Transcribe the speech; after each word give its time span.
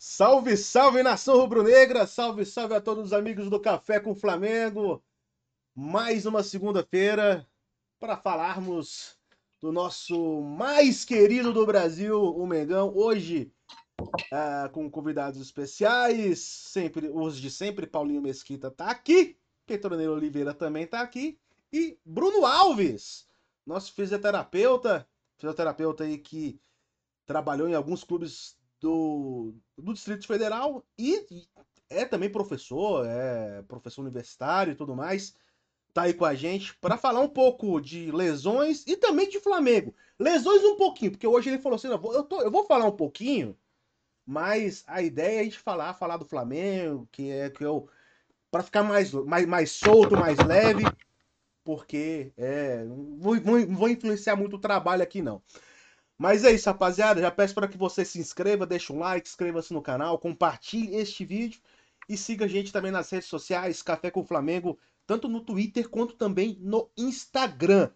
Salve, 0.00 0.56
salve 0.56 1.02
nação 1.02 1.36
rubro-negra! 1.38 2.06
Salve, 2.06 2.46
salve 2.46 2.72
a 2.72 2.80
todos 2.80 3.06
os 3.06 3.12
amigos 3.12 3.50
do 3.50 3.58
Café 3.58 3.98
com 3.98 4.14
Flamengo! 4.14 5.02
Mais 5.74 6.24
uma 6.24 6.44
segunda-feira 6.44 7.44
para 7.98 8.16
falarmos 8.16 9.18
do 9.60 9.72
nosso 9.72 10.40
mais 10.40 11.04
querido 11.04 11.52
do 11.52 11.66
Brasil, 11.66 12.16
o 12.16 12.46
Mengão. 12.46 12.92
Hoje, 12.94 13.52
uh, 14.00 14.70
com 14.70 14.88
convidados 14.88 15.40
especiais, 15.40 16.38
sempre 16.38 17.10
os 17.12 17.36
de 17.36 17.50
sempre. 17.50 17.84
Paulinho 17.84 18.22
Mesquita 18.22 18.70
tá 18.70 18.90
aqui, 18.90 19.36
Petroneiro 19.66 20.12
Oliveira 20.12 20.54
também 20.54 20.86
tá 20.86 21.00
aqui 21.00 21.40
e 21.72 21.98
Bruno 22.04 22.46
Alves, 22.46 23.26
nosso 23.66 23.92
fisioterapeuta, 23.92 25.08
fisioterapeuta 25.36 26.04
aí 26.04 26.18
que 26.18 26.60
trabalhou 27.26 27.68
em 27.68 27.74
alguns 27.74 28.04
clubes 28.04 28.57
do, 28.80 29.54
do 29.76 29.92
Distrito 29.92 30.26
Federal 30.26 30.84
e 30.98 31.24
é 31.90 32.04
também 32.04 32.30
professor, 32.30 33.06
é 33.06 33.62
professor 33.62 34.02
universitário 34.02 34.72
e 34.72 34.76
tudo 34.76 34.94
mais. 34.94 35.34
Tá 35.94 36.02
aí 36.02 36.14
com 36.14 36.24
a 36.24 36.34
gente 36.34 36.74
para 36.76 36.98
falar 36.98 37.20
um 37.20 37.28
pouco 37.28 37.80
de 37.80 38.10
lesões 38.12 38.84
e 38.86 38.96
também 38.96 39.28
de 39.28 39.40
Flamengo. 39.40 39.94
Lesões 40.18 40.62
um 40.62 40.76
pouquinho, 40.76 41.12
porque 41.12 41.26
hoje 41.26 41.48
ele 41.48 41.58
falou 41.58 41.76
assim: 41.76 41.88
eu 41.88 41.98
vou, 41.98 42.14
eu, 42.14 42.22
tô, 42.22 42.40
eu 42.42 42.50
vou 42.50 42.64
falar 42.66 42.84
um 42.84 42.96
pouquinho, 42.96 43.56
mas 44.26 44.84
a 44.86 45.02
ideia 45.02 45.40
é 45.40 45.44
gente 45.44 45.58
falar, 45.58 45.94
falar 45.94 46.18
do 46.18 46.24
Flamengo, 46.24 47.08
que 47.10 47.30
é 47.30 47.50
que 47.50 47.64
eu 47.64 47.88
para 48.50 48.62
ficar 48.62 48.82
mais, 48.82 49.12
mais, 49.12 49.46
mais 49.46 49.70
solto, 49.72 50.16
mais 50.16 50.38
leve, 50.38 50.84
porque 51.64 52.32
é, 52.36 52.84
não 52.84 53.18
vou, 53.18 53.36
vou 53.68 53.88
influenciar 53.88 54.36
muito 54.36 54.56
o 54.56 54.60
trabalho 54.60 55.02
aqui 55.02 55.20
não. 55.20 55.42
Mas 56.18 56.44
é 56.44 56.50
isso, 56.50 56.68
rapaziada. 56.68 57.20
Já 57.20 57.30
peço 57.30 57.54
para 57.54 57.68
que 57.68 57.78
você 57.78 58.04
se 58.04 58.18
inscreva, 58.18 58.66
deixe 58.66 58.92
um 58.92 58.98
like, 58.98 59.28
inscreva-se 59.28 59.72
no 59.72 59.80
canal, 59.80 60.18
compartilhe 60.18 60.96
este 60.96 61.24
vídeo 61.24 61.60
e 62.08 62.16
siga 62.16 62.46
a 62.46 62.48
gente 62.48 62.72
também 62.72 62.90
nas 62.90 63.08
redes 63.10 63.28
sociais, 63.28 63.82
Café 63.82 64.10
com 64.10 64.24
Flamengo, 64.24 64.78
tanto 65.06 65.28
no 65.28 65.40
Twitter 65.40 65.88
quanto 65.88 66.14
também 66.14 66.58
no 66.60 66.90
Instagram. 66.96 67.90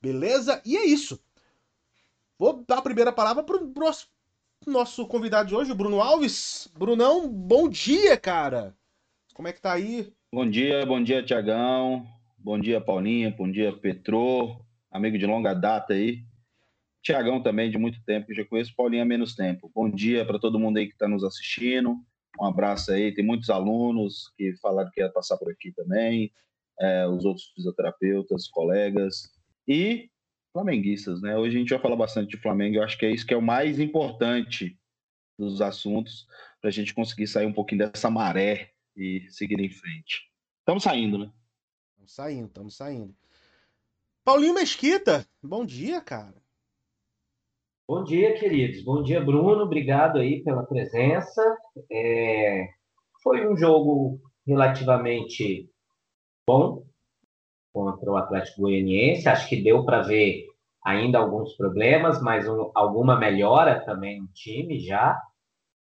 Beleza? 0.00 0.62
E 0.64 0.76
é 0.76 0.86
isso. 0.86 1.20
Vou 2.38 2.64
dar 2.66 2.78
a 2.78 2.82
primeira 2.82 3.12
palavra 3.12 3.42
para 3.42 3.56
o 3.56 3.72
nosso, 3.74 4.08
nosso 4.66 5.06
convidado 5.06 5.48
de 5.48 5.54
hoje, 5.54 5.72
o 5.72 5.74
Bruno 5.74 6.00
Alves. 6.00 6.68
Brunão, 6.78 7.28
bom 7.28 7.68
dia, 7.68 8.16
cara. 8.16 8.74
Como 9.34 9.48
é 9.48 9.52
que 9.52 9.60
tá 9.60 9.72
aí? 9.72 10.12
Bom 10.32 10.48
dia, 10.48 10.84
bom 10.86 11.02
dia, 11.02 11.22
Tiagão. 11.22 12.06
Bom 12.38 12.58
dia, 12.58 12.80
Paulinha. 12.80 13.30
Bom 13.30 13.50
dia, 13.50 13.72
Petrô. 13.72 14.60
Amigo 14.90 15.18
de 15.18 15.26
longa 15.26 15.54
data 15.54 15.94
aí. 15.94 16.25
Tiagão 17.06 17.40
também, 17.40 17.70
de 17.70 17.78
muito 17.78 18.02
tempo, 18.02 18.34
já 18.34 18.44
conheço 18.44 18.74
Paulinho 18.74 19.04
há 19.04 19.06
menos 19.06 19.36
tempo. 19.36 19.70
Bom 19.72 19.88
dia 19.88 20.26
para 20.26 20.40
todo 20.40 20.58
mundo 20.58 20.78
aí 20.78 20.88
que 20.88 20.94
está 20.94 21.06
nos 21.06 21.22
assistindo. 21.22 22.04
Um 22.40 22.44
abraço 22.44 22.90
aí. 22.90 23.14
Tem 23.14 23.24
muitos 23.24 23.48
alunos 23.48 24.32
que 24.36 24.56
falaram 24.56 24.90
que 24.90 25.00
ia 25.00 25.08
passar 25.08 25.36
por 25.36 25.48
aqui 25.48 25.70
também, 25.70 26.32
é, 26.80 27.06
os 27.06 27.24
outros 27.24 27.52
fisioterapeutas, 27.54 28.48
colegas 28.48 29.32
e 29.68 30.10
flamenguistas, 30.52 31.22
né? 31.22 31.38
Hoje 31.38 31.54
a 31.54 31.60
gente 31.60 31.70
vai 31.70 31.78
falar 31.78 31.94
bastante 31.94 32.30
de 32.30 32.42
Flamengo. 32.42 32.74
Eu 32.74 32.82
acho 32.82 32.98
que 32.98 33.06
é 33.06 33.12
isso 33.12 33.24
que 33.24 33.34
é 33.34 33.36
o 33.36 33.42
mais 33.42 33.78
importante 33.78 34.76
dos 35.38 35.62
assuntos 35.62 36.26
para 36.60 36.70
a 36.70 36.72
gente 36.72 36.92
conseguir 36.92 37.28
sair 37.28 37.46
um 37.46 37.52
pouquinho 37.52 37.88
dessa 37.88 38.10
maré 38.10 38.72
e 38.96 39.28
seguir 39.30 39.60
em 39.60 39.70
frente. 39.70 40.28
Estamos 40.58 40.82
saindo, 40.82 41.18
né? 41.18 41.30
Estamos 41.92 42.12
saindo, 42.12 42.46
estamos 42.48 42.74
saindo. 42.74 43.16
Paulinho 44.24 44.54
Mesquita, 44.54 45.24
bom 45.40 45.64
dia, 45.64 46.00
cara. 46.00 46.44
Bom 47.88 48.02
dia, 48.02 48.34
queridos. 48.34 48.82
Bom 48.82 49.00
dia, 49.00 49.20
Bruno. 49.20 49.62
Obrigado 49.62 50.18
aí 50.18 50.42
pela 50.42 50.64
presença. 50.64 51.40
É... 51.88 52.66
Foi 53.22 53.46
um 53.46 53.56
jogo 53.56 54.20
relativamente 54.44 55.70
bom 56.48 56.84
contra 57.72 58.10
o 58.10 58.16
Atlético 58.16 58.62
Goianiense. 58.62 59.28
Acho 59.28 59.48
que 59.48 59.62
deu 59.62 59.84
para 59.84 60.02
ver 60.02 60.46
ainda 60.84 61.20
alguns 61.20 61.56
problemas, 61.56 62.20
mas 62.20 62.48
um, 62.48 62.72
alguma 62.74 63.16
melhora 63.16 63.78
também 63.84 64.20
no 64.20 64.26
time 64.34 64.80
já. 64.80 65.16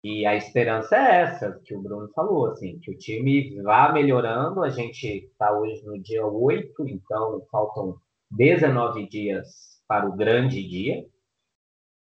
E 0.02 0.26
a 0.26 0.36
esperança 0.36 0.96
é 0.96 1.24
essa 1.24 1.60
que 1.66 1.76
o 1.76 1.82
Bruno 1.82 2.08
falou, 2.14 2.46
assim, 2.46 2.80
que 2.80 2.92
o 2.92 2.98
time 2.98 3.62
vá 3.62 3.92
melhorando. 3.92 4.64
A 4.64 4.70
gente 4.70 5.06
está 5.06 5.52
hoje 5.52 5.84
no 5.84 6.02
dia 6.02 6.26
8, 6.26 6.88
então 6.88 7.46
faltam 7.52 7.98
19 8.32 9.06
dias 9.10 9.82
para 9.86 10.08
o 10.08 10.16
grande 10.16 10.66
dia. 10.66 11.06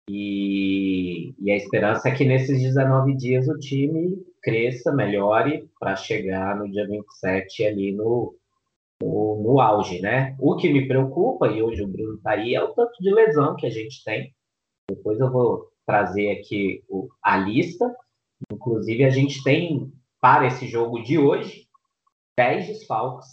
E, 0.08 1.34
e, 1.38 1.50
a 1.50 1.56
esperança 1.56 2.08
é 2.08 2.14
que 2.14 2.24
nesses 2.24 2.62
19 2.62 3.14
dias 3.14 3.46
o 3.46 3.58
time 3.58 4.16
cresça, 4.42 4.90
melhore 4.92 5.68
para 5.78 5.96
chegar 5.96 6.56
no 6.56 6.70
dia 6.70 6.86
27 6.86 7.66
ali 7.66 7.92
no, 7.92 8.34
no, 9.02 9.42
no, 9.42 9.60
auge, 9.60 10.00
né? 10.00 10.34
O 10.40 10.56
que 10.56 10.72
me 10.72 10.88
preocupa, 10.88 11.48
e 11.48 11.62
hoje 11.62 11.82
o 11.82 11.88
Bruno 11.88 12.14
está 12.14 12.30
aí, 12.30 12.54
é 12.54 12.62
o 12.62 12.72
tanto 12.72 12.92
de 13.00 13.12
lesão 13.12 13.54
que 13.54 13.66
a 13.66 13.70
gente 13.70 14.02
tem. 14.02 14.34
Depois 14.88 15.20
eu 15.20 15.30
vou 15.30 15.68
trazer 15.84 16.30
aqui 16.30 16.82
o, 16.88 17.08
a 17.22 17.36
lista. 17.36 17.94
Inclusive, 18.50 19.04
a 19.04 19.10
gente 19.10 19.42
tem, 19.42 19.92
para 20.20 20.46
esse 20.46 20.66
jogo 20.66 21.02
de 21.02 21.18
hoje, 21.18 21.66
10 22.38 22.66
desfalques, 22.68 23.28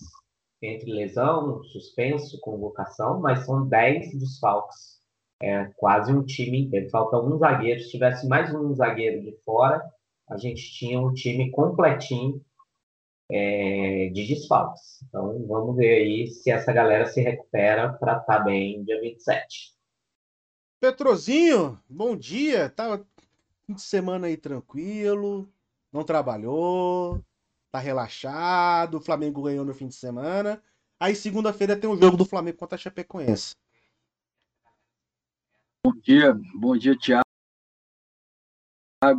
entre 0.62 0.92
lesão, 0.92 1.64
suspenso, 1.64 2.40
convocação, 2.42 3.22
mas 3.22 3.46
são 3.46 3.66
10 3.66 4.20
desfalques 4.20 4.95
é 5.42 5.66
quase 5.78 6.12
um 6.12 6.24
time 6.24 6.62
inteiro. 6.62 6.90
Falta 6.90 7.18
um 7.18 7.38
zagueiro. 7.38 7.82
Se 7.82 7.92
tivesse 7.92 8.28
mais 8.28 8.54
um 8.54 8.74
zagueiro 8.74 9.22
de 9.22 9.36
fora, 9.44 9.84
a 10.30 10.38
gente 10.38 10.72
tinha 10.74 11.00
um 11.00 11.14
time 11.14 11.52
completinho 11.52 12.42
é, 13.32 14.10
de 14.14 14.28
desfalques. 14.28 15.04
Então 15.08 15.46
vamos 15.48 15.76
ver 15.76 15.96
aí 15.96 16.28
se 16.28 16.52
essa 16.52 16.72
galera 16.72 17.06
se 17.08 17.22
recupera 17.22 17.94
para 17.94 18.18
estar 18.18 18.38
tá 18.38 18.44
bem 18.44 18.84
dia 18.84 19.00
27. 19.02 19.74
Petrozinho, 20.80 21.80
bom 21.90 22.16
dia. 22.16 22.70
Tava 22.70 23.06
fim 23.66 23.74
de 23.74 23.82
semana 23.82 24.28
aí 24.28 24.38
tranquilo, 24.38 25.50
não 25.92 26.04
trabalhou, 26.04 27.24
tá 27.72 27.80
relaxado. 27.80 28.96
O 28.96 29.02
Flamengo 29.02 29.42
ganhou 29.42 29.66
no 29.66 29.74
fim 29.74 29.88
de 29.88 29.96
semana. 29.96 30.62
Aí 31.00 31.16
segunda-feira 31.16 31.76
tem 31.76 31.90
um 31.90 31.98
jogo 31.98 32.16
do 32.16 32.26
Flamengo 32.26 32.58
contra 32.58 32.76
a 32.76 32.80
Chapecoense. 32.80 33.56
Bom 35.86 35.94
dia, 36.02 36.34
bom 36.56 36.76
dia, 36.76 36.98
Tiago. 36.98 37.24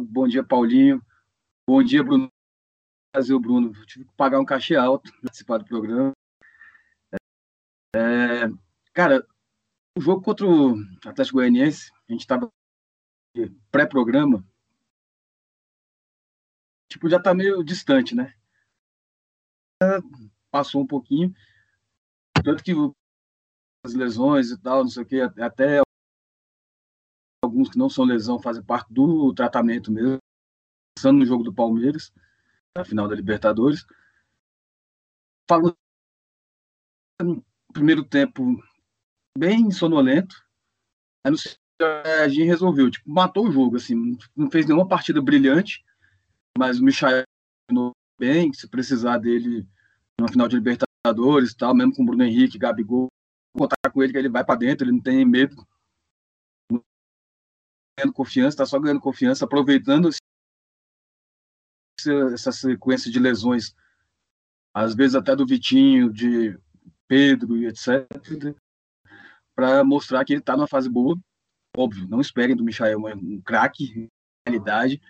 Bom 0.09 0.27
dia, 0.27 0.43
Paulinho. 0.43 1.00
Bom 1.65 1.81
dia, 1.81 2.03
Bruno. 2.03 2.28
Brasil, 3.15 3.38
Bruno. 3.38 3.72
tive 3.87 4.04
que 4.04 4.12
pagar 4.16 4.41
um 4.41 4.44
cachê 4.44 4.75
alto 4.75 5.09
para 5.12 5.21
participar 5.31 5.59
do 5.59 5.65
programa. 5.65 6.10
É, 7.94 8.49
cara, 8.93 9.25
o 9.97 10.00
jogo 10.00 10.21
contra 10.22 10.44
o 10.44 10.75
Atlético 11.06 11.37
Goianiense, 11.37 11.93
a 12.09 12.12
gente 12.12 12.22
estava 12.22 12.50
pré-programa, 13.71 14.44
tipo, 16.91 17.09
já 17.09 17.19
está 17.19 17.32
meio 17.32 17.62
distante, 17.62 18.12
né? 18.12 18.34
Passou 20.50 20.82
um 20.82 20.87
pouquinho, 20.87 21.32
tanto 22.44 22.65
que 22.65 22.72
as 23.84 23.94
lesões 23.94 24.50
e 24.50 24.60
tal, 24.60 24.82
não 24.82 24.91
sei 24.91 25.05
o 25.05 25.06
que, 25.06 25.21
até 25.21 25.85
alguns 27.66 27.71
que 27.71 27.78
não 27.78 27.88
são 27.88 28.04
lesão 28.04 28.38
fazem 28.38 28.62
parte 28.62 28.93
do 28.93 29.34
tratamento 29.34 29.91
mesmo, 29.91 30.19
pensando 30.97 31.19
no 31.19 31.27
jogo 31.27 31.43
do 31.43 31.53
Palmeiras, 31.53 32.12
na 32.77 32.84
final 32.84 33.09
da 33.09 33.15
Libertadores. 33.15 33.84
Falou 35.49 35.75
primeiro 37.72 38.05
tempo 38.05 38.43
bem 39.37 39.71
sonolento, 39.71 40.37
aí 41.25 41.32
no 41.32 41.38
a 41.78 42.26
gente 42.28 42.44
resolveu, 42.44 42.91
tipo, 42.91 43.10
matou 43.10 43.47
o 43.47 43.53
jogo, 43.53 43.76
assim, 43.76 44.16
não 44.34 44.50
fez 44.50 44.65
nenhuma 44.65 44.88
partida 44.88 45.21
brilhante, 45.21 45.85
mas 46.56 46.81
o 46.81 46.85
Michael 46.85 47.25
bem, 48.19 48.50
se 48.55 48.67
precisar 48.67 49.19
dele 49.19 49.69
na 50.19 50.26
final 50.26 50.49
de 50.49 50.56
Libertadores 50.56 51.55
tal, 51.55 51.75
mesmo 51.75 51.94
com 51.94 52.02
o 52.02 52.06
Bruno 52.06 52.25
Henrique, 52.25 52.56
Gabigol, 52.56 53.08
contar 53.55 53.76
com 53.93 54.02
ele 54.02 54.12
que 54.12 54.19
ele 54.19 54.31
vai 54.31 54.43
para 54.43 54.58
dentro, 54.58 54.87
ele 54.87 54.93
não 54.93 55.02
tem 55.02 55.23
medo 55.26 55.67
ganhando 57.96 58.12
confiança, 58.12 58.48
está 58.48 58.66
só 58.66 58.78
ganhando 58.78 59.00
confiança, 59.00 59.44
aproveitando 59.44 60.10
essa 62.32 62.52
sequência 62.52 63.10
de 63.10 63.19
lesões, 63.19 63.75
às 64.75 64.94
vezes 64.94 65.14
até 65.14 65.34
do 65.34 65.46
Vitinho, 65.46 66.12
de 66.12 66.58
Pedro 67.08 67.56
e 67.56 67.66
etc., 67.66 68.06
para 69.54 69.82
mostrar 69.82 70.25
que 70.25 70.34
ele 70.34 70.40
está 70.40 70.54
numa 70.54 70.69
fase 70.69 70.88
boa. 70.88 71.19
Óbvio, 71.75 72.06
não 72.08 72.20
esperem 72.20 72.54
do 72.54 72.64
Michael 72.64 73.00
um 73.16 73.40
craque, 73.40 74.08
realidade, 74.46 75.00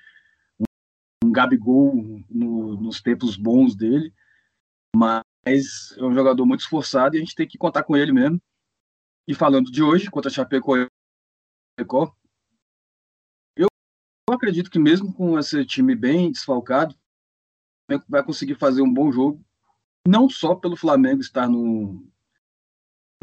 um, 1.23 1.33
Gabigol 1.33 2.23
no, 2.31 2.81
nos 2.81 3.01
tempos 3.01 3.37
bons 3.37 3.75
dele, 3.75 4.15
mas 4.95 5.93
é 5.97 6.05
um 6.05 6.15
jogador 6.15 6.47
muito 6.47 6.61
esforçado 6.61 7.17
e 7.17 7.19
a 7.19 7.21
gente 7.21 7.35
tem 7.35 7.47
que 7.47 7.59
contar 7.59 7.83
com 7.83 7.97
ele 7.97 8.13
mesmo. 8.13 8.41
E 9.29 9.35
falando 9.35 9.71
de 9.71 9.83
hoje, 9.83 10.09
contra 10.09 10.31
a 10.31 10.33
Chapecó, 10.33 10.77
eu 14.29 14.35
acredito 14.35 14.71
que 14.71 14.79
mesmo 14.79 15.13
com 15.13 15.39
esse 15.39 15.65
time 15.65 15.95
bem 15.95 16.33
desfalcado, 16.33 16.95
vai 18.09 18.23
conseguir 18.25 18.57
fazer 18.57 18.83
um 18.83 18.93
bom 18.93 19.13
jogo, 19.13 19.45
não 20.07 20.29
só 20.29 20.55
pelo 20.55 20.77
Flamengo 20.77 21.21
estar 21.21 21.49
numa 21.49 22.03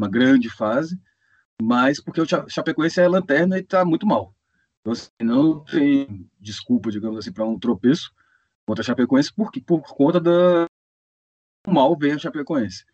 grande 0.09 0.49
fase, 0.49 0.99
mas 1.61 2.01
porque 2.01 2.21
o 2.21 2.25
Chapecoense 2.25 3.01
é 3.01 3.07
lanterna 3.07 3.57
e 3.57 3.61
está 3.61 3.83
muito 3.83 4.05
mal. 4.07 4.33
Então, 4.81 4.93
assim, 4.93 5.09
não 5.21 5.63
tem 5.63 6.29
desculpa, 6.39 6.91
digamos 6.91 7.19
assim, 7.19 7.31
para 7.31 7.45
um 7.45 7.59
tropeço 7.59 8.13
contra 8.65 8.81
a 8.81 8.85
Chapecoense, 8.85 9.33
porque, 9.33 9.61
por 9.61 9.81
conta 9.81 10.19
da 10.19 10.65
mal 11.67 11.97
vem 11.97 12.13
a 12.13 12.17
Chapecoense. 12.17 12.85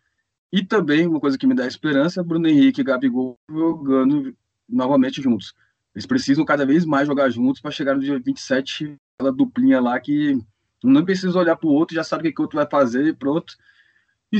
E 0.52 0.64
também, 0.64 1.06
uma 1.06 1.20
coisa 1.20 1.38
que 1.38 1.46
me 1.46 1.54
dá 1.54 1.66
esperança, 1.66 2.24
Bruno 2.24 2.48
Henrique 2.48 2.80
e 2.80 2.84
Gabigol 2.84 3.38
jogando 3.48 4.36
novamente 4.68 5.22
juntos. 5.22 5.54
Eles 5.94 6.06
precisam 6.06 6.44
cada 6.44 6.64
vez 6.64 6.84
mais 6.84 7.06
jogar 7.06 7.30
juntos 7.30 7.60
para 7.60 7.70
chegar 7.70 7.94
no 7.94 8.00
dia 8.00 8.18
27, 8.18 8.96
aquela 9.18 9.32
duplinha 9.32 9.80
lá 9.80 9.98
que 9.98 10.38
não 10.82 11.04
precisa 11.04 11.38
olhar 11.38 11.56
para 11.56 11.68
o 11.68 11.72
outro, 11.72 11.94
já 11.94 12.04
sabe 12.04 12.28
o 12.28 12.34
que 12.34 12.40
o 12.40 12.44
outro 12.44 12.56
vai 12.56 12.68
fazer 12.68 13.06
e 13.06 13.12
pronto. 13.12 13.54
E 14.32 14.38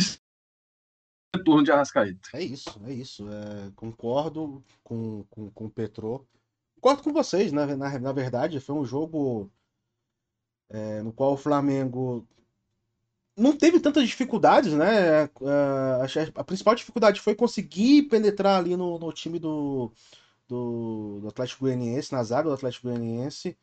retorno 1.34 1.62
de 1.62 1.70
Arrascaeta. 1.70 2.30
É 2.34 2.42
isso, 2.42 2.80
é 2.84 2.92
isso. 2.92 3.28
É, 3.28 3.70
concordo 3.74 4.64
com, 4.82 5.24
com, 5.30 5.50
com 5.50 5.66
o 5.66 5.70
Petrô. 5.70 6.26
Concordo 6.76 7.02
com 7.02 7.12
vocês, 7.12 7.52
né? 7.52 7.66
Na, 7.76 7.98
na 7.98 8.12
verdade, 8.12 8.60
foi 8.60 8.74
um 8.74 8.84
jogo 8.84 9.50
é, 10.68 11.02
no 11.02 11.12
qual 11.12 11.34
o 11.34 11.36
Flamengo 11.36 12.26
não 13.36 13.56
teve 13.56 13.80
tantas 13.80 14.08
dificuldades, 14.08 14.72
né? 14.72 15.24
É, 15.24 15.30
a, 15.44 16.40
a, 16.40 16.44
principal 16.44 16.74
dificuldade 16.74 17.20
foi 17.20 17.34
conseguir 17.34 18.04
penetrar 18.04 18.58
ali 18.58 18.76
no, 18.76 18.98
no 18.98 19.12
time 19.12 19.38
do, 19.38 19.92
do, 20.50 21.20
do, 21.20 21.28
Atlético 21.28 21.64
Goianiense, 21.64 22.12
na 22.12 22.22
zaga 22.22 22.48
do 22.48 22.54
Atlético 22.54 22.88
Goianiense, 22.88 23.56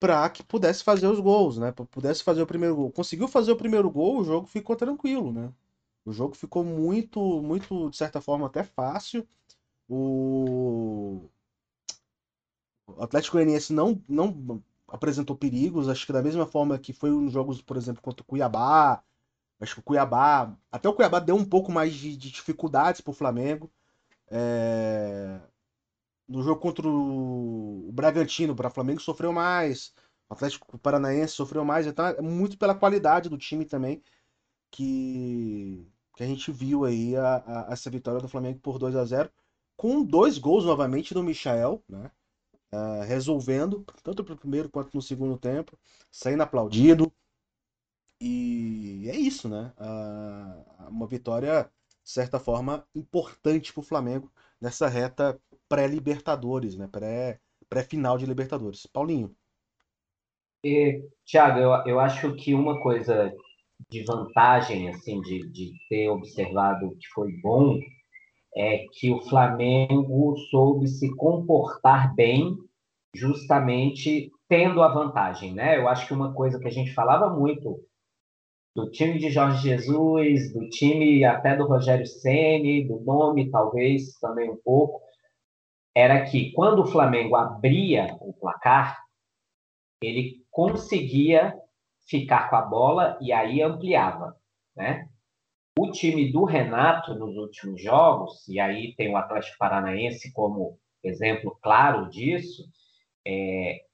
para 0.00 0.28
que 0.30 0.42
pudesse 0.42 0.82
fazer 0.82 1.06
os 1.06 1.20
gols, 1.20 1.58
né? 1.58 1.72
Pudesse 1.90 2.24
fazer 2.24 2.42
o 2.42 2.46
primeiro 2.46 2.74
gol. 2.74 2.90
Conseguiu 2.90 3.28
fazer 3.28 3.52
o 3.52 3.56
primeiro 3.56 3.90
gol, 3.90 4.18
o 4.18 4.24
jogo 4.24 4.46
ficou 4.46 4.74
tranquilo, 4.76 5.32
né? 5.32 5.52
O 6.04 6.12
jogo 6.12 6.34
ficou 6.34 6.64
muito, 6.64 7.20
muito, 7.42 7.90
de 7.90 7.96
certa 7.96 8.20
forma, 8.20 8.46
até 8.46 8.64
fácil. 8.64 9.26
O, 9.88 11.28
o 12.86 13.02
Atlético 13.02 13.36
Goianiense 13.36 13.72
não, 13.72 14.02
não 14.08 14.62
apresentou 14.88 15.36
perigos, 15.36 15.88
acho 15.88 16.06
que 16.06 16.12
da 16.12 16.22
mesma 16.22 16.46
forma 16.46 16.78
que 16.78 16.92
foi 16.92 17.10
nos 17.10 17.32
jogos, 17.32 17.60
por 17.60 17.76
exemplo, 17.76 18.02
contra 18.02 18.22
o 18.22 18.26
Cuiabá. 18.26 19.02
Acho 19.60 19.74
que 19.74 19.80
o 19.80 19.84
Cuiabá. 19.84 20.56
Até 20.72 20.88
o 20.88 20.94
Cuiabá 20.94 21.18
deu 21.20 21.36
um 21.36 21.44
pouco 21.44 21.70
mais 21.70 21.92
de, 21.94 22.16
de 22.16 22.30
dificuldades 22.30 23.00
para 23.02 23.10
o 23.10 23.14
Flamengo. 23.14 23.70
É... 24.30 25.40
No 26.30 26.42
jogo 26.44 26.60
contra 26.60 26.86
o 26.88 27.90
Bragantino, 27.92 28.54
para 28.54 28.68
o 28.68 28.70
Flamengo 28.70 29.00
sofreu 29.00 29.32
mais. 29.32 29.92
O 30.28 30.34
Atlético 30.34 30.78
Paranaense 30.78 31.34
sofreu 31.34 31.64
mais. 31.64 31.86
Então 31.86 32.06
é 32.06 32.22
muito 32.22 32.56
pela 32.56 32.74
qualidade 32.74 33.28
do 33.28 33.36
time 33.36 33.64
também 33.64 34.00
que, 34.70 35.86
que 36.16 36.22
a 36.22 36.26
gente 36.26 36.52
viu 36.52 36.84
aí 36.84 37.16
a, 37.16 37.68
a, 37.68 37.72
essa 37.72 37.90
vitória 37.90 38.20
do 38.20 38.28
Flamengo 38.28 38.60
por 38.60 38.78
2 38.78 38.94
a 38.96 39.04
0 39.04 39.30
com 39.76 40.04
dois 40.04 40.38
gols 40.38 40.64
novamente 40.64 41.14
do 41.14 41.22
Michael, 41.22 41.82
né? 41.88 42.10
Uh, 42.72 43.02
resolvendo, 43.04 43.84
tanto 44.02 44.22
no 44.22 44.36
primeiro 44.36 44.70
quanto 44.70 44.94
no 44.94 45.02
segundo 45.02 45.36
tempo, 45.38 45.76
saindo 46.12 46.42
aplaudido. 46.44 47.12
E 48.20 49.08
é 49.08 49.16
isso, 49.16 49.48
né? 49.48 49.72
Uh, 49.78 50.88
uma 50.90 51.06
vitória, 51.06 51.70
de 52.04 52.10
certa 52.10 52.38
forma, 52.38 52.86
importante 52.94 53.72
para 53.72 53.80
o 53.80 53.84
Flamengo 53.84 54.30
nessa 54.60 54.86
reta 54.88 55.40
pré-Libertadores, 55.70 56.76
né? 56.76 56.90
Pré-final 57.68 58.18
de 58.18 58.26
Libertadores. 58.26 58.86
Paulinho. 58.86 59.34
E, 60.64 61.08
Thiago, 61.24 61.60
eu, 61.60 61.70
eu 61.86 62.00
acho 62.00 62.34
que 62.34 62.52
uma 62.52 62.82
coisa 62.82 63.32
de 63.88 64.04
vantagem, 64.04 64.88
assim, 64.90 65.20
de, 65.22 65.48
de 65.50 65.72
ter 65.88 66.08
observado 66.10 66.90
que 66.98 67.06
foi 67.14 67.32
bom, 67.40 67.78
é 68.54 68.84
que 68.92 69.10
o 69.12 69.22
Flamengo 69.22 70.36
soube 70.50 70.88
se 70.88 71.14
comportar 71.14 72.14
bem, 72.14 72.56
justamente 73.14 74.30
tendo 74.48 74.82
a 74.82 74.88
vantagem, 74.88 75.54
né? 75.54 75.78
Eu 75.78 75.88
acho 75.88 76.06
que 76.06 76.12
uma 76.12 76.34
coisa 76.34 76.58
que 76.58 76.66
a 76.66 76.72
gente 76.72 76.92
falava 76.92 77.30
muito 77.30 77.80
do 78.74 78.90
time 78.90 79.18
de 79.18 79.30
Jorge 79.30 79.68
Jesus, 79.68 80.52
do 80.52 80.68
time 80.68 81.24
até 81.24 81.56
do 81.56 81.66
Rogério 81.66 82.06
Ceni, 82.06 82.86
do 82.86 83.00
nome 83.00 83.50
talvez 83.50 84.18
também 84.18 84.50
um 84.50 84.58
pouco, 84.62 85.00
era 85.94 86.24
que 86.24 86.52
quando 86.52 86.82
o 86.82 86.86
Flamengo 86.86 87.36
abria 87.36 88.16
o 88.20 88.32
placar, 88.32 89.02
ele 90.02 90.44
conseguia 90.50 91.54
ficar 92.08 92.48
com 92.48 92.56
a 92.56 92.62
bola 92.62 93.18
e 93.20 93.32
aí 93.32 93.62
ampliava, 93.62 94.36
né? 94.74 95.08
O 95.78 95.90
time 95.90 96.30
do 96.32 96.44
Renato 96.44 97.14
nos 97.14 97.36
últimos 97.36 97.82
jogos, 97.82 98.46
e 98.48 98.58
aí 98.58 98.94
tem 98.96 99.12
o 99.12 99.16
Atlético 99.16 99.56
Paranaense 99.58 100.32
como 100.32 100.78
exemplo 101.02 101.58
claro 101.62 102.08
disso, 102.10 102.64
é, 103.26 103.84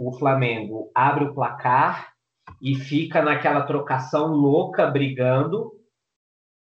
o 0.00 0.12
Flamengo 0.12 0.90
abre 0.94 1.24
o 1.24 1.34
placar 1.34 2.14
e 2.62 2.74
fica 2.74 3.22
naquela 3.22 3.62
trocação 3.62 4.28
louca 4.28 4.86
brigando 4.86 5.77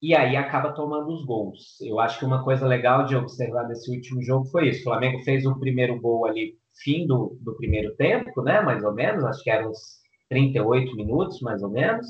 e 0.06 0.14
aí 0.14 0.36
acaba 0.36 0.72
tomando 0.72 1.08
os 1.12 1.24
gols. 1.24 1.80
Eu 1.80 1.98
acho 1.98 2.20
que 2.20 2.24
uma 2.24 2.44
coisa 2.44 2.64
legal 2.64 3.04
de 3.06 3.16
observar 3.16 3.66
nesse 3.66 3.90
último 3.90 4.22
jogo 4.22 4.44
foi 4.46 4.68
isso. 4.68 4.82
O 4.82 4.84
Flamengo 4.84 5.18
fez 5.24 5.44
o 5.44 5.58
primeiro 5.58 6.00
gol 6.00 6.26
ali 6.26 6.56
fim 6.80 7.08
do, 7.08 7.36
do 7.40 7.56
primeiro 7.56 7.92
tempo, 7.96 8.40
né? 8.40 8.60
Mais 8.60 8.84
ou 8.84 8.94
menos, 8.94 9.24
acho 9.24 9.42
que 9.42 9.50
eram 9.50 9.70
uns 9.70 9.96
38 10.28 10.94
minutos, 10.94 11.40
mais 11.40 11.60
ou 11.60 11.70
menos. 11.70 12.06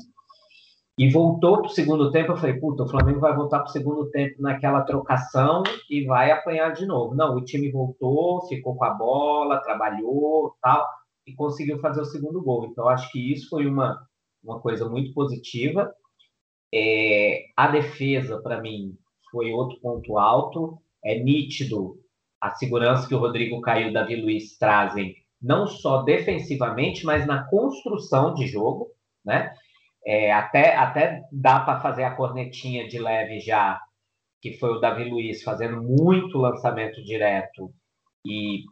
E 0.95 1.09
voltou 1.11 1.57
para 1.57 1.65
o 1.65 1.73
segundo 1.73 2.11
tempo. 2.11 2.33
Eu 2.33 2.37
falei, 2.37 2.59
puta, 2.59 2.83
o 2.83 2.87
Flamengo 2.87 3.19
vai 3.19 3.35
voltar 3.35 3.61
para 3.61 3.69
o 3.69 3.71
segundo 3.71 4.11
tempo 4.11 4.43
naquela 4.43 4.81
trocação 4.81 5.63
e 5.89 6.05
vai 6.05 6.29
apanhar 6.29 6.73
de 6.73 6.85
novo. 6.85 7.15
Não, 7.15 7.35
o 7.35 7.43
time 7.43 7.71
voltou, 7.71 8.47
ficou 8.47 8.75
com 8.75 8.85
a 8.85 8.91
bola, 8.91 9.63
trabalhou 9.63 10.55
tal, 10.61 10.85
e 11.25 11.33
conseguiu 11.33 11.79
fazer 11.79 12.01
o 12.01 12.05
segundo 12.05 12.43
gol. 12.43 12.67
Então, 12.67 12.87
acho 12.87 13.11
que 13.11 13.33
isso 13.33 13.49
foi 13.49 13.65
uma, 13.65 13.99
uma 14.43 14.59
coisa 14.59 14.87
muito 14.87 15.11
positiva. 15.15 15.91
É, 16.73 17.45
a 17.55 17.67
defesa, 17.67 18.41
para 18.41 18.61
mim, 18.61 18.97
foi 19.31 19.51
outro 19.51 19.79
ponto 19.79 20.17
alto. 20.17 20.81
É 21.03 21.19
nítido 21.19 21.99
a 22.39 22.51
segurança 22.51 23.07
que 23.07 23.15
o 23.15 23.19
Rodrigo 23.19 23.61
Caio 23.61 23.87
e 23.87 23.89
o 23.89 23.93
Davi 23.93 24.15
Luiz 24.15 24.57
trazem 24.57 25.15
não 25.41 25.67
só 25.67 26.01
defensivamente, 26.03 27.05
mas 27.05 27.25
na 27.25 27.43
construção 27.47 28.33
de 28.33 28.47
jogo, 28.47 28.91
né? 29.23 29.53
É, 30.05 30.31
até, 30.31 30.75
até 30.75 31.21
dá 31.31 31.59
para 31.59 31.81
fazer 31.81 32.03
a 32.05 32.15
cornetinha 32.15 32.87
de 32.87 32.97
leve 32.97 33.39
já, 33.39 33.79
que 34.41 34.53
foi 34.53 34.69
o 34.71 34.79
Davi 34.79 35.03
Luiz 35.09 35.43
fazendo 35.43 35.81
muito 35.83 36.37
lançamento 36.37 37.03
direto 37.03 37.73
e 38.25 38.63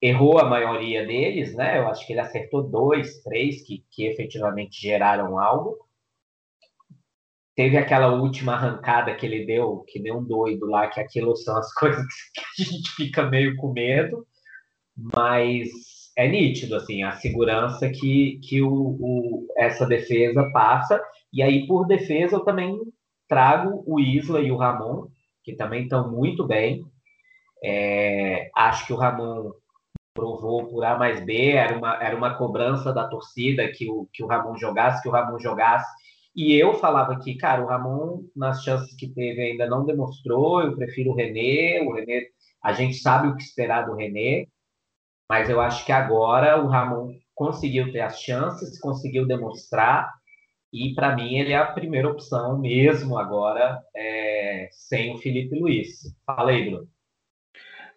errou 0.00 0.38
a 0.38 0.48
maioria 0.48 1.06
deles, 1.06 1.54
né? 1.54 1.78
Eu 1.78 1.88
acho 1.88 2.06
que 2.06 2.12
ele 2.12 2.20
acertou 2.20 2.62
dois, 2.62 3.22
três 3.22 3.62
que, 3.66 3.84
que 3.90 4.06
efetivamente 4.06 4.80
geraram 4.80 5.38
algo. 5.38 5.76
Teve 7.60 7.76
aquela 7.76 8.10
última 8.14 8.54
arrancada 8.54 9.14
que 9.14 9.26
ele 9.26 9.44
deu, 9.44 9.84
que 9.86 10.00
deu 10.00 10.16
um 10.16 10.24
doido 10.24 10.64
lá, 10.64 10.88
que 10.88 10.98
aquilo 10.98 11.36
são 11.36 11.58
as 11.58 11.70
coisas 11.76 12.06
que 12.56 12.62
a 12.62 12.64
gente 12.64 12.90
fica 12.92 13.28
meio 13.28 13.54
com 13.56 13.70
medo, 13.70 14.26
mas 14.96 15.68
é 16.16 16.26
nítido, 16.26 16.74
assim, 16.74 17.02
a 17.02 17.12
segurança 17.12 17.90
que, 17.90 18.40
que 18.42 18.62
o, 18.62 18.96
o, 18.98 19.46
essa 19.58 19.86
defesa 19.86 20.50
passa. 20.54 20.98
E 21.30 21.42
aí, 21.42 21.66
por 21.66 21.86
defesa, 21.86 22.36
eu 22.36 22.40
também 22.40 22.80
trago 23.28 23.84
o 23.86 24.00
Isla 24.00 24.40
e 24.40 24.50
o 24.50 24.56
Ramon, 24.56 25.08
que 25.44 25.54
também 25.54 25.82
estão 25.82 26.10
muito 26.10 26.46
bem. 26.46 26.82
É, 27.62 28.50
acho 28.56 28.86
que 28.86 28.94
o 28.94 28.96
Ramon 28.96 29.50
provou 30.14 30.66
por 30.66 30.82
A 30.82 30.96
mais 30.96 31.22
B, 31.26 31.50
era 31.50 31.76
uma, 31.76 32.02
era 32.02 32.16
uma 32.16 32.38
cobrança 32.38 32.90
da 32.90 33.06
torcida 33.06 33.70
que 33.70 33.86
o, 33.86 34.08
que 34.14 34.24
o 34.24 34.26
Ramon 34.26 34.56
jogasse, 34.56 35.02
que 35.02 35.10
o 35.10 35.12
Ramon 35.12 35.38
jogasse. 35.38 35.86
E 36.34 36.54
eu 36.54 36.74
falava 36.74 37.18
que, 37.18 37.36
cara, 37.36 37.62
o 37.62 37.66
Ramon, 37.66 38.24
nas 38.36 38.62
chances 38.62 38.94
que 38.96 39.08
teve, 39.08 39.42
ainda 39.42 39.66
não 39.66 39.84
demonstrou. 39.84 40.62
Eu 40.62 40.76
prefiro 40.76 41.10
o 41.10 41.14
René. 41.14 41.82
O 41.82 41.92
René, 41.92 42.26
a 42.62 42.72
gente 42.72 42.94
sabe 42.96 43.28
o 43.28 43.36
que 43.36 43.42
esperar 43.42 43.86
do 43.86 43.94
René. 43.94 44.46
Mas 45.28 45.48
eu 45.48 45.60
acho 45.60 45.84
que 45.84 45.92
agora 45.92 46.62
o 46.62 46.66
Ramon 46.66 47.14
conseguiu 47.40 47.90
ter 47.90 48.00
as 48.00 48.20
chances, 48.20 48.78
conseguiu 48.78 49.26
demonstrar, 49.26 50.12
e 50.70 50.94
para 50.94 51.16
mim 51.16 51.36
ele 51.36 51.52
é 51.52 51.56
a 51.56 51.72
primeira 51.72 52.10
opção 52.10 52.58
mesmo 52.58 53.16
agora, 53.16 53.82
é, 53.96 54.68
sem 54.72 55.14
o 55.14 55.18
Felipe 55.18 55.58
Luiz. 55.58 56.02
Fala 56.26 56.50
aí, 56.50 56.68
Bruno. 56.68 56.86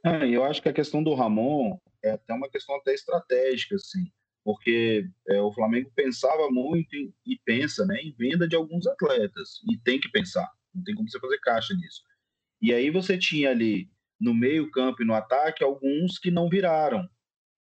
É, 0.06 0.28
eu 0.30 0.46
acho 0.46 0.62
que 0.62 0.70
a 0.70 0.74
questão 0.74 1.04
do 1.04 1.14
Ramon 1.14 1.78
é 2.02 2.12
até 2.12 2.34
uma 2.34 2.50
questão 2.50 2.74
até 2.78 2.94
estratégica, 2.94 3.76
assim, 3.76 4.06
porque 4.44 5.08
é, 5.30 5.42
o 5.42 5.52
Flamengo 5.54 5.92
pensava 5.96 6.50
muito 6.50 6.96
em, 6.96 7.14
e 7.26 7.40
pensa 7.46 7.86
né, 7.86 7.98
em 8.02 8.14
venda 8.18 8.48
de 8.48 8.56
alguns 8.56 8.86
atletas, 8.86 9.62
e 9.72 9.78
tem 9.78 10.00
que 10.00 10.10
pensar, 10.10 10.50
não 10.74 10.84
tem 10.84 10.96
como 10.96 11.10
você 11.10 11.20
fazer 11.20 11.40
caixa 11.40 11.74
nisso. 11.74 12.02
E 12.62 12.74
aí 12.74 12.90
você 12.90 13.18
tinha 13.18 13.52
ali 13.52 13.90
no 14.20 14.34
meio 14.34 14.72
campo 14.72 15.04
e 15.04 15.06
no 15.06 15.14
ataque 15.14 15.64
alguns 15.64 16.18
que 16.18 16.32
não 16.32 16.48
viraram, 16.48 17.08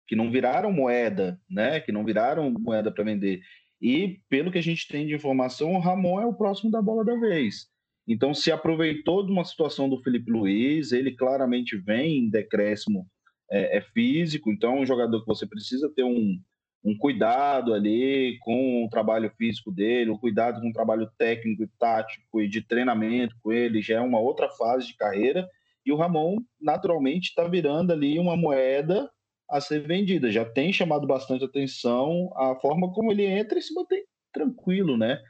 que 0.06 0.14
não 0.14 0.30
viraram 0.30 0.70
moeda, 0.70 1.40
né? 1.48 1.80
Que 1.80 1.90
não 1.90 2.04
viraram 2.04 2.50
moeda 2.50 2.92
para 2.92 3.04
vender. 3.04 3.40
E 3.80 4.20
pelo 4.28 4.52
que 4.52 4.58
a 4.58 4.62
gente 4.62 4.86
tem 4.86 5.06
de 5.06 5.14
informação, 5.14 5.72
o 5.72 5.80
Ramon 5.80 6.20
é 6.20 6.26
o 6.26 6.34
próximo 6.34 6.70
da 6.70 6.82
bola 6.82 7.02
da 7.04 7.14
vez. 7.16 7.66
Então 8.06 8.34
se 8.34 8.52
aproveitou 8.52 9.24
de 9.24 9.32
uma 9.32 9.44
situação 9.44 9.88
do 9.88 10.02
Felipe 10.02 10.30
Luiz, 10.30 10.92
ele 10.92 11.16
claramente 11.16 11.78
vem 11.78 12.18
em 12.18 12.30
decréscimo 12.30 13.06
é, 13.50 13.78
é 13.78 13.80
físico, 13.80 14.50
então 14.50 14.76
é 14.76 14.80
um 14.80 14.86
jogador 14.86 15.20
que 15.20 15.26
você 15.26 15.46
precisa 15.46 15.90
ter 15.94 16.04
um, 16.04 16.38
um 16.82 16.96
cuidado 16.96 17.74
ali 17.74 18.38
com 18.40 18.84
o 18.84 18.88
trabalho 18.88 19.30
físico 19.36 19.70
dele, 19.70 20.10
o 20.10 20.14
um 20.14 20.18
cuidado 20.18 20.60
com 20.60 20.68
o 20.70 20.72
trabalho 20.72 21.10
técnico 21.18 21.62
e 21.62 21.68
tático 21.78 22.40
e 22.40 22.48
de 22.48 22.62
treinamento 22.62 23.36
com 23.42 23.52
ele, 23.52 23.82
já 23.82 23.96
é 23.96 24.00
uma 24.00 24.18
outra 24.18 24.48
fase 24.48 24.86
de 24.86 24.96
carreira. 24.96 25.48
E 25.84 25.92
o 25.92 25.96
Ramon, 25.96 26.36
naturalmente, 26.60 27.28
está 27.28 27.46
virando 27.46 27.92
ali 27.92 28.18
uma 28.18 28.36
moeda 28.36 29.10
a 29.50 29.60
ser 29.60 29.80
vendida. 29.80 30.30
Já 30.30 30.44
tem 30.44 30.72
chamado 30.72 31.06
bastante 31.06 31.44
atenção 31.44 32.30
a 32.36 32.54
forma 32.56 32.92
como 32.92 33.10
ele 33.10 33.24
entra 33.24 33.58
e 33.58 33.62
se 33.62 33.74
mantém 33.74 34.04
tranquilo, 34.32 34.96
né? 34.96 35.20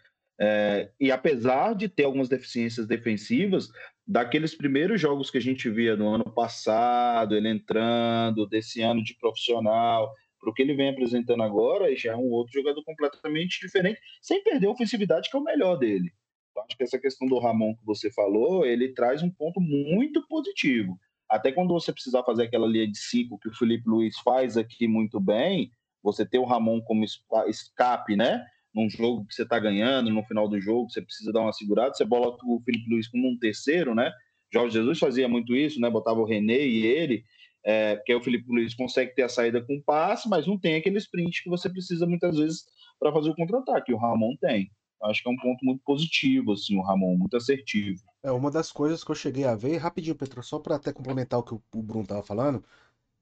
É, 0.42 0.90
e 0.98 1.10
apesar 1.12 1.74
de 1.74 1.88
ter 1.88 2.04
algumas 2.04 2.28
deficiências 2.28 2.86
defensivas, 2.86 3.68
daqueles 4.06 4.54
primeiros 4.54 5.00
jogos 5.00 5.30
que 5.30 5.38
a 5.38 5.40
gente 5.40 5.68
via 5.68 5.96
no 5.96 6.08
ano 6.08 6.32
passado, 6.32 7.36
ele 7.36 7.48
entrando, 7.48 8.46
desse 8.46 8.80
ano 8.80 9.04
de 9.04 9.14
profissional, 9.14 10.10
para 10.40 10.50
o 10.50 10.54
que 10.54 10.62
ele 10.62 10.74
vem 10.74 10.88
apresentando 10.88 11.42
agora, 11.42 11.94
já 11.94 12.12
é 12.12 12.16
um 12.16 12.30
outro 12.30 12.54
jogador 12.54 12.82
completamente 12.82 13.60
diferente, 13.60 14.00
sem 14.22 14.42
perder 14.42 14.66
a 14.66 14.70
ofensividade, 14.70 15.30
que 15.30 15.36
é 15.36 15.40
o 15.40 15.44
melhor 15.44 15.76
dele. 15.76 16.10
Então, 16.50 16.64
acho 16.64 16.76
que 16.76 16.82
essa 16.82 16.98
questão 16.98 17.28
do 17.28 17.38
Ramon 17.38 17.74
que 17.76 17.84
você 17.84 18.10
falou, 18.10 18.66
ele 18.66 18.92
traz 18.92 19.22
um 19.22 19.30
ponto 19.30 19.60
muito 19.60 20.26
positivo. 20.26 20.98
Até 21.28 21.52
quando 21.52 21.72
você 21.72 21.92
precisar 21.92 22.24
fazer 22.24 22.44
aquela 22.44 22.66
linha 22.66 22.90
de 22.90 22.98
cinco 22.98 23.38
que 23.38 23.48
o 23.48 23.54
Felipe 23.54 23.88
Luiz 23.88 24.18
faz 24.18 24.56
aqui 24.56 24.88
muito 24.88 25.20
bem, 25.20 25.70
você 26.02 26.26
ter 26.26 26.38
o 26.38 26.44
Ramon 26.44 26.80
como 26.80 27.04
escape, 27.04 28.16
né? 28.16 28.44
Num 28.74 28.88
jogo 28.88 29.26
que 29.26 29.34
você 29.34 29.42
está 29.42 29.58
ganhando, 29.58 30.10
no 30.10 30.24
final 30.24 30.48
do 30.48 30.60
jogo, 30.60 30.90
você 30.90 31.02
precisa 31.02 31.32
dar 31.32 31.42
uma 31.42 31.52
segurada, 31.52 31.94
você 31.94 32.04
bota 32.04 32.44
o 32.44 32.60
Felipe 32.64 32.90
Luiz 32.90 33.06
como 33.06 33.28
um 33.28 33.38
terceiro, 33.38 33.94
né? 33.94 34.10
Jorge 34.52 34.74
Jesus 34.74 34.98
fazia 34.98 35.28
muito 35.28 35.54
isso, 35.54 35.80
né? 35.80 35.88
Botava 35.88 36.18
o 36.18 36.24
René 36.24 36.66
e 36.66 36.84
ele, 36.84 37.24
é, 37.64 37.96
porque 37.96 38.14
o 38.14 38.22
Felipe 38.22 38.46
Luiz 38.48 38.74
consegue 38.74 39.14
ter 39.14 39.22
a 39.22 39.28
saída 39.28 39.62
com 39.62 39.80
passe, 39.80 40.28
mas 40.28 40.46
não 40.46 40.58
tem 40.58 40.76
aquele 40.76 40.98
sprint 40.98 41.42
que 41.42 41.50
você 41.50 41.68
precisa 41.68 42.06
muitas 42.06 42.36
vezes 42.36 42.64
para 42.98 43.12
fazer 43.12 43.30
o 43.30 43.34
contra-ataque. 43.34 43.92
O 43.92 43.98
Ramon 43.98 44.36
tem. 44.40 44.70
Acho 45.02 45.22
que 45.22 45.28
é 45.28 45.32
um 45.32 45.36
ponto 45.36 45.64
muito 45.64 45.82
positivo, 45.82 46.52
assim, 46.52 46.76
o 46.76 46.82
Ramon, 46.82 47.16
muito 47.16 47.36
assertivo. 47.36 48.02
É, 48.22 48.30
uma 48.30 48.50
das 48.50 48.70
coisas 48.70 49.02
que 49.02 49.10
eu 49.10 49.14
cheguei 49.14 49.44
a 49.44 49.54
ver, 49.54 49.78
rapidinho, 49.78 50.14
Petro, 50.14 50.42
só 50.42 50.58
para 50.58 50.76
até 50.76 50.92
complementar 50.92 51.40
o 51.40 51.42
que 51.42 51.54
o 51.54 51.82
Bruno 51.82 52.02
estava 52.02 52.22
falando, 52.22 52.62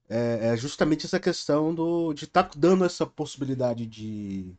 é, 0.09 0.49
é, 0.52 0.57
justamente 0.57 1.07
essa 1.07 1.21
questão 1.21 1.73
do, 1.73 2.12
de 2.14 2.25
estar 2.25 2.45
tá 2.45 2.50
dando 2.57 2.85
essa 2.85 3.07
possibilidade 3.07 3.87
de, 3.87 4.57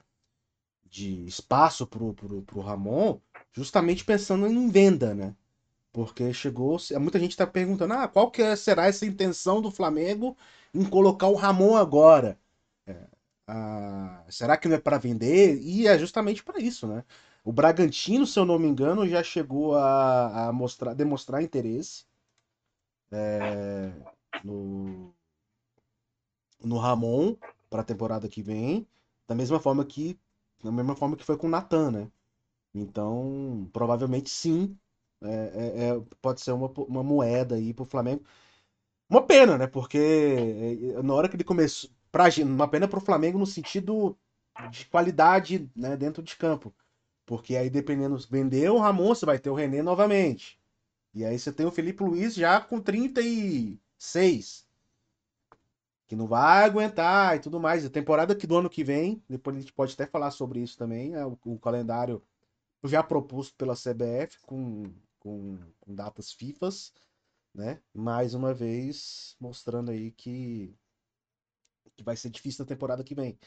de 0.90 1.26
espaço 1.26 1.86
pro, 1.86 2.14
pro 2.14 2.62
Ramon, 2.62 3.20
justamente 3.52 4.06
pensando 4.06 4.48
em 4.48 4.70
venda, 4.70 5.14
né? 5.14 5.36
Porque 5.92 6.34
chegou. 6.34 6.78
Muita 7.00 7.20
gente 7.20 7.32
está 7.32 7.48
perguntando: 7.48 7.94
ah, 7.94 8.08
qual 8.08 8.32
que 8.32 8.42
é, 8.42 8.56
será 8.56 8.88
essa 8.88 9.06
intenção 9.06 9.62
do 9.62 9.72
Flamengo 9.72 10.38
em 10.74 10.86
colocar 10.86 11.28
o 11.28 11.36
Ramon 11.36 11.76
agora? 11.76 12.40
É, 12.86 13.08
será 14.30 14.58
que 14.58 14.68
não 14.68 14.76
é 14.76 14.80
para 14.80 14.98
vender? 14.98 15.60
E 15.62 15.88
é 15.88 15.98
justamente 15.98 16.44
para 16.44 16.60
isso, 16.60 16.88
né? 16.88 17.04
O 17.44 17.52
Bragantino, 17.52 18.26
se 18.28 18.38
eu 18.40 18.46
não 18.46 18.60
me 18.60 18.68
engano, 18.68 19.08
já 19.08 19.24
chegou 19.24 19.76
a, 19.76 20.50
a 20.50 20.54
mostrar, 20.54 20.94
demonstrar 20.94 21.42
interesse 21.42 22.06
é, 23.12 23.92
no, 24.44 25.14
no 26.64 26.78
Ramon 26.78 27.36
para 27.70 27.82
a 27.82 27.86
temporada 27.86 28.28
que 28.28 28.42
vem, 28.42 28.88
da 29.28 29.36
mesma 29.36 29.60
forma 29.60 29.86
que 29.86 30.20
da 30.64 30.72
mesma 30.72 30.96
forma 30.96 31.16
que 31.16 31.24
foi 31.24 31.38
com 31.38 31.48
o 31.48 31.50
Natan, 31.50 31.92
né? 31.92 32.12
Então, 32.74 33.70
provavelmente 33.74 34.30
sim, 34.30 34.78
é, 35.22 35.28
é, 35.28 35.90
é, 35.90 36.02
pode 36.22 36.42
ser 36.42 36.52
uma, 36.52 36.68
uma 36.88 37.04
moeda 37.04 37.56
aí 37.56 37.74
pro 37.74 37.86
Flamengo. 37.86 38.24
Uma 39.10 39.22
pena, 39.26 39.58
né? 39.58 39.68
Porque 39.68 39.98
é, 40.98 41.04
na 41.04 41.14
hora 41.14 41.30
que 41.30 41.36
ele 41.36 41.44
começou. 41.44 41.90
Pra, 42.12 42.26
uma 42.44 42.68
pena 42.68 42.88
pro 42.88 43.02
Flamengo 43.02 43.38
no 43.38 43.46
sentido 43.46 44.18
de 44.72 44.86
qualidade 44.88 45.70
né, 45.76 45.96
dentro 45.96 46.24
de 46.24 46.36
campo. 46.36 46.74
Porque 47.26 47.56
aí, 47.56 47.70
dependendo, 47.70 48.18
vender 48.30 48.72
o 48.72 48.80
Ramon, 48.80 49.10
você 49.10 49.26
vai 49.26 49.40
ter 49.40 49.50
o 49.50 49.54
René 49.54 49.84
novamente. 49.84 50.60
E 51.14 51.26
aí 51.26 51.38
você 51.38 51.52
tem 51.52 51.66
o 51.66 51.72
Felipe 51.72 52.04
Luiz 52.04 52.34
já 52.36 52.60
com 52.62 52.82
36. 52.82 54.68
Que 56.08 56.16
não 56.16 56.28
vai 56.28 56.64
aguentar 56.64 57.36
e 57.36 57.40
tudo 57.40 57.60
mais. 57.60 57.86
A 57.86 57.90
temporada 57.90 58.36
que 58.36 58.48
do 58.48 58.58
ano 58.58 58.70
que 58.70 58.84
vem, 58.84 59.24
depois 59.30 59.56
a 59.58 59.60
gente 59.60 59.74
pode 59.74 59.94
até 59.94 60.08
falar 60.08 60.32
sobre 60.32 60.60
isso 60.62 60.78
também. 60.78 61.14
É 61.14 61.26
o, 61.26 61.38
o 61.46 61.60
calendário 61.60 62.24
já 62.84 63.04
proposto 63.04 63.56
pela 63.56 63.76
CBF 63.76 64.40
com 64.42 64.92
com, 65.20 65.60
com 65.80 65.94
datas 65.94 66.32
FIFAs, 66.32 66.94
né? 67.54 67.82
Mais 67.94 68.34
uma 68.34 68.54
vez 68.54 69.36
mostrando 69.40 69.92
aí 69.92 70.12
que, 70.12 70.74
que 71.96 72.04
vai 72.04 72.16
ser 72.16 72.30
difícil 72.30 72.64
na 72.64 72.70
temporada 72.70 73.04
que 73.04 73.16
vem. 73.16 73.38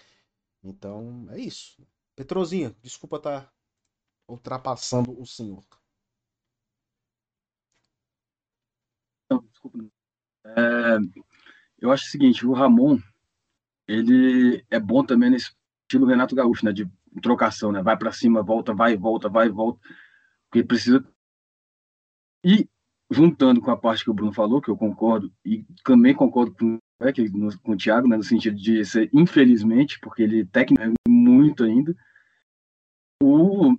Então 0.63 1.27
é 1.31 1.41
isso. 1.41 1.85
Petrozinha, 2.15 2.77
desculpa 2.83 3.17
estar 3.17 3.41
tá 3.43 3.53
ultrapassando 4.29 5.19
o 5.21 5.27
senhor. 5.27 5.65
Não, 9.31 9.43
desculpa. 9.43 9.79
É, 10.45 10.99
eu 11.79 11.91
acho 11.91 12.07
o 12.07 12.11
seguinte, 12.11 12.47
o 12.47 12.53
Ramon, 12.53 12.99
ele 13.89 14.65
é 14.71 14.79
bom 14.79 15.05
também 15.05 15.31
nesse 15.31 15.53
estilo 15.83 16.07
Renato 16.07 16.35
Gaúcho, 16.35 16.65
né? 16.65 16.73
De 16.73 16.89
trocação, 17.21 17.73
né? 17.73 17.83
Vai 17.83 17.97
para 17.97 18.13
cima, 18.13 18.43
volta, 18.43 18.75
vai, 18.75 18.97
volta, 18.97 19.29
vai, 19.29 19.49
volta. 19.49 19.81
Porque 20.49 20.65
precisa 20.65 21.05
e 22.45 22.69
juntando 23.11 23.61
com 23.61 23.71
a 23.71 23.77
parte 23.77 24.05
que 24.05 24.11
o 24.11 24.15
Bruno 24.15 24.33
falou, 24.33 24.61
que 24.61 24.71
eu 24.71 24.77
concordo, 24.77 25.31
e 25.45 25.65
também 25.85 26.15
concordo 26.15 26.55
com, 26.55 26.79
é, 27.01 27.13
que, 27.13 27.29
no, 27.29 27.57
com 27.61 27.73
o 27.73 27.77
Thiago, 27.77 28.09
né, 28.09 28.17
no 28.17 28.23
sentido 28.23 28.57
de 28.57 28.85
ser, 28.85 29.11
infelizmente, 29.13 29.99
porque 30.01 30.23
ele 30.23 30.47
tecnicamente 30.47 30.97
é 31.07 31.11
muito 31.11 31.63
ainda, 31.63 31.95
o, 33.23 33.77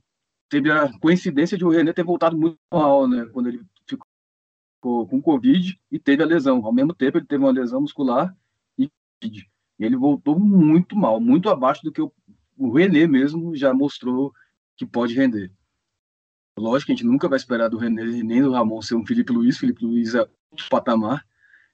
teve 0.49 0.71
a 0.71 0.91
coincidência 0.99 1.57
de 1.57 1.65
o 1.65 1.69
René 1.69 1.91
ter 1.91 2.03
voltado 2.03 2.37
muito 2.37 2.57
mal, 2.71 3.07
né, 3.07 3.25
quando 3.33 3.47
ele 3.47 3.61
ficou 3.87 5.07
com 5.07 5.21
Covid 5.21 5.79
e 5.91 5.99
teve 5.99 6.21
a 6.21 6.25
lesão. 6.25 6.65
Ao 6.65 6.73
mesmo 6.73 6.93
tempo, 6.93 7.17
ele 7.17 7.25
teve 7.25 7.43
uma 7.43 7.51
lesão 7.51 7.81
muscular 7.81 8.35
e. 8.77 8.89
E 9.79 9.85
ele 9.85 9.97
voltou 9.97 10.39
muito 10.39 10.95
mal, 10.95 11.19
muito 11.19 11.49
abaixo 11.49 11.81
do 11.83 11.91
que 11.91 12.01
o, 12.01 12.11
o 12.57 12.71
René 12.71 13.07
mesmo 13.07 13.55
já 13.55 13.73
mostrou 13.73 14.31
que 14.77 14.85
pode 14.85 15.15
render. 15.15 15.51
Lógico 16.57 16.87
que 16.87 16.91
a 16.91 16.95
gente 16.95 17.05
nunca 17.05 17.27
vai 17.27 17.37
esperar 17.37 17.67
do 17.67 17.77
René 17.77 18.03
nem 18.03 18.41
do 18.41 18.51
Ramon 18.51 18.81
ser 18.81 18.95
um 18.95 19.05
Felipe 19.05 19.33
Luiz. 19.33 19.57
Felipe 19.57 19.83
Luiz 19.85 20.13
é 20.13 20.21
outro 20.21 20.69
patamar 20.69 21.25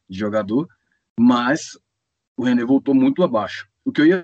de 0.10 0.18
jogador, 0.18 0.68
mas 1.20 1.78
o 2.38 2.44
René 2.44 2.64
voltou 2.64 2.96
muito 2.96 3.22
abaixo. 3.24 3.70
O 3.84 3.92
que 3.92 4.02
eu 4.02 4.08
ia 4.08 4.24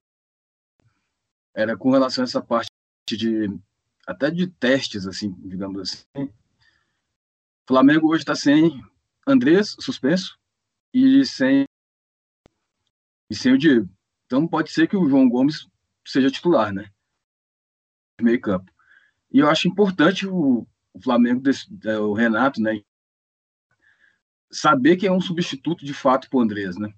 era 1.53 1.77
com 1.77 1.91
relação 1.91 2.24
a 2.24 2.25
essa 2.25 2.41
parte 2.41 2.69
de 3.09 3.50
até 4.07 4.29
de 4.29 4.47
testes, 4.47 5.07
assim, 5.07 5.31
digamos 5.39 5.81
assim. 5.81 6.24
O 6.24 7.67
Flamengo 7.67 8.09
hoje 8.09 8.21
está 8.21 8.35
sem 8.35 8.83
Andrés 9.27 9.75
suspenso 9.79 10.38
e 10.93 11.25
sem 11.25 11.65
e 13.29 13.35
sem 13.35 13.53
o 13.53 13.57
Diego. 13.57 13.89
Então 14.25 14.47
pode 14.47 14.71
ser 14.71 14.88
que 14.88 14.95
o 14.95 15.09
João 15.09 15.27
Gomes 15.27 15.67
seja 16.05 16.29
titular, 16.29 16.71
né? 16.71 16.91
Meio 18.21 18.39
campo. 18.39 18.71
E 19.36 19.39
eu 19.39 19.50
acho 19.50 19.68
importante 19.68 20.25
o, 20.25 20.65
o 20.94 21.01
Flamengo, 21.01 21.42
desse, 21.42 21.68
é, 21.84 21.98
o 22.00 22.13
Renato, 22.13 22.62
né, 22.62 22.82
saber 24.50 24.96
que 24.96 25.06
é 25.06 25.12
um 25.12 25.20
substituto 25.20 25.84
de 25.84 25.94
fato 25.94 26.30
para 26.30 26.38
o 26.38 26.42
Andrés, 26.42 26.77
né? 26.77 26.94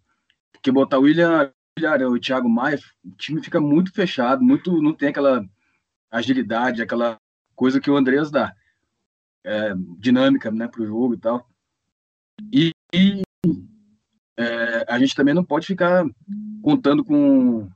Porque 0.52 0.72
botar 0.72 1.00
o 1.00 1.02
William 1.02 1.52
e 1.80 2.04
o 2.06 2.20
Thiago 2.20 2.48
Maia, 2.48 2.80
o 3.04 3.10
time 3.16 3.44
fica 3.44 3.60
muito 3.60 3.92
fechado, 3.92 4.44
muito 4.44 4.84
não 4.84 4.94
tem 4.94 5.10
aquela 5.10 5.44
agilidade, 6.12 6.80
aquela 6.80 7.20
coisa 7.56 7.82
que 7.82 7.90
o 7.90 7.98
Andrés 7.98 8.30
dá. 8.30 8.56
É, 9.44 9.74
dinâmica 9.98 10.52
né, 10.52 10.68
para 10.68 10.84
o 10.84 10.86
jogo 10.86 11.16
e 11.16 11.18
tal. 11.18 11.50
E, 12.54 12.72
e 12.94 13.24
é, 14.38 14.86
a 14.88 15.00
gente 15.00 15.16
também 15.16 15.34
não 15.34 15.44
pode 15.44 15.66
ficar 15.66 16.06
contando 16.62 17.04
com, 17.04 17.68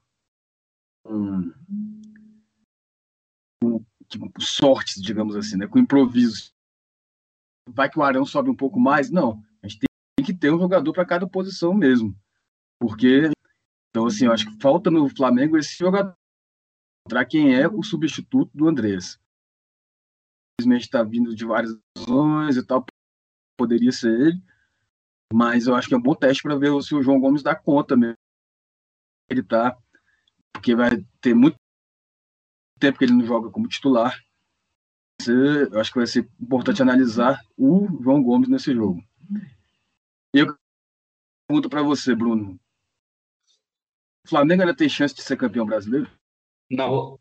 com 1.03 1.51
tipo, 3.61 3.90
sortes, 4.39 5.01
digamos 5.01 5.35
assim, 5.35 5.57
né? 5.57 5.67
com 5.67 5.79
improvisos. 5.79 6.53
Vai 7.69 7.89
que 7.89 7.99
o 7.99 8.03
Arão 8.03 8.25
sobe 8.25 8.49
um 8.49 8.55
pouco 8.55 8.79
mais? 8.79 9.09
Não. 9.09 9.41
A 9.61 9.67
gente 9.67 9.81
tem 10.17 10.25
que 10.25 10.33
ter 10.33 10.51
um 10.51 10.59
jogador 10.59 10.93
para 10.93 11.05
cada 11.05 11.27
posição 11.27 11.73
mesmo. 11.73 12.15
Porque, 12.79 13.31
então, 13.89 14.05
assim, 14.07 14.25
eu 14.25 14.31
acho 14.31 14.45
que 14.45 14.61
falta 14.61 14.89
no 14.89 15.07
Flamengo 15.09 15.57
esse 15.57 15.77
jogador 15.77 16.15
para 17.07 17.25
quem 17.25 17.55
é 17.55 17.67
o 17.67 17.83
substituto 17.83 18.51
do 18.53 18.67
Andrés. 18.67 19.19
Infelizmente 20.59 20.85
está 20.85 21.03
vindo 21.03 21.35
de 21.35 21.45
várias 21.45 21.71
zões 21.97 22.57
e 22.57 22.65
tal, 22.65 22.85
poderia 23.57 23.91
ser 23.91 24.19
ele, 24.19 24.43
mas 25.33 25.65
eu 25.65 25.75
acho 25.75 25.87
que 25.87 25.93
é 25.93 25.97
um 25.97 26.01
bom 26.01 26.13
teste 26.13 26.43
para 26.43 26.55
ver 26.55 26.69
se 26.83 26.93
o 26.93 27.01
João 27.01 27.19
Gomes 27.19 27.41
dá 27.41 27.55
conta 27.55 27.97
mesmo 27.97 28.15
ele 29.31 29.43
tá, 29.43 29.77
porque 30.53 30.75
vai 30.75 30.89
ter 31.21 31.33
muito 31.33 31.55
tempo 32.81 32.97
que 32.97 33.05
ele 33.05 33.13
não 33.13 33.25
joga 33.25 33.49
como 33.49 33.67
titular. 33.67 34.19
Eu 35.25 35.79
acho 35.79 35.91
que 35.91 35.99
vai 35.99 36.07
ser 36.07 36.27
importante 36.41 36.81
analisar 36.81 37.39
o 37.55 37.87
João 38.01 38.23
Gomes 38.23 38.49
nesse 38.49 38.73
jogo. 38.73 39.01
E 40.33 40.39
eu 40.39 40.57
pergunto 41.47 41.69
para 41.69 41.83
você, 41.83 42.15
Bruno. 42.15 42.59
O 44.25 44.29
Flamengo 44.29 44.63
ainda 44.63 44.75
tem 44.75 44.89
chance 44.89 45.13
de 45.13 45.21
ser 45.21 45.37
campeão 45.37 45.65
brasileiro? 45.65 46.09
Não. 46.69 47.19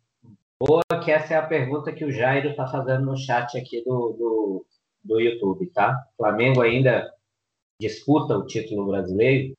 Boa, 0.59 0.83
que 1.02 1.11
essa 1.11 1.35
é 1.35 1.37
a 1.37 1.47
pergunta 1.47 1.93
que 1.93 2.05
o 2.05 2.12
Jairo 2.12 2.50
está 2.50 2.67
fazendo 2.67 3.07
no 3.07 3.17
chat 3.17 3.57
aqui 3.57 3.83
do, 3.85 4.12
do, 4.12 4.67
do 5.05 5.21
YouTube, 5.21 5.67
tá? 5.71 5.97
O 6.12 6.17
Flamengo 6.23 6.62
ainda 6.62 7.11
disputa 7.81 8.37
o 8.37 8.47
título 8.47 8.87
brasileiro? 8.87 9.55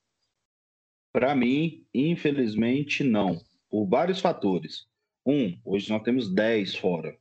Para 1.12 1.36
mim, 1.36 1.86
infelizmente, 1.94 3.04
não. 3.04 3.40
Por 3.70 3.86
vários 3.86 4.20
fatores. 4.20 4.88
Um, 5.26 5.60
hoje 5.64 5.90
nós 5.90 6.04
temos 6.04 6.34
10 6.34 6.76
fora. 6.76 7.18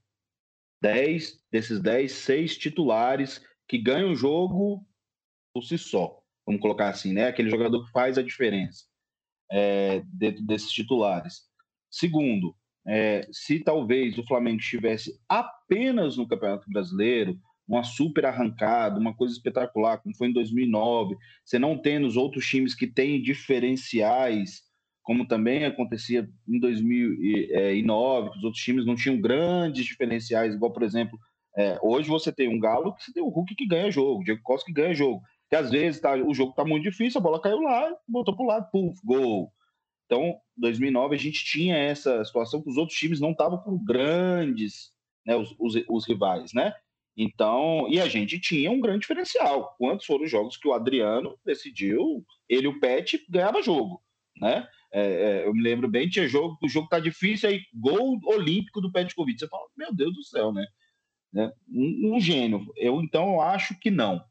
10, 0.83 1.45
desses 1.51 1.81
10, 1.81 2.11
6 2.11 2.57
titulares 2.57 3.45
que 3.69 3.79
ganham 3.79 4.13
o 4.13 4.17
jogo 4.17 4.87
por 5.55 5.63
si 5.63 5.77
só. 5.77 6.23
Vamos 6.47 6.63
colocar 6.63 6.89
assim, 6.89 7.13
né? 7.13 7.27
Aquele 7.27 7.51
jogador 7.51 7.85
que 7.85 7.93
faz 7.93 8.17
a 8.17 8.23
diferença 8.23 8.85
é, 9.51 10.03
dentro 10.07 10.43
desses 10.45 10.71
titulares. 10.71 11.43
Segundo, 11.91 12.57
é, 12.87 13.29
se 13.31 13.61
talvez 13.61 14.17
o 14.17 14.27
Flamengo 14.27 14.61
estivesse 14.61 15.21
apenas 15.29 16.17
no 16.17 16.27
Campeonato 16.27 16.71
Brasileiro, 16.71 17.39
uma 17.69 17.85
super 17.85 18.27
arrancada, 18.27 18.99
uma 18.99 19.15
coisa 19.15 19.35
espetacular, 19.35 19.99
como 19.99 20.17
foi 20.17 20.29
em 20.29 20.33
2009, 20.33 21.17
você 21.45 21.59
não 21.59 21.79
tendo 21.79 22.07
os 22.07 22.17
outros 22.17 22.45
times 22.47 22.75
que 22.75 22.87
têm 22.87 23.23
diferenciais, 23.23 24.63
como 25.11 25.27
também 25.27 25.65
acontecia 25.65 26.31
em 26.49 26.61
2009, 26.61 28.31
que 28.31 28.39
os 28.39 28.45
outros 28.45 28.63
times 28.63 28.87
não 28.87 28.95
tinham 28.95 29.21
grandes 29.21 29.85
diferenciais, 29.85 30.55
igual, 30.55 30.73
por 30.73 30.85
exemplo, 30.85 31.19
é, 31.57 31.77
hoje 31.83 32.09
você 32.09 32.31
tem 32.31 32.49
um 32.49 32.61
Galo 32.61 32.95
que 32.95 33.03
você 33.03 33.13
tem 33.13 33.21
o 33.21 33.29
Hulk 33.29 33.57
que 33.57 33.67
ganha 33.67 33.91
jogo, 33.91 34.21
o 34.21 34.25
Diego 34.25 34.41
Costa 34.41 34.67
que 34.67 34.73
ganha 34.73 34.95
jogo. 34.95 35.21
Que 35.49 35.57
às 35.57 35.69
vezes 35.69 36.01
tá, 36.01 36.15
o 36.15 36.33
jogo 36.33 36.53
tá 36.53 36.65
muito 36.65 36.85
difícil, 36.85 37.19
a 37.19 37.23
bola 37.25 37.43
caiu 37.43 37.59
lá, 37.59 37.93
botou 38.07 38.37
pro 38.37 38.47
lado, 38.47 38.71
puf, 38.71 39.01
gol. 39.05 39.53
Então, 40.07 40.37
2009 40.57 41.17
a 41.17 41.19
gente 41.19 41.45
tinha 41.45 41.77
essa 41.77 42.25
situação 42.25 42.63
que 42.63 42.71
os 42.71 42.77
outros 42.77 42.97
times 42.97 43.19
não 43.19 43.33
estavam 43.33 43.59
com 43.59 43.85
grandes, 43.85 44.93
né, 45.27 45.35
os, 45.35 45.53
os, 45.59 45.75
os, 45.89 46.07
rivais, 46.07 46.53
né? 46.55 46.73
Então, 47.17 47.89
e 47.89 47.99
a 47.99 48.07
gente 48.07 48.39
tinha 48.39 48.71
um 48.71 48.81
grande 48.81 49.01
diferencial. 49.01 49.75
Quantos 49.77 50.07
foram 50.07 50.23
os 50.23 50.31
jogos 50.31 50.57
que 50.57 50.69
o 50.69 50.73
Adriano 50.73 51.37
decidiu, 51.45 52.25
ele 52.49 52.67
e 52.67 52.69
o 52.69 52.79
Pet 52.79 53.27
ganhava 53.29 53.61
jogo, 53.61 54.01
né? 54.37 54.69
É, 54.93 55.03
é, 55.03 55.47
eu 55.47 55.55
me 55.55 55.63
lembro 55.63 55.89
bem, 55.89 56.09
tinha 56.09 56.27
jogo, 56.27 56.59
o 56.63 56.69
jogo 56.69 56.89
tá 56.89 56.99
difícil, 56.99 57.49
aí 57.49 57.63
gol 57.75 58.19
olímpico 58.25 58.81
do 58.81 58.91
Petkovic. 58.91 59.39
Você 59.39 59.49
fala, 59.49 59.65
meu 59.77 59.95
Deus 59.95 60.15
do 60.15 60.25
céu, 60.25 60.53
né? 60.53 60.67
né? 61.33 61.51
Um, 61.69 62.17
um, 62.17 62.21
gênio. 62.21 62.67
Eu 62.77 63.01
então 63.01 63.41
acho 63.41 63.79
que 63.79 63.91
não. 63.91 64.23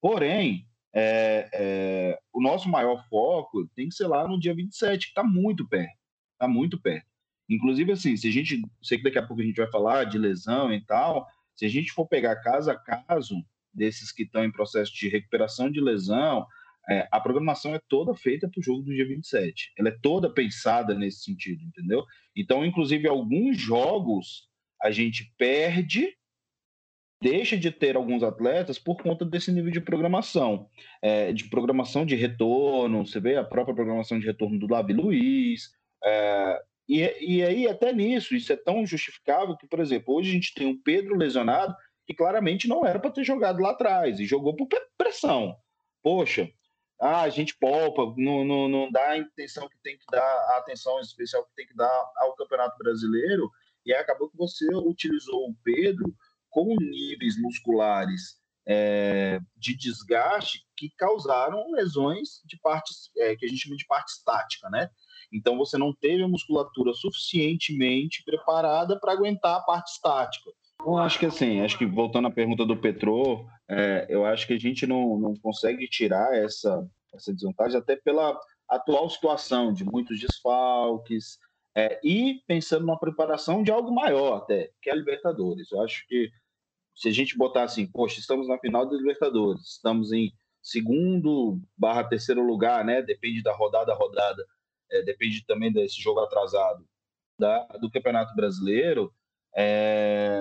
Porém, 0.00 0.66
é, 0.92 1.48
é, 1.52 2.18
o 2.32 2.42
nosso 2.42 2.68
maior 2.68 3.06
foco 3.08 3.66
tem 3.74 3.88
que 3.88 3.94
ser 3.94 4.06
lá 4.06 4.26
no 4.26 4.38
dia 4.38 4.54
27, 4.54 5.06
que 5.06 5.10
está 5.10 5.22
muito 5.22 5.66
perto. 5.68 5.96
Está 6.32 6.48
muito 6.48 6.80
perto. 6.80 7.06
Inclusive, 7.48 7.92
assim, 7.92 8.16
se 8.16 8.28
a 8.28 8.30
gente. 8.30 8.60
Sei 8.82 8.98
que 8.98 9.04
daqui 9.04 9.18
a 9.18 9.26
pouco 9.26 9.42
a 9.42 9.44
gente 9.44 9.56
vai 9.56 9.70
falar 9.70 10.04
de 10.04 10.18
lesão 10.18 10.72
e 10.72 10.84
tal. 10.84 11.26
Se 11.54 11.64
a 11.64 11.68
gente 11.68 11.92
for 11.92 12.06
pegar 12.06 12.36
caso 12.36 12.70
a 12.70 12.76
caso 12.76 13.36
desses 13.72 14.12
que 14.12 14.24
estão 14.24 14.44
em 14.44 14.52
processo 14.52 14.92
de 14.94 15.08
recuperação 15.08 15.70
de 15.70 15.80
lesão, 15.80 16.46
é, 16.90 17.06
a 17.10 17.20
programação 17.20 17.74
é 17.74 17.80
toda 17.88 18.14
feita 18.14 18.48
para 18.48 18.58
o 18.58 18.62
jogo 18.62 18.82
do 18.82 18.94
dia 18.94 19.06
27. 19.06 19.72
Ela 19.78 19.90
é 19.90 19.98
toda 20.02 20.32
pensada 20.32 20.94
nesse 20.94 21.22
sentido, 21.22 21.62
entendeu? 21.62 22.04
Então, 22.34 22.64
inclusive, 22.64 23.06
alguns 23.06 23.58
jogos 23.58 24.48
a 24.80 24.90
gente 24.90 25.32
perde, 25.36 26.16
deixa 27.22 27.58
de 27.58 27.70
ter 27.70 27.96
alguns 27.96 28.22
atletas 28.22 28.78
por 28.78 29.02
conta 29.02 29.24
desse 29.24 29.52
nível 29.52 29.70
de 29.70 29.80
programação. 29.80 30.68
É, 31.02 31.32
de 31.32 31.44
programação 31.50 32.06
de 32.06 32.14
retorno, 32.14 33.06
você 33.06 33.20
vê 33.20 33.36
a 33.36 33.44
própria 33.44 33.74
programação 33.74 34.18
de 34.18 34.26
retorno 34.26 34.58
do 34.58 34.66
Davi 34.66 34.94
Luiz. 34.94 35.70
É, 36.02 36.62
e, 36.88 37.00
e 37.20 37.42
aí, 37.42 37.68
até 37.68 37.92
nisso, 37.92 38.34
isso 38.34 38.50
é 38.50 38.56
tão 38.56 38.86
justificável 38.86 39.58
que, 39.58 39.68
por 39.68 39.80
exemplo, 39.80 40.14
hoje 40.14 40.30
a 40.30 40.32
gente 40.32 40.54
tem 40.54 40.66
um 40.66 40.80
Pedro 40.80 41.16
lesionado 41.16 41.74
que 42.06 42.14
claramente 42.14 42.66
não 42.66 42.86
era 42.86 42.98
para 42.98 43.10
ter 43.10 43.24
jogado 43.24 43.60
lá 43.60 43.72
atrás 43.72 44.18
e 44.18 44.24
jogou 44.24 44.56
por 44.56 44.66
pressão. 44.96 45.54
Poxa, 46.02 46.50
ah, 47.00 47.22
a 47.22 47.28
gente 47.28 47.56
poupa, 47.56 48.12
não, 48.16 48.44
não, 48.44 48.68
não 48.68 48.90
dá 48.90 49.12
a 49.12 49.20
atenção 49.20 49.68
que 49.68 49.78
tem 49.82 49.96
que 49.96 50.04
dar, 50.10 50.20
a 50.20 50.58
atenção 50.58 50.98
especial 51.00 51.44
que 51.44 51.54
tem 51.54 51.66
que 51.66 51.76
dar 51.76 52.12
ao 52.16 52.34
Campeonato 52.34 52.76
Brasileiro, 52.78 53.50
e 53.86 53.94
acabou 53.94 54.28
que 54.28 54.36
você 54.36 54.66
utilizou 54.74 55.48
o 55.48 55.54
Pedro 55.62 56.14
com 56.50 56.74
níveis 56.76 57.40
musculares 57.40 58.38
é, 58.66 59.40
de 59.56 59.74
desgaste 59.74 60.66
que 60.76 60.90
causaram 60.90 61.70
lesões 61.72 62.42
de 62.44 62.58
partes 62.58 63.10
é, 63.16 63.34
que 63.34 63.46
a 63.46 63.48
gente 63.48 63.62
chama 63.62 63.76
de 63.76 63.86
parte 63.86 64.12
estática, 64.12 64.68
né? 64.68 64.90
Então 65.32 65.56
você 65.56 65.78
não 65.78 65.94
teve 65.94 66.22
a 66.22 66.28
musculatura 66.28 66.92
suficientemente 66.92 68.22
preparada 68.24 68.98
para 68.98 69.12
aguentar 69.12 69.56
a 69.56 69.60
parte 69.60 69.92
estática. 69.92 70.50
Eu 70.80 70.96
acho 70.98 71.18
que 71.18 71.26
assim, 71.26 71.60
acho 71.60 71.78
que 71.78 71.86
voltando 71.86 72.28
à 72.28 72.30
pergunta 72.30 72.64
do 72.64 72.76
Petro, 72.76 73.46
é, 73.68 74.06
eu 74.08 74.24
acho 74.24 74.46
que 74.46 74.54
a 74.54 74.58
gente 74.58 74.86
não, 74.86 75.18
não 75.18 75.36
consegue 75.36 75.86
tirar 75.88 76.34
essa, 76.34 76.88
essa 77.14 77.32
desvantagem 77.32 77.78
até 77.78 77.96
pela 77.96 78.38
atual 78.68 79.08
situação 79.08 79.72
de 79.72 79.84
muitos 79.84 80.18
desfalques 80.20 81.38
é, 81.74 82.00
e 82.02 82.42
pensando 82.46 82.86
numa 82.86 82.98
preparação 82.98 83.62
de 83.62 83.70
algo 83.70 83.94
maior 83.94 84.38
até, 84.38 84.70
que 84.80 84.90
é 84.90 84.92
a 84.92 84.96
Libertadores. 84.96 85.70
Eu 85.70 85.82
acho 85.82 86.06
que 86.08 86.30
se 86.94 87.08
a 87.08 87.12
gente 87.12 87.36
botar 87.36 87.64
assim, 87.64 87.86
poxa, 87.86 88.18
estamos 88.18 88.48
na 88.48 88.58
final 88.58 88.86
da 88.86 88.96
Libertadores, 88.96 89.74
estamos 89.74 90.12
em 90.12 90.32
segundo 90.62 91.60
barra 91.76 92.04
terceiro 92.04 92.42
lugar, 92.42 92.84
né? 92.84 93.00
Depende 93.02 93.42
da 93.42 93.54
rodada 93.54 93.92
a 93.92 93.96
rodada, 93.96 94.44
é, 94.90 95.02
depende 95.02 95.44
também 95.46 95.72
desse 95.72 96.00
jogo 96.00 96.20
atrasado 96.20 96.84
da, 97.38 97.64
do 97.80 97.90
Campeonato 97.90 98.34
Brasileiro 98.34 99.12
é, 99.54 100.40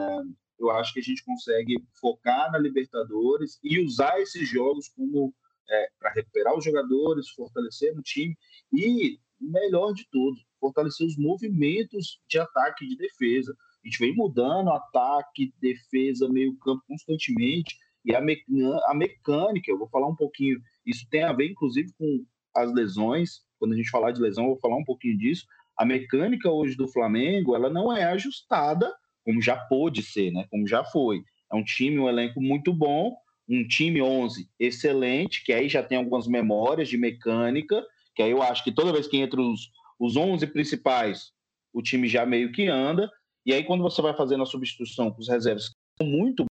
eu 0.59 0.71
acho 0.71 0.93
que 0.93 0.99
a 0.99 1.03
gente 1.03 1.23
consegue 1.23 1.75
focar 1.99 2.51
na 2.51 2.57
Libertadores 2.57 3.59
e 3.63 3.79
usar 3.79 4.19
esses 4.19 4.47
jogos 4.49 4.89
como 4.89 5.33
é, 5.69 5.89
para 5.99 6.11
recuperar 6.11 6.57
os 6.57 6.63
jogadores, 6.63 7.29
fortalecer 7.29 7.97
o 7.97 8.01
time 8.01 8.35
e, 8.73 9.19
melhor 9.39 9.93
de 9.93 10.07
tudo, 10.09 10.37
fortalecer 10.59 11.05
os 11.05 11.17
movimentos 11.17 12.19
de 12.27 12.39
ataque 12.39 12.85
e 12.85 12.89
de 12.89 12.97
defesa. 12.97 13.55
A 13.83 13.87
gente 13.87 13.99
vem 13.99 14.15
mudando 14.15 14.71
ataque, 14.71 15.53
defesa, 15.59 16.27
meio 16.29 16.57
campo 16.57 16.83
constantemente 16.87 17.77
e 18.03 18.15
a, 18.15 18.19
a 18.19 18.95
mecânica, 18.95 19.69
eu 19.69 19.77
vou 19.77 19.89
falar 19.89 20.07
um 20.07 20.15
pouquinho, 20.15 20.59
isso 20.85 21.05
tem 21.09 21.23
a 21.23 21.33
ver 21.33 21.49
inclusive 21.51 21.91
com 21.97 22.25
as 22.55 22.73
lesões, 22.73 23.41
quando 23.59 23.73
a 23.73 23.75
gente 23.75 23.89
falar 23.89 24.11
de 24.11 24.21
lesão, 24.21 24.45
eu 24.45 24.51
vou 24.51 24.59
falar 24.59 24.77
um 24.77 24.83
pouquinho 24.83 25.17
disso. 25.17 25.45
A 25.77 25.85
mecânica 25.85 26.49
hoje 26.49 26.75
do 26.75 26.87
Flamengo, 26.87 27.55
ela 27.55 27.69
não 27.69 27.95
é 27.95 28.05
ajustada 28.05 28.91
como 29.27 29.41
já 29.41 29.57
pôde 29.57 30.01
ser, 30.01 30.31
né? 30.31 30.47
Como 30.49 30.65
já 30.65 30.85
foi. 30.85 31.21
É 31.51 31.55
um 31.55 31.63
time, 31.63 31.99
um 31.99 32.07
elenco 32.07 32.41
muito 32.41 32.73
bom, 32.73 33.13
um 33.47 33.67
time 33.67 34.01
11 34.01 34.49
excelente, 34.57 35.43
que 35.43 35.51
aí 35.51 35.67
já 35.67 35.83
tem 35.83 35.97
algumas 35.97 36.27
memórias 36.27 36.87
de 36.87 36.97
mecânica, 36.97 37.85
que 38.15 38.23
aí 38.23 38.31
eu 38.31 38.41
acho 38.41 38.63
que 38.63 38.71
toda 38.71 38.93
vez 38.93 39.05
que 39.05 39.17
entra 39.17 39.41
os, 39.41 39.69
os 39.99 40.15
11 40.15 40.47
principais, 40.47 41.33
o 41.73 41.81
time 41.81 42.07
já 42.07 42.25
meio 42.25 42.53
que 42.53 42.69
anda, 42.69 43.11
e 43.45 43.53
aí 43.53 43.65
quando 43.65 43.83
você 43.83 44.01
vai 44.01 44.15
fazendo 44.15 44.43
a 44.43 44.45
substituição 44.45 45.11
com 45.11 45.19
os 45.19 45.27
reservas, 45.27 45.75
são 46.01 46.07
muito 46.07 46.45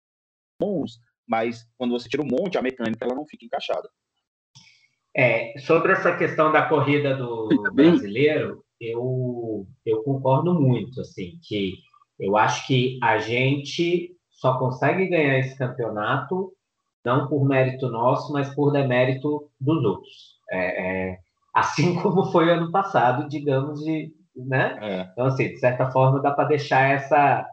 bons, 0.60 0.98
mas 1.28 1.68
quando 1.78 1.92
você 1.92 2.10
tira 2.10 2.24
um 2.24 2.28
monte, 2.28 2.58
a 2.58 2.62
mecânica 2.64 3.06
ela 3.06 3.16
não 3.16 3.28
fica 3.28 3.46
encaixada. 3.46 3.88
É, 5.16 5.54
sobre 5.60 5.92
essa 5.92 6.18
questão 6.18 6.52
da 6.52 6.68
corrida 6.68 7.16
do 7.16 7.50
brasileiro, 7.72 8.66
eu, 8.82 9.68
eu 9.86 10.02
concordo 10.02 10.60
muito, 10.60 11.02
assim, 11.02 11.40
que 11.44 11.76
eu 12.20 12.38
acho 12.38 12.66
que 12.68 13.00
a 13.02 13.18
gente 13.18 14.16
só 14.32 14.58
consegue 14.58 15.08
ganhar 15.08 15.40
esse 15.40 15.58
campeonato 15.58 16.52
não 17.06 17.28
por 17.28 17.46
mérito 17.46 17.90
nosso, 17.90 18.32
mas 18.32 18.54
por 18.54 18.72
demérito 18.72 19.50
dos 19.60 19.84
outros. 19.84 20.40
É, 20.52 21.12
é, 21.12 21.18
assim 21.54 21.96
como 22.02 22.32
foi 22.32 22.50
ano 22.50 22.72
passado, 22.72 23.28
digamos, 23.28 23.80
de, 23.82 24.12
né? 24.36 24.78
É. 24.82 25.10
Então, 25.12 25.26
assim, 25.26 25.50
de 25.50 25.60
certa 25.60 25.92
forma, 25.92 26.22
dá 26.22 26.32
para 26.32 26.48
deixar 26.48 26.90
essa, 26.90 27.46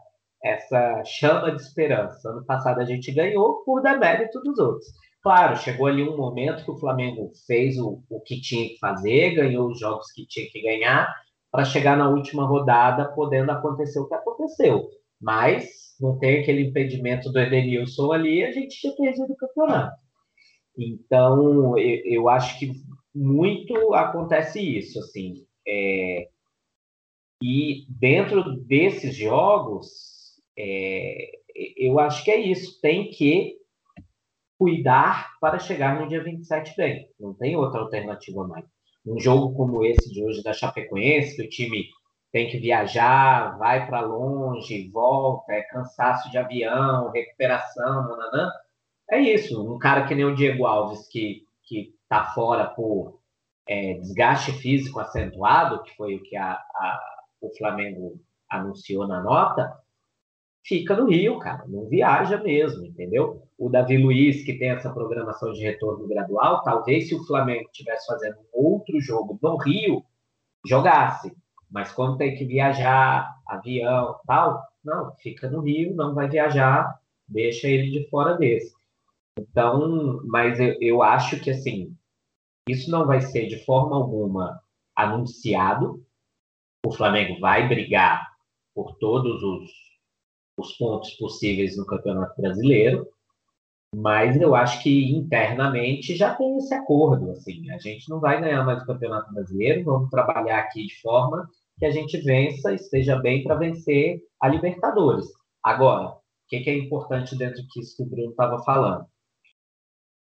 essa 0.43 1.03
chama 1.05 1.51
de 1.51 1.61
esperança. 1.61 2.29
Ano 2.29 2.45
passado 2.45 2.79
a 2.79 2.85
gente 2.85 3.11
ganhou 3.11 3.63
por 3.63 3.81
demérito 3.81 4.41
dos 4.41 4.57
outros. 4.57 4.87
Claro, 5.21 5.55
chegou 5.57 5.85
ali 5.85 6.01
um 6.01 6.17
momento 6.17 6.63
que 6.65 6.71
o 6.71 6.79
Flamengo 6.79 7.31
fez 7.45 7.77
o, 7.77 8.01
o 8.09 8.21
que 8.21 8.41
tinha 8.41 8.67
que 8.69 8.79
fazer, 8.79 9.35
ganhou 9.35 9.69
os 9.69 9.79
jogos 9.79 10.11
que 10.13 10.25
tinha 10.25 10.47
que 10.49 10.61
ganhar, 10.63 11.13
para 11.51 11.65
chegar 11.65 11.97
na 11.97 12.09
última 12.09 12.45
rodada 12.45 13.11
podendo 13.13 13.51
acontecer 13.51 13.99
o 13.99 14.07
que 14.07 14.13
aconteceu. 14.13 14.89
Mas 15.19 15.95
não 15.99 16.17
tem 16.17 16.39
aquele 16.39 16.63
impedimento 16.63 17.31
do 17.31 17.39
Edenilson 17.39 18.11
ali, 18.11 18.43
a 18.43 18.51
gente 18.51 18.79
tinha 18.79 18.95
perdido 18.95 19.33
o 19.33 19.35
campeonato. 19.35 19.95
Então, 20.77 21.77
eu, 21.77 22.01
eu 22.05 22.29
acho 22.29 22.57
que 22.57 22.71
muito 23.13 23.93
acontece 23.93 24.59
isso, 24.59 24.97
assim. 24.99 25.45
É, 25.67 26.29
e 27.43 27.85
dentro 27.89 28.55
desses 28.61 29.15
jogos, 29.15 29.89
é, 30.57 31.31
eu 31.77 31.99
acho 31.99 32.23
que 32.23 32.31
é 32.31 32.39
isso. 32.39 32.79
Tem 32.81 33.09
que 33.09 33.57
cuidar 34.57 35.37
para 35.39 35.59
chegar 35.59 35.99
no 35.99 36.07
dia 36.07 36.23
27 36.23 36.75
bem. 36.77 37.09
Não 37.19 37.33
tem 37.33 37.55
outra 37.55 37.81
alternativa 37.81 38.47
mais. 38.47 38.65
Um 39.05 39.19
jogo 39.19 39.55
como 39.55 39.83
esse 39.85 40.11
de 40.11 40.23
hoje 40.23 40.43
da 40.43 40.53
Chapecoense, 40.53 41.35
que 41.35 41.43
o 41.43 41.49
time 41.49 41.85
tem 42.31 42.49
que 42.49 42.57
viajar, 42.57 43.57
vai 43.57 43.87
para 43.87 44.01
longe, 44.01 44.89
volta, 44.89 45.51
é 45.53 45.61
cansaço 45.63 46.29
de 46.31 46.37
avião, 46.37 47.11
recuperação, 47.11 48.07
nananã. 48.07 48.51
É 49.09 49.19
isso. 49.19 49.73
Um 49.73 49.77
cara 49.77 50.05
que 50.07 50.15
nem 50.15 50.25
o 50.25 50.35
Diego 50.35 50.65
Alves, 50.65 51.07
que, 51.09 51.45
que 51.63 51.93
tá 52.07 52.25
fora 52.33 52.65
por 52.65 53.19
é, 53.67 53.95
desgaste 53.95 54.53
físico 54.53 54.99
acentuado, 54.99 55.83
que 55.83 55.95
foi 55.95 56.15
o 56.15 56.23
que 56.23 56.35
a, 56.37 56.53
a, 56.53 56.99
o 57.41 57.49
Flamengo 57.57 58.19
anunciou 58.49 59.07
na 59.07 59.21
nota, 59.21 59.73
fica 60.63 60.95
no 60.95 61.09
Rio, 61.09 61.39
cara, 61.39 61.65
não 61.67 61.87
viaja 61.87 62.41
mesmo, 62.41 62.85
entendeu? 62.85 63.43
O 63.57 63.69
Davi 63.69 63.97
Luiz, 63.97 64.43
que 64.43 64.57
tem 64.57 64.69
essa 64.69 64.91
programação 64.91 65.51
de 65.51 65.61
retorno 65.61 66.07
gradual, 66.07 66.63
talvez 66.63 67.07
se 67.07 67.15
o 67.15 67.25
Flamengo 67.25 67.69
estivesse 67.71 68.05
fazendo 68.07 68.37
outro 68.53 68.99
jogo 68.99 69.37
no 69.41 69.57
Rio, 69.57 70.03
jogasse. 70.65 71.35
Mas 71.69 71.91
quando 71.91 72.17
tem 72.17 72.35
que 72.35 72.45
viajar, 72.45 73.29
avião 73.47 74.19
tal, 74.25 74.61
não, 74.83 75.15
fica 75.17 75.49
no 75.49 75.61
Rio, 75.61 75.95
não 75.95 76.13
vai 76.13 76.27
viajar, 76.27 76.99
deixa 77.27 77.67
ele 77.67 77.89
de 77.91 78.09
fora 78.09 78.35
desse. 78.35 78.73
Então, 79.39 80.21
mas 80.25 80.59
eu, 80.59 80.75
eu 80.81 81.01
acho 81.01 81.39
que 81.39 81.49
assim, 81.49 81.95
isso 82.67 82.91
não 82.91 83.05
vai 83.07 83.21
ser 83.21 83.47
de 83.47 83.63
forma 83.65 83.95
alguma 83.95 84.61
anunciado. 84.95 86.05
O 86.85 86.91
Flamengo 86.91 87.39
vai 87.39 87.67
brigar 87.67 88.27
por 88.73 88.95
todos 88.97 89.41
os 89.41 89.90
os 90.61 90.73
pontos 90.77 91.11
possíveis 91.11 91.77
no 91.77 91.85
Campeonato 91.85 92.41
Brasileiro, 92.41 93.07
mas 93.93 94.39
eu 94.39 94.55
acho 94.55 94.81
que 94.81 95.11
internamente 95.11 96.15
já 96.15 96.33
tem 96.33 96.57
esse 96.57 96.73
acordo, 96.73 97.31
assim, 97.31 97.69
a 97.71 97.77
gente 97.77 98.09
não 98.09 98.21
vai 98.21 98.39
ganhar 98.39 98.63
mais 98.63 98.81
o 98.81 98.85
Campeonato 98.85 99.33
Brasileiro, 99.33 99.83
vamos 99.83 100.09
trabalhar 100.09 100.59
aqui 100.59 100.85
de 100.85 101.01
forma 101.01 101.49
que 101.77 101.85
a 101.85 101.91
gente 101.91 102.17
vença, 102.21 102.73
esteja 102.73 103.17
bem 103.17 103.43
para 103.43 103.55
vencer 103.55 104.21
a 104.39 104.47
Libertadores. 104.47 105.25
Agora, 105.63 106.09
o 106.09 106.21
que, 106.47 106.69
é 106.69 106.77
importante 106.77 107.35
dentro 107.35 107.61
disso 107.67 107.97
que 107.97 108.03
o 108.03 108.05
Bruno 108.05 108.31
estava 108.31 108.63
falando? 108.63 109.05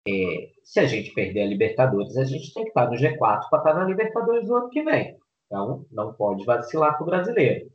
É, 0.09 0.51
se 0.65 0.81
a 0.81 0.87
gente 0.87 1.13
perder 1.15 1.43
a 1.43 1.47
Libertadores, 1.47 2.17
a 2.17 2.25
gente 2.25 2.53
tem 2.53 2.65
que 2.65 2.71
estar 2.71 2.91
no 2.91 2.97
G4 2.97 3.49
para 3.49 3.59
estar 3.59 3.75
na 3.75 3.85
Libertadores 3.85 4.49
no 4.49 4.57
ano 4.57 4.71
que 4.71 4.83
vem. 4.83 5.17
Então, 5.47 5.87
não 5.91 6.13
pode 6.15 6.45
vacilar 6.45 6.97
com 6.99 7.05
o 7.05 7.07
brasileiro. 7.07 7.71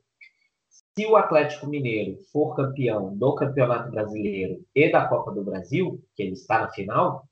Se 0.98 1.06
o 1.06 1.16
Atlético 1.16 1.68
Mineiro 1.68 2.18
for 2.32 2.56
campeão 2.56 3.16
do 3.16 3.36
Campeonato 3.36 3.92
Brasileiro 3.92 4.66
e 4.74 4.92
da 4.92 5.08
Copa 5.08 5.32
do 5.32 5.44
Brasil, 5.44 6.04
que 6.16 6.24
ele 6.24 6.32
está 6.32 6.62
na 6.62 6.72
final, 6.72 7.24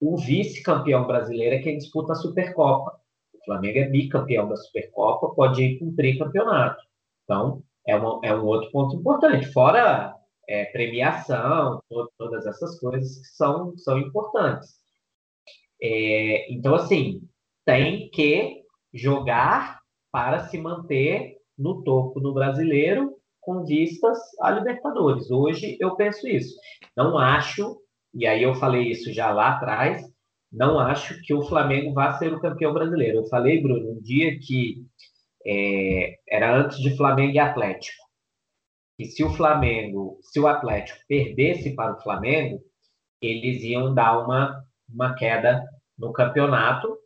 o 0.00 0.16
vice-campeão 0.16 1.06
brasileiro 1.06 1.56
é 1.56 1.58
quem 1.58 1.76
disputa 1.76 2.12
a 2.12 2.16
Supercopa. 2.16 2.98
O 3.34 3.44
Flamengo 3.44 3.80
é 3.80 3.88
bicampeão 3.90 4.48
da 4.48 4.56
Supercopa, 4.56 5.34
pode 5.34 5.62
ir 5.62 5.78
com 5.78 5.94
tricampeonato. 5.94 6.82
Então, 7.24 7.62
é, 7.86 7.94
uma, 7.94 8.18
é 8.24 8.34
um 8.34 8.46
outro 8.46 8.70
ponto 8.70 8.96
importante. 8.96 9.52
Fora 9.52 10.16
é, 10.48 10.64
premiação, 10.72 11.82
to, 11.86 12.10
todas 12.16 12.46
essas 12.46 12.80
coisas 12.80 13.18
que 13.18 13.26
são, 13.26 13.76
são 13.76 13.98
importantes. 13.98 14.74
É, 15.82 16.50
então, 16.50 16.76
assim, 16.76 17.20
tem 17.66 18.08
que 18.08 18.62
jogar 18.94 19.80
para 20.10 20.48
se 20.48 20.56
manter 20.56 21.35
no 21.58 21.82
topo 21.82 22.20
no 22.20 22.32
brasileiro 22.32 23.14
com 23.40 23.64
vistas 23.64 24.18
a 24.40 24.50
Libertadores. 24.50 25.30
Hoje 25.30 25.76
eu 25.80 25.94
penso 25.94 26.26
isso. 26.26 26.56
Não 26.96 27.16
acho, 27.16 27.78
e 28.12 28.26
aí 28.26 28.42
eu 28.42 28.54
falei 28.54 28.90
isso 28.90 29.12
já 29.12 29.30
lá 29.30 29.50
atrás, 29.50 30.02
não 30.52 30.78
acho 30.78 31.20
que 31.22 31.34
o 31.34 31.42
Flamengo 31.42 31.92
vá 31.92 32.18
ser 32.18 32.32
o 32.32 32.40
campeão 32.40 32.72
brasileiro. 32.72 33.18
Eu 33.18 33.28
falei, 33.28 33.62
Bruno, 33.62 33.92
um 33.92 34.00
dia 34.00 34.38
que 34.38 34.84
é, 35.46 36.16
era 36.28 36.56
antes 36.56 36.78
de 36.78 36.96
Flamengo 36.96 37.34
e 37.34 37.38
Atlético. 37.38 38.04
E 38.98 39.04
se 39.04 39.22
o 39.22 39.30
Flamengo, 39.30 40.18
se 40.22 40.40
o 40.40 40.46
Atlético 40.46 40.98
perdesse 41.06 41.74
para 41.74 41.94
o 41.94 42.02
Flamengo, 42.02 42.60
eles 43.20 43.62
iam 43.62 43.94
dar 43.94 44.18
uma, 44.24 44.64
uma 44.88 45.14
queda 45.14 45.62
no 45.98 46.12
campeonato 46.12 46.96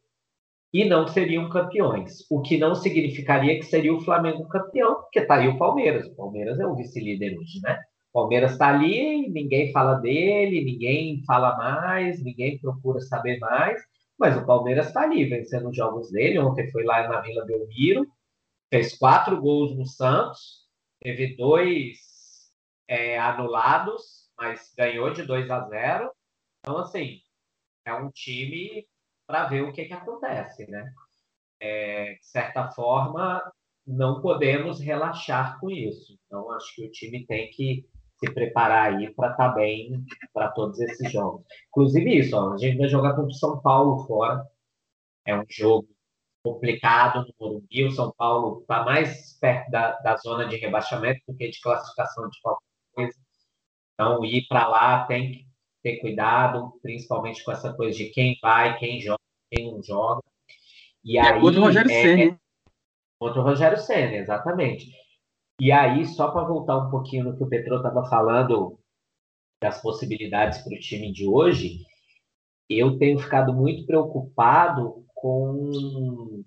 e 0.72 0.84
não 0.84 1.06
seriam 1.06 1.48
campeões. 1.48 2.24
O 2.30 2.40
que 2.40 2.56
não 2.56 2.74
significaria 2.74 3.58
que 3.58 3.64
seria 3.64 3.94
o 3.94 4.00
Flamengo 4.00 4.48
campeão, 4.48 4.96
porque 5.02 5.20
está 5.20 5.36
aí 5.36 5.48
o 5.48 5.58
Palmeiras. 5.58 6.06
O 6.06 6.14
Palmeiras 6.14 6.60
é 6.60 6.66
o 6.66 6.76
vice-líder 6.76 7.36
hoje, 7.36 7.60
né? 7.62 7.78
O 8.12 8.20
Palmeiras 8.20 8.52
está 8.52 8.68
ali, 8.68 9.28
ninguém 9.28 9.72
fala 9.72 9.94
dele, 9.94 10.64
ninguém 10.64 11.22
fala 11.24 11.56
mais, 11.56 12.22
ninguém 12.22 12.58
procura 12.58 13.00
saber 13.00 13.38
mais, 13.38 13.80
mas 14.18 14.36
o 14.36 14.46
Palmeiras 14.46 14.88
está 14.88 15.02
ali, 15.02 15.24
vencendo 15.24 15.68
os 15.70 15.76
jogos 15.76 16.10
dele. 16.10 16.38
Ontem 16.38 16.70
foi 16.70 16.84
lá 16.84 17.08
na 17.08 17.20
Vila 17.20 17.44
Belmiro, 17.44 18.06
fez 18.68 18.96
quatro 18.96 19.40
gols 19.40 19.76
no 19.76 19.86
Santos, 19.86 20.66
teve 21.00 21.36
dois 21.36 21.98
é, 22.88 23.18
anulados, 23.18 24.28
mas 24.36 24.72
ganhou 24.76 25.12
de 25.12 25.22
2 25.22 25.50
a 25.50 25.68
0. 25.68 26.10
Então, 26.60 26.78
assim, 26.78 27.20
é 27.84 27.94
um 27.94 28.10
time 28.10 28.86
para 29.30 29.46
ver 29.46 29.62
o 29.62 29.72
que, 29.72 29.84
que 29.84 29.92
acontece, 29.92 30.68
né? 30.68 30.92
É, 31.60 32.14
de 32.14 32.26
certa 32.26 32.68
forma, 32.72 33.40
não 33.86 34.20
podemos 34.20 34.80
relaxar 34.80 35.60
com 35.60 35.70
isso. 35.70 36.18
Então, 36.26 36.50
acho 36.52 36.74
que 36.74 36.84
o 36.84 36.90
time 36.90 37.24
tem 37.26 37.48
que 37.50 37.86
se 38.18 38.34
preparar 38.34 38.92
aí 38.92 39.14
para 39.14 39.30
estar 39.30 39.50
tá 39.50 39.54
bem 39.54 40.04
para 40.34 40.50
todos 40.50 40.80
esses 40.80 41.12
jogos. 41.12 41.44
Inclusive 41.68 42.18
isso, 42.18 42.36
ó, 42.36 42.54
a 42.54 42.56
gente 42.56 42.76
vai 42.76 42.88
jogar 42.88 43.14
contra 43.14 43.30
o 43.30 43.34
São 43.34 43.60
Paulo 43.60 44.04
fora. 44.04 44.44
É 45.24 45.38
um 45.38 45.44
jogo 45.48 45.88
complicado 46.42 47.24
no 47.24 47.34
Morumbi. 47.38 47.84
O 47.84 47.92
São 47.92 48.12
Paulo 48.16 48.62
está 48.62 48.84
mais 48.84 49.38
perto 49.38 49.70
da, 49.70 49.92
da 50.00 50.16
zona 50.16 50.48
de 50.48 50.56
rebaixamento 50.56 51.20
do 51.28 51.36
que 51.36 51.50
de 51.50 51.60
classificação 51.60 52.28
de 52.28 52.40
qualquer 52.40 52.66
coisa. 52.94 53.18
Então, 53.94 54.24
ir 54.24 54.46
para 54.48 54.66
lá 54.66 55.06
tem 55.06 55.32
que 55.32 55.49
ter 55.82 55.98
cuidado, 55.98 56.78
principalmente 56.82 57.42
com 57.44 57.52
essa 57.52 57.72
coisa 57.72 57.96
de 57.96 58.10
quem 58.10 58.38
vai, 58.40 58.78
quem 58.78 59.00
joga, 59.00 59.20
quem 59.50 59.72
não 59.72 59.82
joga. 59.82 60.22
E 61.04 61.18
é 61.18 61.22
aí, 61.22 61.40
contra 61.40 61.60
o 61.60 61.64
Rogério 61.64 61.90
é, 61.90 62.02
Senna. 62.02 62.40
Contra 63.18 63.40
o 63.40 63.44
Rogério 63.44 63.78
Senna, 63.78 64.16
exatamente. 64.16 64.92
E 65.60 65.72
aí, 65.72 66.06
só 66.06 66.30
para 66.30 66.44
voltar 66.44 66.78
um 66.78 66.90
pouquinho 66.90 67.24
no 67.24 67.36
que 67.36 67.44
o 67.44 67.48
Petro 67.48 67.76
estava 67.76 68.08
falando 68.08 68.78
das 69.62 69.80
possibilidades 69.82 70.58
para 70.58 70.74
o 70.74 70.80
time 70.80 71.12
de 71.12 71.26
hoje, 71.26 71.84
eu 72.68 72.98
tenho 72.98 73.18
ficado 73.18 73.52
muito 73.52 73.84
preocupado 73.84 75.04
com 75.14 76.42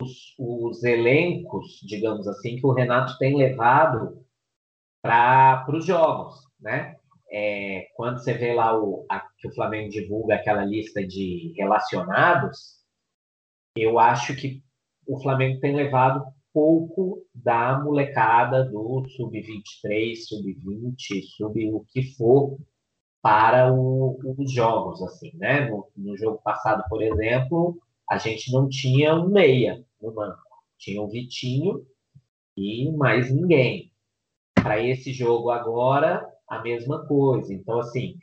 os, 0.00 0.34
os 0.38 0.84
elencos, 0.84 1.80
digamos 1.82 2.26
assim, 2.26 2.56
que 2.56 2.66
o 2.66 2.72
Renato 2.72 3.18
tem 3.18 3.36
levado 3.36 4.24
para 5.02 5.66
os 5.70 5.84
jogos, 5.84 6.48
né? 6.58 6.96
É, 7.30 7.86
quando 7.94 8.18
você 8.18 8.32
vê 8.34 8.54
lá 8.54 8.78
o, 8.78 9.04
a, 9.08 9.20
que 9.38 9.48
o 9.48 9.54
Flamengo 9.54 9.90
divulga 9.90 10.36
aquela 10.36 10.64
lista 10.64 11.06
de 11.06 11.52
relacionados, 11.56 12.78
eu 13.76 13.98
acho 13.98 14.34
que 14.34 14.62
o 15.06 15.20
Flamengo 15.20 15.60
tem 15.60 15.74
levado 15.74 16.24
pouco 16.52 17.24
da 17.34 17.78
molecada 17.78 18.64
do 18.64 19.06
sub-23, 19.16 20.16
sub-20, 20.26 21.22
sub 21.36 21.72
o 21.72 21.84
que 21.92 22.02
for 22.16 22.58
para 23.22 23.72
o, 23.72 24.18
os 24.38 24.52
jogos, 24.52 25.02
assim, 25.02 25.30
né? 25.36 25.68
No, 25.68 25.88
no, 25.96 26.16
jogo 26.16 26.40
passado, 26.42 26.82
por 26.88 27.02
exemplo, 27.02 27.78
a 28.08 28.16
gente 28.18 28.52
não 28.52 28.68
tinha 28.68 29.14
um 29.14 29.28
meia 29.28 29.84
no 30.00 30.12
banco, 30.12 30.40
tinha 30.78 31.02
o 31.02 31.08
Vitinho 31.08 31.84
e 32.56 32.90
mais 32.92 33.32
ninguém. 33.32 33.92
Para 34.54 34.82
esse 34.82 35.12
jogo 35.12 35.50
agora, 35.50 36.27
a 36.48 36.60
mesma 36.60 37.06
coisa. 37.06 37.52
Então, 37.52 37.80
assim, 37.80 38.16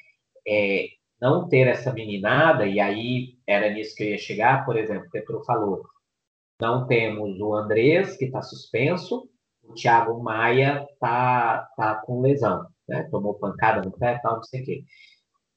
é, 0.47 0.87
não 1.21 1.47
ter 1.47 1.67
essa 1.67 1.93
meninada, 1.93 2.67
e 2.67 2.79
aí 2.79 3.37
era 3.47 3.69
nisso 3.69 3.95
que 3.95 4.03
eu 4.03 4.09
ia 4.09 4.17
chegar, 4.17 4.65
por 4.65 4.77
exemplo, 4.77 5.07
o 5.07 5.11
Petro 5.11 5.43
falou, 5.43 5.83
não 6.59 6.87
temos 6.87 7.39
o 7.39 7.53
Andrés, 7.53 8.17
que 8.17 8.25
está 8.25 8.41
suspenso, 8.41 9.29
o 9.63 9.73
Thiago 9.73 10.21
Maia 10.21 10.87
tá, 10.99 11.67
tá 11.75 11.95
com 11.95 12.21
lesão, 12.21 12.65
né? 12.87 13.03
tomou 13.09 13.33
pancada 13.35 13.81
no 13.81 13.91
pé 13.91 14.19
tal, 14.19 14.37
não 14.37 14.43
sei 14.43 14.61
o 14.61 14.65
quê. 14.65 14.85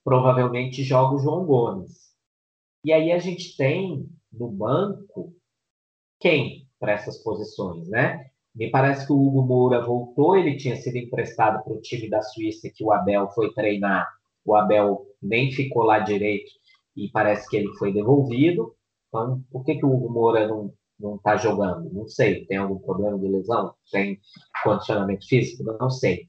Provavelmente 0.04 0.82
joga 0.82 1.16
o 1.16 1.18
João 1.18 1.44
Gomes. 1.44 2.08
E 2.84 2.92
aí 2.92 3.12
a 3.12 3.18
gente 3.18 3.56
tem 3.56 4.08
no 4.32 4.48
banco 4.50 5.34
quem 6.18 6.68
para 6.78 6.92
essas 6.92 7.18
posições, 7.18 7.88
né? 7.88 8.27
Me 8.58 8.70
parece 8.70 9.06
que 9.06 9.12
o 9.12 9.16
Hugo 9.16 9.42
Moura 9.46 9.80
voltou, 9.86 10.36
ele 10.36 10.56
tinha 10.56 10.74
sido 10.74 10.96
emprestado 10.96 11.62
para 11.62 11.72
o 11.72 11.80
time 11.80 12.10
da 12.10 12.20
Suíça 12.20 12.68
que 12.74 12.82
o 12.82 12.92
Abel 12.92 13.28
foi 13.28 13.52
treinar. 13.52 14.04
O 14.44 14.56
Abel 14.56 15.06
nem 15.22 15.52
ficou 15.52 15.84
lá 15.84 16.00
direito 16.00 16.50
e 16.96 17.08
parece 17.08 17.48
que 17.48 17.56
ele 17.56 17.72
foi 17.78 17.92
devolvido. 17.92 18.74
Então, 19.08 19.40
por 19.52 19.64
que, 19.64 19.76
que 19.76 19.86
o 19.86 19.94
Hugo 19.94 20.10
Moura 20.10 20.48
não 20.48 20.74
não 20.98 21.14
está 21.14 21.36
jogando? 21.36 21.88
Não 21.92 22.08
sei. 22.08 22.44
Tem 22.46 22.56
algum 22.56 22.80
problema 22.80 23.16
de 23.16 23.28
lesão? 23.28 23.72
Tem 23.92 24.18
condicionamento 24.64 25.28
físico? 25.28 25.62
Não 25.62 25.88
sei. 25.88 26.28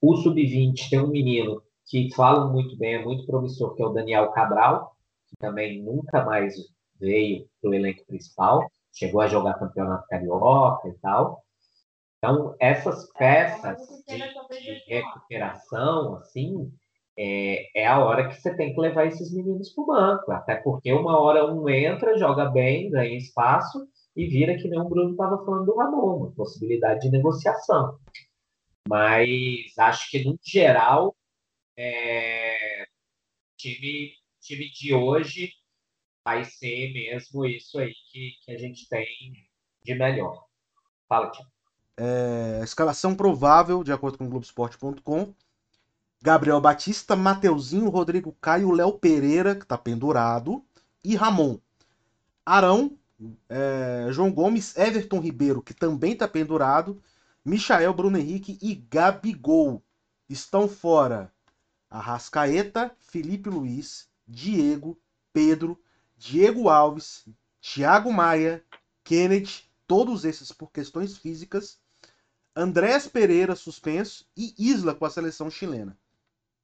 O 0.00 0.16
sub-20 0.16 0.88
tem 0.88 1.00
um 1.00 1.08
menino 1.08 1.60
que 1.86 2.08
fala 2.14 2.46
muito 2.52 2.76
bem, 2.76 2.94
é 2.94 3.04
muito 3.04 3.26
promissor, 3.26 3.74
que 3.74 3.82
é 3.82 3.86
o 3.86 3.92
Daniel 3.92 4.30
Cabral, 4.30 4.92
que 5.28 5.36
também 5.36 5.82
nunca 5.82 6.24
mais 6.24 6.54
veio 7.00 7.48
para 7.60 7.70
o 7.70 7.74
elenco 7.74 8.06
principal, 8.06 8.70
chegou 8.92 9.20
a 9.20 9.28
jogar 9.28 9.58
campeonato 9.58 10.06
carioca 10.08 10.88
e 10.88 10.94
tal. 10.94 11.42
Então, 12.18 12.54
essas 12.60 13.10
peças 13.14 13.78
de, 14.06 14.18
de 14.18 14.84
recuperação, 14.86 16.16
assim, 16.16 16.70
é, 17.18 17.82
é, 17.82 17.86
a 17.86 17.98
hora 17.98 18.28
que 18.28 18.34
você 18.34 18.54
tem 18.54 18.74
que 18.74 18.80
levar 18.80 19.06
esses 19.06 19.32
meninos 19.32 19.70
para 19.70 19.82
o 19.82 19.86
banco. 19.86 20.32
Até 20.32 20.56
porque 20.56 20.92
uma 20.92 21.18
hora 21.18 21.50
um 21.50 21.68
entra, 21.68 22.18
joga 22.18 22.46
bem, 22.46 22.90
ganha 22.90 23.16
espaço 23.16 23.86
e 24.14 24.26
vira 24.26 24.56
que 24.56 24.68
nem 24.68 24.80
o 24.80 24.88
Bruno 24.88 25.12
estava 25.12 25.44
falando 25.44 25.66
do 25.66 25.76
Ramon, 25.76 26.16
uma 26.16 26.32
possibilidade 26.32 27.00
de 27.00 27.10
negociação. 27.10 27.98
Mas 28.88 29.76
acho 29.78 30.10
que, 30.10 30.24
no 30.24 30.38
geral, 30.42 31.16
é, 31.76 32.84
time, 33.56 34.12
time 34.40 34.70
de 34.70 34.94
hoje 34.94 35.52
vai 36.24 36.44
ser 36.44 36.92
mesmo 36.92 37.46
isso 37.46 37.78
aí 37.78 37.94
que, 38.10 38.32
que 38.44 38.52
a 38.52 38.58
gente 38.58 38.88
tem 38.88 39.06
de 39.82 39.94
melhor. 39.94 40.44
Fala, 41.08 41.30
Tiago. 41.30 41.50
É, 41.96 42.60
escalação 42.62 43.14
provável, 43.14 43.84
de 43.84 43.92
acordo 43.92 44.16
com 44.16 44.28
Globoesporte.com. 44.28 45.34
Gabriel 46.22 46.60
Batista, 46.60 47.16
Mateuzinho, 47.16 47.88
Rodrigo 47.88 48.36
Caio, 48.40 48.70
Léo 48.70 48.92
Pereira, 48.98 49.54
que 49.54 49.64
está 49.64 49.76
pendurado, 49.76 50.64
e 51.02 51.16
Ramon. 51.16 51.58
Arão, 52.44 52.98
é, 53.48 54.08
João 54.10 54.32
Gomes, 54.32 54.76
Everton 54.76 55.20
Ribeiro, 55.20 55.62
que 55.62 55.74
também 55.74 56.12
está 56.12 56.28
pendurado, 56.28 57.02
Michael, 57.44 57.94
Bruno 57.94 58.18
Henrique 58.18 58.58
e 58.60 58.74
Gabigol. 58.74 59.82
Estão 60.28 60.68
fora 60.68 61.32
Arrascaeta, 61.88 62.94
Felipe 62.98 63.48
Luiz, 63.48 64.08
Diego, 64.26 64.98
Pedro, 65.32 65.78
Diego 66.20 66.68
Alves, 66.68 67.26
Thiago 67.62 68.12
Maia, 68.12 68.62
Kennedy, 69.02 69.64
todos 69.86 70.26
esses 70.26 70.52
por 70.52 70.70
questões 70.70 71.16
físicas, 71.16 71.80
Andrés 72.54 73.08
Pereira 73.08 73.56
suspenso 73.56 74.26
e 74.36 74.52
Isla 74.58 74.94
com 74.94 75.06
a 75.06 75.10
seleção 75.10 75.50
chilena. 75.50 75.96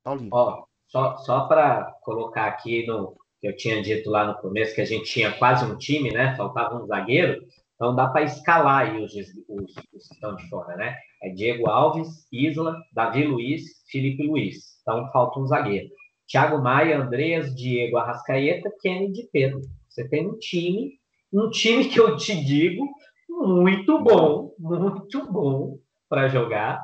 Paulinho. 0.05 0.29
Ó, 0.31 0.66
só, 0.87 1.16
só 1.16 1.47
para 1.47 1.85
colocar 2.03 2.49
aqui 2.49 2.87
no 2.87 3.16
que 3.40 3.49
eu 3.49 3.57
tinha 3.57 3.83
dito 3.83 4.11
lá 4.11 4.27
no 4.27 4.35
começo 4.35 4.75
que 4.75 4.83
a 4.83 4.85
gente 4.85 5.11
tinha 5.11 5.33
quase 5.33 5.64
um 5.64 5.79
time, 5.79 6.11
né? 6.11 6.37
Faltava 6.37 6.77
um 6.77 6.87
zagueiro. 6.87 7.42
Então 7.77 7.97
dá 7.97 8.09
para 8.09 8.25
escalar 8.25 8.88
aí 8.88 9.03
os, 9.03 9.14
os, 9.14 9.29
os, 9.49 9.75
que 9.75 9.97
estão 9.97 10.37
de 10.37 10.47
fora, 10.51 10.77
né? 10.77 10.95
É 11.23 11.31
Diego 11.31 11.66
Alves, 11.66 12.29
Isla, 12.31 12.77
Davi 12.92 13.27
Luiz, 13.27 13.62
Felipe 13.90 14.27
Luiz. 14.27 14.79
Então 14.83 15.11
falta 15.12 15.40
um 15.40 15.47
zagueiro. 15.47 15.88
Thiago 16.29 16.62
Maia, 16.62 16.99
Andreas, 16.99 17.55
Diego 17.55 17.99
Arrascaeta, 17.99 18.73
Kennedy 18.81 19.29
Pedro. 19.33 19.61
Você 19.89 20.09
tem 20.09 20.27
um 20.27 20.39
time, 20.39 20.99
um 21.33 21.49
time 21.51 21.89
que 21.89 21.99
eu 21.99 22.17
te 22.17 22.45
digo, 22.45 22.85
muito 23.29 24.03
bom, 24.03 24.55
muito 24.59 25.31
bom 25.31 25.79
para 26.09 26.29
jogar 26.29 26.83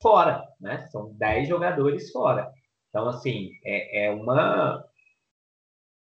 fora, 0.00 0.42
né? 0.60 0.86
São 0.88 1.12
10 1.14 1.48
jogadores 1.48 2.10
fora. 2.10 2.50
Então, 2.88 3.08
assim, 3.08 3.50
é, 3.64 4.06
é 4.06 4.10
uma. 4.10 4.84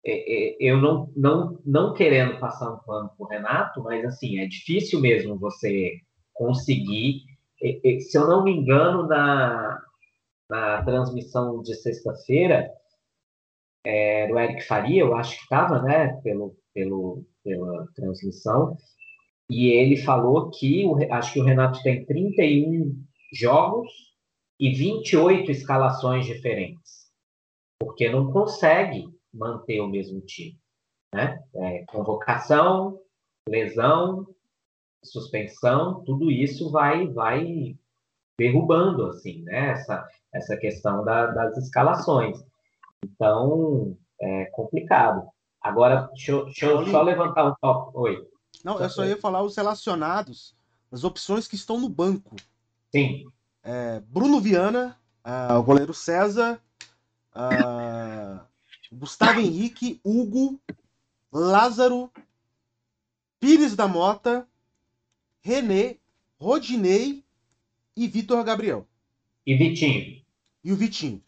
É, 0.04 0.12
é, 0.12 0.56
eu 0.60 0.78
não, 0.78 1.12
não, 1.14 1.58
não 1.64 1.92
querendo 1.92 2.40
passar 2.40 2.72
um 2.72 2.78
pano 2.78 3.10
para 3.16 3.24
o 3.24 3.28
Renato, 3.28 3.82
mas, 3.82 4.04
assim, 4.04 4.38
é 4.38 4.46
difícil 4.46 5.00
mesmo 5.00 5.38
você 5.38 6.00
conseguir. 6.32 7.24
É, 7.62 7.96
é, 7.96 8.00
se 8.00 8.16
eu 8.16 8.26
não 8.26 8.42
me 8.42 8.52
engano, 8.52 9.06
na, 9.06 9.78
na 10.50 10.82
transmissão 10.82 11.62
de 11.62 11.74
sexta-feira, 11.74 12.68
era 13.86 14.34
o 14.34 14.38
Eric 14.38 14.62
Faria, 14.66 15.00
eu 15.00 15.14
acho 15.14 15.36
que 15.36 15.42
estava, 15.44 15.80
né, 15.80 16.20
pelo, 16.22 16.56
pelo, 16.74 17.24
pela 17.42 17.86
transmissão, 17.94 18.76
e 19.48 19.68
ele 19.68 19.96
falou 19.96 20.50
que, 20.50 20.84
acho 21.10 21.32
que 21.32 21.40
o 21.40 21.44
Renato 21.44 21.82
tem 21.82 22.04
31 22.04 23.02
jogos 23.32 23.90
e 24.58 24.70
28 24.70 25.50
escalações 25.50 26.26
diferentes, 26.26 27.10
porque 27.80 28.10
não 28.10 28.30
consegue 28.30 29.08
manter 29.32 29.80
o 29.80 29.88
mesmo 29.88 30.20
time. 30.20 30.58
Né? 31.14 31.42
É, 31.54 31.84
convocação, 31.86 33.00
lesão, 33.48 34.26
suspensão, 35.02 36.04
tudo 36.04 36.30
isso 36.30 36.70
vai 36.70 37.08
vai 37.08 37.76
derrubando 38.38 39.06
assim, 39.06 39.42
né? 39.42 39.72
Essa, 39.72 40.06
essa 40.32 40.56
questão 40.56 41.04
da, 41.04 41.26
das 41.26 41.56
escalações. 41.56 42.38
Então, 43.04 43.96
é 44.20 44.46
complicado. 44.46 45.28
Agora, 45.60 46.08
deixa, 46.12 46.32
eu, 46.32 46.44
deixa 46.44 46.66
eu 46.66 46.86
só 46.86 47.02
levantar 47.02 47.46
um 47.46 47.54
tópico. 47.60 48.00
Oi. 48.00 48.26
Não, 48.64 48.78
eu 48.78 48.88
só 48.90 49.04
ia 49.04 49.16
falar 49.16 49.42
os 49.42 49.56
relacionados, 49.56 50.54
as 50.90 51.04
opções 51.04 51.48
que 51.48 51.54
estão 51.54 51.80
no 51.80 51.88
banco. 51.88 52.36
Sim. 52.92 53.26
É, 53.62 54.00
Bruno 54.00 54.40
Viana, 54.40 54.98
uh, 55.24 55.58
o 55.58 55.62
goleiro 55.62 55.94
César, 55.94 56.60
uh, 57.34 58.40
Gustavo 58.92 59.40
Henrique, 59.40 60.00
Hugo, 60.04 60.60
Lázaro, 61.32 62.10
Pires 63.38 63.76
da 63.76 63.86
Mota, 63.86 64.46
René, 65.40 65.96
Rodinei 66.38 67.24
e 67.96 68.06
Vitor 68.06 68.42
Gabriel. 68.44 68.86
E 69.46 69.54
Vitinho. 69.54 70.19
E 70.64 70.72
o 70.72 70.76
Vitinho. 70.76 71.22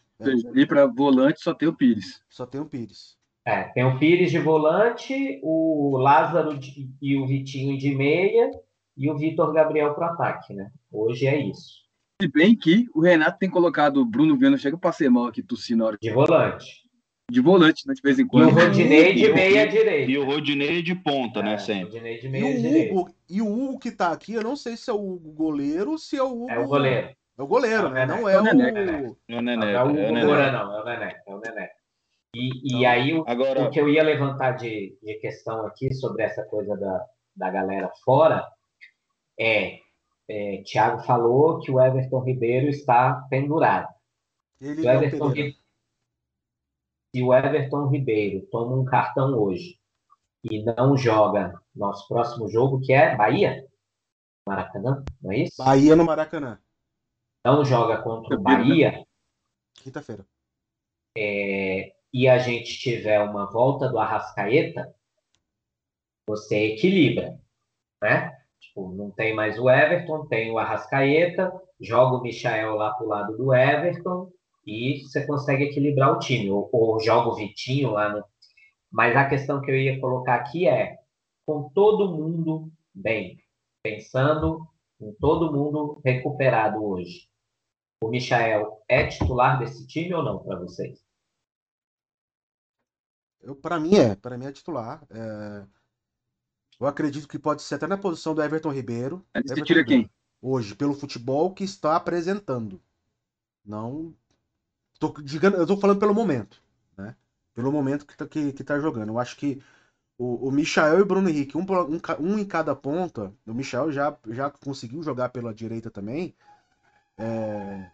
E 0.55 0.65
para 0.65 0.85
volante 0.85 1.41
só 1.41 1.53
tem 1.53 1.67
o 1.67 1.75
Pires. 1.75 2.21
Só 2.29 2.45
tem 2.45 2.61
o 2.61 2.65
Pires. 2.65 3.17
É, 3.45 3.63
tem 3.73 3.83
o 3.83 3.99
Pires 3.99 4.31
de 4.31 4.39
volante, 4.39 5.39
o 5.43 5.97
Lázaro 5.97 6.57
de, 6.57 6.89
e 7.01 7.17
o 7.17 7.27
Vitinho 7.27 7.77
de 7.77 7.93
meia 7.93 8.49
e 8.95 9.09
o 9.09 9.17
Vitor 9.17 9.51
Gabriel 9.51 9.93
para 9.93 10.11
ataque, 10.11 10.53
né? 10.53 10.71
Hoje 10.91 11.27
é 11.27 11.37
isso. 11.37 11.83
Se 12.21 12.27
bem 12.27 12.55
que 12.55 12.85
o 12.93 13.01
Renato 13.01 13.39
tem 13.39 13.49
colocado 13.49 13.97
o 13.97 14.05
Bruno 14.05 14.37
Viana, 14.37 14.57
chega 14.57 14.77
para 14.77 14.93
ser 14.93 15.09
mal 15.09 15.25
aqui 15.25 15.43
tossir 15.43 15.75
na 15.75 15.85
hora. 15.85 15.97
De 16.01 16.11
volante. 16.11 16.83
De 17.29 17.41
volante, 17.41 17.87
né, 17.87 17.93
de 17.93 18.01
vez 18.01 18.19
em 18.19 18.27
quando. 18.27 18.49
E 18.49 18.51
o 18.51 18.55
Rodinei 18.55 19.13
de 19.13 19.33
meia 19.33 19.67
direita. 19.67 20.11
E 20.11 20.17
o 20.17 20.25
Rodinei 20.25 20.81
de 20.81 20.95
ponta, 20.95 21.41
né, 21.41 21.49
é, 21.49 21.51
né, 21.53 21.57
sempre. 21.57 21.83
Rodinei 21.85 22.19
de 22.19 22.29
meia 22.29 22.45
e 22.45 22.91
o 22.91 22.99
Hugo, 22.99 23.15
e 23.29 23.41
o 23.41 23.47
Hugo 23.47 23.79
que 23.79 23.91
tá 23.91 24.11
aqui, 24.11 24.33
eu 24.33 24.43
não 24.43 24.55
sei 24.55 24.77
se 24.77 24.89
é 24.89 24.93
o 24.93 25.13
Hugo 25.13 25.31
goleiro 25.31 25.91
ou 25.91 25.97
se 25.97 26.15
é 26.15 26.23
o 26.23 26.31
Hugo... 26.31 26.51
É 26.51 26.59
o 26.59 26.67
goleiro. 26.67 27.09
É 27.37 27.41
o 27.41 27.47
goleiro, 27.47 27.89
né? 27.89 28.05
Não 28.05 28.29
é 28.29 28.39
o... 28.39 28.43
Nené. 28.43 29.15
É 29.27 29.35
o 29.35 29.41
Nené. 29.41 29.73
Não 29.73 29.79
é 29.79 29.83
o 29.83 30.25
Moura, 30.25 30.51
não. 30.51 30.77
É 30.77 30.81
o 30.81 30.85
Nené. 30.85 31.23
É 31.25 31.35
o 31.35 31.39
Nené. 31.39 31.69
E, 32.35 32.47
e 32.47 32.77
então, 32.79 32.91
aí, 32.91 33.13
o, 33.13 33.23
agora... 33.27 33.63
o 33.63 33.69
que 33.69 33.79
eu 33.79 33.89
ia 33.89 34.03
levantar 34.03 34.53
de, 34.53 34.97
de 35.01 35.15
questão 35.15 35.65
aqui 35.65 35.93
sobre 35.93 36.23
essa 36.23 36.43
coisa 36.43 36.75
da, 36.75 37.05
da 37.35 37.49
galera 37.51 37.91
fora 38.03 38.47
é, 39.39 39.79
é 40.29 40.63
Thiago 40.63 41.03
falou 41.03 41.59
que 41.59 41.71
o 41.71 41.81
Everton 41.81 42.23
Ribeiro 42.23 42.69
está 42.69 43.25
pendurado. 43.29 43.87
Ele 44.59 44.81
o 44.81 44.89
Everton, 44.89 45.27
Ribeiro, 45.29 45.55
se 47.13 47.23
o 47.23 47.33
Everton 47.33 47.87
Ribeiro 47.87 48.47
toma 48.51 48.75
um 48.75 48.85
cartão 48.85 49.37
hoje 49.37 49.77
e 50.43 50.63
não 50.63 50.97
joga 50.97 51.53
nosso 51.75 52.07
próximo 52.07 52.49
jogo, 52.49 52.81
que 52.81 52.93
é 52.93 53.15
Bahia? 53.15 53.65
Maracanã, 54.47 55.03
não 55.21 55.31
é 55.31 55.37
isso? 55.39 55.63
Bahia 55.63 55.95
no 55.95 56.03
Maracanã. 56.03 56.59
Não 57.43 57.65
joga 57.65 58.01
contra 58.01 58.35
o 58.35 58.41
Bahia. 58.41 59.05
Quinta-feira. 59.75 60.25
É, 61.17 61.93
e 62.11 62.27
a 62.27 62.37
gente 62.37 62.79
tiver 62.79 63.19
uma 63.19 63.51
volta 63.51 63.89
do 63.89 63.99
Arrascaeta, 63.99 64.95
você 66.27 66.73
equilibra, 66.73 67.39
né? 68.01 68.31
Tipo, 68.59 68.93
não 68.93 69.11
tem 69.11 69.35
mais 69.35 69.59
o 69.59 69.69
Everton, 69.69 70.25
tem 70.27 70.51
o 70.51 70.57
Arrascaeta, 70.57 71.51
joga 71.79 72.17
o 72.17 72.21
Michael 72.21 72.75
lá 72.75 72.93
pro 72.93 73.07
lado 73.07 73.35
do 73.35 73.53
Everton 73.53 74.31
e 74.65 75.01
você 75.01 75.25
consegue 75.27 75.65
equilibrar 75.65 76.13
o 76.13 76.19
time. 76.19 76.49
Ou, 76.49 76.69
ou 76.71 76.99
joga 76.99 77.29
o 77.29 77.35
Vitinho 77.35 77.91
lá 77.91 78.09
no. 78.09 78.23
Mas 78.89 79.15
a 79.15 79.27
questão 79.27 79.59
que 79.59 79.69
eu 79.69 79.75
ia 79.75 79.99
colocar 79.99 80.35
aqui 80.35 80.67
é: 80.67 80.97
com 81.45 81.69
todo 81.69 82.15
mundo 82.15 82.71
bem, 82.93 83.37
pensando 83.83 84.65
em 85.01 85.11
todo 85.13 85.51
mundo 85.51 86.01
recuperado 86.05 86.83
hoje, 86.83 87.27
o 88.05 88.09
Michael 88.09 88.83
é 88.87 89.07
titular 89.07 89.59
desse 89.59 89.87
time 89.87 90.13
ou 90.13 90.23
não 90.23 90.39
para 90.39 90.59
vocês? 90.59 91.03
Para 93.61 93.79
mim 93.79 93.95
é, 93.95 94.15
para 94.15 94.37
mim 94.37 94.45
é 94.45 94.51
titular. 94.51 95.05
É... 95.09 95.65
Eu 96.79 96.87
acredito 96.87 97.27
que 97.27 97.39
pode 97.39 97.61
ser 97.61 97.75
até 97.75 97.87
na 97.87 97.97
posição 97.97 98.33
do 98.33 98.41
Everton 98.41 98.71
Ribeiro. 98.71 99.25
Você 99.33 99.53
Everton 99.53 99.63
tira 99.63 99.79
Ribeiro, 99.81 100.03
quem? 100.03 100.11
Hoje, 100.41 100.75
pelo 100.75 100.93
futebol 100.93 101.53
que 101.53 101.63
está 101.63 101.95
apresentando. 101.95 102.81
Não. 103.65 104.13
Tô, 104.99 105.09
digando, 105.21 105.57
eu 105.57 105.67
tô 105.67 105.77
falando 105.77 105.99
pelo 105.99 106.13
momento, 106.13 106.61
né? 106.97 107.15
Pelo 107.53 107.71
momento 107.71 108.05
que 108.05 108.15
tá, 108.17 108.27
que, 108.27 108.51
que 108.53 108.63
tá 108.63 108.79
jogando. 108.79 109.09
Eu 109.09 109.19
acho 109.19 109.37
que 109.37 109.61
o, 110.17 110.47
o 110.47 110.51
Michael 110.51 110.99
e 110.99 111.01
o 111.01 111.05
Bruno 111.05 111.29
Henrique, 111.29 111.57
um, 111.57 111.61
um, 111.61 111.99
um, 112.19 112.39
em 112.39 112.45
cada 112.45 112.75
ponta. 112.75 113.33
O 113.45 113.53
Michael 113.53 113.91
já, 113.91 114.17
já 114.27 114.49
conseguiu 114.49 115.03
jogar 115.03 115.29
pela 115.29 115.53
direita 115.53 115.89
também. 115.89 116.35
É, 117.17 117.91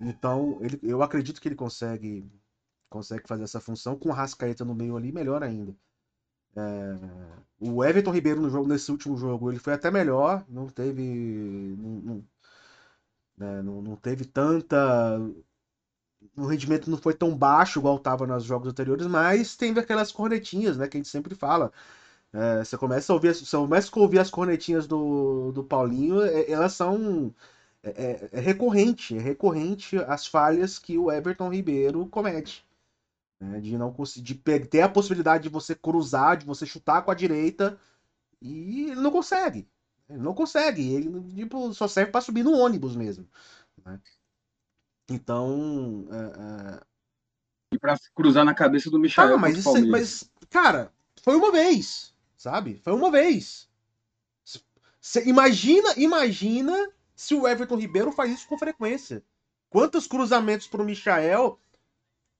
então, 0.00 0.58
ele, 0.62 0.78
eu 0.82 1.02
acredito 1.02 1.40
que 1.40 1.48
ele 1.48 1.56
consegue 1.56 2.30
consegue 2.90 3.28
fazer 3.28 3.44
essa 3.44 3.60
função. 3.60 3.96
Com 3.98 4.10
o 4.10 4.12
Rascaeta 4.12 4.64
no 4.64 4.74
meio 4.74 4.96
ali, 4.96 5.12
melhor 5.12 5.42
ainda. 5.44 5.76
É, 6.56 6.96
o 7.60 7.84
Everton 7.84 8.12
Ribeiro 8.12 8.40
no 8.40 8.50
jogo, 8.50 8.68
nesse 8.68 8.90
último 8.90 9.16
jogo, 9.16 9.50
ele 9.50 9.58
foi 9.60 9.74
até 9.74 9.90
melhor. 9.90 10.44
Não 10.48 10.68
teve. 10.68 11.02
Não, 11.78 11.90
não, 12.02 12.24
né, 13.36 13.62
não, 13.62 13.82
não 13.82 13.96
teve 13.96 14.24
tanta 14.24 14.76
o 16.36 16.46
rendimento 16.46 16.90
não 16.90 16.98
foi 16.98 17.14
tão 17.14 17.36
baixo 17.36 17.78
igual 17.78 17.96
estava 17.96 18.26
nos 18.26 18.44
jogos 18.44 18.68
anteriores, 18.68 19.06
mas 19.06 19.56
tem 19.56 19.72
aquelas 19.78 20.12
cornetinhas, 20.12 20.76
né, 20.76 20.88
que 20.88 20.96
a 20.96 21.00
gente 21.00 21.08
sempre 21.08 21.34
fala. 21.34 21.72
É, 22.32 22.64
você 22.64 22.78
começa 22.78 23.12
a 23.12 23.16
ouvir, 23.16 23.34
você 23.34 23.56
começa 23.56 23.90
a 23.94 24.00
ouvir 24.00 24.18
as 24.20 24.30
cornetinhas 24.30 24.86
do, 24.86 25.52
do 25.52 25.64
Paulinho, 25.64 26.22
é, 26.22 26.50
elas 26.50 26.74
são 26.74 27.34
é, 27.82 27.90
é, 27.90 28.28
é, 28.32 28.40
recorrente, 28.40 29.16
é 29.16 29.20
recorrente 29.20 29.96
as 29.96 30.26
falhas 30.26 30.78
que 30.78 30.98
o 30.98 31.10
Everton 31.10 31.48
Ribeiro 31.48 32.06
comete. 32.06 32.64
Né, 33.40 33.58
de 33.58 33.78
não 33.78 33.90
conseguir 33.90 34.34
ter 34.68 34.82
a 34.82 34.88
possibilidade 34.88 35.44
de 35.44 35.48
você 35.48 35.74
cruzar, 35.74 36.36
de 36.36 36.44
você 36.44 36.66
chutar 36.66 37.00
com 37.02 37.10
a 37.10 37.14
direita, 37.14 37.80
e 38.38 38.90
ele 38.90 39.00
não 39.00 39.10
consegue. 39.10 39.66
Ele 40.10 40.18
não 40.18 40.34
consegue. 40.34 40.92
Ele 40.92 41.34
tipo, 41.34 41.72
só 41.72 41.88
serve 41.88 42.12
para 42.12 42.20
subir 42.20 42.42
no 42.42 42.52
ônibus 42.52 42.94
mesmo. 42.94 43.26
Né? 43.82 43.98
Então. 45.08 46.06
É, 46.10 46.76
é... 46.76 46.80
E 47.72 47.78
pra 47.78 47.96
cruzar 48.14 48.44
na 48.44 48.52
cabeça 48.52 48.90
do 48.90 48.98
Michel. 48.98 49.34
Ah, 49.34 49.38
mas, 49.38 49.56
isso, 49.56 49.86
mas, 49.86 50.30
cara, 50.50 50.92
foi 51.22 51.36
uma 51.36 51.50
vez. 51.50 52.12
Sabe? 52.36 52.80
Foi 52.82 52.92
uma 52.92 53.10
vez. 53.10 53.70
Cê, 55.00 55.26
imagina, 55.26 55.94
imagina 55.96 56.90
se 57.20 57.34
o 57.34 57.46
Everton 57.46 57.76
Ribeiro 57.76 58.10
faz 58.10 58.32
isso 58.32 58.48
com 58.48 58.56
frequência. 58.56 59.22
Quantos 59.68 60.06
cruzamentos 60.06 60.66
pro 60.66 60.82
Michael. 60.82 61.60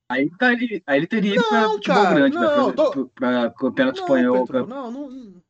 Aí, 0.09 0.31
tá, 0.38 0.55
ele, 0.55 0.83
aí 0.87 0.97
ele 0.97 1.07
teria 1.07 1.35
ido 1.35 1.45
pra 1.47 1.69
futebol 1.69 2.03
cara, 2.03 2.14
grande, 2.14 2.35
não, 2.35 2.69
né? 2.69 2.73
Pra, 2.73 2.90
tô... 2.90 3.09
pra 3.09 3.51
campeonato 3.51 3.99
não, 3.99 4.05
espanhol. 4.07 4.38
Petro, 4.38 4.66
pra... 4.66 4.75
Não, 4.75 4.90
não, 4.90 5.43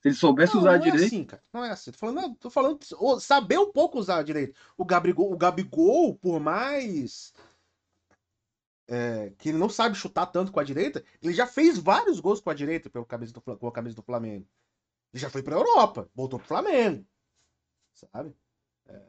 se 0.00 0.08
ele 0.08 0.14
soubesse 0.14 0.54
não, 0.54 0.60
usar 0.60 0.72
não 0.74 0.78
direito. 0.78 1.02
É 1.02 1.06
assim, 1.06 1.24
cara. 1.24 1.42
Não 1.52 1.64
é 1.64 1.70
assim. 1.70 1.90
Tô 1.90 1.98
falando, 1.98 2.36
tô 2.36 2.48
falando 2.48 2.78
saber 3.20 3.58
um 3.58 3.72
pouco 3.72 3.98
usar 3.98 4.22
direito. 4.22 4.54
O 4.78 4.84
Gabigol, 4.84 5.32
o 5.32 5.36
Gabigol 5.36 6.14
por 6.14 6.38
mais 6.38 7.34
é, 8.86 9.32
que 9.36 9.48
ele 9.48 9.58
não 9.58 9.68
sabe 9.68 9.96
chutar 9.96 10.26
tanto 10.26 10.52
com 10.52 10.60
a 10.60 10.64
direita, 10.64 11.04
ele 11.20 11.32
já 11.34 11.46
fez 11.46 11.76
vários 11.76 12.20
gols 12.20 12.40
com 12.40 12.50
a 12.50 12.54
direita 12.54 12.88
pelo 12.88 13.04
camisa 13.04 13.32
do, 13.32 13.40
com 13.40 13.66
a 13.66 13.72
camisa 13.72 13.96
do 13.96 14.02
Flamengo. 14.02 14.46
Ele 15.12 15.20
já 15.20 15.28
foi 15.28 15.42
pra 15.42 15.56
Europa, 15.56 16.08
voltou 16.14 16.38
pro 16.38 16.46
Flamengo. 16.46 17.04
Sabe? 17.94 18.32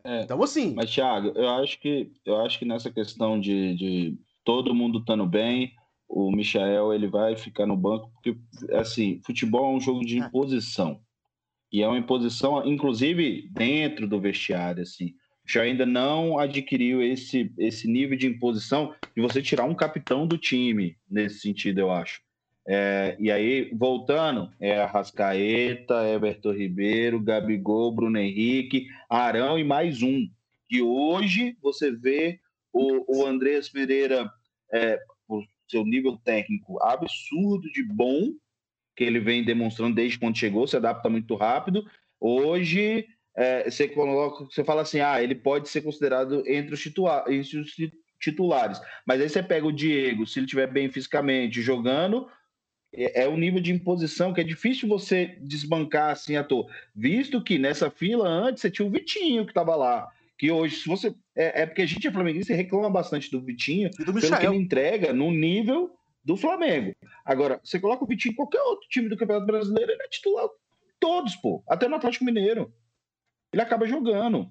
É, 0.04 0.24
então, 0.24 0.41
assim. 0.41 0.74
Mas, 0.74 0.91
Thiago, 0.91 1.32
eu 1.36 1.50
acho 1.50 1.80
que, 1.80 2.12
eu 2.26 2.41
acho 2.41 2.60
que 2.60 2.65
nessa 2.65 2.91
questão 2.91 3.39
de, 3.39 3.76
de 3.76 4.17
todo 4.44 4.76
mundo 4.76 5.00
estando 5.00 5.26
bem, 5.26 5.74
o 6.08 6.32
Michael 6.32 6.94
ele 6.94 7.08
vai 7.08 7.36
ficar 7.36 7.65
no 7.65 7.78
banco, 7.78 8.12
porque, 8.13 8.38
assim, 8.74 9.22
futebol 9.26 9.72
é 9.72 9.78
um 9.78 9.80
jogo 9.80 10.02
de 10.02 10.20
é. 10.20 10.26
imposição. 10.26 11.00
E 11.72 11.82
é 11.82 11.88
uma 11.88 11.98
imposição, 11.98 12.65
inclusive, 12.67 13.48
dentro 13.52 14.08
do 14.08 14.20
vestiário, 14.20 14.84
assim. 14.84 15.13
Já 15.48 15.63
ainda 15.63 15.86
não 15.86 16.38
adquiriu 16.38 17.02
esse, 17.02 17.52
esse 17.58 17.88
nível 17.88 18.17
de 18.17 18.28
imposição 18.28 18.94
de 19.15 19.22
você 19.22 19.41
tirar 19.41 19.63
um 19.63 19.74
capitão 19.74 20.28
do 20.28 20.38
time, 20.38 20.98
nesse 21.10 21.39
sentido, 21.39 21.80
eu 21.80 21.91
acho. 21.91 22.22
É, 22.67 23.15
e 23.19 23.32
aí, 23.32 23.71
voltando, 23.74 24.52
é 24.60 24.80
Arrascaeta, 24.80 26.08
Everton 26.08 26.52
Ribeiro, 26.52 27.19
Gabigol, 27.19 27.91
Bruno 27.91 28.17
Henrique, 28.17 28.88
Arão 29.10 29.58
e 29.58 29.63
mais 29.63 30.02
um. 30.02 30.30
E 30.69 30.82
hoje 30.82 31.58
você 31.62 31.91
vê 31.91 32.39
o, 32.71 33.19
o 33.21 33.26
Andrés 33.26 33.67
Pereira 33.67 34.32
é, 34.71 35.00
seu 35.71 35.86
nível 35.86 36.17
técnico 36.17 36.78
absurdo 36.84 37.71
de 37.71 37.82
bom, 37.82 38.34
que 38.95 39.06
ele 39.06 39.19
vem 39.19 39.43
demonstrando 39.43 39.95
desde 39.95 40.19
quando 40.19 40.38
chegou, 40.38 40.67
se 40.67 40.76
adapta 40.76 41.10
muito 41.10 41.34
rápido. 41.36 41.84
Hoje, 42.19 43.08
é, 43.36 43.69
você 43.69 43.88
coloca, 43.88 44.43
você 44.43 44.63
fala 44.63 44.82
assim, 44.82 45.00
ah, 45.00 45.24
ele 45.24 45.34
pode 45.34 45.69
ser 45.69 45.82
considerado 45.82 46.43
entre 46.45 46.74
os, 46.74 46.86
entre 46.86 47.60
os 47.60 47.71
titulares. 48.19 48.80
Mas 49.08 49.21
aí 49.21 49.30
você 49.30 49.41
pega 49.41 49.65
o 49.65 49.71
Diego, 49.71 50.28
se 50.28 50.39
ele 50.39 50.45
estiver 50.45 50.67
bem 50.67 50.91
fisicamente, 50.91 51.62
jogando, 51.62 52.28
é, 52.93 53.23
é 53.23 53.27
o 53.27 53.38
nível 53.38 53.62
de 53.62 53.71
imposição 53.71 54.34
que 54.34 54.41
é 54.41 54.43
difícil 54.43 54.88
você 54.88 55.38
desbancar 55.41 56.12
assim 56.12 56.36
à 56.36 56.43
toa. 56.43 56.67
Visto 56.95 57.43
que 57.43 57.58
nessa 57.58 57.89
fila 57.89 58.27
antes 58.27 58.62
você 58.62 58.71
tinha 58.71 58.88
o 58.88 58.91
Vitinho 58.91 59.45
que 59.45 59.51
estava 59.51 59.75
lá 59.75 60.10
que 60.41 60.49
hoje, 60.49 60.77
se 60.77 60.89
você. 60.89 61.13
É, 61.36 61.62
é 61.62 61.65
porque 61.67 61.84
a 61.84 61.86
gente 61.86 62.08
é 62.08 62.12
flamenguista 62.12 62.51
e 62.51 62.56
reclama 62.56 62.89
bastante 62.89 63.30
do 63.30 63.39
Vitinho, 63.39 63.91
e 63.99 64.04
do 64.04 64.12
pelo 64.12 64.39
que 64.39 64.45
ele 64.47 64.56
entrega 64.56 65.13
no 65.13 65.30
nível 65.30 65.95
do 66.25 66.36
Flamengo. 66.36 66.95
Agora, 67.23 67.62
você 67.63 67.80
coloca 67.80 68.04
o 68.04 68.08
Vitinho 68.08 68.32
em 68.32 68.36
qualquer 68.36 68.60
outro 68.62 68.89
time 68.89 69.08
do 69.08 69.15
Campeonato 69.15 69.45
Brasileiro, 69.45 69.91
ele 69.91 70.01
é 70.01 70.08
titular 70.08 70.49
todos, 70.99 71.36
pô. 71.36 71.63
Até 71.69 71.88
no 71.88 71.95
Atlético 71.95 72.25
Mineiro. 72.25 72.73
Ele 73.54 73.62
acaba 73.62 73.86
jogando. 73.86 74.49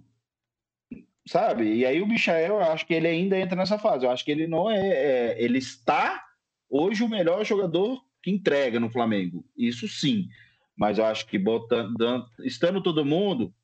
Sabe? 1.26 1.74
E 1.74 1.84
aí 1.84 2.00
o 2.00 2.06
Michael, 2.06 2.58
eu 2.58 2.62
acho 2.62 2.86
que 2.86 2.94
ele 2.94 3.08
ainda 3.08 3.36
entra 3.36 3.56
nessa 3.56 3.76
fase. 3.76 4.06
Eu 4.06 4.12
acho 4.12 4.24
que 4.24 4.30
ele 4.30 4.46
não 4.46 4.70
é. 4.70 4.78
é 4.78 5.42
ele 5.42 5.58
está 5.58 6.24
hoje 6.68 7.02
o 7.02 7.08
melhor 7.08 7.44
jogador 7.44 8.00
que 8.22 8.30
entrega 8.30 8.78
no 8.78 8.90
Flamengo. 8.90 9.44
Isso 9.56 9.88
sim. 9.88 10.28
Mas 10.76 10.98
eu 10.98 11.04
acho 11.04 11.26
que 11.26 11.38
botando, 11.38 12.26
estando 12.40 12.82
todo 12.82 13.04
mundo, 13.04 13.54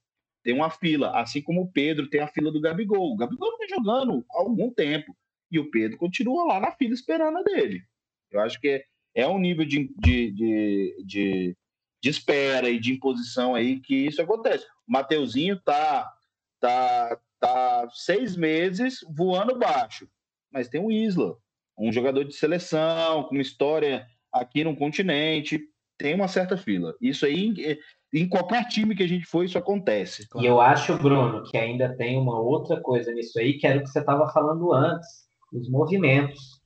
tem 0.43 0.55
uma 0.55 0.71
fila, 0.71 1.19
assim 1.19 1.43
como 1.43 1.63
o 1.63 1.73
Pedro 1.73 2.09
tem 2.09 2.21
a 2.21 2.29
fila 2.29 2.53
do 2.53 2.61
Gabigol. 2.61 3.13
O 3.13 3.17
Gabigol 3.17 3.51
não 3.51 3.59
vem 3.59 3.69
jogando 3.69 4.25
há 4.31 4.39
algum 4.39 4.71
tempo 4.71 5.17
e 5.51 5.59
o 5.59 5.71
Pedro 5.71 5.97
continua 5.97 6.45
lá 6.45 6.61
na 6.61 6.73
fila 6.73 6.95
esperando 6.95 7.39
a 7.39 7.43
dele. 7.43 7.83
Eu 8.31 8.41
acho 8.41 8.61
que 8.61 8.85
é 9.15 9.27
um 9.27 9.39
nível 9.39 9.65
de, 9.65 9.93
de, 9.99 10.31
de, 10.31 11.05
de, 11.05 11.57
de 12.03 12.11
espera 12.11 12.69
e 12.69 12.79
de 12.79 12.93
imposição 12.93 13.55
aí 13.55 13.81
que 13.81 13.95
isso 13.95 14.21
acontece. 14.21 14.67
O 14.87 14.93
Mateuzinho 14.93 15.59
tá, 15.61 16.13
tá, 16.61 17.19
tá 17.41 17.89
seis 17.93 18.37
meses 18.37 19.01
voando 19.09 19.59
baixo, 19.59 20.09
mas 20.53 20.69
tem 20.69 20.81
o 20.81 20.93
Isla, 20.93 21.37
um 21.79 21.91
jogador 21.91 22.25
de 22.25 22.35
seleção, 22.35 23.25
com 23.25 23.35
uma 23.35 23.43
história 23.43 24.07
aqui 24.41 24.65
no 24.65 24.77
continente, 24.77 25.61
tem 25.99 26.15
uma 26.15 26.29
certa 26.29 26.57
fila. 26.57 26.95
Isso 27.01 27.25
aí 27.25 27.79
em 28.15 28.29
qualquer 28.29 28.67
time 28.69 28.95
que 28.95 29.03
a 29.03 29.09
gente 29.09 29.27
for, 29.27 29.45
isso 29.45 29.59
acontece. 29.59 30.27
E 30.37 30.47
eu 30.47 30.61
acho, 30.61 30.97
Bruno, 30.97 31.43
que 31.45 31.57
ainda 31.57 31.95
tem 31.97 32.17
uma 32.17 32.41
outra 32.41 32.81
coisa 32.81 33.13
nisso 33.13 33.39
aí, 33.39 33.59
que 33.59 33.67
era 33.67 33.79
o 33.79 33.83
que 33.83 33.89
você 33.89 34.01
estava 34.01 34.31
falando 34.33 34.73
antes, 34.73 35.07
os 35.53 35.69
movimentos. 35.69 36.61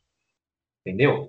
Entendeu? 0.84 1.28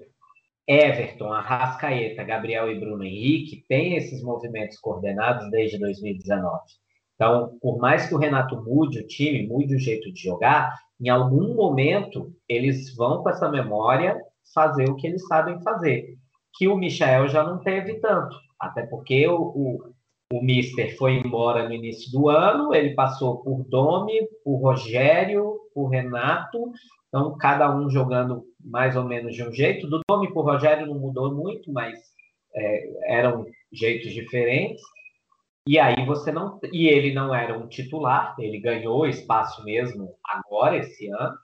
Everton, 0.68 1.34
Arrascaeta, 1.34 2.24
Gabriel 2.24 2.72
e 2.72 2.80
Bruno 2.80 3.04
Henrique 3.04 3.66
têm 3.68 3.98
esses 3.98 4.22
movimentos 4.24 4.78
coordenados 4.80 5.50
desde 5.50 5.80
2019. 5.80 6.60
Então, 7.16 7.58
por 7.62 7.78
mais 7.78 8.08
que 8.08 8.16
o 8.16 8.18
Renato 8.18 8.62
mude 8.64 9.00
o 9.00 9.08
time, 9.08 9.48
mude 9.48 9.76
o 9.76 9.80
jeito 9.80 10.12
de 10.12 10.22
jogar, 10.22 10.74
em 11.00 11.10
algum 11.10 11.54
momento 11.56 12.34
eles 12.48 12.96
vão 12.96 13.22
com 13.22 13.30
essa 13.30 13.50
memória 13.50 14.20
fazer 14.54 14.90
o 14.90 14.96
que 14.96 15.08
eles 15.08 15.26
sabem 15.28 15.62
fazer. 15.62 16.18
Que 16.58 16.68
o 16.68 16.76
Michel 16.76 17.28
já 17.28 17.44
não 17.44 17.60
teve 17.60 17.96
tanto. 18.00 18.36
Até 18.60 18.86
porque 18.86 19.28
o, 19.28 19.42
o, 19.42 19.94
o 20.34 20.42
Mister 20.42 20.96
foi 20.98 21.16
embora 21.16 21.68
no 21.68 21.74
início 21.74 22.12
do 22.12 22.30
ano, 22.30 22.74
ele 22.74 22.94
passou 22.94 23.42
por 23.42 23.64
Domi, 23.68 24.28
por 24.44 24.58
Rogério, 24.62 25.60
por 25.74 25.88
Renato, 25.88 26.72
então 27.08 27.36
cada 27.38 27.74
um 27.76 27.90
jogando 27.90 28.44
mais 28.60 28.96
ou 28.96 29.04
menos 29.04 29.36
de 29.36 29.44
um 29.44 29.52
jeito. 29.52 29.88
Do 29.88 30.02
Domi 30.08 30.32
por 30.32 30.46
Rogério 30.46 30.88
não 30.88 31.00
mudou 31.00 31.34
muito, 31.34 31.72
mas 31.72 32.00
é, 32.56 33.18
eram 33.18 33.46
jeitos 33.72 34.14
diferentes. 34.14 34.82
E 35.68 35.78
aí 35.78 36.06
você 36.06 36.32
não. 36.32 36.60
E 36.72 36.88
ele 36.88 37.14
não 37.14 37.34
era 37.36 37.58
um 37.58 37.68
titular, 37.68 38.36
ele 38.40 38.60
ganhou 38.60 39.06
espaço 39.06 39.64
mesmo 39.64 40.16
agora, 40.24 40.78
esse 40.78 41.08
ano. 41.12 41.38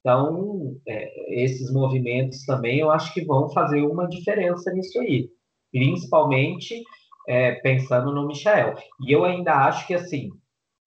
Então, 0.00 0.76
é, 0.86 1.42
esses 1.42 1.72
movimentos 1.72 2.44
também 2.44 2.78
eu 2.80 2.90
acho 2.90 3.12
que 3.12 3.24
vão 3.24 3.50
fazer 3.50 3.82
uma 3.82 4.08
diferença 4.08 4.72
nisso 4.72 4.98
aí. 4.98 5.28
Principalmente 5.70 6.82
é, 7.28 7.52
pensando 7.56 8.12
no 8.12 8.26
Michael. 8.26 8.74
E 9.06 9.12
eu 9.12 9.24
ainda 9.24 9.54
acho 9.54 9.86
que, 9.86 9.94
assim, 9.94 10.30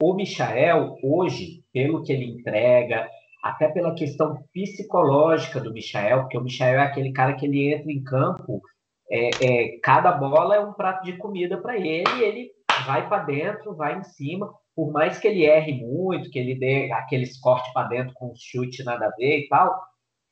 o 0.01 0.13
Michael, 0.13 0.97
hoje, 1.03 1.63
pelo 1.71 2.03
que 2.03 2.11
ele 2.11 2.25
entrega, 2.25 3.07
até 3.41 3.67
pela 3.69 3.93
questão 3.93 4.37
psicológica 4.53 5.59
do 5.59 5.73
Michael, 5.73 6.21
porque 6.21 6.37
o 6.37 6.43
Michael 6.43 6.79
é 6.79 6.83
aquele 6.83 7.11
cara 7.11 7.33
que 7.35 7.45
ele 7.45 7.73
entra 7.73 7.91
em 7.91 8.03
campo, 8.03 8.61
é, 9.09 9.29
é 9.41 9.79
cada 9.81 10.11
bola 10.11 10.55
é 10.55 10.59
um 10.59 10.73
prato 10.73 11.03
de 11.03 11.17
comida 11.17 11.57
para 11.57 11.77
ele, 11.77 12.09
e 12.17 12.23
ele 12.23 12.51
vai 12.85 13.07
para 13.07 13.23
dentro, 13.23 13.75
vai 13.75 13.97
em 13.97 14.03
cima, 14.03 14.53
por 14.75 14.91
mais 14.91 15.19
que 15.19 15.27
ele 15.27 15.45
erre 15.45 15.73
muito, 15.73 16.29
que 16.29 16.39
ele 16.39 16.55
dê 16.55 16.91
aqueles 16.91 17.39
cortes 17.39 17.71
para 17.73 17.87
dentro 17.87 18.13
com 18.15 18.33
chute 18.35 18.83
nada 18.83 19.07
a 19.07 19.15
ver 19.15 19.41
e 19.41 19.47
tal, 19.47 19.79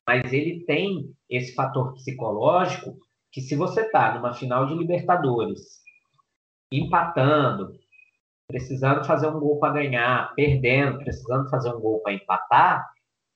mas 0.06 0.32
ele 0.32 0.64
tem 0.64 1.14
esse 1.28 1.54
fator 1.54 1.94
psicológico 1.94 2.96
que 3.30 3.40
se 3.40 3.56
você 3.56 3.82
está 3.82 4.14
numa 4.14 4.34
final 4.34 4.66
de 4.66 4.74
Libertadores, 4.74 5.80
empatando, 6.70 7.72
precisando 8.46 9.04
fazer 9.04 9.28
um 9.28 9.40
gol 9.40 9.58
para 9.58 9.74
ganhar, 9.74 10.34
perdendo, 10.34 10.98
precisando 10.98 11.48
fazer 11.48 11.74
um 11.74 11.80
gol 11.80 12.00
para 12.00 12.12
empatar, 12.12 12.86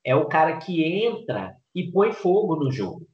é 0.05 0.15
o 0.15 0.27
cara 0.27 0.59
que 0.59 0.85
entra 0.85 1.57
e 1.75 1.91
põe 1.91 2.13
fogo 2.13 2.57
no 2.57 2.71
jogo. 2.71 3.07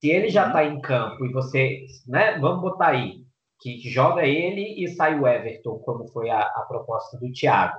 Se 0.00 0.10
ele 0.10 0.28
já 0.28 0.46
está 0.46 0.64
em 0.64 0.80
campo 0.80 1.24
e 1.24 1.32
você, 1.32 1.86
né, 2.06 2.38
vamos 2.38 2.60
botar 2.60 2.88
aí, 2.88 3.23
que 3.60 3.78
joga 3.88 4.26
ele 4.26 4.82
e 4.82 4.88
sai 4.88 5.18
o 5.18 5.26
Everton, 5.26 5.78
como 5.78 6.06
foi 6.08 6.30
a, 6.30 6.40
a 6.40 6.64
proposta 6.68 7.18
do 7.18 7.32
Thiago. 7.32 7.78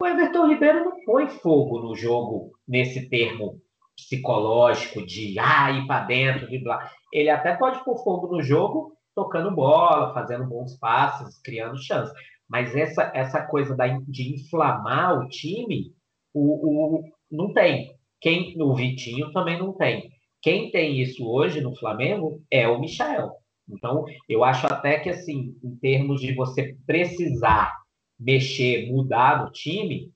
O 0.00 0.06
Everton 0.06 0.48
Ribeiro 0.48 0.84
não 0.84 1.04
põe 1.04 1.28
fogo 1.28 1.78
no 1.78 1.94
jogo 1.94 2.52
nesse 2.66 3.08
termo 3.08 3.60
psicológico 3.96 5.04
de 5.06 5.38
ah, 5.38 5.70
ir 5.70 5.86
para 5.86 6.04
dentro, 6.04 6.48
de 6.48 6.58
blá. 6.58 6.90
Ele 7.12 7.30
até 7.30 7.54
pode 7.56 7.84
pôr 7.84 8.02
fogo 8.02 8.26
no 8.26 8.42
jogo 8.42 8.96
tocando 9.14 9.54
bola, 9.54 10.12
fazendo 10.12 10.46
bons 10.46 10.76
passes, 10.78 11.40
criando 11.42 11.80
chances. 11.80 12.12
Mas 12.48 12.74
essa, 12.74 13.10
essa 13.14 13.46
coisa 13.46 13.76
da, 13.76 13.86
de 14.08 14.34
inflamar 14.34 15.18
o 15.18 15.28
time, 15.28 15.94
o, 16.34 16.98
o, 16.98 17.04
não 17.30 17.52
tem. 17.52 17.94
Quem, 18.20 18.54
o 18.60 18.74
Vitinho 18.74 19.32
também 19.32 19.58
não 19.58 19.72
tem. 19.72 20.10
Quem 20.40 20.70
tem 20.70 21.00
isso 21.00 21.26
hoje 21.28 21.60
no 21.60 21.76
Flamengo 21.76 22.42
é 22.50 22.66
o 22.68 22.80
Michel. 22.80 23.30
Então, 23.68 24.04
eu 24.28 24.44
acho 24.44 24.66
até 24.66 24.98
que, 24.98 25.08
assim, 25.08 25.56
em 25.62 25.76
termos 25.76 26.20
de 26.20 26.34
você 26.34 26.76
precisar 26.86 27.82
mexer, 28.18 28.90
mudar 28.90 29.44
no 29.44 29.50
time, 29.50 30.12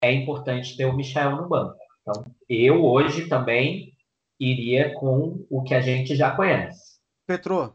é 0.00 0.12
importante 0.12 0.76
ter 0.76 0.84
o 0.84 0.96
Michel 0.96 1.36
no 1.36 1.48
banco. 1.48 1.76
Então, 2.00 2.24
eu 2.48 2.84
hoje 2.84 3.28
também 3.28 3.92
iria 4.38 4.94
com 4.94 5.46
o 5.48 5.62
que 5.62 5.74
a 5.74 5.80
gente 5.80 6.16
já 6.16 6.34
conhece. 6.34 7.00
Petro. 7.26 7.74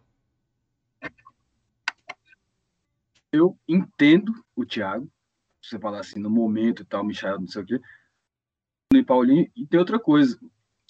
Eu 3.32 3.57
entendo 3.68 4.34
o 4.55 4.65
Thiago, 4.65 5.09
você 5.61 5.80
falar 5.80 5.99
assim, 5.99 6.20
no 6.20 6.30
momento 6.30 6.82
e 6.82 6.86
tal, 6.86 7.03
Michel, 7.03 7.39
não 7.39 7.47
sei 7.47 7.61
o 7.61 7.65
quê, 7.65 7.80
e 8.93 9.03
Paulinho, 9.03 9.49
e 9.55 9.65
tem 9.65 9.80
outra 9.80 9.99
coisa. 9.99 10.39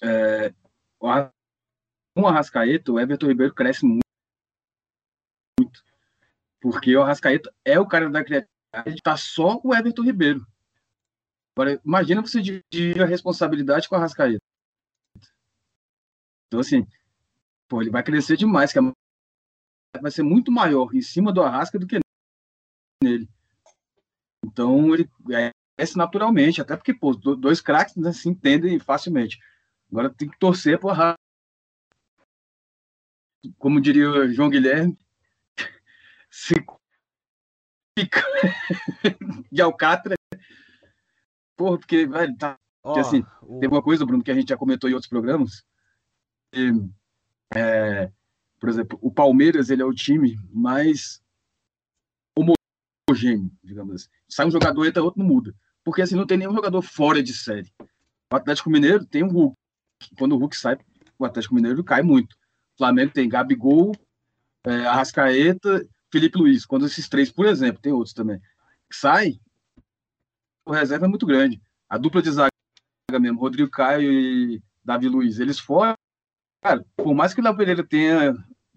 É, 0.02 0.54
com 1.00 2.22
o 2.22 2.28
Arrascaeta, 2.28 2.92
o 2.92 3.00
Everton 3.00 3.28
Ribeiro 3.28 3.54
cresce 3.54 3.86
muito 3.86 4.07
porque 6.70 6.94
o 6.98 7.02
Arrascaeta 7.02 7.50
é 7.64 7.80
o 7.80 7.88
cara 7.88 8.10
da 8.10 8.22
criatividade, 8.22 9.02
tá 9.02 9.16
só 9.16 9.58
o 9.64 9.74
Everton 9.74 10.04
Ribeiro. 10.04 10.46
Agora, 11.56 11.82
imagina 11.84 12.22
você 12.22 12.42
dividir 12.42 13.02
a 13.02 13.06
responsabilidade 13.06 13.88
com 13.88 13.96
o 13.96 13.98
Arrascaeta. 13.98 14.44
Então, 16.46 16.60
assim, 16.60 16.86
pô, 17.70 17.82
ele 17.82 17.90
vai 17.90 18.04
crescer 18.04 18.36
demais, 18.36 18.74
que 18.74 18.80
vai 20.02 20.12
ser 20.12 20.24
muito 20.24 20.52
maior 20.52 20.94
em 20.94 21.02
cima 21.02 21.32
do 21.32 21.42
Arrasca 21.42 21.80
do 21.80 21.88
que 21.88 22.00
nele. 23.02 23.30
Então, 24.44 24.94
ele 24.94 25.10
cresce 25.78 25.98
naturalmente, 25.98 26.62
até 26.62 26.76
porque, 26.76 26.94
pô, 26.94 27.14
dois 27.16 27.62
craques 27.62 27.96
né, 27.96 28.12
se 28.12 28.28
entendem 28.28 28.78
facilmente. 28.78 29.40
Agora 29.90 30.14
tem 30.14 30.30
que 30.30 30.38
torcer 30.38 30.78
pro 30.78 30.90
Arrasca. 30.90 31.18
Como 33.58 33.80
diria 33.80 34.10
o 34.10 34.34
João 34.34 34.50
Guilherme, 34.50 34.98
se 36.38 36.54
fica 37.98 38.24
de 39.52 39.60
Alcatra. 39.60 40.16
Porra, 41.58 41.80
porque, 41.80 42.06
velho, 42.06 42.38
tá. 42.38 42.60
Porque, 42.84 43.00
assim, 43.00 43.26
o... 43.42 43.60
tem 43.60 43.68
uma 43.68 43.82
coisa, 43.82 44.06
Bruno, 44.06 44.24
que 44.24 44.30
a 44.30 44.36
gente 44.36 44.50
já 44.50 44.56
comentou 44.56 44.88
em 44.88 44.94
outros 44.94 45.10
programas. 45.10 45.64
E, 46.54 46.72
é, 47.56 48.12
por 48.60 48.70
exemplo, 48.70 49.00
o 49.02 49.12
Palmeiras 49.12 49.72
ele 49.72 49.82
é 49.82 49.86
o 49.86 49.94
time 49.94 50.38
mais 50.52 51.20
homogêneo, 52.38 53.52
digamos 53.64 53.96
assim. 53.96 54.10
Sai 54.30 54.46
um 54.46 54.52
jogador, 54.52 54.86
entra 54.86 55.04
outro, 55.04 55.20
não 55.20 55.28
muda. 55.28 55.56
Porque 55.84 56.04
assim, 56.04 56.16
não 56.16 56.28
tem 56.28 56.38
nenhum 56.38 56.54
jogador 56.54 56.84
fora 56.84 57.24
de 57.24 57.34
série. 57.34 57.74
O 58.32 58.36
Atlético 58.36 58.70
Mineiro 58.70 59.04
tem 59.06 59.24
o 59.24 59.28
Hulk. 59.28 59.58
Quando 60.20 60.34
o 60.34 60.38
Hulk 60.38 60.56
sai, 60.56 60.78
o 61.18 61.26
Atlético 61.26 61.56
Mineiro 61.56 61.84
cai 61.84 62.04
muito. 62.04 62.34
O 62.34 62.78
Flamengo 62.78 63.12
tem 63.12 63.28
Gabigol, 63.28 63.92
é, 64.64 64.86
Arrascaeta 64.86 65.84
Felipe 66.12 66.38
Luiz, 66.38 66.66
quando 66.66 66.86
esses 66.86 67.08
três, 67.10 67.32
por 67.32 67.46
exemplo, 67.46 67.82
tem 67.82 67.92
outros 67.92 68.14
também, 68.14 68.42
sai, 68.92 69.40
o 70.66 70.72
reserva 70.72 71.06
é 71.06 71.10
muito 71.10 71.26
grande. 71.26 71.62
A 71.90 71.98
dupla 71.98 72.22
de 72.22 72.32
zaga 72.32 72.50
mesmo, 73.20 73.40
Rodrigo 73.40 73.70
Caio 73.70 74.12
e 74.12 74.62
Davi 74.84 75.08
Luiz, 75.08 75.40
eles 75.40 75.60
foram, 75.60 75.96
cara, 76.62 76.86
por 76.96 77.14
mais 77.14 77.34
que 77.34 77.42
o 77.42 77.44
Léo 77.44 77.56
Pereira 77.56 77.84
tenha, 77.86 78.34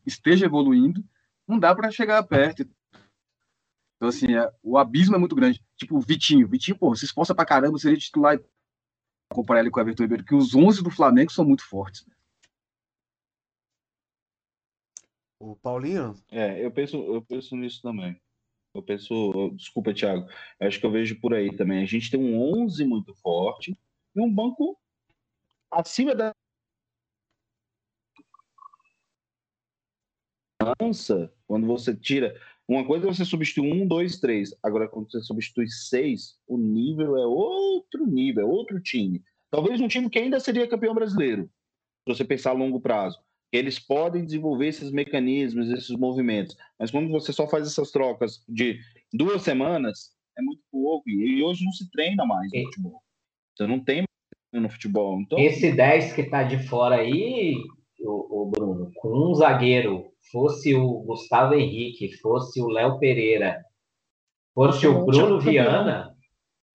esteja 0.07 0.47
evoluindo, 0.47 1.05
não 1.47 1.59
dá 1.59 1.75
para 1.75 1.91
chegar 1.91 2.23
perto. 2.23 2.69
Então, 3.97 4.09
assim, 4.09 4.35
é, 4.35 4.51
o 4.63 4.79
abismo 4.79 5.15
é 5.15 5.19
muito 5.19 5.35
grande. 5.35 5.63
Tipo, 5.77 5.97
o 5.97 6.01
Vitinho. 6.01 6.49
Vitinho, 6.49 6.79
pô, 6.79 6.95
se 6.95 7.05
esforça 7.05 7.35
pra 7.35 7.45
caramba, 7.45 7.79
seria 7.79 7.99
titular. 7.99 8.41
Comparar 9.31 9.61
ele 9.61 9.71
com 9.71 9.79
o 9.79 9.83
Everton 9.83 10.05
Ribeiro, 10.05 10.25
que 10.25 10.35
os 10.35 10.55
11 10.55 10.83
do 10.83 10.91
Flamengo 10.91 11.31
são 11.31 11.45
muito 11.45 11.65
fortes. 11.65 12.05
O 15.41 15.57
Paulinho? 15.57 16.15
É, 16.31 16.63
eu 16.63 16.71
penso, 16.71 16.99
eu 16.99 17.23
penso 17.23 17.57
nisso 17.57 17.81
também. 17.81 18.21
Eu 18.75 18.83
penso, 18.83 19.51
desculpa, 19.57 19.95
Thiago, 19.95 20.29
acho 20.61 20.79
que 20.79 20.85
eu 20.85 20.91
vejo 20.91 21.19
por 21.19 21.33
aí 21.33 21.57
também. 21.57 21.83
A 21.83 21.87
gente 21.87 22.11
tem 22.11 22.21
um 22.21 22.39
11 22.63 22.85
muito 22.85 23.15
forte 23.15 23.77
e 24.15 24.21
um 24.21 24.33
banco 24.33 24.79
acima 25.71 26.15
da 26.15 26.35
lança, 30.79 31.33
quando 31.47 31.67
você 31.67 31.97
tira. 31.97 32.39
Uma 32.69 32.87
coisa 32.87 33.07
é 33.07 33.09
você 33.09 33.25
substituir 33.25 33.73
um, 33.73 33.89
dois, 33.89 34.21
três. 34.21 34.55
Agora, 34.63 34.87
quando 34.87 35.11
você 35.11 35.23
substitui 35.23 35.69
seis, 35.69 36.39
o 36.47 36.59
nível 36.59 37.17
é 37.17 37.27
outro 37.27 38.07
nível, 38.07 38.43
é 38.43 38.45
outro 38.45 38.79
time. 38.79 39.25
Talvez 39.51 39.81
um 39.81 39.89
time 39.89 40.11
que 40.11 40.19
ainda 40.19 40.39
seria 40.39 40.69
campeão 40.69 40.95
brasileiro, 40.95 41.51
se 42.07 42.15
você 42.15 42.25
pensar 42.25 42.51
a 42.51 42.53
longo 42.53 42.79
prazo 42.79 43.19
eles 43.53 43.79
podem 43.79 44.25
desenvolver 44.25 44.69
esses 44.69 44.91
mecanismos, 44.91 45.71
esses 45.71 45.91
movimentos. 45.91 46.57
Mas 46.79 46.91
quando 46.91 47.11
você 47.11 47.33
só 47.33 47.49
faz 47.49 47.67
essas 47.67 47.91
trocas 47.91 48.45
de 48.49 48.79
duas 49.13 49.43
semanas, 49.43 50.13
é 50.39 50.43
muito 50.43 50.63
pouco. 50.71 51.09
E 51.09 51.43
hoje 51.43 51.65
não 51.65 51.73
se 51.73 51.91
treina 51.91 52.25
mais 52.25 52.51
no 52.53 52.63
futebol. 52.65 53.03
Você 53.57 53.67
não 53.67 53.83
tem 53.83 54.05
no 54.53 54.71
futebol. 54.71 55.21
Então... 55.21 55.39
Esse 55.39 55.73
10 55.73 56.13
que 56.13 56.23
está 56.23 56.45
de 56.45 56.59
fora 56.67 56.97
aí, 56.97 57.55
o, 58.01 58.43
o, 58.43 58.51
Bruno, 58.51 58.93
com 58.97 59.31
um 59.31 59.35
zagueiro, 59.35 60.13
fosse 60.31 60.75
o 60.75 61.03
Gustavo 61.03 61.55
Henrique, 61.55 62.17
fosse 62.19 62.61
o 62.61 62.69
Léo 62.69 62.99
Pereira, 62.99 63.65
fosse 64.55 64.87
o 64.87 65.05
Bruno 65.05 65.41
Viana, 65.41 66.17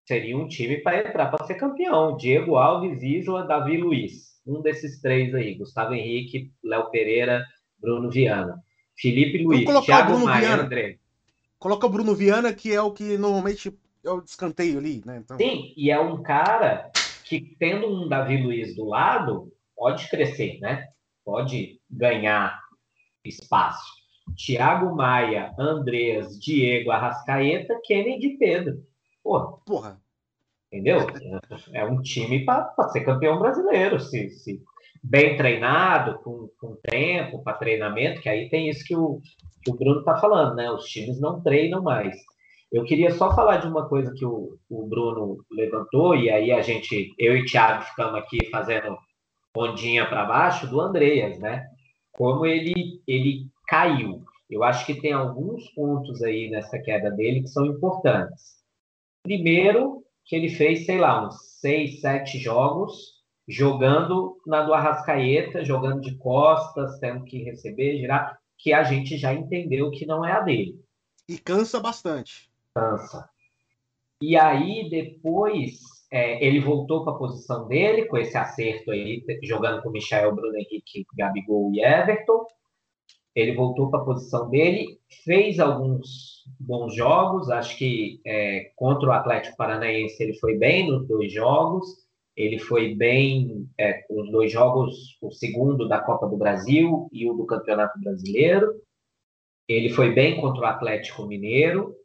seria 0.06 0.38
um 0.38 0.48
time 0.48 0.78
para 0.78 1.08
entrar 1.08 1.28
para 1.28 1.46
ser 1.46 1.56
campeão. 1.56 2.18
Diego 2.18 2.58
Alves, 2.58 3.02
Isla, 3.02 3.48
Davi 3.48 3.78
Luiz 3.78 4.35
um 4.46 4.62
desses 4.62 5.02
três 5.02 5.34
aí, 5.34 5.56
Gustavo 5.56 5.94
Henrique, 5.94 6.52
Léo 6.64 6.90
Pereira, 6.90 7.44
Bruno 7.80 8.10
Viana. 8.10 8.62
Felipe 8.98 9.44
Luiz, 9.44 9.66
Thiago 9.86 10.20
Maia, 10.20 10.40
Viana. 10.48 10.64
André. 10.64 11.00
Coloca 11.60 11.88
o 11.88 11.90
Bruno 11.90 12.16
Viana, 12.16 12.54
que 12.54 12.74
é 12.74 12.82
o 12.82 12.92
que 12.92 13.18
normalmente 13.18 13.74
é 14.04 14.12
o 14.12 14.22
descanteio 14.22 14.78
ali, 14.78 15.02
né? 15.06 15.18
Então... 15.18 15.38
Sim, 15.38 15.74
e 15.76 15.90
é 15.90 16.00
um 16.00 16.22
cara 16.22 16.92
que, 17.24 17.56
tendo 17.60 17.88
um 17.88 18.08
Davi 18.08 18.42
Luiz 18.42 18.76
do 18.76 18.86
lado, 18.86 19.52
pode 19.76 20.08
crescer, 20.10 20.60
né? 20.60 20.88
Pode 21.24 21.80
ganhar 21.90 22.60
espaço. 23.26 23.84
Thiago 24.36 24.96
Maia, 24.96 25.54
Andrés, 25.58 26.40
Diego 26.40 26.92
Arrascaeta, 26.92 27.80
Kennedy 27.84 28.38
Pedro. 28.38 28.84
Porra. 29.24 29.58
Porra. 29.66 30.02
Entendeu? 30.76 31.08
É 31.72 31.86
um 31.86 32.02
time 32.02 32.44
para 32.44 32.90
ser 32.90 33.06
campeão 33.06 33.40
brasileiro, 33.40 33.98
se, 33.98 34.30
se 34.32 34.62
bem 35.02 35.38
treinado, 35.38 36.20
com, 36.20 36.50
com 36.60 36.76
tempo 36.76 37.42
para 37.42 37.58
treinamento, 37.58 38.20
que 38.20 38.28
aí 38.28 38.50
tem 38.50 38.68
isso 38.68 38.84
que 38.84 38.94
o, 38.94 39.22
que 39.64 39.72
o 39.72 39.76
Bruno 39.76 40.00
está 40.00 40.18
falando, 40.18 40.54
né? 40.56 40.70
Os 40.70 40.84
times 40.84 41.18
não 41.22 41.42
treinam 41.42 41.82
mais. 41.82 42.14
Eu 42.70 42.84
queria 42.84 43.12
só 43.12 43.34
falar 43.34 43.58
de 43.58 43.68
uma 43.68 43.88
coisa 43.88 44.14
que 44.14 44.26
o, 44.26 44.58
o 44.70 44.86
Bruno 44.86 45.38
levantou, 45.50 46.14
e 46.14 46.30
aí 46.30 46.52
a 46.52 46.62
gente, 46.62 47.14
eu 47.18 47.38
e 47.38 47.44
o 47.44 47.46
Thiago 47.46 47.84
ficamos 47.84 48.16
aqui 48.16 48.46
fazendo 48.52 48.98
ondinha 49.56 50.06
para 50.10 50.26
baixo, 50.26 50.68
do 50.68 50.82
Andreas, 50.82 51.40
né? 51.40 51.66
Como 52.12 52.46
ele, 52.46 53.02
ele 53.08 53.46
caiu. 53.66 54.26
Eu 54.50 54.62
acho 54.62 54.86
que 54.86 55.00
tem 55.00 55.14
alguns 55.14 55.70
pontos 55.70 56.22
aí 56.22 56.50
nessa 56.50 56.78
queda 56.80 57.10
dele 57.12 57.44
que 57.44 57.48
são 57.48 57.66
importantes. 57.66 58.56
Primeiro, 59.24 60.05
que 60.26 60.36
ele 60.36 60.50
fez, 60.50 60.86
sei 60.86 60.98
lá, 60.98 61.28
uns 61.28 61.60
seis, 61.60 62.02
sete 62.02 62.40
jogos, 62.40 63.16
jogando 63.48 64.38
na 64.46 64.64
do 64.64 64.74
Arrascaeta, 64.74 65.64
jogando 65.64 66.02
de 66.02 66.18
costas, 66.18 67.00
tendo 67.00 67.24
que 67.24 67.44
receber, 67.44 67.98
girar, 67.98 68.40
que 68.58 68.74
a 68.74 68.84
gente 68.84 69.18
já 69.18 69.34
entendeu 69.34 69.92
que 69.92 70.06
não 70.06 70.26
é 70.26 70.32
a 70.32 70.42
dele. 70.42 70.80
E 71.30 71.38
cansa 71.38 71.80
bastante. 71.80 72.50
Cansa. 72.74 73.30
E 74.22 74.36
aí, 74.36 74.90
depois, 74.90 75.80
é, 76.10 76.44
ele 76.46 76.60
voltou 76.60 77.04
para 77.04 77.14
a 77.14 77.18
posição 77.18 77.68
dele, 77.68 78.06
com 78.06 78.18
esse 78.18 78.38
acerto 78.38 78.92
aí, 78.92 79.24
jogando 79.44 79.84
com 79.84 79.92
Michel, 79.92 80.34
Bruno 80.34 80.56
Henrique, 80.56 81.06
Gabigol 81.16 81.72
e 81.74 81.84
Everton. 81.84 82.46
Ele 83.36 83.54
voltou 83.54 83.90
para 83.90 84.00
a 84.00 84.06
posição 84.06 84.50
dele, 84.50 84.98
fez 85.24 85.60
alguns 85.60 86.46
bons 86.60 86.96
jogos, 86.96 87.50
acho 87.50 87.78
que 87.78 88.22
é, 88.26 88.72
contra 88.76 89.10
o 89.10 89.12
Atlético 89.12 89.58
Paranaense 89.58 90.24
ele 90.24 90.36
foi 90.36 90.58
bem 90.58 90.88
nos 90.90 91.06
dois 91.08 91.34
jogos, 91.34 91.86
ele 92.36 92.60
foi 92.60 92.96
bem 92.96 93.68
é, 93.78 94.06
os 94.10 94.32
dois 94.32 94.52
jogos, 94.52 95.18
o 95.22 95.32
segundo 95.32 95.88
da 95.88 96.00
Copa 96.00 96.28
do 96.28 96.38
Brasil 96.38 97.10
e 97.12 97.30
o 97.30 97.34
do 97.34 97.46
Campeonato 97.46 98.00
Brasileiro. 98.00 98.74
Ele 99.68 99.90
foi 99.90 100.14
bem 100.14 100.40
contra 100.40 100.62
o 100.62 100.66
Atlético 100.66 101.26
Mineiro, 101.26 101.96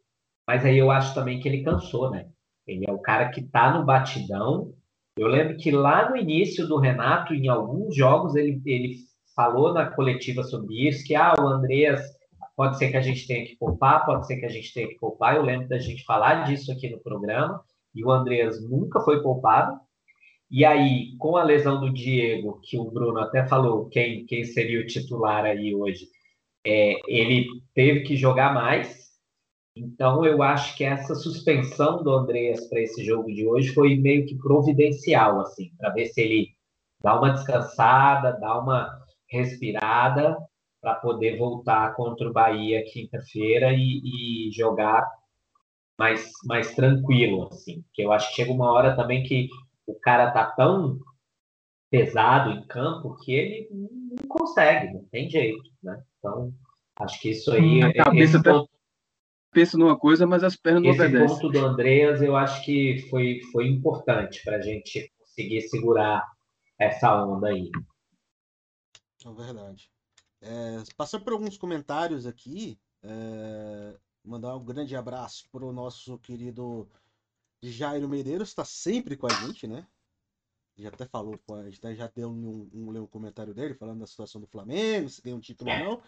mas 0.47 0.65
aí 0.65 0.77
eu 0.77 0.89
acho 0.89 1.13
também 1.13 1.39
que 1.39 1.47
ele 1.47 1.63
cansou, 1.63 2.09
né? 2.09 2.29
Ele 2.65 2.85
é 2.87 2.91
o 2.91 2.99
cara 2.99 3.29
que 3.29 3.41
está 3.41 3.77
no 3.77 3.85
batidão. 3.85 4.73
Eu 5.17 5.27
lembro 5.27 5.57
que 5.57 5.69
lá 5.69 6.09
no 6.09 6.15
início 6.15 6.67
do 6.67 6.77
Renato, 6.77 7.33
em 7.33 7.49
alguns 7.49 7.95
jogos, 7.95 8.35
ele, 8.35 8.61
ele 8.65 8.95
falou 9.41 9.73
na 9.73 9.89
coletiva 9.89 10.43
sobre 10.43 10.87
isso, 10.87 11.03
que 11.03 11.15
ah, 11.15 11.33
o 11.39 11.47
Andreas 11.47 11.99
pode 12.55 12.77
ser 12.77 12.91
que 12.91 12.97
a 12.97 13.01
gente 13.01 13.25
tenha 13.25 13.43
que 13.43 13.55
poupar, 13.55 14.05
pode 14.05 14.27
ser 14.27 14.37
que 14.37 14.45
a 14.45 14.49
gente 14.49 14.71
tenha 14.71 14.87
que 14.87 14.99
poupar. 14.99 15.35
Eu 15.35 15.41
lembro 15.41 15.67
da 15.67 15.79
gente 15.79 16.05
falar 16.05 16.43
disso 16.43 16.71
aqui 16.71 16.89
no 16.89 16.99
programa, 16.99 17.59
e 17.95 18.05
o 18.05 18.11
Andreas 18.11 18.61
nunca 18.69 18.99
foi 19.01 19.23
poupado. 19.23 19.79
E 20.49 20.63
aí, 20.63 21.15
com 21.17 21.37
a 21.37 21.43
lesão 21.43 21.79
do 21.79 21.91
Diego, 21.91 22.59
que 22.61 22.77
o 22.77 22.91
Bruno 22.91 23.19
até 23.19 23.47
falou 23.47 23.89
quem, 23.89 24.25
quem 24.25 24.43
seria 24.43 24.81
o 24.81 24.85
titular 24.85 25.43
aí 25.43 25.73
hoje, 25.73 26.07
é, 26.63 26.99
ele 27.07 27.47
teve 27.73 28.01
que 28.01 28.15
jogar 28.15 28.53
mais, 28.53 29.01
então, 29.75 30.25
eu 30.25 30.43
acho 30.43 30.75
que 30.75 30.83
essa 30.83 31.15
suspensão 31.15 32.03
do 32.03 32.11
Andreas 32.11 32.67
para 32.67 32.81
esse 32.81 33.03
jogo 33.05 33.31
de 33.33 33.47
hoje 33.47 33.73
foi 33.73 33.95
meio 33.95 34.25
que 34.25 34.37
providencial, 34.37 35.39
assim, 35.39 35.71
para 35.77 35.91
ver 35.91 36.07
se 36.07 36.21
ele 36.21 36.49
dá 37.01 37.17
uma 37.17 37.31
descansada, 37.31 38.37
dá 38.39 38.59
uma 38.59 39.00
respirada 39.31 40.37
para 40.81 40.95
poder 40.95 41.37
voltar 41.37 41.93
contra 41.95 42.27
o 42.27 42.33
Bahia 42.33 42.83
quinta-feira 42.91 43.71
e, 43.71 44.01
e, 44.47 44.51
jogar 44.51 45.07
mais, 45.97 46.31
mais 46.45 46.73
tranquilo, 46.73 47.47
assim. 47.51 47.81
Porque 47.83 48.03
eu 48.03 48.11
acho 48.11 48.29
que 48.29 48.35
chega 48.35 48.51
uma 48.51 48.71
hora 48.71 48.95
também 48.95 49.23
que 49.23 49.47
o 49.85 49.93
cara 49.93 50.31
tá 50.31 50.45
tão 50.45 50.99
pesado 51.89 52.51
em 52.51 52.65
campo 52.67 53.15
que 53.17 53.33
ele 53.33 53.67
não 53.71 54.27
consegue, 54.27 54.93
não 54.93 55.03
tem 55.05 55.29
jeito, 55.29 55.69
né? 55.83 56.01
Então, 56.17 56.51
acho 56.97 57.19
que 57.21 57.29
isso 57.29 57.51
aí... 57.51 57.83
A 57.83 58.03
cabeça 58.03 58.41
tá 58.41 58.53
ponto 58.53 58.71
pensa 59.51 59.77
numa 59.77 59.97
coisa, 59.97 60.25
mas 60.25 60.43
as 60.43 60.55
pernas 60.55 60.83
não 60.83 60.91
obedecem. 60.91 61.25
Esse 61.25 61.41
ponto 61.41 61.49
do 61.49 61.59
Andreas 61.59 62.21
eu 62.21 62.35
acho 62.35 62.63
que 62.63 63.05
foi, 63.09 63.41
foi 63.51 63.67
importante 63.67 64.41
para 64.43 64.57
a 64.57 64.61
gente 64.61 65.11
conseguir 65.19 65.61
segurar 65.61 66.25
essa 66.79 67.23
onda 67.23 67.49
aí. 67.49 67.69
É 69.25 69.33
verdade. 69.33 69.91
É, 70.41 70.83
passando 70.97 71.23
por 71.23 71.33
alguns 71.33 71.57
comentários 71.57 72.25
aqui, 72.25 72.79
é, 73.03 73.97
mandar 74.23 74.55
um 74.55 74.65
grande 74.65 74.95
abraço 74.95 75.47
para 75.51 75.65
o 75.65 75.71
nosso 75.71 76.17
querido 76.19 76.89
Jairo 77.61 78.09
Medeiros, 78.09 78.49
está 78.49 78.65
sempre 78.65 79.15
com 79.15 79.27
a 79.27 79.33
gente, 79.33 79.67
né? 79.67 79.85
Já 80.77 80.89
até 80.89 81.05
falou 81.05 81.37
com 81.45 81.53
a 81.53 81.69
gente, 81.69 81.95
já 81.95 82.07
deu 82.07 82.29
um, 82.29 82.69
um, 82.73 83.01
um, 83.01 83.07
comentário 83.07 83.53
dele 83.53 83.75
falando 83.75 83.99
da 83.99 84.07
situação 84.07 84.41
do 84.41 84.47
Flamengo, 84.47 85.09
se 85.09 85.21
tem 85.21 85.33
um 85.33 85.39
título 85.39 85.69
ou 85.69 85.79
não. 85.79 86.03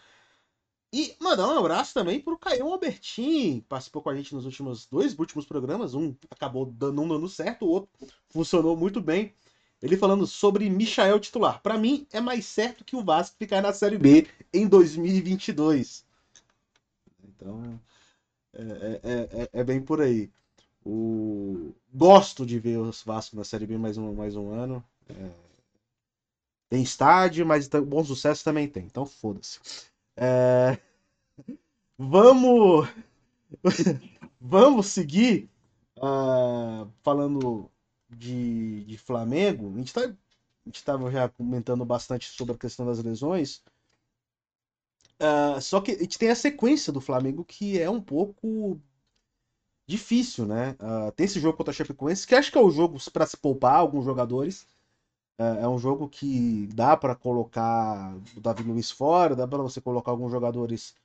E 0.91 1.15
mandar 1.19 1.47
um 1.47 1.57
abraço 1.57 1.93
também 1.93 2.19
pro 2.19 2.37
Caio 2.37 2.67
Albertin, 2.67 3.61
participou 3.61 4.01
com 4.01 4.09
a 4.09 4.15
gente 4.15 4.33
nos 4.33 4.45
últimos 4.45 4.85
dois 4.85 5.17
últimos 5.17 5.45
programas. 5.45 5.93
Um 5.93 6.15
acabou 6.29 6.67
dando, 6.67 7.01
um 7.01 7.07
dando 7.07 7.27
certo, 7.27 7.65
o 7.65 7.69
outro 7.69 7.89
funcionou 8.29 8.77
muito 8.77 9.01
bem. 9.01 9.35
Ele 9.83 9.97
falando 9.97 10.25
sobre 10.25 10.69
Michael 10.69 11.19
titular. 11.19 11.61
Para 11.61 11.77
mim, 11.77 12.07
é 12.13 12.21
mais 12.21 12.45
certo 12.45 12.85
que 12.85 12.95
o 12.95 13.03
Vasco 13.03 13.35
ficar 13.37 13.61
na 13.61 13.73
Série 13.73 13.97
B 13.97 14.25
em 14.53 14.65
2022. 14.65 16.05
Então, 17.21 17.77
é, 18.53 18.61
é, 19.03 19.41
é, 19.41 19.49
é 19.51 19.63
bem 19.63 19.81
por 19.81 19.99
aí. 19.99 20.31
O... 20.85 21.73
Gosto 21.93 22.45
de 22.45 22.59
ver 22.59 22.77
os 22.77 23.03
Vasco 23.03 23.35
na 23.35 23.43
Série 23.43 23.67
B 23.67 23.77
mais 23.77 23.97
um, 23.97 24.13
mais 24.13 24.37
um 24.37 24.53
ano. 24.53 24.81
É... 25.09 25.29
Tem 26.69 26.81
estádio, 26.81 27.45
mas 27.45 27.67
bom 27.67 28.05
sucesso 28.05 28.41
também 28.41 28.69
tem. 28.69 28.85
Então, 28.85 29.05
foda-se. 29.05 29.59
É... 30.15 30.77
Vamos. 31.97 32.87
Vamos 34.39 34.87
seguir 34.87 35.49
uh, 35.97 36.89
falando 37.01 37.69
de, 38.13 38.83
de 38.85 38.97
Flamengo. 38.97 39.73
A 39.73 39.77
gente 39.77 39.93
tá, 39.93 40.13
estava 40.71 41.11
já 41.11 41.29
comentando 41.29 41.85
bastante 41.85 42.29
sobre 42.29 42.55
a 42.55 42.57
questão 42.57 42.85
das 42.85 43.03
lesões. 43.03 43.63
Uh, 45.19 45.61
só 45.61 45.79
que 45.79 45.91
a 45.91 45.97
gente 45.97 46.17
tem 46.19 46.29
a 46.29 46.35
sequência 46.35 46.91
do 46.91 46.99
Flamengo 46.99 47.45
que 47.45 47.79
é 47.79 47.89
um 47.89 48.01
pouco 48.01 48.79
difícil, 49.87 50.45
né? 50.45 50.75
Uh, 50.79 51.11
tem 51.11 51.25
esse 51.25 51.39
jogo 51.39 51.57
contra 51.57 51.71
a 51.71 51.75
Chapecoense, 51.75 52.25
que 52.27 52.35
acho 52.35 52.51
que 52.51 52.57
é 52.57 52.61
o 52.61 52.71
jogo 52.71 52.97
para 53.11 53.25
se 53.25 53.37
poupar 53.37 53.75
alguns 53.75 54.05
jogadores. 54.05 54.65
É, 55.37 55.63
é 55.63 55.67
um 55.67 55.77
jogo 55.79 56.07
que 56.09 56.67
dá 56.73 56.95
para 56.97 57.15
colocar 57.15 58.15
o 58.35 58.41
Davi 58.41 58.63
Luiz 58.63 58.91
fora, 58.91 59.35
dá 59.35 59.47
para 59.47 59.63
você 59.63 59.81
colocar 59.81 60.11
alguns 60.11 60.31
jogadores, 60.31 60.95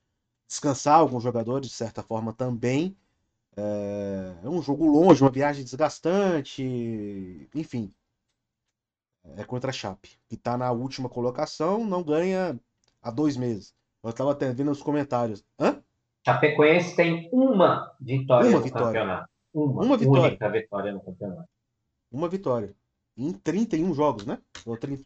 descansar 0.49 0.99
alguns 0.99 1.23
jogadores 1.23 1.69
de 1.69 1.75
certa 1.75 2.03
forma 2.03 2.33
também. 2.33 2.97
É, 3.61 4.47
é 4.47 4.49
um 4.49 4.63
jogo 4.63 4.87
longe, 4.87 5.21
uma 5.21 5.31
viagem 5.33 5.65
desgastante, 5.65 6.63
enfim. 7.53 7.93
É 9.37 9.43
contra 9.43 9.71
a 9.71 9.73
Chape, 9.73 10.17
que 10.29 10.37
está 10.37 10.57
na 10.57 10.71
última 10.71 11.09
colocação, 11.09 11.85
não 11.85 12.05
ganha 12.05 12.59
há 13.03 13.11
dois 13.11 13.37
meses. 13.37 13.75
Eu 14.01 14.11
estava 14.11 14.31
até 14.31 14.53
vendo 14.53 14.69
nos 14.69 14.81
comentários. 14.81 15.45
Hã? 15.59 15.83
Chapecoense 16.25 16.95
tem 16.95 17.29
uma 17.33 17.97
vitória 18.01 18.49
uma 18.49 18.59
no 18.59 18.65
vitória. 18.65 18.87
campeonato. 18.87 19.31
Uma, 19.53 19.83
uma 19.83 19.97
vitória. 19.97 20.23
única 20.23 20.51
vitória 20.51 20.93
no 20.93 21.01
campeonato. 21.01 21.49
Uma 22.13 22.29
vitória 22.29 22.77
em 23.17 23.33
31 23.33 23.93
jogos, 23.93 24.25
né? 24.25 24.41
Ou 24.65 24.77
30... 24.77 25.05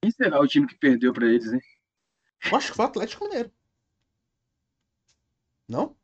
Quem 0.00 0.10
será 0.12 0.40
o 0.40 0.46
time 0.46 0.68
que 0.68 0.76
perdeu 0.76 1.12
para 1.12 1.26
eles, 1.26 1.52
hein? 1.52 1.60
Eu 2.44 2.56
acho 2.56 2.70
que 2.70 2.76
foi 2.76 2.84
o 2.84 2.88
Atlético 2.88 3.24
Mineiro. 3.24 3.50
Não? 5.68 5.96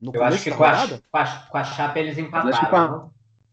No 0.00 0.14
eu 0.14 0.22
acho 0.22 0.42
que 0.42 0.50
com 0.50 0.64
a, 0.64 0.86
com, 0.86 1.18
a, 1.18 1.26
com 1.50 1.58
a 1.58 1.64
Chapa 1.64 1.98
eles 1.98 2.18
empataram. 2.18 3.10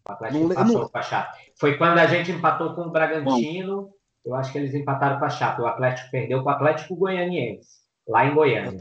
O 0.08 0.12
Atlético 0.12 0.38
não, 0.38 0.52
empatou 0.52 0.80
não... 0.80 0.88
com 0.88 0.98
a 0.98 1.02
Chapa. 1.02 1.36
Foi 1.58 1.76
quando 1.76 1.98
a 1.98 2.06
gente 2.06 2.30
empatou 2.30 2.74
com 2.74 2.82
o 2.82 2.90
Bragantino. 2.90 3.82
Bom. 3.82 3.96
Eu 4.24 4.34
acho 4.34 4.50
que 4.50 4.58
eles 4.58 4.74
empataram 4.74 5.18
com 5.18 5.24
a 5.24 5.30
Chapa. 5.30 5.62
O 5.62 5.66
Atlético 5.66 6.10
perdeu 6.10 6.42
com 6.42 6.48
o 6.48 6.52
Atlético 6.52 6.96
Goianiense, 6.96 7.80
lá 8.06 8.26
em 8.26 8.34
Goiânia. 8.34 8.80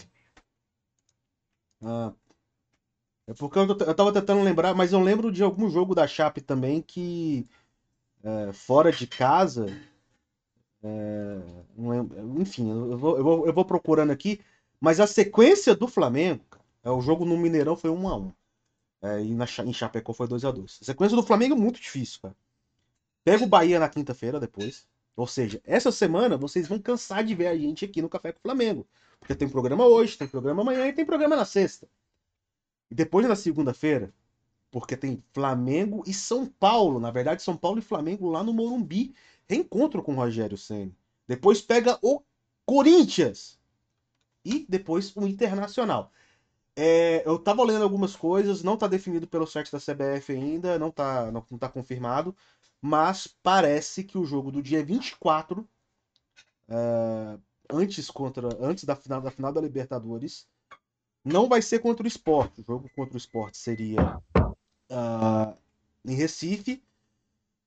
Ah, 1.84 2.12
é 3.28 3.34
porque 3.34 3.58
eu, 3.58 3.66
eu 3.68 3.96
tava 3.96 4.14
tentando 4.14 4.44
lembrar, 4.44 4.74
mas 4.74 4.94
eu 4.94 5.00
lembro 5.00 5.32
de 5.32 5.44
algum 5.44 5.70
jogo 5.70 5.96
da 5.96 6.08
Chape 6.08 6.42
também 6.42 6.82
que 6.82 7.48
é, 8.24 8.52
fora 8.54 8.92
de 8.92 9.06
casa. 9.06 9.68
É, 10.84 11.40
enfim, 12.38 12.70
eu 12.70 12.98
vou, 12.98 13.18
eu, 13.18 13.24
vou, 13.24 13.48
eu 13.48 13.54
vou 13.54 13.66
procurando 13.66 14.12
aqui. 14.12 14.42
Mas 14.80 15.00
a 15.00 15.08
sequência 15.08 15.76
do 15.76 15.88
Flamengo, 15.88 16.44
é, 16.86 16.92
o 16.92 17.02
jogo 17.02 17.26
no 17.26 17.36
Mineirão 17.36 17.76
foi 17.76 17.90
1x1. 17.90 18.34
É, 19.02 19.22
e 19.22 19.34
na, 19.34 19.46
em 19.66 19.74
Chapecó 19.74 20.14
foi 20.14 20.28
2x2. 20.28 20.82
A 20.82 20.86
sequência 20.86 21.18
do 21.18 21.24
Flamengo 21.24 21.56
é 21.56 21.58
muito 21.58 21.82
difícil, 21.82 22.22
cara. 22.22 22.36
Pega 23.24 23.44
o 23.44 23.48
Bahia 23.48 23.80
na 23.80 23.90
quinta-feira 23.90 24.40
depois. 24.40 24.88
Ou 25.16 25.26
seja, 25.26 25.60
essa 25.66 25.92
semana 25.92 26.38
vocês 26.38 26.68
vão 26.68 26.78
cansar 26.78 27.24
de 27.24 27.34
ver 27.34 27.48
a 27.48 27.58
gente 27.58 27.86
aqui 27.86 28.02
no 28.04 28.10
Café 28.10 28.32
com 28.32 28.38
o 28.40 28.42
Flamengo. 28.42 28.88
Porque 29.20 29.34
tem 29.34 29.50
programa 29.50 29.86
hoje, 29.86 30.16
tem 30.16 30.28
programa 30.28 30.62
amanhã 30.62 30.88
e 30.88 30.94
tem 30.94 31.06
programa 31.06 31.36
na 31.36 31.46
sexta. 31.46 31.88
E 32.92 32.94
depois 32.94 33.28
na 33.28 33.36
segunda-feira, 33.36 34.14
porque 34.70 34.96
tem 34.96 35.24
Flamengo 35.34 36.04
e 36.06 36.14
São 36.14 36.46
Paulo. 36.46 37.00
Na 37.00 37.10
verdade, 37.10 37.42
São 37.42 37.58
Paulo 37.58 37.80
e 37.80 37.82
Flamengo 37.82 38.30
lá 38.30 38.44
no 38.44 38.54
Morumbi. 38.54 39.16
Reencontro 39.48 40.04
com 40.04 40.14
o 40.14 40.18
Rogério 40.18 40.58
Senna. 40.58 40.92
Depois 41.28 41.62
pega 41.62 41.98
o 42.04 42.22
Corinthians. 42.64 43.60
E 44.44 44.68
depois 44.70 45.16
o 45.16 45.26
Internacional. 45.28 46.12
É, 46.76 47.24
eu 47.26 47.40
tava 47.40 47.64
lendo 47.64 47.84
algumas 47.84 48.16
coisas, 48.16 48.62
não 48.62 48.76
tá 48.76 48.88
definido 48.88 49.28
pelo 49.28 49.48
site 49.48 49.72
da 49.72 49.80
CBF 49.80 50.34
ainda, 50.34 50.78
não 50.78 50.92
tá, 50.92 51.32
não, 51.32 51.46
não 51.50 51.58
tá 51.58 51.70
confirmado, 51.70 52.36
mas 52.82 53.28
parece 53.28 54.04
que 54.04 54.18
o 54.18 54.26
jogo 54.26 54.52
do 54.52 54.62
dia 54.62 54.84
24, 54.84 55.68
é, 56.68 57.38
antes, 57.72 58.10
contra, 58.10 58.50
antes 58.60 58.84
da 58.84 58.96
final, 58.96 59.22
da 59.22 59.32
final 59.32 59.54
da 59.54 59.62
Libertadores, 59.62 60.46
não 61.24 61.50
vai 61.50 61.62
ser 61.62 61.80
contra 61.80 62.04
o 62.04 62.08
esporte. 62.08 62.62
O 62.62 62.64
jogo 62.64 62.90
contra 62.96 63.16
o 63.16 63.18
esporte 63.18 63.58
seria 63.58 64.22
uh, 64.92 65.58
em 66.06 66.14
Recife. 66.14 66.84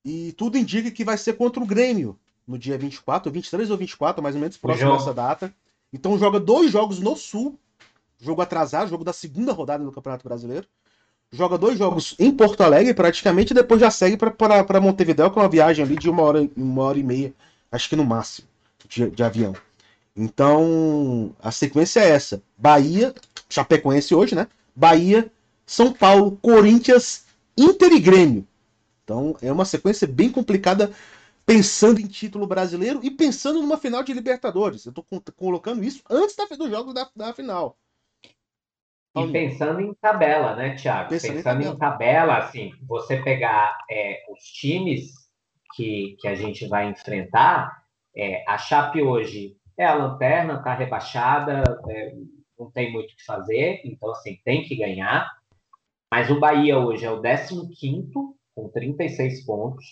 E 0.04 0.32
tudo 0.32 0.56
indica 0.56 0.90
que 0.90 1.04
vai 1.04 1.18
ser 1.18 1.34
contra 1.34 1.62
o 1.62 1.66
Grêmio 1.66 2.18
no 2.46 2.56
dia 2.56 2.78
24, 2.78 3.30
23 3.30 3.70
ou 3.70 3.76
24, 3.76 4.22
mais 4.22 4.36
ou 4.36 4.40
menos 4.40 4.56
próximo 4.56 4.92
dessa 4.92 5.12
data. 5.12 5.52
Então 5.92 6.16
joga 6.16 6.38
dois 6.38 6.70
jogos 6.70 7.00
no 7.00 7.16
Sul, 7.16 7.58
jogo 8.20 8.42
atrasado, 8.42 8.90
jogo 8.90 9.04
da 9.04 9.12
segunda 9.12 9.52
rodada 9.52 9.84
do 9.84 9.92
Campeonato 9.92 10.24
Brasileiro. 10.24 10.66
joga 11.30 11.58
dois 11.58 11.78
jogos 11.78 12.14
em 12.18 12.32
Porto 12.32 12.62
Alegre 12.62 12.94
praticamente 12.94 13.52
e 13.52 13.54
depois 13.54 13.80
já 13.80 13.90
segue 13.90 14.16
para 14.16 14.80
Montevideo 14.80 15.30
com 15.30 15.40
uma 15.40 15.48
viagem 15.48 15.84
ali 15.84 15.96
de 15.96 16.08
uma 16.08 16.22
hora, 16.22 16.48
uma 16.56 16.82
hora 16.82 16.98
e 16.98 17.02
meia, 17.02 17.32
acho 17.70 17.88
que 17.88 17.96
no 17.96 18.04
máximo, 18.04 18.48
de, 18.88 19.10
de 19.10 19.22
avião. 19.22 19.54
Então, 20.16 21.34
a 21.40 21.52
sequência 21.52 22.00
é 22.00 22.10
essa: 22.10 22.42
Bahia, 22.56 23.14
Chapecoense 23.48 24.14
hoje, 24.14 24.34
né? 24.34 24.48
Bahia, 24.74 25.30
São 25.64 25.92
Paulo, 25.92 26.36
Corinthians, 26.42 27.24
Inter 27.56 27.92
e 27.92 28.00
Grêmio. 28.00 28.46
Então, 29.04 29.36
é 29.40 29.50
uma 29.52 29.64
sequência 29.64 30.06
bem 30.06 30.30
complicada 30.30 30.92
pensando 31.46 32.00
em 32.00 32.06
título 32.06 32.46
brasileiro 32.46 33.00
e 33.02 33.10
pensando 33.10 33.60
numa 33.60 33.78
final 33.78 34.02
de 34.02 34.12
Libertadores. 34.12 34.84
Eu 34.84 34.90
estou 34.90 35.06
colocando 35.36 35.82
isso 35.82 36.02
antes 36.10 36.36
da, 36.36 36.44
dos 36.44 36.68
jogos 36.68 36.92
da, 36.92 37.08
da 37.14 37.32
final. 37.32 37.76
E 39.26 39.32
pensando 39.32 39.80
em 39.80 39.94
tabela, 39.94 40.54
né, 40.56 40.74
Thiago? 40.74 41.10
Pensando, 41.10 41.34
pensando 41.34 41.62
em, 41.62 41.78
tabela. 41.78 42.38
assim, 42.38 42.72
você 42.86 43.16
pegar 43.22 43.78
é, 43.90 44.24
os 44.30 44.42
times 44.44 45.12
que, 45.74 46.16
que 46.20 46.28
a 46.28 46.34
gente 46.34 46.66
vai 46.66 46.88
enfrentar, 46.88 47.82
é, 48.16 48.44
a 48.48 48.58
Chape 48.58 49.02
hoje 49.02 49.56
é 49.76 49.84
a 49.84 49.94
lanterna, 49.94 50.54
está 50.54 50.74
rebaixada, 50.74 51.62
é, 51.88 52.14
não 52.58 52.70
tem 52.70 52.92
muito 52.92 53.12
o 53.12 53.16
que 53.16 53.24
fazer, 53.24 53.80
então, 53.84 54.10
assim, 54.10 54.38
tem 54.44 54.64
que 54.64 54.76
ganhar. 54.76 55.30
Mas 56.12 56.30
o 56.30 56.40
Bahia 56.40 56.78
hoje 56.78 57.04
é 57.04 57.10
o 57.10 57.20
15 57.20 58.10
com 58.54 58.68
36 58.70 59.44
pontos. 59.44 59.84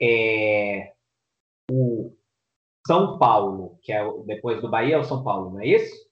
É, 0.00 0.92
o 1.70 2.16
São 2.86 3.18
Paulo, 3.18 3.78
que 3.82 3.92
é 3.92 4.02
o, 4.02 4.22
depois 4.22 4.62
do 4.62 4.70
Bahia, 4.70 4.94
é 4.94 4.98
o 4.98 5.04
São 5.04 5.22
Paulo, 5.22 5.50
não 5.50 5.60
é 5.60 5.66
isso? 5.66 6.09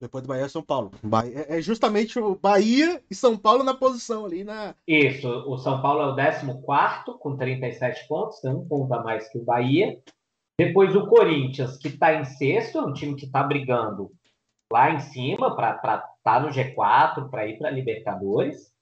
Depois 0.00 0.22
do 0.22 0.28
Bahia 0.28 0.48
São 0.48 0.62
Paulo. 0.62 0.92
Bahia, 1.02 1.46
é, 1.48 1.58
é 1.58 1.60
justamente 1.60 2.18
o 2.18 2.36
Bahia 2.36 3.02
e 3.10 3.14
São 3.14 3.36
Paulo 3.36 3.64
na 3.64 3.74
posição 3.74 4.24
ali 4.24 4.44
na. 4.44 4.74
Isso, 4.86 5.28
o 5.28 5.58
São 5.58 5.82
Paulo 5.82 6.02
é 6.02 6.06
o 6.12 6.16
14 6.16 7.18
com 7.18 7.36
37 7.36 8.06
pontos, 8.06 8.40
tem 8.40 8.52
um 8.52 8.66
ponto 8.66 8.92
a 8.94 9.02
mais 9.02 9.28
que 9.28 9.38
o 9.38 9.44
Bahia. 9.44 10.00
Depois 10.58 10.94
o 10.94 11.06
Corinthians, 11.06 11.76
que 11.78 11.88
está 11.88 12.14
em 12.14 12.24
sexto, 12.24 12.78
é 12.78 12.82
um 12.82 12.92
time 12.92 13.16
que 13.16 13.26
está 13.26 13.42
brigando 13.42 14.10
lá 14.72 14.90
em 14.90 15.00
cima 15.00 15.54
para 15.54 15.76
estar 15.76 16.04
tá 16.22 16.40
no 16.40 16.48
G4, 16.48 17.28
para 17.30 17.46
ir 17.46 17.58
para 17.58 17.70
Libertadores. 17.70 18.72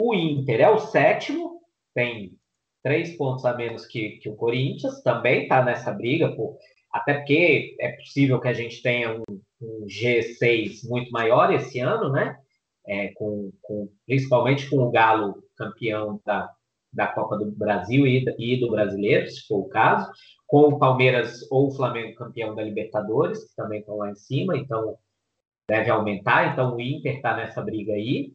O 0.00 0.14
Inter 0.14 0.60
é 0.60 0.70
o 0.70 0.78
sétimo, 0.78 1.60
tem 1.94 2.38
três 2.82 3.16
pontos 3.16 3.44
a 3.44 3.54
menos 3.54 3.86
que, 3.86 4.18
que 4.18 4.28
o 4.28 4.36
Corinthians, 4.36 5.02
também 5.02 5.42
está 5.42 5.62
nessa 5.62 5.92
briga, 5.92 6.34
pô. 6.34 6.58
Até 6.98 7.14
porque 7.14 7.76
é 7.80 7.92
possível 7.92 8.40
que 8.40 8.48
a 8.48 8.52
gente 8.52 8.82
tenha 8.82 9.14
um 9.14 9.40
um 9.60 9.86
G6 9.86 10.88
muito 10.88 11.10
maior 11.10 11.52
esse 11.52 11.80
ano, 11.80 12.10
né? 12.10 12.36
É, 12.86 13.08
com, 13.08 13.52
com, 13.60 13.88
principalmente 14.06 14.68
com 14.70 14.78
o 14.78 14.90
Galo 14.90 15.42
campeão 15.56 16.20
da, 16.24 16.50
da 16.92 17.06
Copa 17.08 17.36
do 17.36 17.50
Brasil 17.50 18.06
e, 18.06 18.24
e, 18.38 18.58
do 18.60 18.70
Brasileiro, 18.70 19.28
se 19.28 19.46
for 19.46 19.58
o 19.58 19.68
caso, 19.68 20.10
com 20.46 20.60
o 20.60 20.78
Palmeiras 20.78 21.46
ou 21.50 21.68
o 21.68 21.74
Flamengo 21.74 22.16
campeão 22.16 22.54
da 22.54 22.62
Libertadores, 22.62 23.44
que 23.44 23.56
também 23.56 23.80
estão 23.80 23.98
lá 23.98 24.10
em 24.10 24.14
cima, 24.14 24.56
então 24.56 24.96
deve 25.68 25.90
aumentar. 25.90 26.52
Então 26.52 26.74
o 26.74 26.80
Inter 26.80 27.16
está 27.16 27.36
nessa 27.36 27.60
briga 27.60 27.92
aí. 27.92 28.32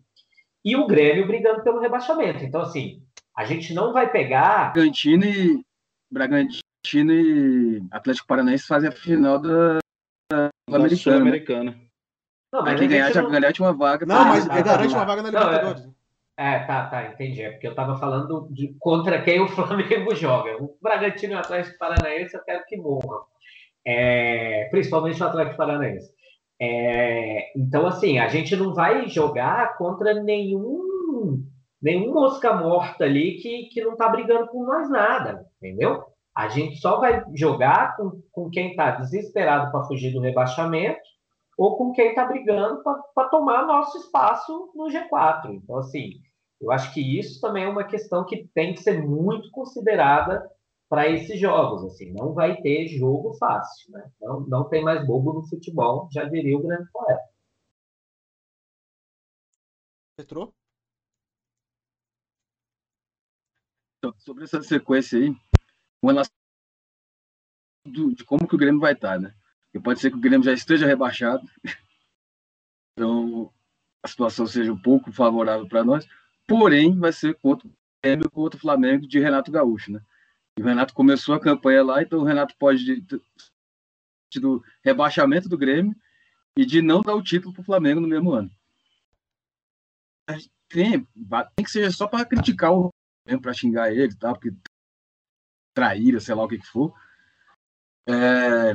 E 0.64 0.76
o 0.76 0.86
Grêmio 0.86 1.28
brigando 1.28 1.64
pelo 1.64 1.80
rebaixamento. 1.80 2.44
Então, 2.44 2.62
assim, 2.62 3.02
a 3.36 3.44
gente 3.44 3.74
não 3.74 3.92
vai 3.92 4.10
pegar. 4.12 4.72
Bragantino 4.72 5.26
e, 5.26 5.66
Bragantino 6.10 6.63
e 6.94 7.84
Atlético 7.92 8.28
Paranaense 8.28 8.68
fazem 8.68 8.90
a 8.90 8.92
final 8.92 9.40
da, 9.40 9.80
Sul-Americana. 10.96 11.72
Sul 11.72 11.84
não, 12.54 12.62
mas 12.62 12.80
quem 12.80 12.88
ganhar 12.88 13.12
já 13.12 13.22
não... 13.22 13.32
garante 13.32 13.62
uma 13.62 13.74
vaga. 13.74 14.06
Não, 14.06 14.26
mas 14.26 14.46
tá, 14.46 14.62
garante 14.62 14.94
uma 14.94 15.06
vaga 15.06 15.22
na 15.24 15.30
Libertadores. 15.30 15.90
É, 16.38 16.60
tá, 16.60 16.88
tá, 16.88 17.08
entendi. 17.08 17.42
É 17.42 17.52
porque 17.52 17.68
eu 17.68 17.74
tava 17.76 17.98
falando 17.98 18.48
de 18.52 18.76
contra 18.80 19.22
quem 19.24 19.40
o 19.40 19.48
Flamengo 19.50 20.14
joga. 20.16 20.62
O 20.62 20.78
Bragantino 20.82 21.34
e 21.34 21.36
o 21.36 21.40
Atlético 21.40 21.78
Paranaense 21.80 22.36
eu 22.36 22.44
quero 22.44 22.64
que 22.66 22.78
morram. 22.78 23.24
É, 23.86 24.68
principalmente 24.70 25.22
o 25.22 25.26
Atlético 25.26 25.58
Paranaense. 25.58 26.12
É, 26.62 27.52
então, 27.58 27.88
assim, 27.88 28.20
a 28.20 28.28
gente 28.28 28.56
não 28.56 28.74
vai 28.74 29.08
jogar 29.08 29.76
contra 29.78 30.14
nenhum 30.14 31.44
nenhum 31.82 32.14
mosca 32.14 32.54
morta 32.54 33.04
ali 33.04 33.36
que, 33.42 33.64
que 33.64 33.82
não 33.82 33.98
tá 33.98 34.08
brigando 34.08 34.48
por 34.48 34.66
nós 34.66 34.90
nada, 34.90 35.46
entendeu? 35.58 36.02
A 36.36 36.50
gente 36.50 36.78
só 36.78 37.00
vai 37.00 37.24
jogar 37.36 37.96
com, 37.96 38.22
com 38.32 38.50
quem 38.50 38.72
está 38.72 38.92
desesperado 38.92 39.72
para 39.72 39.84
fugir 39.84 40.12
do 40.12 40.20
rebaixamento 40.20 41.02
ou 41.58 41.78
com 41.78 41.92
quem 41.92 42.10
está 42.10 42.26
brigando 42.26 42.82
para 43.14 43.30
tomar 43.30 43.68
nosso 43.68 43.98
espaço 44.00 44.72
no 44.76 44.86
G4. 44.86 45.54
Então, 45.54 45.78
assim, 45.78 46.22
eu 46.60 46.72
acho 46.72 46.94
que 46.94 47.20
isso 47.20 47.40
também 47.40 47.66
é 47.66 47.70
uma 47.70 47.84
questão 47.84 48.26
que 48.26 48.48
tem 48.54 48.74
que 48.74 48.82
ser 48.82 49.06
muito 49.06 49.52
considerada 49.52 50.50
para 50.90 51.08
esses 51.08 51.40
jogos. 51.40 51.84
Assim, 51.86 52.12
não 52.14 52.34
vai 52.34 52.62
ter 52.62 52.88
jogo 52.88 53.34
fácil, 53.34 53.92
né? 53.92 54.12
Não, 54.22 54.40
não 54.42 54.70
tem 54.70 54.84
mais 54.84 55.06
bobo 55.06 55.34
no 55.34 55.48
futebol, 55.48 56.08
já 56.12 56.24
diria 56.24 56.58
o 56.58 56.64
grande 56.64 56.90
poeta. 56.92 57.34
Petrou? 60.16 60.54
Sobre 64.18 64.44
essa 64.44 64.62
sequência 64.62 65.18
aí, 65.18 65.34
com 66.04 66.08
relação 66.08 66.34
do, 67.88 68.14
de 68.14 68.26
como 68.26 68.46
que 68.46 68.56
o 68.56 68.58
Grêmio 68.58 68.82
vai 68.82 68.92
estar, 68.92 69.18
né? 69.18 69.34
Porque 69.66 69.82
pode 69.82 70.02
ser 70.02 70.12
que 70.12 70.18
o 70.18 70.20
Grêmio 70.20 70.44
já 70.44 70.52
esteja 70.52 70.86
rebaixado, 70.86 71.50
então 72.92 73.50
a 74.04 74.08
situação 74.10 74.46
seja 74.46 74.74
um 74.74 74.82
pouco 74.82 75.14
favorável 75.14 75.66
para 75.66 75.82
nós, 75.82 76.06
porém 76.46 77.00
vai 77.00 77.14
ser 77.14 77.36
contra 77.36 77.70
o 77.70 77.72
Grêmio 78.04 78.30
contra 78.30 78.58
o 78.58 78.60
Flamengo 78.60 79.08
de 79.08 79.18
Renato 79.18 79.50
Gaúcho, 79.50 79.94
né? 79.94 80.02
E 80.60 80.62
o 80.62 80.66
Renato 80.66 80.94
começou 80.94 81.36
a 81.36 81.40
campanha 81.40 81.82
lá, 81.82 82.04
então 82.04 82.20
o 82.20 82.26
Renato 82.26 82.54
pode 82.58 83.02
do 84.36 84.62
rebaixamento 84.84 85.48
do 85.48 85.58
Grêmio 85.58 85.96
e 86.58 86.66
de 86.66 86.82
não 86.82 87.02
dar 87.02 87.16
o 87.16 87.24
título 87.24 87.54
para 87.54 87.62
o 87.62 87.66
Flamengo 87.66 88.02
no 88.02 88.10
mesmo 88.10 88.34
ano. 88.34 88.52
Tem, 90.68 91.08
tem 91.56 91.64
que 91.64 91.72
ser 91.72 91.94
só 91.94 92.08
para 92.08 92.26
criticar 92.26 92.74
o 92.74 92.90
para 93.42 93.54
xingar 93.54 93.94
ele, 93.94 94.14
tá? 94.16 94.34
Porque 94.34 94.52
traíra, 95.74 96.20
sei 96.20 96.36
lá 96.36 96.44
o 96.44 96.48
que, 96.48 96.58
que 96.58 96.68
for. 96.68 96.94
É... 98.08 98.74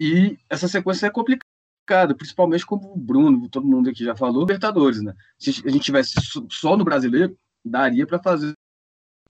E 0.00 0.38
essa 0.48 0.68
sequência 0.68 1.06
é 1.06 1.10
complicada, 1.10 2.14
principalmente 2.16 2.64
como 2.64 2.92
o 2.92 2.96
Bruno, 2.96 3.48
todo 3.48 3.66
mundo 3.66 3.90
aqui 3.90 4.04
já 4.04 4.16
falou, 4.16 4.42
Libertadores, 4.42 5.02
né? 5.02 5.14
Se 5.38 5.50
a 5.66 5.70
gente 5.70 5.84
tivesse 5.84 6.12
só 6.50 6.76
no 6.76 6.84
brasileiro, 6.84 7.36
daria 7.64 8.06
para 8.06 8.22
fazer 8.22 8.52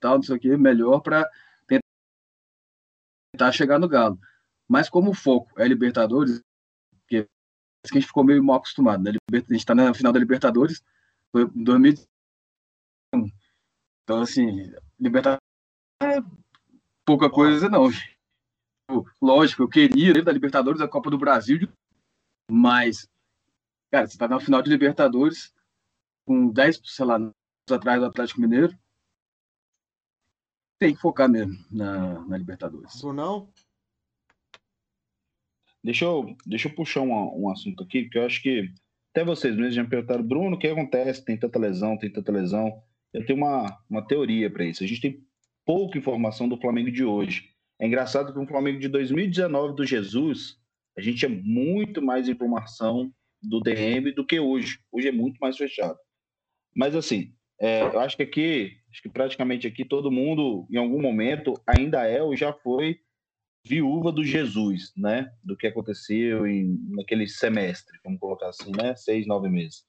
tal, 0.00 0.16
não 0.16 0.22
sei 0.22 0.36
o 0.36 0.40
que, 0.40 0.56
melhor 0.56 1.00
para 1.00 1.28
tentar 1.66 3.52
chegar 3.52 3.78
no 3.78 3.88
Galo. 3.88 4.18
Mas 4.68 4.88
como 4.88 5.10
o 5.10 5.14
foco 5.14 5.58
é 5.60 5.66
Libertadores, 5.66 6.42
que 7.06 7.26
a 7.84 7.94
gente 7.94 8.06
ficou 8.06 8.24
meio 8.24 8.42
mal 8.44 8.56
acostumado, 8.56 9.02
né? 9.02 9.12
A 9.32 9.36
gente 9.36 9.54
está 9.56 9.74
na 9.74 9.94
final 9.94 10.12
da 10.12 10.18
Libertadores, 10.18 10.82
foi 11.32 11.44
em 11.44 11.64
2000. 11.64 11.94
Então, 14.08 14.22
assim, 14.22 14.72
Libertadores 14.98 15.42
é 16.02 16.16
pouca 17.04 17.28
coisa, 17.28 17.68
não. 17.68 17.90
Lógico, 19.20 19.64
eu 19.64 19.68
queria 19.68 20.16
ir 20.16 20.24
da 20.24 20.32
Libertadores, 20.32 20.80
da 20.80 20.88
Copa 20.88 21.10
do 21.10 21.18
Brasil, 21.18 21.68
mas, 22.50 23.06
cara, 23.92 24.06
você 24.06 24.16
tá 24.16 24.26
na 24.26 24.40
final 24.40 24.62
de 24.62 24.70
Libertadores 24.70 25.54
com 26.26 26.48
10, 26.48 26.80
sei 26.84 27.04
lá, 27.04 27.18
atrás 27.70 28.00
do 28.00 28.06
Atlético 28.06 28.40
Mineiro. 28.40 28.74
Tem 30.78 30.94
que 30.94 31.00
focar 31.02 31.28
mesmo 31.28 31.62
na, 31.70 32.20
na 32.20 32.38
Libertadores. 32.38 33.04
Ou 33.04 33.12
não? 33.12 33.52
Deixa 35.84 36.06
eu, 36.06 36.34
deixa 36.46 36.70
eu 36.70 36.74
puxar 36.74 37.02
um, 37.02 37.42
um 37.42 37.50
assunto 37.50 37.84
aqui, 37.84 38.04
porque 38.04 38.16
eu 38.16 38.24
acho 38.24 38.40
que 38.42 38.72
até 39.12 39.22
vocês 39.22 39.54
mesmos 39.54 39.74
já 39.74 39.82
me 39.82 39.90
perguntaram, 39.90 40.26
Bruno, 40.26 40.56
o 40.56 40.58
que 40.58 40.66
acontece? 40.66 41.22
Tem 41.22 41.38
tanta 41.38 41.58
lesão, 41.58 41.98
tem 41.98 42.10
tanta 42.10 42.32
lesão. 42.32 42.82
Eu 43.12 43.24
tenho 43.24 43.38
uma, 43.38 43.78
uma 43.88 44.06
teoria 44.06 44.50
para 44.50 44.64
isso. 44.64 44.84
A 44.84 44.86
gente 44.86 45.00
tem 45.00 45.24
pouca 45.64 45.98
informação 45.98 46.48
do 46.48 46.60
Flamengo 46.60 46.90
de 46.90 47.04
hoje. 47.04 47.50
É 47.80 47.86
engraçado 47.86 48.32
que 48.32 48.38
o 48.38 48.46
Flamengo 48.46 48.78
de 48.78 48.88
2019 48.88 49.76
do 49.76 49.86
Jesus, 49.86 50.56
a 50.96 51.00
gente 51.00 51.18
tinha 51.18 51.42
muito 51.44 52.02
mais 52.02 52.28
informação 52.28 53.12
do 53.42 53.60
DM 53.60 54.12
do 54.12 54.26
que 54.26 54.40
hoje. 54.40 54.78
Hoje 54.90 55.08
é 55.08 55.12
muito 55.12 55.38
mais 55.38 55.56
fechado. 55.56 55.98
Mas 56.74 56.94
assim, 56.94 57.32
é, 57.60 57.82
eu 57.82 58.00
acho 58.00 58.16
que 58.16 58.22
aqui, 58.22 58.76
acho 58.90 59.02
que 59.02 59.08
praticamente 59.08 59.66
aqui 59.66 59.84
todo 59.84 60.10
mundo, 60.10 60.66
em 60.70 60.76
algum 60.76 61.00
momento, 61.00 61.54
ainda 61.66 62.06
é 62.06 62.22
ou 62.22 62.36
já 62.36 62.52
foi 62.52 62.98
viúva 63.64 64.10
do 64.10 64.24
Jesus, 64.24 64.92
né? 64.96 65.30
Do 65.44 65.56
que 65.56 65.66
aconteceu 65.66 66.46
em, 66.46 66.78
naquele 66.90 67.28
semestre, 67.28 67.98
vamos 68.04 68.18
colocar 68.20 68.48
assim, 68.48 68.70
né? 68.70 68.94
Seis, 68.96 69.26
nove 69.26 69.48
meses. 69.48 69.84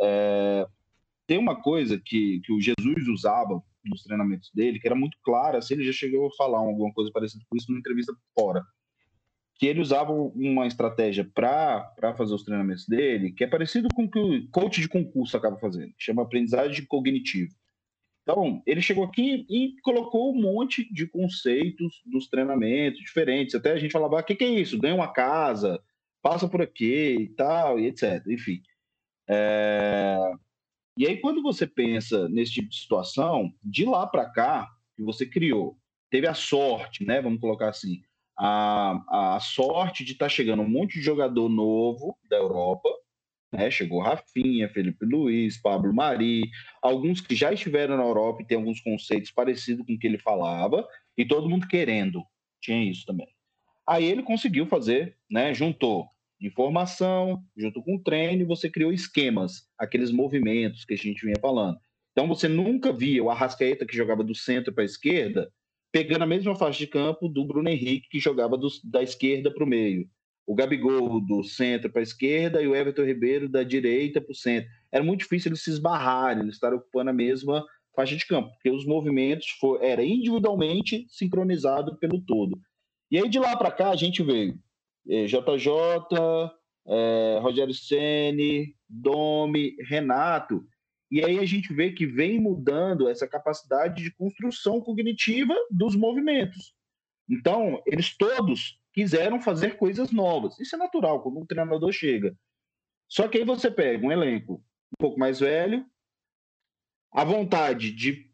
É, 0.00 0.66
tem 1.26 1.38
uma 1.38 1.60
coisa 1.60 2.00
que, 2.02 2.40
que 2.40 2.52
o 2.52 2.60
Jesus 2.60 3.08
usava 3.08 3.62
nos 3.84 4.02
treinamentos 4.02 4.50
dele, 4.54 4.78
que 4.78 4.86
era 4.86 4.94
muito 4.94 5.16
clara, 5.22 5.60
se 5.60 5.74
ele 5.74 5.84
já 5.84 5.92
chegou 5.92 6.26
a 6.26 6.36
falar 6.36 6.58
alguma 6.58 6.92
coisa 6.92 7.10
parecida 7.12 7.44
com 7.48 7.56
isso 7.56 7.66
numa 7.68 7.80
entrevista 7.80 8.14
fora. 8.34 8.64
que 9.58 9.66
ele 9.66 9.80
usava 9.80 10.12
uma 10.12 10.66
estratégia 10.66 11.24
para 11.24 12.14
fazer 12.16 12.34
os 12.34 12.42
treinamentos 12.42 12.86
dele, 12.86 13.32
que 13.32 13.42
é 13.42 13.46
parecido 13.46 13.88
com 13.94 14.04
o 14.04 14.10
que 14.10 14.18
o 14.18 14.48
coach 14.50 14.80
de 14.80 14.88
concurso 14.88 15.36
acaba 15.36 15.56
fazendo, 15.56 15.94
chama 15.98 16.22
aprendizagem 16.22 16.84
cognitiva. 16.84 17.54
Então, 18.22 18.60
ele 18.66 18.82
chegou 18.82 19.04
aqui 19.04 19.46
e 19.48 19.80
colocou 19.82 20.34
um 20.34 20.42
monte 20.42 20.92
de 20.92 21.06
conceitos 21.06 22.02
dos 22.04 22.28
treinamentos 22.28 22.98
diferentes. 23.00 23.54
Até 23.54 23.70
a 23.70 23.78
gente 23.78 23.92
falava: 23.92 24.16
o 24.16 24.18
ah, 24.18 24.22
que, 24.22 24.34
que 24.34 24.42
é 24.42 24.48
isso? 24.48 24.80
Ganha 24.80 24.96
uma 24.96 25.12
casa, 25.12 25.80
passa 26.20 26.48
por 26.48 26.60
aqui 26.60 27.16
e 27.20 27.28
tal, 27.28 27.78
e 27.78 27.86
etc. 27.86 28.26
Enfim. 28.26 28.60
É... 29.28 30.18
E 30.96 31.06
aí, 31.06 31.18
quando 31.18 31.42
você 31.42 31.66
pensa 31.66 32.26
nesse 32.28 32.52
tipo 32.52 32.70
de 32.70 32.76
situação, 32.76 33.52
de 33.62 33.84
lá 33.84 34.06
para 34.06 34.30
cá, 34.30 34.66
que 34.96 35.02
você 35.02 35.26
criou, 35.26 35.76
teve 36.10 36.26
a 36.26 36.32
sorte, 36.32 37.04
né? 37.04 37.20
Vamos 37.20 37.38
colocar 37.38 37.68
assim, 37.68 38.00
a, 38.38 39.34
a 39.36 39.40
sorte 39.40 40.04
de 40.04 40.12
estar 40.12 40.24
tá 40.24 40.28
chegando 40.30 40.62
um 40.62 40.68
monte 40.68 40.94
de 40.94 41.02
jogador 41.02 41.50
novo 41.50 42.16
da 42.30 42.36
Europa, 42.36 42.88
né? 43.52 43.70
Chegou 43.70 44.00
Rafinha, 44.00 44.70
Felipe 44.70 45.04
Luiz, 45.04 45.60
Pablo 45.60 45.92
Mari, 45.92 46.42
alguns 46.80 47.20
que 47.20 47.34
já 47.34 47.52
estiveram 47.52 47.98
na 47.98 48.02
Europa 48.02 48.42
e 48.42 48.46
tem 48.46 48.56
alguns 48.56 48.80
conceitos 48.80 49.30
parecidos 49.30 49.84
com 49.84 49.92
o 49.92 49.98
que 49.98 50.06
ele 50.06 50.18
falava, 50.18 50.86
e 51.16 51.26
todo 51.26 51.48
mundo 51.48 51.68
querendo. 51.68 52.24
Tinha 52.60 52.90
isso 52.90 53.04
também. 53.04 53.28
Aí 53.86 54.04
ele 54.04 54.22
conseguiu 54.22 54.66
fazer, 54.66 55.16
né? 55.30 55.52
Juntou 55.52 56.08
informação, 56.40 57.42
junto 57.56 57.82
com 57.82 58.02
treino, 58.02 58.42
e 58.42 58.46
você 58.46 58.70
criou 58.70 58.92
esquemas, 58.92 59.68
aqueles 59.78 60.10
movimentos 60.10 60.84
que 60.84 60.94
a 60.94 60.96
gente 60.96 61.24
vinha 61.24 61.40
falando. 61.40 61.78
Então 62.12 62.28
você 62.28 62.48
nunca 62.48 62.92
via 62.92 63.22
o 63.22 63.30
Arrascaeta 63.30 63.86
que 63.86 63.96
jogava 63.96 64.24
do 64.24 64.34
centro 64.34 64.72
para 64.72 64.82
a 64.82 64.86
esquerda 64.86 65.50
pegando 65.96 66.24
a 66.24 66.26
mesma 66.26 66.54
faixa 66.54 66.80
de 66.80 66.86
campo 66.86 67.26
do 67.26 67.42
Bruno 67.42 67.70
Henrique, 67.70 68.10
que 68.10 68.20
jogava 68.20 68.54
do, 68.58 68.68
da 68.84 69.02
esquerda 69.02 69.50
para 69.50 69.64
o 69.64 69.66
meio. 69.66 70.06
O 70.46 70.54
Gabigol 70.54 71.20
do 71.20 71.42
centro 71.42 71.90
para 71.90 72.00
a 72.00 72.02
esquerda 72.02 72.60
e 72.60 72.66
o 72.66 72.76
Everton 72.76 73.04
Ribeiro 73.04 73.48
da 73.48 73.62
direita 73.62 74.20
para 74.20 74.30
o 74.30 74.34
centro. 74.34 74.68
Era 74.92 75.02
muito 75.02 75.20
difícil 75.20 75.48
eles 75.48 75.62
se 75.62 75.70
esbarrarem, 75.70 76.42
eles 76.42 76.56
estarem 76.56 76.76
ocupando 76.76 77.08
a 77.08 77.14
mesma 77.14 77.64
faixa 77.94 78.14
de 78.14 78.26
campo, 78.26 78.50
porque 78.50 78.70
os 78.70 78.84
movimentos 78.84 79.48
for, 79.58 79.82
era 79.82 80.04
individualmente 80.04 81.06
sincronizado 81.08 81.96
pelo 81.98 82.20
todo. 82.20 82.60
E 83.10 83.18
aí 83.18 83.26
de 83.26 83.38
lá 83.38 83.56
para 83.56 83.70
cá 83.70 83.88
a 83.88 83.96
gente 83.96 84.22
veio 84.22 84.58
JJ, 85.06 85.70
é, 86.86 87.38
Rogério 87.40 87.74
Ceni, 87.74 88.74
Domi, 88.88 89.76
Renato, 89.80 90.66
e 91.10 91.24
aí 91.24 91.38
a 91.38 91.44
gente 91.44 91.72
vê 91.72 91.92
que 91.92 92.06
vem 92.06 92.40
mudando 92.40 93.08
essa 93.08 93.28
capacidade 93.28 94.02
de 94.02 94.10
construção 94.10 94.80
cognitiva 94.80 95.54
dos 95.70 95.94
movimentos. 95.94 96.74
Então, 97.28 97.80
eles 97.86 98.16
todos 98.16 98.80
quiseram 98.92 99.40
fazer 99.40 99.76
coisas 99.76 100.10
novas. 100.10 100.58
Isso 100.58 100.74
é 100.74 100.78
natural, 100.78 101.22
quando 101.22 101.38
um 101.38 101.46
treinador 101.46 101.92
chega. 101.92 102.36
Só 103.08 103.28
que 103.28 103.38
aí 103.38 103.44
você 103.44 103.70
pega 103.70 104.04
um 104.04 104.10
elenco 104.10 104.54
um 104.54 104.96
pouco 104.98 105.18
mais 105.18 105.40
velho, 105.40 105.84
a 107.12 107.24
vontade 107.24 107.92
de 107.92 108.30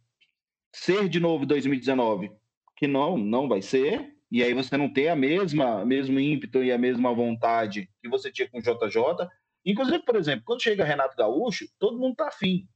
ser 0.74 1.08
de 1.08 1.20
novo 1.20 1.44
2019, 1.44 2.32
que 2.76 2.86
não, 2.86 3.18
não 3.18 3.48
vai 3.48 3.60
ser, 3.60 4.11
e 4.32 4.42
aí 4.42 4.52
você 4.52 4.76
não 4.76 4.92
tem 4.92 5.08
a 5.08 5.14
mesma 5.14 5.84
mesmo 5.84 6.18
ímpeto 6.18 6.64
e 6.64 6.72
a 6.72 6.78
mesma 6.78 7.14
vontade 7.14 7.88
que 8.02 8.08
você 8.08 8.32
tinha 8.32 8.48
com 8.48 8.58
o 8.58 8.62
JJ, 8.62 9.28
Inclusive, 9.64 10.00
por 10.00 10.16
exemplo, 10.16 10.42
quando 10.44 10.62
chega 10.62 10.84
Renato 10.84 11.16
Gaúcho, 11.16 11.66
todo 11.78 11.98
mundo 11.98 12.16
tá 12.16 12.28
afim. 12.28 12.66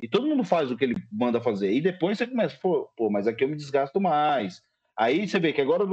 E 0.00 0.08
todo 0.08 0.26
mundo 0.26 0.44
faz 0.44 0.70
o 0.70 0.76
que 0.76 0.84
ele 0.84 0.94
manda 1.10 1.40
fazer. 1.40 1.72
E 1.72 1.80
depois 1.80 2.18
você 2.18 2.26
começa, 2.26 2.58
pô, 2.60 2.88
pô 2.96 3.08
mas 3.08 3.26
aqui 3.26 3.44
eu 3.44 3.48
me 3.48 3.56
desgasto 3.56 4.00
mais. 4.00 4.62
Aí 4.96 5.26
você 5.26 5.38
vê 5.38 5.52
que 5.52 5.60
agora, 5.60 5.84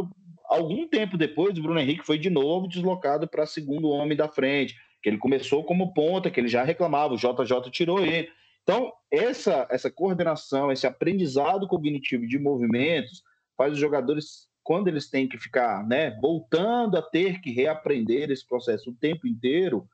algum 0.45 0.87
tempo 0.87 1.17
depois, 1.17 1.57
o 1.57 1.61
Bruno 1.61 1.79
Henrique 1.79 2.05
foi 2.05 2.17
de 2.17 2.29
novo 2.29 2.67
deslocado 2.67 3.27
para 3.27 3.45
segundo 3.45 3.89
homem 3.89 4.17
da 4.17 4.27
frente. 4.27 4.75
Que 5.01 5.09
ele 5.09 5.17
começou 5.17 5.63
como 5.63 5.93
ponta, 5.93 6.29
que 6.29 6.39
ele 6.39 6.47
já 6.47 6.63
reclamava, 6.63 7.13
o 7.13 7.17
JJ 7.17 7.71
tirou 7.71 8.03
ele. 8.03 8.29
Então, 8.63 8.91
essa, 9.09 9.67
essa 9.71 9.89
coordenação, 9.89 10.71
esse 10.71 10.85
aprendizado 10.85 11.67
cognitivo 11.67 12.27
de 12.27 12.37
movimentos 12.37 13.23
faz 13.57 13.73
os 13.73 13.79
jogadores, 13.79 14.47
quando 14.63 14.87
eles 14.87 15.09
têm 15.09 15.27
que 15.27 15.37
ficar 15.37 15.85
né, 15.87 16.11
voltando 16.21 16.97
a 16.97 17.01
ter 17.01 17.41
que 17.41 17.51
reaprender 17.51 18.29
esse 18.29 18.45
processo 18.45 18.91
o 18.91 18.95
tempo 18.95 19.27
inteiro, 19.27 19.87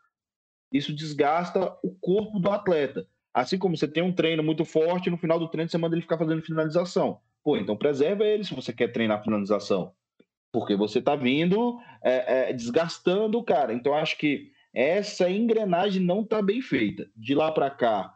isso 0.71 0.93
desgasta 0.93 1.77
o 1.83 1.95
corpo 1.95 2.39
do 2.39 2.51
atleta. 2.51 3.07
Assim 3.33 3.57
como 3.57 3.77
você 3.77 3.87
tem 3.87 4.03
um 4.03 4.13
treino 4.13 4.43
muito 4.43 4.65
forte, 4.65 5.09
no 5.09 5.17
final 5.17 5.39
do 5.39 5.47
treino 5.47 5.69
você 5.69 5.77
manda 5.77 5.95
ele 5.95 6.01
ficar 6.01 6.17
fazendo 6.17 6.41
finalização. 6.41 7.19
Pô, 7.43 7.55
então 7.55 7.77
preserva 7.77 8.25
ele 8.25 8.43
se 8.43 8.53
você 8.53 8.73
quer 8.73 8.91
treinar 8.91 9.23
finalização. 9.23 9.93
Porque 10.51 10.75
você 10.75 10.99
está 10.99 11.15
vindo 11.15 11.79
é, 12.03 12.49
é, 12.49 12.53
desgastando 12.53 13.37
o 13.37 13.43
cara. 13.43 13.73
Então, 13.73 13.93
acho 13.93 14.17
que 14.17 14.51
essa 14.73 15.29
engrenagem 15.29 16.01
não 16.01 16.21
está 16.21 16.41
bem 16.41 16.61
feita. 16.61 17.07
De 17.15 17.35
lá 17.35 17.51
para 17.51 17.69
cá, 17.69 18.13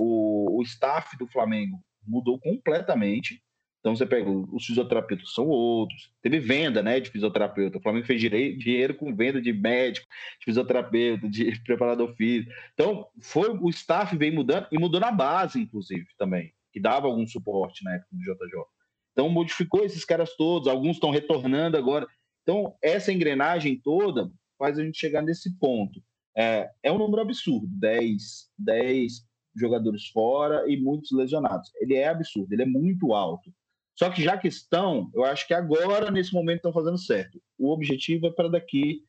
o, 0.00 0.58
o 0.58 0.62
staff 0.62 1.16
do 1.16 1.26
Flamengo 1.26 1.78
mudou 2.06 2.38
completamente. 2.38 3.42
Então 3.80 3.94
você 3.94 4.04
pega 4.04 4.28
os 4.28 4.66
fisioterapeutas 4.66 5.32
são 5.32 5.46
outros. 5.46 6.10
Teve 6.20 6.40
venda, 6.40 6.82
né, 6.82 6.98
de 6.98 7.10
fisioterapeuta. 7.10 7.78
O 7.78 7.80
Flamengo 7.80 8.06
fez 8.06 8.20
dinheiro 8.20 8.94
com 8.94 9.14
venda 9.14 9.40
de 9.40 9.52
médico, 9.52 10.06
de 10.40 10.44
fisioterapeuta, 10.44 11.28
de 11.28 11.58
preparador 11.64 12.14
físico. 12.14 12.52
Então 12.74 13.06
foi 13.20 13.50
o 13.50 13.68
staff 13.70 14.16
veio 14.16 14.34
mudando 14.34 14.66
e 14.72 14.78
mudou 14.78 15.00
na 15.00 15.12
base, 15.12 15.60
inclusive 15.60 16.06
também, 16.18 16.52
que 16.72 16.80
dava 16.80 17.06
algum 17.06 17.26
suporte 17.26 17.84
na 17.84 17.94
época 17.94 18.08
do 18.12 18.20
JJ. 18.20 18.64
Então 19.12 19.28
modificou 19.28 19.84
esses 19.84 20.04
caras 20.04 20.34
todos. 20.36 20.68
Alguns 20.68 20.96
estão 20.96 21.10
retornando 21.10 21.76
agora. 21.76 22.06
Então 22.42 22.76
essa 22.82 23.12
engrenagem 23.12 23.80
toda 23.80 24.30
faz 24.58 24.78
a 24.78 24.84
gente 24.84 24.98
chegar 24.98 25.22
nesse 25.22 25.56
ponto. 25.58 26.02
É, 26.36 26.70
é 26.82 26.92
um 26.92 26.98
número 26.98 27.22
absurdo, 27.22 27.66
10, 27.68 28.48
10 28.58 29.26
jogadores 29.56 30.08
fora 30.08 30.70
e 30.70 30.76
muitos 30.76 31.10
lesionados. 31.10 31.70
Ele 31.76 31.94
é 31.94 32.08
absurdo, 32.08 32.52
ele 32.52 32.62
é 32.62 32.66
muito 32.66 33.12
alto. 33.12 33.52
Só 33.98 34.08
que 34.10 34.22
já 34.22 34.38
que 34.38 34.46
estão, 34.46 35.10
eu 35.12 35.24
acho 35.24 35.44
que 35.44 35.52
agora, 35.52 36.08
nesse 36.08 36.32
momento, 36.32 36.58
estão 36.58 36.72
fazendo 36.72 36.96
certo. 36.96 37.42
O 37.58 37.72
objetivo 37.72 38.28
é 38.28 38.30
para 38.30 38.48
daqui 38.48 39.02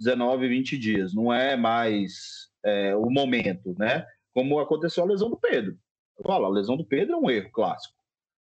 19, 0.00 0.48
20 0.48 0.78
dias, 0.78 1.14
não 1.14 1.30
é 1.30 1.56
mais 1.56 2.48
é, 2.64 2.96
o 2.96 3.10
momento, 3.10 3.74
né? 3.78 4.06
Como 4.32 4.58
aconteceu 4.58 5.04
a 5.04 5.06
lesão 5.06 5.28
do 5.28 5.36
Pedro. 5.36 5.76
Falo, 6.24 6.46
a 6.46 6.48
lesão 6.48 6.74
do 6.74 6.86
Pedro 6.86 7.16
é 7.16 7.18
um 7.18 7.30
erro 7.30 7.50
clássico, 7.52 7.94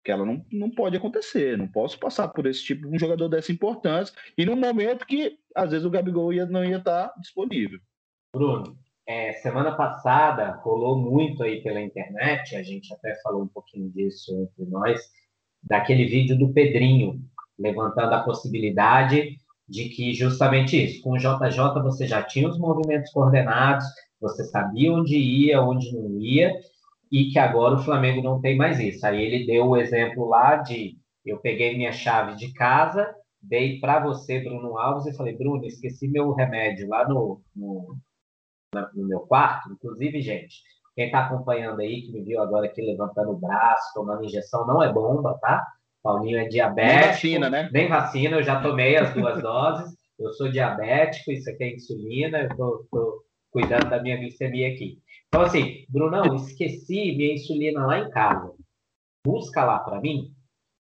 que 0.03 0.11
ela 0.11 0.25
não, 0.25 0.43
não 0.51 0.71
pode 0.71 0.97
acontecer. 0.97 1.59
Não 1.59 1.69
posso 1.69 1.99
passar 1.99 2.29
por 2.29 2.47
esse 2.47 2.65
tipo 2.65 2.89
de 2.89 2.97
um 2.97 2.99
jogador 2.99 3.29
dessa 3.29 3.53
importância 3.53 4.15
e 4.39 4.47
num 4.47 4.57
momento 4.57 5.05
que, 5.05 5.39
às 5.55 5.71
vezes, 5.71 5.85
o 5.85 5.91
Gabigol 5.91 6.33
ia, 6.33 6.47
não 6.47 6.65
ia 6.65 6.79
estar 6.79 7.13
disponível. 7.21 7.79
Bruno, 8.35 8.75
é, 9.07 9.35
semana 9.35 9.77
passada 9.77 10.53
rolou 10.63 10.99
muito 10.99 11.43
aí 11.43 11.63
pela 11.63 11.83
internet, 11.83 12.57
a 12.57 12.63
gente 12.63 12.91
até 12.95 13.15
falou 13.23 13.43
um 13.43 13.49
pouquinho 13.49 13.91
disso 13.91 14.35
entre 14.41 14.65
nós, 14.65 14.99
daquele 15.65 16.07
vídeo 16.07 16.39
do 16.39 16.53
Pedrinho, 16.53 17.21
levantando 17.59 18.15
a 18.15 18.23
possibilidade 18.23 19.37
de 19.69 19.89
que 19.89 20.13
justamente 20.13 20.83
isso, 20.83 21.03
com 21.03 21.13
o 21.13 21.19
JJ 21.19 21.83
você 21.83 22.07
já 22.07 22.23
tinha 22.23 22.49
os 22.49 22.59
movimentos 22.59 23.11
coordenados, 23.11 23.85
você 24.21 24.45
sabia 24.45 24.93
onde 24.93 25.17
ia, 25.17 25.63
onde 25.63 25.93
não 25.93 26.21
ia, 26.21 26.53
e 27.11 27.31
que 27.31 27.39
agora 27.39 27.77
o 27.77 27.83
Flamengo 27.83 28.23
não 28.23 28.41
tem 28.41 28.57
mais 28.57 28.79
isso. 28.79 29.07
Aí 29.07 29.23
ele 29.23 29.47
deu 29.47 29.67
o 29.67 29.77
exemplo 29.77 30.29
lá 30.29 30.57
de 30.57 30.99
eu 31.25 31.39
peguei 31.39 31.77
minha 31.77 31.93
chave 31.93 32.37
de 32.37 32.53
casa, 32.53 33.15
dei 33.41 33.79
para 33.81 34.01
você, 34.01 34.41
Bruno 34.41 34.79
Alves, 34.79 35.07
e 35.07 35.17
falei, 35.17 35.37
Bruno, 35.37 35.65
esqueci 35.65 36.09
meu 36.09 36.33
remédio 36.33 36.89
lá 36.89 37.09
no, 37.09 37.41
no, 37.55 37.97
no 38.95 39.07
meu 39.07 39.21
quarto. 39.21 39.73
Inclusive, 39.73 40.21
gente, 40.21 40.57
quem 40.95 41.07
está 41.07 41.27
acompanhando 41.27 41.81
aí, 41.81 42.03
que 42.03 42.13
me 42.13 42.23
viu 42.23 42.41
agora 42.41 42.67
aqui 42.67 42.81
levantando 42.81 43.33
o 43.33 43.37
braço, 43.37 43.93
tomando 43.95 44.25
injeção, 44.25 44.67
não 44.67 44.83
é 44.83 44.93
bomba, 44.93 45.39
tá? 45.41 45.67
Paulinho 46.03 46.39
é 46.39 46.45
diabético. 46.45 47.01
Nem 47.01 47.09
vacina, 47.09 47.51
né? 47.51 47.71
Nem 47.73 47.89
vacina, 47.89 48.37
eu 48.37 48.43
já 48.43 48.61
tomei 48.61 48.97
as 48.97 49.13
duas 49.15 49.41
doses. 49.43 49.97
Eu 50.19 50.33
sou 50.33 50.51
diabético, 50.51 51.33
isso 51.33 51.51
aqui 51.51 51.65
é 51.65 51.75
insulina, 51.75 52.43
eu 52.43 52.57
tô, 52.57 52.87
tô 52.91 53.25
cuidando 53.51 53.91
da 53.91 54.01
minha 54.01 54.17
glicemia 54.17 54.69
aqui. 54.69 54.99
Então, 55.27 55.43
assim, 55.43 55.85
Brunão, 55.89 56.37
esqueci 56.37 57.17
minha 57.17 57.35
insulina 57.35 57.87
lá 57.87 57.99
em 57.99 58.11
casa. 58.11 58.53
Busca 59.27 59.65
lá 59.65 59.81
para 59.81 60.01
mim. 60.01 60.33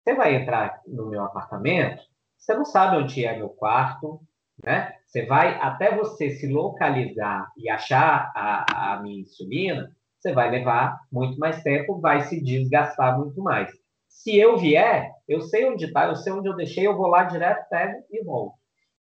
Você 0.04 0.16
vai 0.16 0.36
entrar 0.36 0.80
no 0.88 1.10
meu 1.10 1.24
apartamento, 1.24 2.02
você 2.38 2.54
não 2.54 2.64
sabe 2.64 2.96
onde 2.96 3.26
é 3.26 3.36
meu 3.36 3.50
quarto, 3.50 4.22
né? 4.64 4.94
Você 5.06 5.26
vai, 5.26 5.60
até 5.60 5.96
você 5.96 6.30
se 6.30 6.48
localizar 6.48 7.52
e 7.58 7.70
achar 7.70 8.32
a, 8.36 8.94
a 8.94 9.02
minha 9.02 9.22
insulina, 9.22 9.92
você 10.20 10.34
vai 10.34 10.50
levar 10.50 11.00
muito 11.12 11.38
mais 11.38 11.62
tempo, 11.64 12.00
vai 12.00 12.22
se 12.22 12.42
desgastar 12.42 13.18
muito 13.18 13.42
mais. 13.42 13.72
Se 14.08 14.36
eu 14.38 14.58
vier, 14.58 15.12
eu 15.28 15.42
sei 15.42 15.66
onde 15.66 15.86
está, 15.86 16.08
eu 16.08 16.16
sei 16.16 16.34
onde 16.34 16.48
eu 16.48 16.56
deixei, 16.56 16.88
eu 16.88 16.98
vou 16.98 17.08
lá 17.08 17.24
direto, 17.24 17.70
pego 17.70 18.04
e 18.12 18.24
volto. 18.24 18.56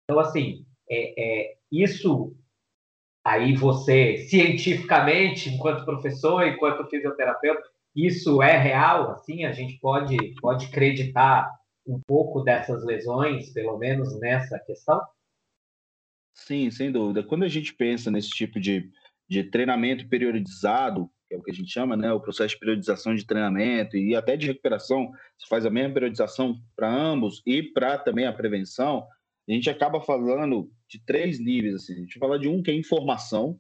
Então, 0.04 0.20
assim, 0.20 0.66
é, 0.90 1.14
é, 1.18 1.58
isso 1.72 2.36
aí 3.24 3.56
você, 3.56 4.18
cientificamente, 4.30 5.50
enquanto 5.50 5.86
professor, 5.86 6.46
enquanto 6.46 6.88
fisioterapeuta, 6.90 7.64
isso 7.96 8.42
é 8.42 8.58
real, 8.58 9.12
assim, 9.12 9.46
a 9.46 9.52
gente 9.52 9.80
pode, 9.80 10.18
pode 10.42 10.66
acreditar 10.66 11.50
um 11.88 12.00
pouco 12.06 12.42
dessas 12.42 12.84
lesões, 12.84 13.52
pelo 13.54 13.78
menos 13.78 14.20
nessa 14.20 14.60
questão? 14.60 15.02
Sim, 16.34 16.70
sem 16.70 16.92
dúvida. 16.92 17.24
Quando 17.24 17.44
a 17.44 17.48
gente 17.48 17.74
pensa 17.74 18.12
nesse 18.12 18.30
tipo 18.30 18.60
de, 18.60 18.92
de 19.28 19.44
treinamento 19.44 20.08
periodizado, 20.08 21.10
que 21.28 21.36
é 21.36 21.38
o 21.38 21.44
que 21.44 21.52
a 21.52 21.54
gente 21.54 21.72
chama, 21.72 21.98
né, 21.98 22.12
o 22.12 22.20
processo 22.20 22.54
de 22.54 22.60
periodização 22.60 23.16
de 23.16 23.26
treinamento 23.26 23.98
e 23.98 24.16
até 24.16 24.38
de 24.38 24.48
recuperação, 24.48 25.12
se 25.38 25.48
faz 25.48 25.66
a 25.66 25.70
mesma 25.70 25.94
periodização 25.94 26.56
para 26.76 26.90
ambos 26.90 27.42
e 27.46 27.64
para 27.64 27.98
também 27.98 28.26
a 28.26 28.34
prevenção, 28.34 29.08
a 29.48 29.52
gente 29.52 29.70
acaba 29.70 30.02
falando 30.02 30.72
de 30.90 31.00
três 31.06 31.40
níveis. 31.40 31.76
Assim. 31.76 31.94
A 31.94 32.00
gente 32.00 32.20
fala 32.20 32.40
de 32.40 32.48
um 32.48 32.62
que 32.62 32.72
é 32.72 32.74
informação. 32.74 33.60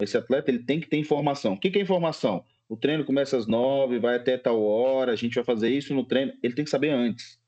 Esse 0.00 0.16
atleta 0.16 0.50
ele 0.50 0.62
tem 0.64 0.80
que 0.80 0.88
ter 0.88 0.98
informação. 0.98 1.54
O 1.54 1.60
que, 1.60 1.70
que 1.70 1.78
é 1.78 1.82
informação? 1.82 2.44
O 2.68 2.76
treino 2.76 3.04
começa 3.04 3.36
às 3.36 3.46
nove, 3.46 3.98
vai 3.98 4.16
até 4.16 4.36
tal 4.36 4.62
hora, 4.62 5.12
a 5.12 5.16
gente 5.16 5.34
vai 5.34 5.44
fazer 5.44 5.70
isso 5.70 5.94
no 5.94 6.04
treino. 6.04 6.32
Ele 6.42 6.54
tem 6.54 6.64
que 6.64 6.70
saber 6.70 6.90
antes. 6.90 7.38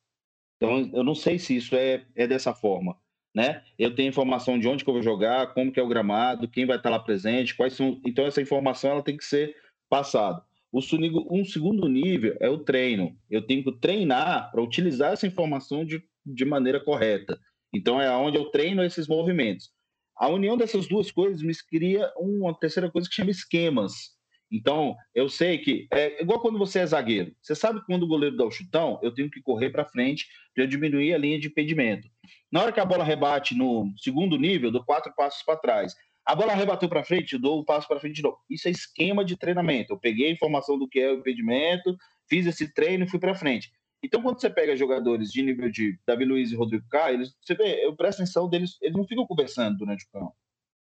Então, 0.56 0.90
eu 0.92 1.04
não 1.04 1.14
sei 1.14 1.38
se 1.38 1.56
isso 1.56 1.74
é, 1.74 2.04
é 2.14 2.26
dessa 2.26 2.54
forma. 2.54 2.96
Né? 3.38 3.62
Eu 3.78 3.94
tenho 3.94 4.08
informação 4.08 4.58
de 4.58 4.66
onde 4.66 4.82
que 4.82 4.90
eu 4.90 4.94
vou 4.94 5.02
jogar, 5.02 5.54
como 5.54 5.70
que 5.70 5.78
é 5.78 5.82
o 5.82 5.86
gramado, 5.86 6.48
quem 6.48 6.66
vai 6.66 6.76
estar 6.76 6.90
lá 6.90 6.98
presente, 6.98 7.54
quais 7.54 7.72
são. 7.72 8.00
Então, 8.04 8.26
essa 8.26 8.42
informação 8.42 8.90
ela 8.90 9.00
tem 9.00 9.16
que 9.16 9.24
ser 9.24 9.54
passada. 9.88 10.42
O 10.72 10.80
um 10.80 11.44
segundo 11.44 11.88
nível 11.88 12.36
é 12.40 12.48
o 12.48 12.58
treino. 12.58 13.16
Eu 13.30 13.40
tenho 13.46 13.62
que 13.62 13.70
treinar 13.78 14.50
para 14.50 14.60
utilizar 14.60 15.12
essa 15.12 15.24
informação 15.24 15.84
de, 15.84 16.02
de 16.26 16.44
maneira 16.44 16.80
correta. 16.80 17.38
Então, 17.72 18.02
é 18.02 18.10
onde 18.10 18.36
eu 18.36 18.46
treino 18.46 18.82
esses 18.82 19.06
movimentos. 19.06 19.70
A 20.16 20.26
união 20.26 20.56
dessas 20.56 20.88
duas 20.88 21.12
coisas 21.12 21.40
me 21.40 21.54
cria 21.70 22.12
uma 22.16 22.52
terceira 22.58 22.90
coisa 22.90 23.08
que 23.08 23.14
chama 23.14 23.30
esquemas. 23.30 24.17
Então, 24.50 24.96
eu 25.14 25.28
sei 25.28 25.58
que 25.58 25.86
é 25.92 26.22
igual 26.22 26.40
quando 26.40 26.58
você 26.58 26.78
é 26.78 26.86
zagueiro. 26.86 27.34
Você 27.40 27.54
sabe 27.54 27.80
que 27.80 27.86
quando 27.86 28.04
o 28.04 28.08
goleiro 28.08 28.36
dá 28.36 28.44
o 28.44 28.50
chutão, 28.50 28.98
eu 29.02 29.12
tenho 29.12 29.30
que 29.30 29.42
correr 29.42 29.70
para 29.70 29.84
frente 29.84 30.26
para 30.54 30.66
diminuir 30.66 31.12
a 31.12 31.18
linha 31.18 31.38
de 31.38 31.48
impedimento. 31.48 32.08
Na 32.50 32.62
hora 32.62 32.72
que 32.72 32.80
a 32.80 32.84
bola 32.84 33.04
rebate 33.04 33.54
no 33.54 33.92
segundo 33.98 34.38
nível, 34.38 34.68
eu 34.68 34.72
dou 34.72 34.84
quatro 34.84 35.12
passos 35.14 35.42
para 35.42 35.58
trás. 35.58 35.94
A 36.24 36.34
bola 36.34 36.54
rebateu 36.54 36.88
para 36.88 37.04
frente, 37.04 37.34
eu 37.34 37.38
dou 37.38 37.60
um 37.60 37.64
passo 37.64 37.86
para 37.86 38.00
frente 38.00 38.16
de 38.16 38.22
novo. 38.22 38.38
Isso 38.50 38.68
é 38.68 38.70
esquema 38.70 39.24
de 39.24 39.36
treinamento. 39.36 39.92
Eu 39.92 39.98
peguei 39.98 40.28
a 40.28 40.32
informação 40.32 40.78
do 40.78 40.88
que 40.88 41.00
é 41.00 41.10
o 41.10 41.18
impedimento, 41.18 41.96
fiz 42.28 42.46
esse 42.46 42.72
treino 42.72 43.04
e 43.04 43.08
fui 43.08 43.18
para 43.18 43.34
frente. 43.34 43.70
Então, 44.02 44.22
quando 44.22 44.40
você 44.40 44.48
pega 44.48 44.76
jogadores 44.76 45.32
de 45.32 45.42
nível 45.42 45.70
de 45.70 45.98
Davi 46.06 46.24
Luiz 46.24 46.52
e 46.52 46.54
Rodrigo 46.54 46.86
Caio, 46.88 47.16
eles, 47.16 47.34
você 47.42 47.54
vê, 47.54 47.84
eu 47.84 47.96
presto 47.96 48.22
atenção 48.22 48.48
deles, 48.48 48.76
eles 48.80 48.96
não 48.96 49.06
ficam 49.06 49.26
conversando 49.26 49.78
durante 49.78 50.04
o 50.04 50.10
campo, 50.10 50.36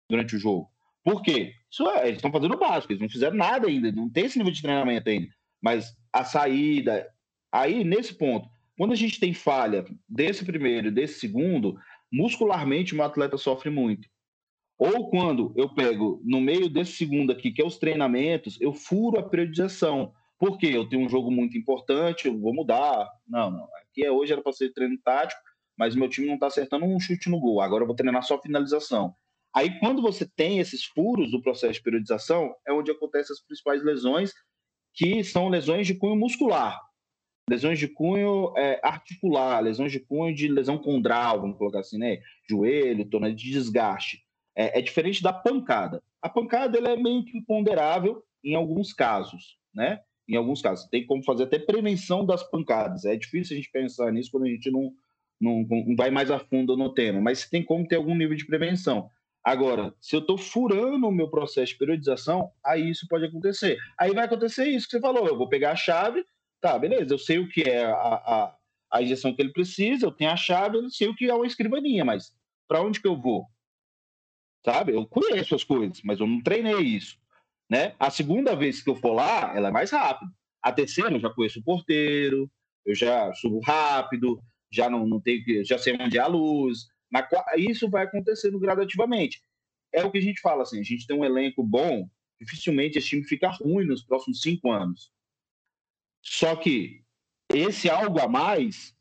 durante 0.09 0.35
o 0.35 0.39
jogo. 0.39 0.69
Por 1.03 1.21
quê? 1.21 1.53
Isso 1.69 1.87
é, 1.89 2.03
eles 2.07 2.17
estão 2.17 2.31
fazendo 2.31 2.53
o 2.53 2.59
básico, 2.59 2.91
eles 2.91 3.01
não 3.01 3.09
fizeram 3.09 3.35
nada 3.35 3.67
ainda, 3.67 3.91
não 3.91 4.09
tem 4.09 4.25
esse 4.25 4.37
nível 4.37 4.53
de 4.53 4.61
treinamento 4.61 5.09
ainda. 5.09 5.27
Mas 5.61 5.95
a 6.13 6.23
saída, 6.23 7.07
aí 7.51 7.83
nesse 7.83 8.13
ponto, 8.17 8.47
quando 8.77 8.93
a 8.93 8.95
gente 8.95 9.19
tem 9.19 9.33
falha 9.33 9.85
desse 10.07 10.45
primeiro 10.45 10.87
e 10.87 10.91
desse 10.91 11.19
segundo, 11.19 11.77
muscularmente 12.11 12.95
o 12.95 13.01
atleta 13.03 13.37
sofre 13.37 13.69
muito. 13.69 14.07
Ou 14.77 15.09
quando 15.11 15.53
eu 15.55 15.69
pego 15.69 16.19
no 16.25 16.41
meio 16.41 16.67
desse 16.67 16.93
segundo 16.93 17.31
aqui, 17.31 17.51
que 17.51 17.61
é 17.61 17.65
os 17.65 17.77
treinamentos, 17.77 18.59
eu 18.59 18.73
furo 18.73 19.19
a 19.19 19.29
periodização. 19.29 20.11
Porque 20.39 20.65
eu 20.65 20.89
tenho 20.89 21.05
um 21.05 21.09
jogo 21.09 21.29
muito 21.29 21.55
importante, 21.55 22.27
eu 22.27 22.39
vou 22.39 22.51
mudar. 22.51 23.07
Não, 23.27 23.51
não. 23.51 23.67
Aqui 23.75 24.03
é 24.03 24.11
hoje 24.11 24.33
era 24.33 24.41
para 24.41 24.51
ser 24.51 24.73
treino 24.73 24.97
tático, 25.03 25.39
mas 25.77 25.95
meu 25.95 26.09
time 26.09 26.25
não 26.25 26.33
está 26.33 26.47
acertando 26.47 26.85
um 26.85 26.99
chute 26.99 27.29
no 27.29 27.39
gol. 27.39 27.61
Agora 27.61 27.83
eu 27.83 27.87
vou 27.87 27.95
treinar 27.95 28.23
só 28.23 28.41
finalização. 28.41 29.13
Aí, 29.53 29.79
quando 29.79 30.01
você 30.01 30.25
tem 30.25 30.59
esses 30.59 30.85
furos 30.85 31.31
do 31.31 31.41
processo 31.41 31.73
de 31.73 31.83
periodização, 31.83 32.53
é 32.65 32.71
onde 32.71 32.91
acontecem 32.91 33.33
as 33.33 33.41
principais 33.41 33.83
lesões, 33.83 34.33
que 34.93 35.23
são 35.23 35.49
lesões 35.49 35.87
de 35.87 35.95
cunho 35.95 36.15
muscular, 36.15 36.79
lesões 37.49 37.79
de 37.79 37.87
cunho 37.87 38.53
é, 38.57 38.79
articular, 38.83 39.59
lesões 39.59 39.91
de 39.91 39.99
cunho 39.99 40.33
de 40.33 40.47
lesão 40.47 40.77
condral, 40.77 41.41
vamos 41.41 41.57
colocar 41.57 41.79
assim, 41.79 41.97
né? 41.97 42.19
Joelho, 42.49 43.09
torno 43.09 43.33
de 43.33 43.51
desgaste. 43.51 44.23
É, 44.55 44.79
é, 44.79 44.81
diferente 44.81 45.23
da 45.23 45.31
pancada. 45.31 46.03
A 46.21 46.29
pancada 46.29 46.77
ela 46.77 46.91
é 46.91 46.97
meio 46.97 47.23
que 47.25 47.37
imponderável 47.37 48.23
em 48.43 48.55
alguns 48.55 48.93
casos, 48.93 49.57
né? 49.73 50.01
em 50.27 50.35
alguns 50.35 50.61
casos. 50.61 50.87
Tem 50.89 51.05
como 51.05 51.23
fazer 51.23 51.43
até 51.43 51.59
prevenção 51.59 52.25
das 52.25 52.43
pancadas. 52.43 53.05
É 53.05 53.15
difícil 53.15 53.53
a 53.53 53.57
gente 53.57 53.71
pensar 53.71 54.11
nisso 54.11 54.31
quando 54.31 54.45
a 54.45 54.49
gente 54.49 54.71
não, 54.71 54.93
não, 55.39 55.65
não 55.67 55.95
vai 55.95 56.09
mais 56.09 56.31
a 56.31 56.39
fundo 56.39 56.77
no 56.77 56.93
tema, 56.93 57.19
mas 57.19 57.49
tem 57.49 57.63
como 57.63 57.87
ter 57.87 57.97
algum 57.97 58.15
nível 58.15 58.35
de 58.35 58.45
prevenção. 58.45 59.09
Agora, 59.43 59.93
se 59.99 60.15
eu 60.15 60.19
estou 60.19 60.37
furando 60.37 61.07
o 61.07 61.11
meu 61.11 61.27
processo 61.27 61.73
de 61.73 61.77
periodização, 61.77 62.51
aí 62.63 62.89
isso 62.89 63.07
pode 63.09 63.25
acontecer. 63.25 63.77
Aí 63.97 64.13
vai 64.13 64.25
acontecer 64.25 64.65
isso 64.65 64.85
que 64.85 64.91
você 64.91 65.01
falou: 65.01 65.27
eu 65.27 65.37
vou 65.37 65.49
pegar 65.49 65.71
a 65.71 65.75
chave, 65.75 66.23
tá, 66.61 66.77
beleza, 66.77 67.13
eu 67.13 67.17
sei 67.17 67.39
o 67.39 67.49
que 67.49 67.63
é 67.63 67.85
a, 67.85 67.93
a, 67.93 68.55
a 68.91 69.01
injeção 69.01 69.33
que 69.33 69.41
ele 69.41 69.51
precisa, 69.51 70.05
eu 70.05 70.11
tenho 70.11 70.29
a 70.29 70.37
chave, 70.37 70.77
eu 70.77 70.89
sei 70.89 71.07
o 71.07 71.15
que 71.15 71.29
é 71.29 71.33
uma 71.33 71.47
escrivaninha, 71.47 72.05
mas 72.05 72.31
para 72.67 72.81
onde 72.81 73.01
que 73.01 73.07
eu 73.07 73.19
vou? 73.19 73.47
Sabe? 74.63 74.93
Eu 74.93 75.07
conheço 75.07 75.55
as 75.55 75.63
coisas, 75.63 76.01
mas 76.03 76.19
eu 76.19 76.27
não 76.27 76.41
treinei 76.41 76.79
isso. 76.79 77.17
Né? 77.67 77.95
A 77.99 78.11
segunda 78.11 78.55
vez 78.55 78.83
que 78.83 78.89
eu 78.89 78.95
for 78.95 79.13
lá, 79.13 79.55
ela 79.55 79.69
é 79.69 79.71
mais 79.71 79.91
rápida. 79.91 80.31
A 80.61 80.71
terceira, 80.71 81.11
eu 81.11 81.19
já 81.19 81.29
conheço 81.31 81.59
o 81.59 81.63
porteiro, 81.63 82.51
eu 82.85 82.93
já 82.93 83.33
subo 83.33 83.59
rápido, 83.61 84.39
já 84.71 84.89
não, 84.89 85.07
não 85.07 85.19
tenho 85.19 85.43
que, 85.43 85.63
já 85.63 85.77
sei 85.77 85.97
onde 85.99 86.17
é 86.17 86.21
a 86.21 86.27
luz. 86.27 86.87
Na, 87.11 87.27
isso 87.57 87.89
vai 87.89 88.05
acontecendo 88.05 88.59
gradativamente. 88.59 89.43
É 89.93 90.03
o 90.03 90.11
que 90.11 90.17
a 90.17 90.21
gente 90.21 90.39
fala 90.39 90.63
assim, 90.63 90.79
a 90.79 90.83
gente 90.83 91.05
tem 91.05 91.17
um 91.17 91.25
elenco 91.25 91.61
bom, 91.63 92.09
dificilmente 92.39 92.97
esse 92.97 93.09
time 93.09 93.23
fica 93.23 93.49
ruim 93.49 93.85
nos 93.85 94.03
próximos 94.03 94.41
cinco 94.41 94.71
anos. 94.71 95.11
Só 96.23 96.55
que 96.55 97.03
esse 97.53 97.89
algo 97.89 98.19
a 98.19 98.27
mais, 98.27 98.95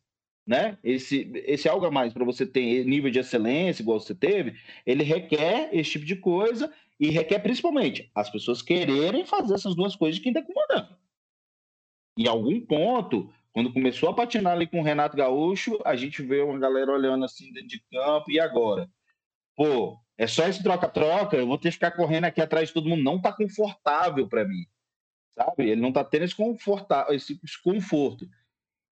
né? 0.47 0.79
Esse, 0.83 1.31
esse 1.47 1.69
algo 1.69 1.87
a 1.87 1.91
mais 1.91 2.13
para 2.13 2.25
você 2.25 2.45
ter 2.45 2.85
nível 2.85 3.11
de 3.11 3.21
excelência 3.21 3.83
igual 3.83 4.01
você 4.01 4.15
teve, 4.15 4.59
ele 4.85 5.05
requer 5.05 5.71
esse 5.73 5.93
tipo 5.93 6.05
de 6.05 6.17
coisa 6.17 6.73
e 6.99 7.09
requer 7.09 7.39
principalmente 7.39 8.11
as 8.15 8.29
pessoas 8.29 8.61
quererem 8.61 9.25
fazer 9.25 9.55
essas 9.55 9.77
duas 9.77 9.95
coisas 9.95 10.21
de 10.21 10.29
está 10.29 10.43
comandando. 10.43 10.97
Em 12.19 12.27
algum 12.27 12.61
ponto, 12.61 13.33
quando 13.53 13.73
começou 13.73 14.09
a 14.11 14.15
patinar 14.15 14.53
ali 14.53 14.67
com 14.67 14.81
o 14.81 14.85
Renato 14.85 15.17
Gaúcho, 15.17 15.79
a 15.85 15.97
gente 15.97 16.23
vê 16.23 16.41
uma 16.43 16.59
galera 16.59 16.93
olhando 16.93 17.25
assim 17.25 17.53
dentro 17.53 17.69
de 17.69 17.85
campo, 17.91 18.31
e 18.31 18.39
agora? 18.39 18.89
Pô, 19.57 19.99
é 20.17 20.27
só 20.27 20.47
esse 20.47 20.63
troca-troca, 20.63 21.37
eu 21.37 21.47
vou 21.47 21.59
ter 21.59 21.69
que 21.69 21.75
ficar 21.75 21.91
correndo 21.91 22.25
aqui 22.25 22.41
atrás 22.41 22.69
de 22.69 22.75
todo 22.75 22.89
mundo. 22.89 23.03
Não 23.03 23.17
está 23.17 23.33
confortável 23.33 24.29
para 24.29 24.45
mim, 24.45 24.67
sabe? 25.31 25.69
Ele 25.69 25.81
não 25.81 25.89
está 25.89 26.05
tendo 26.05 26.25
esse, 26.25 26.37
esse 27.11 27.63
conforto. 27.63 28.29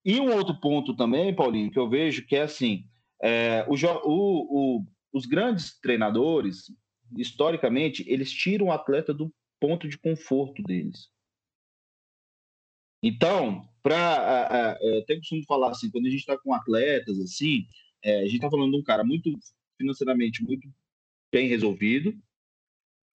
E 0.04 0.18
um 0.20 0.32
outro 0.34 0.58
ponto 0.60 0.96
também, 0.96 1.34
Paulinho, 1.34 1.70
que 1.70 1.78
eu 1.78 1.88
vejo 1.88 2.26
que 2.26 2.34
é 2.34 2.42
assim: 2.42 2.84
é, 3.22 3.64
o, 3.68 3.74
o, 3.74 4.78
o, 4.78 4.86
os 5.12 5.26
grandes 5.26 5.78
treinadores, 5.80 6.72
historicamente, 7.16 8.04
eles 8.08 8.32
tiram 8.32 8.66
o 8.66 8.72
atleta 8.72 9.14
do 9.14 9.32
ponto 9.60 9.88
de 9.88 9.98
conforto 9.98 10.62
deles. 10.62 11.10
Então, 13.02 13.68
para 13.82 14.76
é, 14.80 14.98
até 14.98 15.16
costumo 15.16 15.44
falar 15.44 15.70
assim, 15.70 15.90
quando 15.90 16.06
a 16.06 16.10
gente 16.10 16.20
está 16.20 16.36
com 16.38 16.52
atletas 16.52 17.18
assim, 17.20 17.66
é, 18.02 18.20
a 18.20 18.24
gente 18.24 18.36
está 18.36 18.50
falando 18.50 18.72
de 18.72 18.78
um 18.78 18.82
cara 18.82 19.04
muito 19.04 19.30
financeiramente 19.76 20.42
muito 20.42 20.68
bem 21.32 21.48
resolvido, 21.48 22.14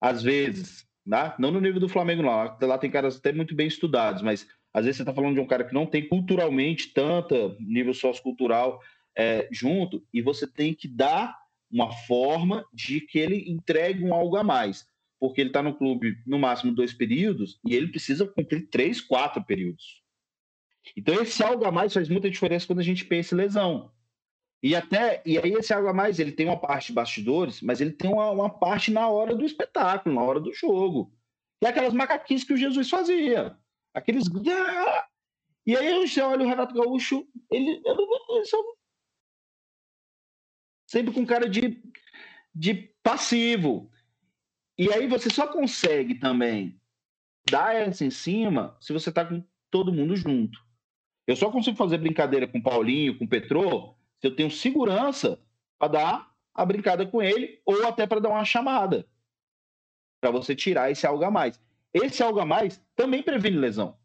às 0.00 0.22
vezes, 0.22 0.86
né? 1.04 1.34
não 1.38 1.50
no 1.50 1.60
nível 1.60 1.80
do 1.80 1.88
Flamengo 1.88 2.22
não, 2.22 2.56
lá 2.60 2.78
tem 2.78 2.90
caras 2.90 3.16
até 3.16 3.32
muito 3.32 3.54
bem 3.54 3.66
estudados, 3.66 4.22
mas 4.22 4.46
às 4.72 4.84
vezes 4.84 4.96
você 4.96 5.02
está 5.02 5.14
falando 5.14 5.34
de 5.34 5.40
um 5.40 5.46
cara 5.46 5.64
que 5.64 5.74
não 5.74 5.86
tem 5.86 6.08
culturalmente 6.08 6.92
tanta 6.92 7.56
nível 7.60 7.94
sociocultural 7.94 8.80
é, 9.16 9.48
junto, 9.52 10.04
e 10.12 10.20
você 10.20 10.46
tem 10.46 10.74
que 10.74 10.88
dar 10.88 11.36
uma 11.70 11.92
forma 11.92 12.64
de 12.72 13.00
que 13.00 13.18
ele 13.18 13.50
entregue 13.50 14.04
um 14.04 14.14
algo 14.14 14.36
a 14.36 14.44
mais. 14.44 14.86
Porque 15.24 15.40
ele 15.40 15.48
está 15.48 15.62
no 15.62 15.74
clube 15.74 16.22
no 16.26 16.38
máximo 16.38 16.74
dois 16.74 16.92
períodos 16.92 17.58
e 17.66 17.74
ele 17.74 17.88
precisa 17.88 18.28
cumprir 18.28 18.68
três, 18.68 19.00
quatro 19.00 19.42
períodos. 19.42 20.02
Então, 20.94 21.14
esse 21.14 21.42
algo 21.42 21.64
a 21.64 21.72
mais 21.72 21.94
faz 21.94 22.10
muita 22.10 22.30
diferença 22.30 22.66
quando 22.66 22.80
a 22.80 22.84
gente 22.84 23.06
pensa 23.06 23.34
em 23.34 23.38
lesão. 23.38 23.90
E 24.62 24.76
até 24.76 25.22
e 25.24 25.38
aí 25.38 25.54
esse 25.54 25.72
algo 25.72 25.88
a 25.88 25.94
mais 25.94 26.18
ele 26.18 26.30
tem 26.30 26.44
uma 26.44 26.60
parte 26.60 26.88
de 26.88 26.92
bastidores, 26.92 27.62
mas 27.62 27.80
ele 27.80 27.92
tem 27.92 28.12
uma, 28.12 28.30
uma 28.32 28.50
parte 28.50 28.90
na 28.90 29.08
hora 29.08 29.34
do 29.34 29.46
espetáculo, 29.46 30.14
na 30.14 30.20
hora 30.20 30.40
do 30.40 30.52
jogo. 30.52 31.10
É 31.62 31.68
aquelas 31.68 31.94
macaquinhas 31.94 32.44
que 32.44 32.52
o 32.52 32.58
Jesus 32.58 32.90
fazia. 32.90 33.56
Aqueles. 33.94 34.24
E 35.66 35.74
aí 35.74 36.06
você 36.06 36.20
olha 36.20 36.44
o 36.44 36.46
Renato 36.46 36.74
Gaúcho, 36.74 37.26
ele, 37.50 37.70
ele, 37.70 38.06
ele 38.28 38.44
só 38.44 38.62
sempre 40.86 41.14
com 41.14 41.24
cara 41.24 41.48
de, 41.48 41.82
de 42.54 42.74
passivo. 43.02 43.90
E 44.76 44.92
aí 44.92 45.06
você 45.06 45.30
só 45.30 45.46
consegue 45.46 46.16
também 46.16 46.80
dar 47.48 47.74
essa 47.74 48.04
em 48.04 48.10
cima 48.10 48.76
se 48.80 48.92
você 48.92 49.12
tá 49.12 49.24
com 49.24 49.42
todo 49.70 49.92
mundo 49.92 50.16
junto. 50.16 50.58
Eu 51.26 51.36
só 51.36 51.50
consigo 51.50 51.76
fazer 51.76 51.98
brincadeira 51.98 52.46
com 52.46 52.58
o 52.58 52.62
Paulinho, 52.62 53.16
com 53.16 53.24
o 53.24 53.28
Petrô, 53.28 53.94
se 54.20 54.26
eu 54.26 54.34
tenho 54.34 54.50
segurança 54.50 55.40
para 55.78 55.88
dar 55.88 56.34
a 56.52 56.64
brincada 56.64 57.06
com 57.06 57.22
ele 57.22 57.60
ou 57.64 57.86
até 57.86 58.06
para 58.06 58.20
dar 58.20 58.30
uma 58.30 58.44
chamada. 58.44 59.06
Para 60.20 60.30
você 60.30 60.54
tirar 60.54 60.90
esse 60.90 61.06
algo 61.06 61.24
a 61.24 61.30
mais. 61.30 61.60
Esse 61.92 62.22
algo 62.22 62.40
a 62.40 62.46
mais 62.46 62.82
também 62.96 63.22
previne 63.22 63.56
lesão. 63.56 63.96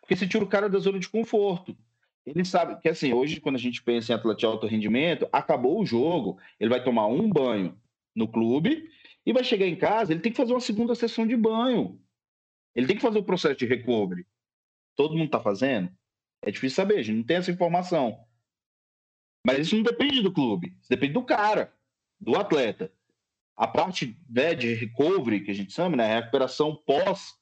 Porque 0.00 0.14
você 0.14 0.26
tira 0.26 0.44
o 0.44 0.48
cara 0.48 0.68
da 0.68 0.78
zona 0.78 0.98
de 0.98 1.08
conforto. 1.08 1.76
Ele 2.24 2.44
sabe 2.44 2.80
que, 2.80 2.88
assim, 2.88 3.12
hoje, 3.12 3.40
quando 3.40 3.56
a 3.56 3.58
gente 3.60 3.82
pensa 3.82 4.12
em 4.12 4.14
atleta 4.14 4.38
de 4.38 4.46
alto 4.46 4.66
rendimento, 4.66 5.28
acabou 5.32 5.80
o 5.80 5.86
jogo, 5.86 6.38
ele 6.60 6.70
vai 6.70 6.82
tomar 6.82 7.06
um 7.06 7.28
banho, 7.28 7.76
no 8.14 8.28
clube 8.28 8.88
e 9.24 9.32
vai 9.32 9.44
chegar 9.44 9.66
em 9.66 9.76
casa, 9.76 10.12
ele 10.12 10.20
tem 10.20 10.32
que 10.32 10.36
fazer 10.38 10.52
uma 10.52 10.60
segunda 10.60 10.94
sessão 10.94 11.26
de 11.26 11.36
banho. 11.36 12.00
Ele 12.74 12.86
tem 12.86 12.96
que 12.96 13.02
fazer 13.02 13.18
o 13.18 13.24
processo 13.24 13.56
de 13.56 13.66
recovery. 13.66 14.26
Todo 14.96 15.14
mundo 15.14 15.26
está 15.26 15.40
fazendo? 15.40 15.90
É 16.42 16.50
difícil 16.50 16.76
saber, 16.76 16.98
a 16.98 17.02
gente 17.02 17.16
não 17.16 17.24
tem 17.24 17.36
essa 17.36 17.50
informação. 17.50 18.24
Mas 19.46 19.58
isso 19.58 19.76
não 19.76 19.82
depende 19.82 20.22
do 20.22 20.32
clube, 20.32 20.76
isso 20.80 20.88
depende 20.88 21.14
do 21.14 21.24
cara, 21.24 21.74
do 22.18 22.36
atleta. 22.36 22.92
A 23.56 23.66
parte 23.66 24.18
né, 24.28 24.54
de 24.54 24.72
recovery, 24.74 25.44
que 25.44 25.50
a 25.50 25.54
gente 25.54 25.72
chama, 25.72 25.96
né, 25.96 26.14
recuperação 26.14 26.74
pós, 26.74 27.38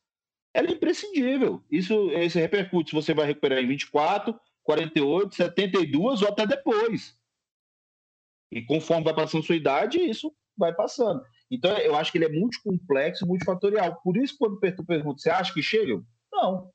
ela 0.52 0.68
é 0.68 0.72
imprescindível. 0.72 1.64
Isso, 1.70 2.10
isso 2.12 2.38
repercute 2.38 2.90
se 2.90 2.96
você 2.96 3.14
vai 3.14 3.26
recuperar 3.26 3.58
em 3.60 3.68
24, 3.68 4.38
48, 4.64 5.34
72 5.34 6.22
ou 6.22 6.28
até 6.28 6.46
depois. 6.46 7.16
E 8.50 8.62
conforme 8.62 9.04
vai 9.04 9.14
passando 9.14 9.44
sua 9.44 9.56
idade, 9.56 9.98
isso 10.00 10.34
vai 10.56 10.74
passando. 10.74 11.22
Então, 11.50 11.76
eu 11.78 11.96
acho 11.96 12.12
que 12.12 12.18
ele 12.18 12.26
é 12.26 12.28
multicomplexo, 12.40 13.26
multifatorial. 13.26 14.00
Por 14.02 14.16
isso, 14.16 14.36
quando 14.38 14.58
tu 14.58 14.84
pergunta, 14.84 15.20
você 15.20 15.30
acha 15.30 15.52
que 15.52 15.62
chega? 15.62 16.02
Não. 16.32 16.70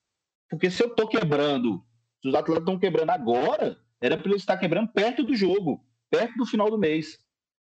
Porque 0.50 0.70
se 0.70 0.84
eu 0.84 0.88
estou 0.88 1.08
quebrando, 1.08 1.84
se 2.22 2.30
os 2.30 2.36
atletas 2.36 2.64
estão 2.64 2.80
quebrando 2.80 3.12
agora, 3.12 3.78
era 4.02 4.18
para 4.18 4.30
eles 4.30 4.42
estar 4.42 4.58
quebrando 4.58 4.92
perto 4.92 5.24
do 5.24 5.36
jogo, 5.36 5.86
perto 6.10 6.36
do 6.38 6.46
final 6.46 6.70
do 6.70 6.78
mês. 6.78 7.20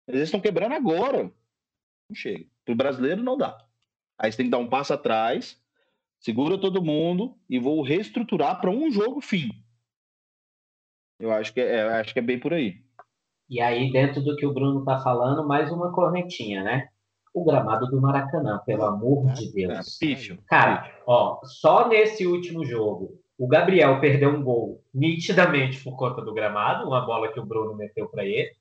Eles 0.08 0.24
estão 0.24 0.40
quebrando 0.40 0.74
agora. 0.74 1.24
Não 2.10 2.16
chega. 2.16 2.46
Para 2.66 2.74
o 2.74 2.78
brasileiro, 2.78 3.24
não 3.24 3.38
dá. 3.38 3.58
Aí 4.18 4.32
você 4.32 4.38
tem 4.38 4.46
que 4.46 4.52
dar 4.52 4.58
um 4.58 4.70
passo 4.70 4.94
atrás, 4.94 5.60
segura 6.20 6.60
todo 6.60 6.84
mundo 6.84 7.38
e 7.50 7.60
vou 7.60 7.82
reestruturar 7.82 8.60
para 8.62 8.70
um 8.70 8.92
jogo 8.92 9.20
fim. 9.22 9.50
Eu 11.20 11.32
acho 11.32 11.54
que 11.54 11.60
é, 11.60 11.82
acho 12.00 12.14
que 12.14 12.20
é 12.20 12.24
bem 12.24 12.40
por 12.40 12.54
aí. 12.54 12.84
E 13.50 13.60
aí, 13.60 13.92
dentro 13.92 14.22
do 14.24 14.36
que 14.36 14.46
o 14.46 14.54
Bruno 14.54 14.80
está 14.80 15.00
falando, 15.00 15.48
mais 15.48 15.72
uma 15.72 15.92
cornetinha, 15.94 16.64
né? 16.64 16.90
O 17.34 17.46
gramado 17.46 17.88
do 17.88 18.02
Maracanã, 18.02 18.62
pelo 18.66 18.84
amor 18.84 19.30
é, 19.30 19.34
de 19.34 19.52
Deus. 19.52 19.78
É, 19.78 19.82
Cara, 20.48 20.92
ó, 21.08 21.40
só 21.44 21.88
nesse 21.88 22.28
último 22.28 22.66
jogo, 22.66 23.20
o 23.38 23.48
Gabriel 23.48 24.00
perdeu 24.00 24.30
um 24.30 24.44
gol 24.44 24.84
nitidamente 24.94 25.84
por 25.84 25.96
conta 25.98 26.22
do 26.22 26.34
gramado, 26.34 26.88
uma 26.88 27.06
bola 27.06 27.32
que 27.32 27.40
o 27.40 27.46
Bruno 27.46 27.76
meteu 27.76 28.08
para 28.10 28.26
ele. 28.26 28.52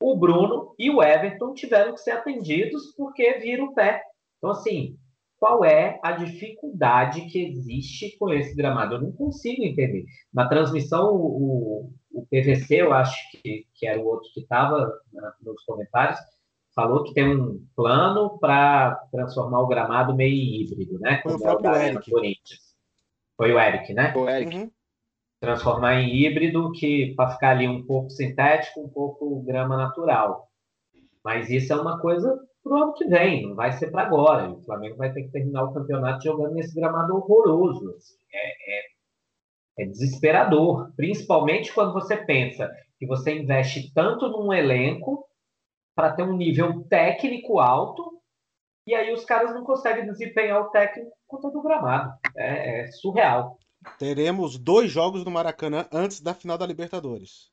O 0.00 0.16
Bruno 0.16 0.74
e 0.78 0.90
o 0.90 1.02
Everton 1.02 1.54
tiveram 1.54 1.94
que 1.94 2.00
ser 2.00 2.12
atendidos 2.12 2.94
porque 2.96 3.38
viram 3.38 3.66
o 3.66 3.74
pé. 3.74 4.02
Então, 4.38 4.50
assim, 4.50 4.96
qual 5.42 5.64
é 5.64 5.98
a 6.04 6.12
dificuldade 6.12 7.22
que 7.22 7.44
existe 7.44 8.16
com 8.16 8.32
esse 8.32 8.54
gramado? 8.54 8.94
Eu 8.94 9.00
não 9.00 9.10
consigo 9.10 9.64
entender. 9.64 10.04
Na 10.32 10.48
transmissão, 10.48 11.16
o, 11.16 11.92
o 12.12 12.26
PVC, 12.26 12.82
eu 12.82 12.92
acho 12.92 13.16
que, 13.32 13.66
que 13.74 13.84
era 13.84 14.00
o 14.00 14.06
outro 14.06 14.30
que 14.32 14.40
estava 14.40 14.86
né, 15.12 15.32
nos 15.42 15.64
comentários, 15.64 16.20
falou 16.74 17.04
que 17.04 17.14
tem 17.14 17.28
um 17.28 17.64
plano 17.76 18.38
para 18.38 18.94
transformar 19.10 19.60
o 19.60 19.66
gramado 19.66 20.14
meio 20.14 20.34
híbrido, 20.34 20.98
né? 20.98 21.20
Foi 21.22 21.34
o 21.34 21.38
próprio 21.38 21.74
Eric. 21.74 22.10
Corinthians. 22.10 22.60
Foi 23.36 23.52
o 23.52 23.58
Eric, 23.58 23.92
né? 23.92 24.12
Foi 24.12 24.22
o 24.22 24.28
Eric. 24.28 24.56
Uhum. 24.56 24.70
Transformar 25.40 25.94
em 25.96 26.14
híbrido, 26.14 26.70
que 26.72 27.14
para 27.16 27.30
ficar 27.30 27.50
ali 27.50 27.68
um 27.68 27.84
pouco 27.84 28.10
sintético, 28.10 28.80
um 28.80 28.88
pouco 28.88 29.42
grama 29.42 29.76
natural. 29.76 30.48
Mas 31.24 31.50
isso 31.50 31.72
é 31.72 31.76
uma 31.76 32.00
coisa 32.00 32.38
para 32.62 32.72
o 32.72 32.82
ano 32.82 32.94
que 32.94 33.04
vem, 33.06 33.48
não 33.48 33.56
vai 33.56 33.72
ser 33.72 33.90
para 33.90 34.02
agora. 34.02 34.50
O 34.50 34.62
Flamengo 34.62 34.96
vai 34.96 35.12
ter 35.12 35.24
que 35.24 35.30
terminar 35.30 35.64
o 35.64 35.72
campeonato 35.72 36.22
jogando 36.22 36.54
nesse 36.54 36.74
gramado 36.74 37.16
horroroso. 37.16 37.90
Assim. 37.90 38.14
É, 38.32 38.78
é 38.78 38.82
é 39.78 39.86
desesperador, 39.86 40.92
principalmente 40.94 41.72
quando 41.72 41.92
você 41.92 42.16
pensa 42.16 42.70
que 42.98 43.06
você 43.06 43.38
investe 43.38 43.92
tanto 43.94 44.28
num 44.28 44.52
elenco 44.52 45.26
para 45.94 46.12
ter 46.12 46.22
um 46.22 46.36
nível 46.36 46.84
técnico 46.84 47.58
alto 47.58 48.20
e 48.86 48.94
aí 48.94 49.12
os 49.12 49.24
caras 49.24 49.54
não 49.54 49.64
conseguem 49.64 50.06
desempenhar 50.06 50.60
o 50.60 50.70
técnico 50.70 51.12
com 51.26 51.40
todo 51.40 51.58
o 51.58 51.62
gramado. 51.62 52.18
É, 52.36 52.80
é 52.80 52.86
surreal. 52.92 53.58
Teremos 53.98 54.58
dois 54.58 54.90
jogos 54.90 55.24
no 55.24 55.30
Maracanã 55.30 55.86
antes 55.92 56.20
da 56.20 56.34
final 56.34 56.58
da 56.58 56.66
Libertadores. 56.66 57.50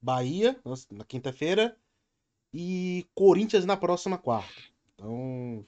Bahia, 0.00 0.58
na 0.90 1.04
quinta-feira, 1.04 1.76
e 2.52 3.06
Corinthians 3.14 3.64
na 3.64 3.76
próxima 3.76 4.18
quarta. 4.18 4.52
Então, 4.94 5.66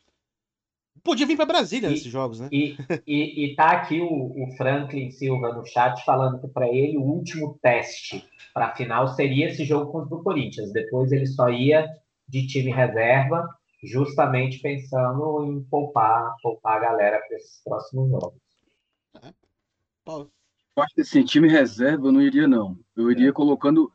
Podia 1.06 1.24
vir 1.24 1.36
para 1.36 1.46
Brasília 1.46 1.86
e, 1.86 1.90
nesses 1.92 2.10
jogos, 2.10 2.40
né? 2.40 2.48
E, 2.50 2.76
e, 3.06 3.44
e 3.44 3.54
tá 3.54 3.70
aqui 3.70 4.00
o, 4.00 4.08
o, 4.08 4.56
Franklin 4.56 5.12
Silva 5.12 5.54
no 5.54 5.64
chat 5.64 6.04
falando 6.04 6.40
que 6.40 6.48
para 6.48 6.66
ele 6.66 6.98
o 6.98 7.02
último 7.02 7.56
teste 7.62 8.24
para 8.52 8.66
a 8.66 8.74
final 8.74 9.06
seria 9.06 9.46
esse 9.46 9.64
jogo 9.64 9.92
contra 9.92 10.16
o 10.16 10.22
Corinthians. 10.24 10.72
Depois 10.72 11.12
ele 11.12 11.26
só 11.26 11.48
ia 11.48 11.86
de 12.28 12.48
time 12.48 12.72
reserva, 12.72 13.48
justamente 13.84 14.58
pensando 14.58 15.44
em 15.44 15.62
poupar, 15.70 16.34
poupar 16.42 16.78
a 16.78 16.80
galera 16.80 17.20
para 17.20 17.36
esses 17.36 17.62
próximos 17.62 18.10
jogos. 18.10 18.40
É. 19.22 19.32
Eu 20.08 20.82
acho 20.82 20.92
que 20.92 21.02
assim, 21.02 21.24
time 21.24 21.48
reserva 21.48 22.08
eu 22.08 22.12
não 22.12 22.20
iria, 22.20 22.48
não. 22.48 22.76
Eu 22.96 23.12
iria 23.12 23.28
é. 23.28 23.32
colocando. 23.32 23.92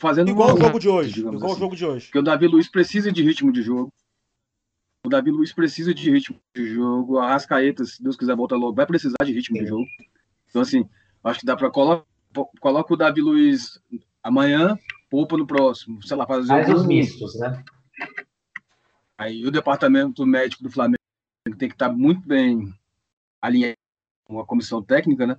Fazendo 0.00 0.30
igual 0.30 0.56
o 0.56 0.60
jogo 0.60 0.80
de 0.80 0.88
hoje. 0.88 1.20
Igual 1.20 1.36
assim. 1.36 1.54
o 1.54 1.58
jogo 1.58 1.76
de 1.76 1.86
hoje. 1.86 2.06
Porque 2.06 2.18
o 2.18 2.22
Davi 2.22 2.48
Luiz 2.48 2.68
precisa 2.68 3.12
de 3.12 3.22
ritmo 3.22 3.52
de 3.52 3.62
jogo. 3.62 3.92
O 5.10 5.18
Davi 5.18 5.32
Luiz 5.32 5.52
precisa 5.52 5.92
de 5.92 6.08
ritmo 6.08 6.40
de 6.54 6.72
jogo. 6.72 7.18
A 7.18 7.30
Rascaeta, 7.30 7.84
se 7.84 8.00
Deus 8.00 8.16
quiser 8.16 8.36
voltar 8.36 8.54
logo, 8.54 8.76
vai 8.76 8.86
precisar 8.86 9.16
de 9.24 9.32
ritmo 9.32 9.58
de 9.58 9.66
jogo. 9.66 9.84
Então, 10.48 10.62
assim, 10.62 10.88
acho 11.24 11.40
que 11.40 11.46
dá 11.46 11.56
para 11.56 11.68
colocar 11.68 12.04
coloca 12.60 12.94
o 12.94 12.96
Davi 12.96 13.20
Luiz 13.20 13.82
amanhã, 14.22 14.78
poupa 15.10 15.36
no 15.36 15.48
próximo. 15.48 16.00
Sei 16.06 16.16
lá, 16.16 16.24
fazer 16.28 16.46
Faz 16.46 16.68
os 16.68 16.86
mistos, 16.86 17.36
né? 17.40 17.64
Aí 19.18 19.44
o 19.44 19.50
departamento 19.50 20.24
médico 20.24 20.62
do 20.62 20.70
Flamengo 20.70 21.00
tem 21.58 21.68
que 21.68 21.74
estar 21.74 21.88
muito 21.88 22.24
bem 22.24 22.72
alinhado 23.42 23.74
com 24.26 24.38
a 24.38 24.46
comissão 24.46 24.80
técnica, 24.80 25.26
né? 25.26 25.36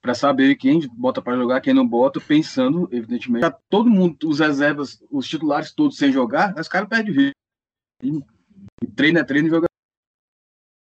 Para 0.00 0.14
saber 0.14 0.54
quem 0.54 0.80
bota 0.94 1.20
para 1.20 1.36
jogar, 1.36 1.60
quem 1.60 1.74
não 1.74 1.86
bota, 1.86 2.18
pensando, 2.22 2.88
evidentemente. 2.90 3.42
Tá 3.42 3.50
todo 3.68 3.90
mundo, 3.90 4.16
os 4.26 4.38
reservas, 4.38 4.98
os 5.10 5.28
titulares 5.28 5.74
todos 5.74 5.98
sem 5.98 6.10
jogar, 6.10 6.58
os 6.58 6.68
caras 6.68 6.88
perdem 6.88 7.12
o 7.12 7.32
ritmo. 8.02 8.26
E 8.82 8.86
treino 8.86 9.18
é 9.18 9.24
treino 9.24 9.48
e 9.48 9.50
jogo 9.50 9.66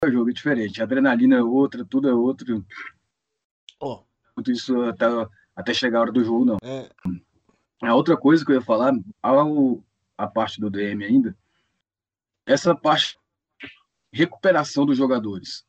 é 0.03 0.11
jogo, 0.11 0.29
é 0.29 0.33
diferente. 0.33 0.81
Adrenalina 0.81 1.37
é 1.37 1.41
outra, 1.41 1.85
tudo 1.85 2.09
é 2.09 2.13
outro. 2.13 2.65
Oh. 3.79 4.03
Isso 4.47 4.81
até, 4.83 5.05
até 5.55 5.73
chegar 5.73 5.99
a 5.99 6.01
hora 6.01 6.11
do 6.11 6.23
jogo, 6.23 6.45
não. 6.45 6.57
É. 6.63 6.89
A 7.81 7.95
outra 7.95 8.17
coisa 8.17 8.45
que 8.45 8.51
eu 8.51 8.55
ia 8.55 8.61
falar, 8.61 8.93
ao, 9.21 9.83
a 10.17 10.27
parte 10.27 10.59
do 10.59 10.69
DM 10.69 11.03
ainda, 11.03 11.37
essa 12.45 12.75
parte 12.75 13.17
recuperação 14.11 14.85
dos 14.85 14.97
jogadores. 14.97 15.65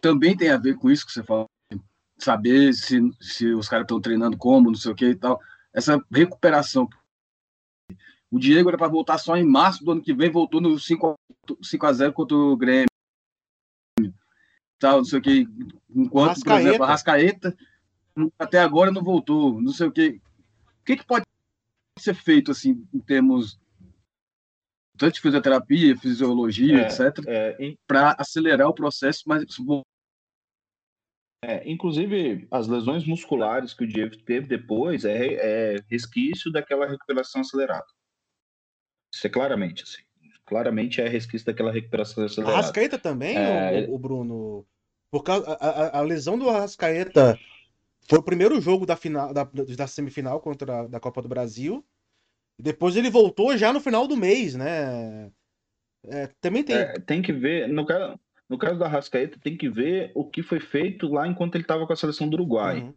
Também 0.00 0.36
tem 0.36 0.50
a 0.50 0.58
ver 0.58 0.76
com 0.76 0.90
isso 0.90 1.06
que 1.06 1.12
você 1.12 1.22
fala, 1.22 1.48
saber 2.18 2.74
se, 2.74 3.00
se 3.20 3.46
os 3.52 3.68
caras 3.68 3.84
estão 3.84 4.00
treinando 4.00 4.36
como, 4.36 4.70
não 4.70 4.76
sei 4.76 4.92
o 4.92 4.94
que 4.94 5.06
e 5.06 5.16
tal. 5.16 5.40
Essa 5.72 5.98
recuperação 6.12 6.88
o 8.34 8.38
Diego 8.40 8.68
era 8.68 8.76
para 8.76 8.88
voltar 8.88 9.16
só 9.18 9.36
em 9.36 9.44
março 9.44 9.84
do 9.84 9.92
ano 9.92 10.02
que 10.02 10.12
vem, 10.12 10.28
voltou 10.28 10.60
no 10.60 10.76
5 10.76 11.16
a 11.82 11.92
0 11.92 12.12
contra 12.12 12.36
o 12.36 12.56
Grêmio. 12.56 12.88
Tal, 14.76 14.96
não 14.96 15.04
sei 15.04 15.20
o 15.20 15.22
que. 15.22 15.48
Enquanto, 15.88 16.30
Rascaeta. 16.30 16.50
por 16.50 16.60
exemplo, 16.60 16.84
a 16.84 16.88
Rascaeta 16.88 17.56
até 18.36 18.58
agora 18.58 18.90
não 18.90 19.04
voltou. 19.04 19.62
Não 19.62 19.72
sei 19.72 19.86
o 19.86 19.92
que. 19.92 20.20
O 20.80 20.84
que, 20.84 20.96
que 20.96 21.06
pode 21.06 21.24
ser 21.96 22.14
feito 22.14 22.50
assim 22.50 22.84
em 22.92 22.98
termos 22.98 23.56
tanto 24.98 25.14
de 25.14 25.20
fisioterapia, 25.20 25.96
fisiologia, 25.96 26.80
é, 26.80 26.86
etc., 26.88 27.24
é, 27.28 27.76
para 27.86 28.16
acelerar 28.18 28.68
o 28.68 28.74
processo, 28.74 29.22
mas 29.26 29.44
é, 31.44 31.70
inclusive, 31.70 32.48
as 32.50 32.66
lesões 32.66 33.06
musculares 33.06 33.74
que 33.74 33.84
o 33.84 33.86
Diego 33.86 34.16
teve 34.24 34.48
depois 34.48 35.04
é, 35.04 35.74
é 35.74 35.76
resquício 35.88 36.50
daquela 36.50 36.88
recuperação 36.88 37.42
acelerada. 37.42 37.93
Isso 39.14 39.26
é 39.26 39.30
claramente, 39.30 39.84
assim. 39.84 40.02
Claramente 40.44 41.00
é 41.00 41.08
resquício 41.08 41.46
daquela 41.46 41.72
recuperação 41.72 42.24
acelerada. 42.24 42.58
Arrascaeta 42.58 42.98
também, 42.98 43.36
é... 43.36 43.86
o, 43.88 43.94
o, 43.94 43.98
Bruno? 43.98 44.66
Por 45.10 45.22
causa, 45.22 45.50
a, 45.52 45.68
a, 45.68 45.98
a, 45.98 46.02
lesão 46.02 46.36
do 46.38 46.50
Arrascaeta 46.50 47.38
foi 48.08 48.18
o 48.18 48.22
primeiro 48.22 48.60
jogo 48.60 48.84
da, 48.84 48.96
final, 48.96 49.32
da, 49.32 49.48
da 49.76 49.86
semifinal 49.86 50.40
contra 50.40 50.80
a, 50.80 50.86
da 50.86 51.00
Copa 51.00 51.22
do 51.22 51.28
Brasil. 51.28 51.84
Depois 52.58 52.96
ele 52.96 53.10
voltou 53.10 53.56
já 53.56 53.72
no 53.72 53.80
final 53.80 54.06
do 54.06 54.16
mês, 54.16 54.54
né? 54.54 55.30
É, 56.06 56.28
também 56.40 56.62
tem. 56.62 56.76
É, 56.76 56.92
tem 57.00 57.22
que 57.22 57.32
ver, 57.32 57.68
no 57.68 57.86
caso, 57.86 58.20
no 58.48 58.58
caso 58.58 58.78
da 58.78 58.86
Arrascaeta, 58.86 59.38
tem 59.42 59.56
que 59.56 59.68
ver 59.68 60.12
o 60.14 60.28
que 60.28 60.42
foi 60.42 60.60
feito 60.60 61.08
lá 61.08 61.26
enquanto 61.26 61.54
ele 61.54 61.64
estava 61.64 61.86
com 61.86 61.92
a 61.92 61.96
seleção 61.96 62.28
do 62.28 62.34
Uruguai. 62.34 62.80
Uhum. 62.80 62.94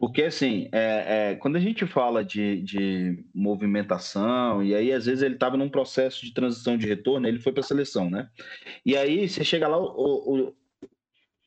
Porque, 0.00 0.22
assim, 0.22 0.66
é, 0.72 1.32
é, 1.32 1.34
quando 1.34 1.56
a 1.56 1.60
gente 1.60 1.86
fala 1.86 2.24
de, 2.24 2.62
de, 2.62 3.22
movimentação, 3.34 4.62
e 4.62 4.74
aí 4.74 4.90
às 4.90 5.04
vezes 5.04 5.22
ele 5.22 5.34
estava 5.34 5.58
num 5.58 5.68
processo 5.68 6.24
de 6.24 6.32
transição 6.32 6.78
de 6.78 6.86
retorno, 6.86 7.28
ele 7.28 7.38
foi 7.38 7.52
para 7.52 7.60
a 7.60 7.64
seleção, 7.64 8.08
né? 8.08 8.26
E 8.84 8.96
aí 8.96 9.28
você 9.28 9.44
chega 9.44 9.68
lá, 9.68 9.76
o, 9.76 9.84
o, 9.84 10.54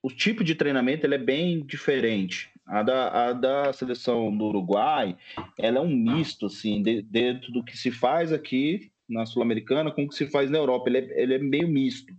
o, 0.04 0.10
tipo 0.12 0.43
de 0.43 0.54
treinamento 0.54 1.04
ele 1.04 1.16
é 1.16 1.18
bem 1.18 1.66
diferente. 1.66 2.51
A 2.68 2.84
da, 2.84 3.30
a 3.30 3.34
da 3.34 3.74
seleção 3.74 4.38
do 4.38 4.45
Uruguai, 4.45 5.18
ela 5.58 5.80
é 5.80 5.82
um 5.82 5.89
misto, 5.89 6.45
assim, 6.45 6.84
de, 6.84 7.01
dentro 7.01 7.51
do 7.51 7.64
que 7.64 7.76
se 7.76 7.89
faz 7.89 8.32
aqui 8.32 8.91
na 9.10 9.26
Sul-Americana 9.26 9.91
com 9.91 10.04
o 10.04 10.08
que 10.08 10.14
se 10.14 10.28
faz 10.28 10.51
na 10.51 10.60
Europa. 10.60 10.91
Ele 10.91 10.99
é, 10.99 11.24
ele 11.24 11.34
é 11.34 11.39
meio 11.39 11.68
misto, 11.68 12.14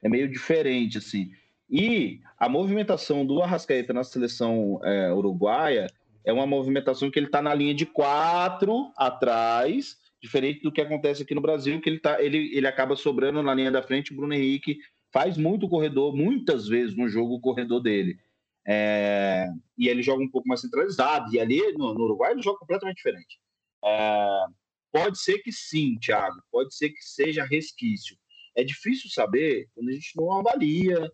é 0.00 0.08
meio 0.08 0.28
diferente, 0.28 0.98
assim. 0.98 1.32
E 1.70 2.20
a 2.38 2.48
movimentação 2.48 3.24
do 3.24 3.40
Arrascaeta 3.40 3.92
na 3.92 4.02
seleção 4.02 4.80
é, 4.82 5.12
uruguaia 5.12 5.86
é 6.24 6.32
uma 6.32 6.46
movimentação 6.46 7.10
que 7.10 7.18
ele 7.18 7.26
está 7.26 7.40
na 7.40 7.54
linha 7.54 7.74
de 7.74 7.86
quatro 7.86 8.92
atrás, 8.96 9.96
diferente 10.20 10.62
do 10.62 10.72
que 10.72 10.80
acontece 10.80 11.22
aqui 11.22 11.34
no 11.34 11.40
Brasil, 11.40 11.80
que 11.80 11.88
ele, 11.88 12.00
tá, 12.00 12.20
ele, 12.22 12.54
ele 12.54 12.66
acaba 12.66 12.96
sobrando 12.96 13.42
na 13.42 13.54
linha 13.54 13.70
da 13.70 13.82
frente. 13.82 14.12
O 14.12 14.16
Bruno 14.16 14.34
Henrique 14.34 14.78
faz 15.12 15.36
muito 15.36 15.68
corredor, 15.68 16.14
muitas 16.14 16.66
vezes 16.66 16.96
no 16.96 17.08
jogo, 17.08 17.34
o 17.34 17.40
corredor 17.40 17.80
dele. 17.80 18.18
É, 18.66 19.46
e 19.78 19.88
ele 19.88 20.02
joga 20.02 20.22
um 20.22 20.30
pouco 20.30 20.48
mais 20.48 20.60
centralizado. 20.60 21.32
E 21.32 21.38
ali 21.38 21.60
no, 21.72 21.94
no 21.94 22.04
Uruguai 22.04 22.32
ele 22.32 22.42
joga 22.42 22.58
completamente 22.58 22.96
diferente. 22.96 23.38
É, 23.84 24.44
pode 24.92 25.18
ser 25.20 25.38
que 25.38 25.52
sim, 25.52 25.98
Thiago, 25.98 26.42
pode 26.50 26.74
ser 26.74 26.90
que 26.90 27.00
seja 27.00 27.44
resquício. 27.44 28.16
É 28.56 28.64
difícil 28.64 29.08
saber 29.08 29.68
quando 29.74 29.88
a 29.88 29.92
gente 29.92 30.16
não 30.16 30.32
avalia 30.32 31.10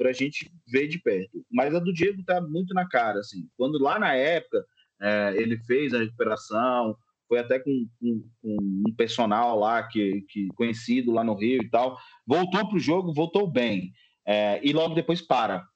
para 0.00 0.08
a 0.08 0.14
gente 0.14 0.50
ver 0.66 0.88
de 0.88 0.98
perto. 0.98 1.44
Mas 1.52 1.74
a 1.74 1.78
do 1.78 1.92
Diego 1.92 2.24
tá 2.24 2.40
muito 2.40 2.72
na 2.72 2.88
cara, 2.88 3.20
assim. 3.20 3.46
Quando 3.54 3.78
lá 3.78 3.98
na 3.98 4.14
época 4.14 4.64
é, 4.98 5.34
ele 5.36 5.58
fez 5.58 5.92
a 5.92 5.98
recuperação, 5.98 6.96
foi 7.28 7.38
até 7.38 7.58
com, 7.58 7.86
com, 8.00 8.24
com, 8.40 8.56
um 8.88 8.94
personal 8.96 9.58
lá 9.58 9.82
que, 9.82 10.22
que 10.30 10.48
conhecido 10.54 11.12
lá 11.12 11.22
no 11.22 11.34
Rio 11.34 11.62
e 11.62 11.68
tal, 11.68 11.98
voltou 12.26 12.66
para 12.66 12.76
o 12.76 12.80
jogo, 12.80 13.12
voltou 13.12 13.46
bem. 13.46 13.92
É, 14.26 14.58
e 14.64 14.72
logo 14.72 14.94
depois 14.94 15.20
para. 15.20 15.68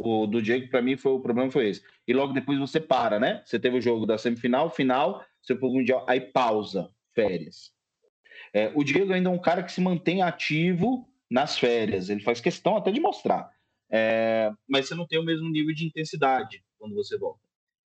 O 0.00 0.26
do 0.26 0.40
Diego, 0.40 0.70
para 0.70 0.80
mim, 0.80 0.96
foi 0.96 1.12
o 1.12 1.20
problema 1.20 1.50
foi 1.50 1.68
esse. 1.68 1.82
E 2.08 2.14
logo 2.14 2.32
depois 2.32 2.58
você 2.58 2.80
para, 2.80 3.20
né? 3.20 3.42
Você 3.44 3.58
teve 3.58 3.76
o 3.76 3.82
jogo 3.82 4.06
da 4.06 4.16
semifinal, 4.16 4.70
final, 4.70 5.22
você 5.42 5.54
foi 5.54 5.68
mundial, 5.68 6.06
aí 6.08 6.18
pausa, 6.18 6.88
férias. 7.14 7.72
É, 8.54 8.72
o 8.74 8.82
Diego 8.82 9.12
ainda 9.12 9.28
é 9.28 9.32
um 9.32 9.38
cara 9.38 9.62
que 9.62 9.70
se 9.70 9.82
mantém 9.82 10.22
ativo 10.22 11.09
nas 11.30 11.58
férias. 11.58 12.10
Ele 12.10 12.20
faz 12.20 12.40
questão 12.40 12.76
até 12.76 12.90
de 12.90 13.00
mostrar. 13.00 13.50
É, 13.90 14.52
mas 14.68 14.88
você 14.88 14.94
não 14.94 15.06
tem 15.06 15.18
o 15.18 15.24
mesmo 15.24 15.48
nível 15.48 15.74
de 15.74 15.86
intensidade 15.86 16.62
quando 16.78 16.94
você 16.94 17.16
volta. 17.18 17.40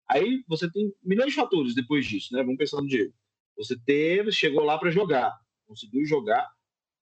Aí 0.10 0.44
você 0.48 0.70
tem 0.72 0.94
milhões 1.04 1.30
de 1.30 1.36
fatores 1.36 1.74
depois 1.74 2.06
disso, 2.06 2.34
né? 2.34 2.44
Vamos 2.44 2.58
pensar 2.58 2.82
no 2.82 2.88
Diego. 2.88 3.14
Você 3.58 3.78
teve, 3.86 4.32
chegou 4.32 4.64
lá 4.64 4.78
para 4.78 4.92
jogar, 4.92 5.34
conseguiu 5.66 6.06
jogar. 6.06 6.50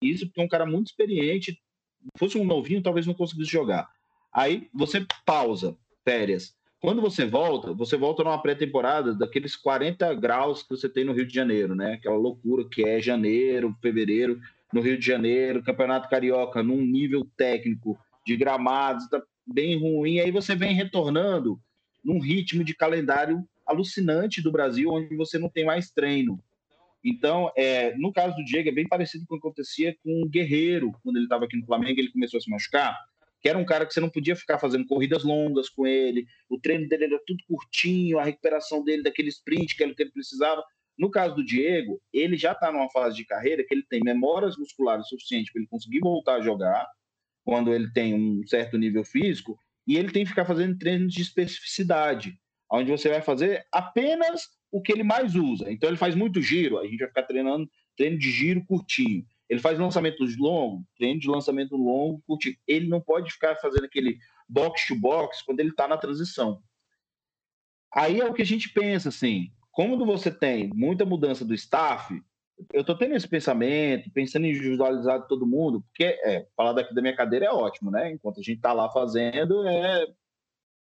Isso 0.01 0.25
porque 0.25 0.41
é 0.41 0.43
um 0.43 0.49
cara 0.49 0.65
muito 0.65 0.87
experiente. 0.87 1.53
Se 1.53 2.09
fosse 2.17 2.37
um 2.37 2.45
novinho, 2.45 2.81
talvez 2.81 3.05
não 3.05 3.13
conseguisse 3.13 3.51
jogar. 3.51 3.89
Aí 4.33 4.69
você 4.73 5.05
pausa, 5.25 5.77
férias. 6.03 6.55
Quando 6.79 7.01
você 7.01 7.25
volta, 7.25 7.73
você 7.73 7.95
volta 7.95 8.23
numa 8.23 8.41
pré-temporada 8.41 9.13
daqueles 9.13 9.55
40 9.55 10.13
graus 10.15 10.63
que 10.63 10.69
você 10.69 10.89
tem 10.89 11.03
no 11.03 11.13
Rio 11.13 11.27
de 11.27 11.33
Janeiro, 11.33 11.75
né? 11.75 11.93
Aquela 11.93 12.17
loucura 12.17 12.67
que 12.67 12.83
é 12.83 12.99
janeiro, 12.99 13.75
fevereiro, 13.81 14.39
no 14.73 14.81
Rio 14.81 14.97
de 14.97 15.05
Janeiro, 15.05 15.63
Campeonato 15.63 16.09
Carioca, 16.09 16.63
num 16.63 16.81
nível 16.81 17.27
técnico 17.35 17.97
de 18.25 18.35
gramados, 18.35 19.07
tá 19.09 19.21
bem 19.45 19.79
ruim. 19.79 20.19
Aí 20.19 20.31
você 20.31 20.55
vem 20.55 20.73
retornando 20.73 21.59
num 22.03 22.19
ritmo 22.19 22.63
de 22.63 22.75
calendário 22.75 23.43
alucinante 23.65 24.41
do 24.41 24.51
Brasil, 24.51 24.89
onde 24.91 25.15
você 25.15 25.37
não 25.37 25.49
tem 25.49 25.65
mais 25.65 25.91
treino. 25.91 26.39
Então, 27.03 27.51
é, 27.57 27.95
no 27.97 28.13
caso 28.13 28.35
do 28.35 28.43
Diego, 28.43 28.69
é 28.69 28.71
bem 28.71 28.87
parecido 28.87 29.25
com 29.27 29.35
o 29.35 29.39
que 29.39 29.47
acontecia 29.47 29.95
com 30.03 30.21
o 30.23 30.29
Guerreiro, 30.29 30.91
quando 31.03 31.15
ele 31.15 31.25
estava 31.25 31.45
aqui 31.45 31.57
no 31.57 31.65
Flamengo, 31.65 31.99
ele 31.99 32.11
começou 32.11 32.37
a 32.37 32.41
se 32.41 32.49
machucar, 32.49 32.95
que 33.41 33.49
era 33.49 33.57
um 33.57 33.65
cara 33.65 33.85
que 33.85 33.93
você 33.93 33.99
não 33.99 34.09
podia 34.09 34.35
ficar 34.35 34.59
fazendo 34.59 34.85
corridas 34.85 35.23
longas 35.23 35.67
com 35.67 35.87
ele, 35.87 36.27
o 36.47 36.59
treino 36.59 36.87
dele 36.87 37.05
era 37.05 37.19
tudo 37.25 37.43
curtinho, 37.47 38.19
a 38.19 38.23
recuperação 38.23 38.83
dele 38.83 39.01
daquele 39.01 39.29
sprint 39.29 39.75
que 39.75 39.81
era 39.81 39.91
o 39.91 39.95
que 39.95 40.03
ele 40.03 40.11
precisava. 40.11 40.63
No 41.01 41.09
caso 41.09 41.33
do 41.33 41.43
Diego, 41.43 41.99
ele 42.13 42.37
já 42.37 42.51
está 42.51 42.71
numa 42.71 42.87
fase 42.91 43.15
de 43.15 43.25
carreira 43.25 43.65
que 43.67 43.73
ele 43.73 43.83
tem 43.89 44.01
memórias 44.03 44.55
musculares 44.55 45.07
suficientes 45.07 45.51
para 45.51 45.59
ele 45.59 45.67
conseguir 45.67 45.99
voltar 45.99 46.35
a 46.35 46.41
jogar 46.41 46.87
quando 47.43 47.73
ele 47.73 47.91
tem 47.91 48.13
um 48.13 48.45
certo 48.45 48.77
nível 48.77 49.03
físico, 49.03 49.57
e 49.87 49.97
ele 49.97 50.11
tem 50.11 50.23
que 50.23 50.29
ficar 50.29 50.45
fazendo 50.45 50.77
treinos 50.77 51.11
de 51.11 51.23
especificidade, 51.23 52.39
onde 52.71 52.91
você 52.91 53.09
vai 53.09 53.19
fazer 53.19 53.65
apenas 53.71 54.47
o 54.71 54.79
que 54.79 54.91
ele 54.91 55.01
mais 55.01 55.33
usa. 55.33 55.71
Então 55.71 55.89
ele 55.89 55.97
faz 55.97 56.13
muito 56.13 56.39
giro, 56.39 56.77
a 56.77 56.85
gente 56.85 56.99
vai 56.99 57.07
ficar 57.07 57.23
treinando 57.23 57.67
treino 57.97 58.19
de 58.19 58.29
giro 58.29 58.63
curtinho. 58.63 59.25
Ele 59.49 59.59
faz 59.59 59.79
lançamentos 59.79 60.37
longos, 60.37 60.85
treino 60.95 61.19
de 61.19 61.27
lançamento 61.27 61.75
longo, 61.75 62.21
curtinho. 62.27 62.55
Ele 62.67 62.87
não 62.87 63.01
pode 63.01 63.31
ficar 63.31 63.55
fazendo 63.55 63.85
aquele 63.85 64.19
box 64.47 64.85
to 64.85 64.95
box 64.95 65.41
quando 65.43 65.61
ele 65.61 65.69
está 65.69 65.87
na 65.87 65.97
transição. 65.97 66.61
Aí 67.91 68.19
é 68.19 68.25
o 68.25 68.35
que 68.35 68.43
a 68.43 68.45
gente 68.45 68.69
pensa 68.69 69.09
assim, 69.09 69.51
como 69.71 70.05
você 70.05 70.31
tem 70.31 70.69
muita 70.73 71.05
mudança 71.05 71.45
do 71.45 71.53
staff, 71.53 72.13
eu 72.73 72.81
estou 72.81 72.95
tendo 72.95 73.15
esse 73.15 73.27
pensamento, 73.27 74.11
pensando 74.11 74.45
em 74.45 74.51
individualizar 74.51 75.25
todo 75.27 75.47
mundo, 75.47 75.81
porque 75.81 76.03
é, 76.03 76.47
falar 76.55 76.73
daqui 76.73 76.93
da 76.93 77.01
minha 77.01 77.15
cadeira 77.15 77.45
é 77.45 77.51
ótimo, 77.51 77.89
né? 77.89 78.11
Enquanto 78.11 78.39
a 78.39 78.43
gente 78.43 78.57
está 78.57 78.73
lá 78.73 78.89
fazendo, 78.91 79.67
é 79.67 80.05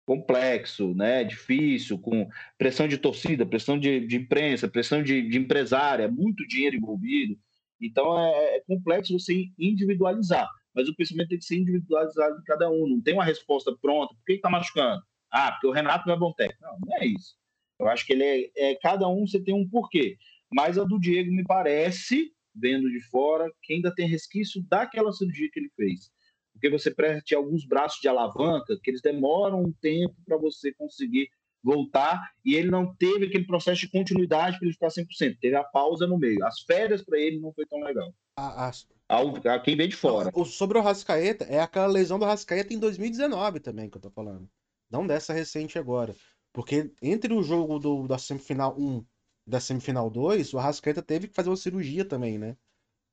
complexo, 0.06 0.94
né? 0.96 1.24
Difícil, 1.24 2.00
com 2.00 2.28
pressão 2.58 2.88
de 2.88 2.98
torcida, 2.98 3.46
pressão 3.46 3.80
de, 3.80 4.06
de 4.08 4.18
imprensa, 4.18 4.68
pressão 4.68 5.04
de, 5.04 5.28
de 5.28 5.38
empresária, 5.38 6.10
muito 6.10 6.48
dinheiro 6.48 6.76
envolvido. 6.76 7.38
Então 7.80 8.20
é, 8.20 8.58
é, 8.58 8.62
complexo 8.62 9.18
você 9.18 9.50
individualizar, 9.58 10.50
mas 10.74 10.88
o 10.88 10.96
pensamento 10.96 11.30
tem 11.30 11.38
que 11.38 11.46
ser 11.46 11.58
individualizado 11.58 12.38
de 12.38 12.44
cada 12.44 12.70
um. 12.70 12.88
Não 12.88 13.02
tem 13.02 13.14
uma 13.14 13.24
resposta 13.24 13.76
pronta. 13.82 14.14
Por 14.16 14.26
que 14.26 14.34
está 14.34 14.50
machucando? 14.50 15.02
Ah, 15.32 15.52
porque 15.52 15.68
o 15.68 15.72
Renato 15.72 16.08
não 16.08 16.16
é 16.16 16.18
bom 16.20 16.34
técnico. 16.34 16.62
Não, 16.62 16.78
não 16.86 16.98
é 16.98 17.06
isso. 17.06 17.41
Eu 17.82 17.90
acho 17.90 18.06
que 18.06 18.14
ele 18.14 18.24
é, 18.24 18.72
é 18.72 18.76
cada 18.76 19.08
um 19.08 19.26
você 19.26 19.42
tem 19.42 19.54
um 19.54 19.68
porquê. 19.68 20.18
Mas 20.54 20.78
a 20.78 20.84
do 20.84 21.00
Diego 21.00 21.32
me 21.32 21.44
parece, 21.44 22.32
vendo 22.54 22.90
de 22.90 23.02
fora, 23.10 23.52
que 23.64 23.74
ainda 23.74 23.94
tem 23.94 24.08
resquício 24.08 24.62
daquela 24.68 25.12
cirurgia 25.12 25.50
que 25.52 25.60
ele 25.60 25.72
fez. 25.76 26.12
Porque 26.54 26.70
você 26.70 26.92
preste 26.94 27.34
alguns 27.34 27.66
braços 27.66 28.00
de 28.02 28.08
alavanca 28.08 28.78
que 28.84 28.92
eles 28.92 29.02
demoram 29.02 29.64
um 29.64 29.74
tempo 29.82 30.16
para 30.26 30.38
você 30.38 30.74
conseguir 30.74 31.30
voltar 31.64 32.20
e 32.44 32.56
ele 32.56 32.70
não 32.70 32.94
teve 32.96 33.26
aquele 33.26 33.46
processo 33.46 33.82
de 33.82 33.92
continuidade 33.92 34.58
para 34.58 34.68
ele 34.68 34.74
ficar 34.74 34.88
100%. 34.88 35.38
Teve 35.40 35.56
a 35.56 35.64
pausa 35.64 36.08
no 36.08 36.18
meio. 36.18 36.44
As 36.46 36.62
férias 36.62 37.04
para 37.04 37.20
ele 37.20 37.40
não 37.40 37.54
foi 37.54 37.66
tão 37.66 37.80
legal. 37.82 38.14
A, 38.36 38.68
a... 38.68 38.72
A, 39.12 39.60
quem 39.60 39.76
vem 39.76 39.90
de 39.90 39.96
fora. 39.96 40.32
Sobre 40.46 40.78
o 40.78 40.82
Rascaeta, 40.82 41.44
é 41.44 41.60
aquela 41.60 41.88
lesão 41.88 42.18
do 42.18 42.24
Rascaeta 42.24 42.74
em 42.74 42.80
2019 42.80 43.60
também 43.60 43.90
que 43.90 43.98
eu 43.98 44.02
tô 44.02 44.10
falando. 44.10 44.50
Não 44.90 45.06
dessa 45.06 45.34
recente 45.34 45.78
agora. 45.78 46.16
Porque 46.54 46.92
entre 47.02 47.34
o 47.34 47.44
jogo 47.44 47.80
do, 47.80 48.08
da 48.08 48.18
semifinal 48.18 48.76
1 48.78 49.06
e 49.48 49.50
da 49.50 49.60
semifinal 49.60 50.10
2, 50.10 50.54
o 50.54 50.60
Arrascaeta 50.60 51.02
teve 51.02 51.28
que 51.28 51.36
fazer 51.36 51.50
uma 51.50 51.56
cirurgia 51.56 52.04
também, 52.04 52.38
né? 52.38 52.58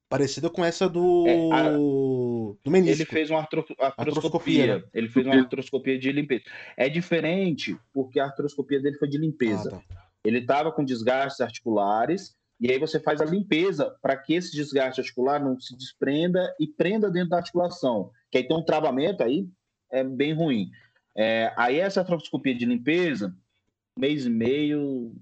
Parecida 0.09 0.49
com 0.49 0.64
essa 0.64 0.89
do. 0.89 1.26
É, 1.26 1.53
a... 1.53 1.70
do 1.70 2.58
menisco. 2.67 3.03
Ele 3.03 3.04
fez 3.04 3.30
uma 3.30 3.41
artro... 3.41 3.64
artroscopia. 3.79 4.79
Né? 4.79 4.84
Ele 4.95 5.08
fez 5.08 5.26
uma 5.26 5.37
artroscopia 5.37 5.99
de 5.99 6.11
limpeza. 6.11 6.45
É 6.76 6.88
diferente 6.88 7.79
porque 7.92 8.18
a 8.18 8.25
artroscopia 8.25 8.80
dele 8.80 8.96
foi 8.96 9.08
de 9.08 9.18
limpeza. 9.18 9.68
Ah, 9.68 9.95
tá. 9.95 10.08
Ele 10.25 10.38
estava 10.38 10.72
com 10.72 10.83
desgastes 10.83 11.41
articulares 11.41 12.37
e 12.61 12.72
aí 12.72 12.79
você 12.79 12.99
faz 12.99 13.21
a 13.21 13.25
limpeza 13.25 13.95
para 14.03 14.17
que 14.17 14.34
esse 14.34 14.50
desgaste 14.50 15.00
articular 15.00 15.38
não 15.38 15.61
se 15.61 15.76
desprenda 15.76 16.54
e 16.58 16.67
prenda 16.67 17.11
dentro 17.11 17.30
da 17.30 17.37
articulação. 17.37 18.11
Que 18.30 18.38
aí 18.38 18.49
tem 18.49 18.57
um 18.57 18.64
travamento 18.64 19.22
aí, 19.22 19.46
é 19.92 20.03
bem 20.03 20.34
ruim. 20.34 20.71
É, 21.18 21.53
aí 21.57 21.80
essa 21.80 22.00
artroscopia 22.00 22.54
de 22.54 22.64
limpeza, 22.64 23.36
mês 23.99 24.24
e 24.24 24.30
meio, 24.30 25.16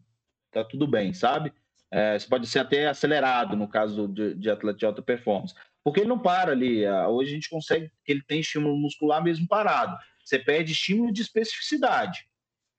tá 0.53 0.63
tudo 0.63 0.87
bem, 0.87 1.15
sabe? 1.15 1.55
É, 1.91 2.19
você 2.19 2.29
pode 2.29 2.47
ser 2.47 2.59
até 2.59 2.87
acelerado 2.87 3.57
no 3.57 3.67
caso 3.67 4.07
de, 4.07 4.35
de 4.35 4.51
atleta 4.51 4.79
de 4.79 4.85
alta 4.85 5.01
performance. 5.01 5.55
Porque 5.83 6.01
ele 6.01 6.09
não 6.09 6.19
para 6.19 6.53
ali. 6.53 6.87
Hoje 7.09 7.31
a 7.31 7.35
gente 7.35 7.49
consegue 7.49 7.91
que 8.05 8.13
ele 8.13 8.23
tem 8.23 8.41
estímulo 8.41 8.77
muscular 8.77 9.25
mesmo 9.25 9.49
parado. 9.49 9.97
Você 10.23 10.39
perde 10.39 10.73
estímulo 10.73 11.11
de 11.11 11.23
especificidade. 11.23 12.29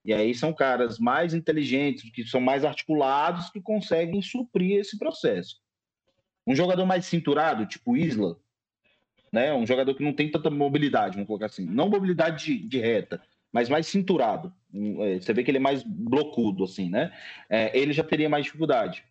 E 0.04 0.12
aí 0.12 0.34
são 0.34 0.52
caras 0.52 0.98
mais 0.98 1.34
inteligentes, 1.34 2.08
que 2.12 2.24
são 2.24 2.40
mais 2.40 2.64
articulados, 2.64 3.50
que 3.50 3.60
conseguem 3.60 4.22
suprir 4.22 4.78
esse 4.78 4.96
processo. 4.96 5.56
Um 6.46 6.54
jogador 6.54 6.86
mais 6.86 7.06
cinturado, 7.06 7.66
tipo 7.66 7.96
Isla, 7.96 8.38
né? 9.32 9.52
Um 9.54 9.66
jogador 9.66 9.94
que 9.94 10.02
não 10.02 10.12
tem 10.12 10.30
tanta 10.30 10.50
mobilidade, 10.50 11.14
vamos 11.14 11.26
colocar 11.26 11.46
assim. 11.46 11.64
Não 11.64 11.88
mobilidade 11.88 12.44
de, 12.44 12.68
de 12.68 12.78
reta, 12.78 13.20
mas 13.52 13.68
mais 13.68 13.86
cinturado. 13.86 14.52
É, 15.00 15.20
você 15.20 15.32
vê 15.32 15.42
que 15.42 15.50
ele 15.50 15.58
é 15.58 15.60
mais 15.60 15.82
blocudo, 15.82 16.64
assim, 16.64 16.90
né? 16.90 17.12
É, 17.48 17.76
ele 17.78 17.92
já 17.92 18.04
teria 18.04 18.28
mais 18.28 18.44
dificuldade. 18.44 19.04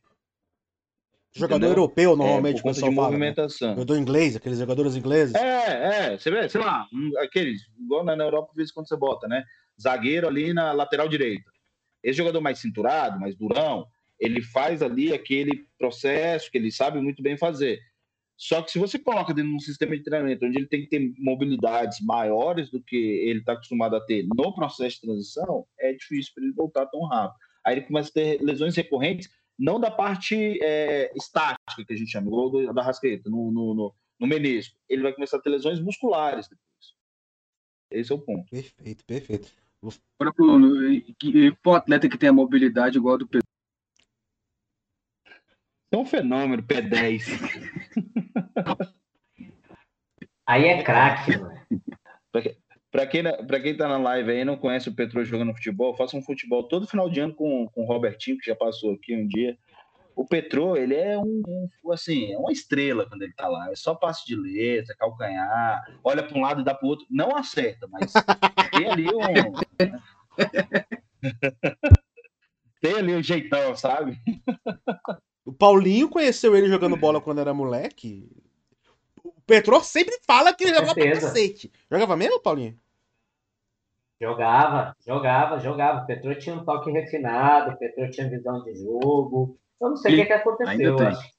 Jogador 1.34 1.66
Entendeu? 1.66 1.84
europeu, 1.84 2.16
normalmente, 2.16 2.60
é, 2.60 2.62
por 2.62 2.74
conta 2.74 2.82
de 2.82 2.90
movimentação. 2.90 3.70
Né? 3.70 3.76
Jogador 3.76 3.98
inglês, 3.98 4.36
aqueles 4.36 4.58
jogadores 4.58 4.96
ingleses. 4.96 5.36
É, 5.36 6.14
é, 6.14 6.18
você 6.18 6.32
vê, 6.32 6.50
sei 6.50 6.62
lá, 6.62 6.88
aqueles, 7.22 7.62
igual 7.80 8.04
na 8.04 8.16
Europa, 8.16 8.50
às 8.52 8.56
vezes 8.56 8.72
quando 8.72 8.88
você 8.88 8.96
bota, 8.96 9.28
né? 9.28 9.44
Zagueiro 9.80 10.28
ali 10.28 10.54
na 10.54 10.72
lateral 10.72 11.08
direita. 11.08 11.52
Esse 12.04 12.18
jogador 12.18 12.42
mais 12.42 12.60
cinturado, 12.60 13.20
mais 13.20 13.36
durão, 13.36 13.86
ele 14.20 14.42
faz 14.42 14.82
ali 14.82 15.14
aquele 15.14 15.66
processo 15.78 16.50
que 16.50 16.58
ele 16.58 16.72
sabe 16.72 17.00
muito 17.00 17.22
bem 17.22 17.38
fazer. 17.38 17.80
Só 18.38 18.62
que 18.62 18.72
se 18.72 18.78
você 18.78 19.00
coloca 19.00 19.34
dentro 19.34 19.50
de 19.50 19.58
um 19.58 19.60
sistema 19.60 19.98
de 19.98 20.04
treinamento 20.04 20.46
onde 20.46 20.60
ele 20.60 20.68
tem 20.68 20.82
que 20.82 20.90
ter 20.90 21.12
mobilidades 21.18 22.00
maiores 22.02 22.70
do 22.70 22.80
que 22.82 22.96
ele 22.96 23.40
está 23.40 23.54
acostumado 23.54 23.96
a 23.96 24.06
ter 24.06 24.28
no 24.28 24.54
processo 24.54 24.98
de 24.98 25.02
transição, 25.02 25.66
é 25.80 25.92
difícil 25.92 26.34
para 26.36 26.44
ele 26.44 26.54
voltar 26.54 26.86
tão 26.86 27.02
rápido. 27.08 27.40
Aí 27.66 27.76
ele 27.76 27.86
começa 27.86 28.10
a 28.10 28.14
ter 28.14 28.40
lesões 28.42 28.76
recorrentes, 28.76 29.28
não 29.58 29.80
da 29.80 29.90
parte 29.90 30.60
é, 30.62 31.12
estática, 31.18 31.84
que 31.86 31.94
a 31.94 31.98
gente 31.98 32.12
chama, 32.12 32.28
igual 32.28 32.74
da 32.74 32.84
rasqueta, 32.84 33.28
no, 33.28 33.52
no, 33.52 33.74
no, 33.74 33.96
no 34.20 34.28
menisco. 34.28 34.78
Ele 34.88 35.02
vai 35.02 35.14
começar 35.14 35.38
a 35.38 35.42
ter 35.42 35.50
lesões 35.50 35.80
musculares 35.80 36.48
depois. 36.48 36.68
Esse 37.90 38.12
é 38.12 38.16
o 38.16 38.20
ponto. 38.20 38.48
Perfeito, 38.52 39.04
perfeito. 39.04 39.52
Para 40.18 40.32
o 40.38 41.76
atleta 41.76 42.08
que 42.08 42.18
tem 42.18 42.30
a 42.30 42.34
mobilidade 42.34 42.98
igual 42.98 43.16
a 43.16 43.18
do 43.18 43.28
Pedro. 43.28 43.48
É 45.92 45.98
um 45.98 46.06
fenômeno, 46.06 46.62
P10. 46.62 47.24
Aí 50.48 50.66
é 50.66 50.82
craque, 50.82 51.36
mano. 51.38 51.58
Para 52.90 53.06
quem, 53.06 53.22
pra 53.46 53.60
quem 53.60 53.76
tá 53.76 53.88
na 53.88 53.98
live 53.98 54.32
aí 54.32 54.40
e 54.40 54.46
não 54.46 54.56
conhece 54.56 54.88
o 54.88 54.96
Petro 54.96 55.24
jogando 55.26 55.54
futebol, 55.54 55.96
faça 55.96 56.16
um 56.16 56.22
futebol 56.22 56.64
todo 56.64 56.88
final 56.88 57.10
de 57.10 57.20
ano 57.20 57.36
com, 57.36 57.68
com 57.68 57.84
o 57.84 57.86
Robertinho, 57.86 58.38
que 58.38 58.50
já 58.50 58.56
passou 58.56 58.94
aqui 58.94 59.14
um 59.14 59.28
dia. 59.28 59.58
O 60.16 60.26
Petro, 60.26 60.76
ele 60.76 60.96
é 60.96 61.18
um, 61.20 61.70
um 61.86 61.92
assim, 61.92 62.32
é 62.32 62.38
uma 62.38 62.52
estrela 62.52 63.08
quando 63.08 63.22
ele 63.22 63.34
tá 63.34 63.48
lá. 63.48 63.70
É 63.70 63.76
só 63.76 63.94
passe 63.94 64.26
de 64.26 64.36
letra, 64.36 64.96
calcanhar, 64.98 65.86
olha 66.04 66.24
para 66.24 66.38
um 66.38 66.42
lado 66.42 66.62
e 66.62 66.64
dá 66.64 66.74
para 66.74 66.88
outro. 66.88 67.06
Não 67.12 67.36
acerta, 67.36 67.88
mas 67.88 68.12
tem 68.72 68.90
ali 68.90 69.08
um. 69.08 69.54
tem 72.82 72.96
ali 72.96 73.16
um 73.16 73.22
jeitão, 73.22 73.76
sabe? 73.76 74.18
O 75.46 75.54
Paulinho 75.54 76.10
conheceu 76.10 76.56
ele 76.56 76.68
jogando 76.68 76.98
bola 76.98 77.22
quando 77.22 77.42
era 77.42 77.54
moleque. 77.54 78.28
O 79.48 79.54
Petro 79.56 79.82
sempre 79.82 80.20
fala 80.28 80.54
que 80.54 80.66
ele 80.66 80.74
jogava 80.74 80.94
pra 80.94 81.12
cacete. 81.14 81.72
Jogava 81.90 82.18
mesmo, 82.18 82.38
Paulinho? 82.42 82.78
Jogava, 84.20 84.94
jogava, 85.06 85.60
jogava. 85.62 86.04
O 86.04 86.06
Petro 86.06 86.38
tinha 86.38 86.54
um 86.54 86.66
toque 86.66 86.92
refinado, 86.92 87.72
o 87.72 87.78
Petro 87.78 88.12
tinha 88.12 88.30
visão 88.30 88.62
de 88.66 88.76
jogo. 88.76 89.58
Eu 89.80 89.90
não 89.92 89.96
sei 89.96 90.16
o 90.16 90.18
que, 90.18 90.26
que 90.26 90.34
aconteceu. 90.34 91.00
Acho, 91.00 91.32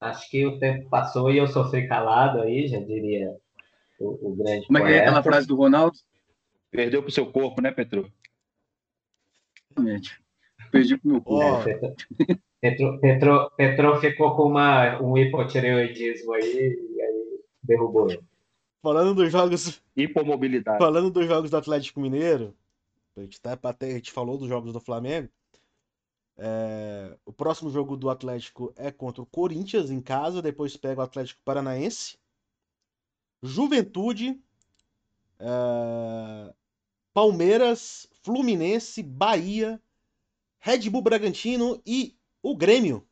acho 0.00 0.30
que 0.30 0.44
o 0.44 0.58
tempo 0.58 0.90
passou 0.90 1.30
e 1.30 1.38
eu 1.38 1.46
sofri 1.46 1.86
calado 1.86 2.40
aí, 2.42 2.66
já 2.66 2.80
diria 2.80 3.36
o, 4.00 4.32
o 4.32 4.34
grande 4.34 4.66
Como 4.66 4.78
é 4.78 4.82
que 4.82 4.92
é 4.92 5.00
aquela 5.02 5.22
frase 5.22 5.46
do 5.46 5.54
Ronaldo? 5.54 5.96
Perdeu 6.72 7.04
pro 7.04 7.12
seu 7.12 7.30
corpo, 7.30 7.62
né, 7.62 7.70
Petro? 7.70 8.12
Exatamente. 9.70 10.20
Perdi 10.72 10.98
pro 10.98 11.08
meu 11.08 11.22
corpo. 11.22 11.70
Oh. 11.70 12.34
Petro, 12.60 13.00
Petro, 13.00 13.50
Petro 13.56 14.00
ficou 14.00 14.36
com 14.36 14.44
uma, 14.44 15.00
um 15.00 15.16
hipotireoidismo 15.16 16.32
aí 16.34 16.78
e 16.94 17.02
aí 17.02 17.40
derrubou 17.62 18.08
Falando 18.82 19.14
dos 19.14 19.32
jogos. 19.32 19.82
Hipomobilidade. 19.96 20.78
Falando 20.78 21.10
dos 21.10 21.26
jogos 21.26 21.50
do 21.50 21.56
Atlético 21.56 22.00
Mineiro, 22.00 22.54
a 23.16 23.20
gente, 23.20 23.40
tá, 23.40 23.58
a 23.62 23.84
gente 23.84 24.12
falou 24.12 24.38
dos 24.38 24.48
jogos 24.48 24.72
do 24.72 24.80
Flamengo. 24.80 25.28
É, 26.36 27.14
o 27.26 27.32
próximo 27.32 27.70
jogo 27.70 27.96
do 27.96 28.08
Atlético 28.08 28.72
é 28.76 28.90
contra 28.90 29.22
o 29.22 29.26
Corinthians 29.26 29.90
em 29.90 30.00
casa, 30.00 30.40
depois 30.40 30.76
pega 30.76 31.00
o 31.00 31.04
Atlético 31.04 31.40
Paranaense. 31.44 32.18
Juventude, 33.42 34.40
é, 35.38 36.54
Palmeiras, 37.12 38.08
Fluminense, 38.22 39.02
Bahia, 39.02 39.80
Red 40.58 40.88
Bull 40.88 41.02
Bragantino 41.02 41.80
e 41.84 42.16
o 42.42 42.56
Grêmio. 42.56 43.06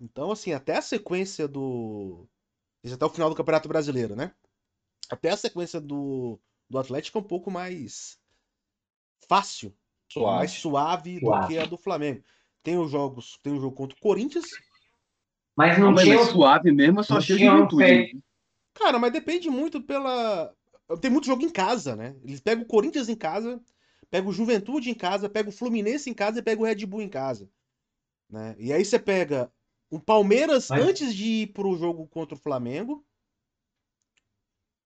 Então, 0.00 0.30
assim, 0.32 0.52
até 0.52 0.76
a 0.76 0.82
sequência 0.82 1.46
do. 1.46 2.26
Isso 2.82 2.94
até 2.94 3.04
o 3.04 3.10
final 3.10 3.30
do 3.30 3.36
Campeonato 3.36 3.68
Brasileiro, 3.68 4.16
né? 4.16 4.32
Até 5.08 5.30
a 5.30 5.36
sequência 5.36 5.80
do, 5.80 6.40
do 6.68 6.78
Atlético 6.78 7.18
é 7.18 7.20
um 7.20 7.24
pouco 7.24 7.50
mais 7.50 8.18
fácil, 9.28 9.72
suave. 10.08 10.36
mais 10.36 10.50
suave, 10.50 11.20
suave, 11.20 11.42
do 11.42 11.48
que 11.48 11.58
a 11.58 11.66
do 11.66 11.76
Flamengo. 11.76 12.24
Tem 12.62 12.78
os 12.78 12.90
jogos, 12.90 13.38
tem 13.42 13.52
o 13.52 13.56
um 13.56 13.60
jogo 13.60 13.76
contra 13.76 13.96
o 13.96 14.00
Corinthians. 14.00 14.46
Mas 15.56 15.78
não, 15.78 15.92
não 15.92 16.02
tinha 16.02 16.24
suave 16.24 16.72
mesmo, 16.72 17.04
só 17.04 17.18
achei 17.18 17.38
juventude. 17.38 18.22
Cara, 18.74 18.98
mas 18.98 19.12
depende 19.12 19.50
muito 19.50 19.80
pela. 19.82 20.52
Tem 21.00 21.10
muito 21.10 21.26
jogo 21.26 21.42
em 21.42 21.50
casa, 21.50 21.94
né? 21.94 22.16
Eles 22.24 22.40
pegam 22.40 22.64
o 22.64 22.66
Corinthians 22.66 23.08
em 23.08 23.14
casa, 23.14 23.60
pegam 24.10 24.30
o 24.30 24.32
Juventude 24.32 24.90
em 24.90 24.94
casa, 24.94 25.28
pegam 25.28 25.50
o 25.50 25.56
Fluminense 25.56 26.10
em 26.10 26.14
casa 26.14 26.40
e 26.40 26.42
pegam 26.42 26.64
o 26.64 26.66
Red 26.66 26.84
Bull 26.86 27.02
em 27.02 27.08
casa. 27.08 27.48
Né? 28.32 28.56
E 28.58 28.72
aí 28.72 28.82
você 28.82 28.98
pega 28.98 29.52
o 29.90 30.00
Palmeiras 30.00 30.68
Mas... 30.70 30.82
antes 30.82 31.14
de 31.14 31.42
ir 31.42 31.46
pro 31.48 31.76
jogo 31.76 32.08
contra 32.08 32.34
o 32.34 32.40
Flamengo. 32.40 33.04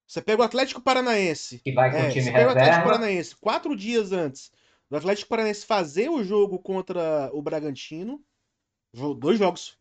Você 0.04 0.20
pega 0.20 0.42
o 0.42 0.44
Atlético 0.44 0.80
Paranaense. 0.80 1.60
Que 1.60 1.72
vai 1.72 1.90
com 1.90 1.96
é, 1.96 2.08
o 2.08 2.10
time 2.10 2.24
você 2.24 2.32
pega 2.32 2.48
o 2.48 2.50
Atlético 2.50 2.84
Paranaense 2.84 3.36
quatro 3.36 3.76
dias 3.76 4.10
antes 4.12 4.50
do 4.90 4.96
Atlético 4.96 5.28
Paranaense 5.28 5.64
fazer 5.64 6.08
o 6.08 6.24
jogo 6.24 6.58
contra 6.58 7.30
o 7.32 7.40
Bragantino. 7.40 8.20
Dois 9.18 9.38
jogos. 9.38 9.78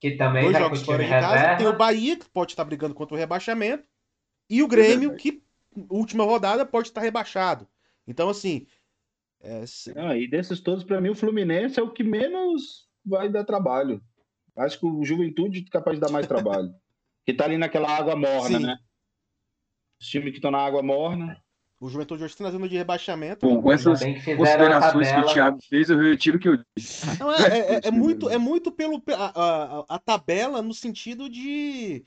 Que 0.00 0.12
também 0.12 0.44
dois 0.44 0.58
jogos 0.58 0.82
fora 0.82 1.02
de 1.02 1.10
casa. 1.10 1.56
Tem 1.56 1.66
o 1.66 1.76
Bahia, 1.76 2.16
que 2.16 2.28
pode 2.28 2.52
estar 2.52 2.64
brigando 2.64 2.94
contra 2.94 3.14
o 3.14 3.18
rebaixamento. 3.18 3.84
E 4.48 4.62
o 4.62 4.68
Grêmio, 4.68 5.16
que 5.16 5.42
última 5.88 6.24
rodada 6.24 6.66
pode 6.66 6.88
estar 6.88 7.00
rebaixado. 7.00 7.66
Então, 8.06 8.28
assim. 8.28 8.66
É... 9.40 9.64
Ah, 9.96 10.16
e 10.16 10.28
desses 10.28 10.60
todos, 10.60 10.84
para 10.84 11.00
mim, 11.00 11.10
o 11.10 11.16
Fluminense 11.16 11.80
é 11.80 11.82
o 11.82 11.90
que 11.90 12.04
menos 12.04 12.91
vai 13.04 13.28
dar 13.28 13.44
trabalho. 13.44 14.02
Acho 14.56 14.78
que 14.78 14.86
o 14.86 15.04
Juventude 15.04 15.64
é 15.66 15.70
capaz 15.70 15.96
de 15.96 16.00
dar 16.00 16.10
mais 16.10 16.26
trabalho. 16.26 16.74
que 17.24 17.32
tá 17.32 17.44
ali 17.44 17.56
naquela 17.56 17.90
água 17.90 18.16
morna, 18.16 18.58
Sim. 18.58 18.66
né? 18.66 18.78
Os 20.00 20.08
times 20.08 20.30
que 20.30 20.38
estão 20.38 20.50
na 20.50 20.58
água 20.58 20.82
morna. 20.82 21.40
O 21.80 21.88
Juventude 21.88 22.22
hoje 22.22 22.32
está 22.32 22.44
na 22.44 22.50
zona 22.50 22.68
de 22.68 22.76
rebaixamento. 22.76 23.46
Bom, 23.46 23.60
com 23.60 23.72
essas 23.72 24.00
que 24.00 24.36
considerações 24.36 25.10
que 25.10 25.18
o 25.18 25.26
Thiago 25.32 25.58
fez, 25.68 25.90
eu 25.90 25.98
retiro 25.98 26.36
o 26.36 26.40
que 26.40 26.48
eu 26.48 26.58
disse. 26.76 27.06
Não, 27.18 27.32
é, 27.32 27.58
é, 27.58 27.80
é, 27.84 27.90
muito, 27.90 28.30
é 28.30 28.38
muito 28.38 28.70
pelo 28.70 29.02
a, 29.08 29.32
a, 29.34 29.84
a, 29.88 29.98
tabela 29.98 30.62
no 30.62 30.72
sentido 30.72 31.28
de 31.28 32.04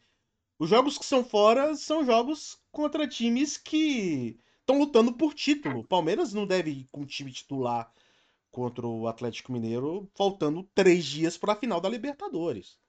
os 0.57 0.69
jogos 0.69 0.97
que 0.97 1.05
são 1.05 1.25
fora 1.25 1.75
são 1.75 2.05
jogos 2.05 2.57
contra 2.71 3.05
times 3.05 3.57
que 3.57 4.39
estão 4.61 4.79
lutando 4.79 5.11
por 5.11 5.33
título. 5.33 5.79
O 5.79 5.87
Palmeiras 5.87 6.33
não 6.33 6.47
deve 6.47 6.71
ir 6.71 6.87
com 6.89 7.01
o 7.01 7.05
time 7.05 7.31
titular 7.31 7.91
contra 8.55 8.87
o 8.87 9.05
Atlético 9.05 9.51
Mineiro, 9.51 10.09
faltando 10.15 10.63
três 10.73 11.03
dias 11.03 11.37
para 11.37 11.51
a 11.51 11.55
final 11.57 11.81
da 11.81 11.89
Libertadores. 11.89 12.79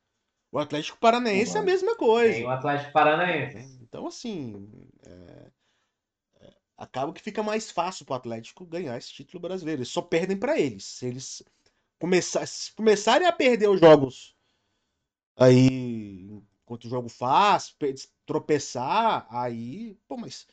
O 0.53 0.61
Atlético 0.61 0.97
Paranaense 0.97 1.57
é 1.57 1.61
a 1.61 1.65
mesma 1.65 1.97
coisa. 1.97 2.35
Tem 2.35 2.47
o 2.47 2.51
Atlético 2.51 2.93
Paranaense. 2.93 3.57
É, 3.57 3.63
então, 3.83 4.07
assim, 4.07 4.71
é, 5.05 5.51
é, 6.41 6.55
acaba 6.79 7.13
que 7.13 7.21
fica 7.21 7.43
mais 7.43 7.69
fácil 7.69 8.07
para 8.07 8.13
o 8.13 8.17
Atlético 8.17 8.65
ganhar 8.65 8.97
esse 8.97 9.13
título 9.13 9.41
brasileiro. 9.41 9.81
Eles 9.81 9.89
só 9.89 10.01
perdem 10.01 10.37
para 10.37 10.57
eles. 10.57 10.85
Se 10.85 11.07
eles 11.07 11.43
começar, 11.99 12.47
se 12.47 12.73
começarem 12.73 13.27
a 13.27 13.33
perder 13.33 13.69
os 13.69 13.81
jogos 13.81 14.37
aí, 15.37 16.31
enquanto 16.63 16.85
o 16.85 16.89
jogo 16.89 17.09
faz, 17.09 17.77
tropeçar, 18.25 19.27
aí, 19.29 19.99
pô, 20.07 20.17
mas 20.17 20.47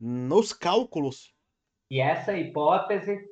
nos 0.00 0.52
cálculos. 0.52 1.32
E 1.88 2.00
essa 2.00 2.36
hipótese 2.36 3.29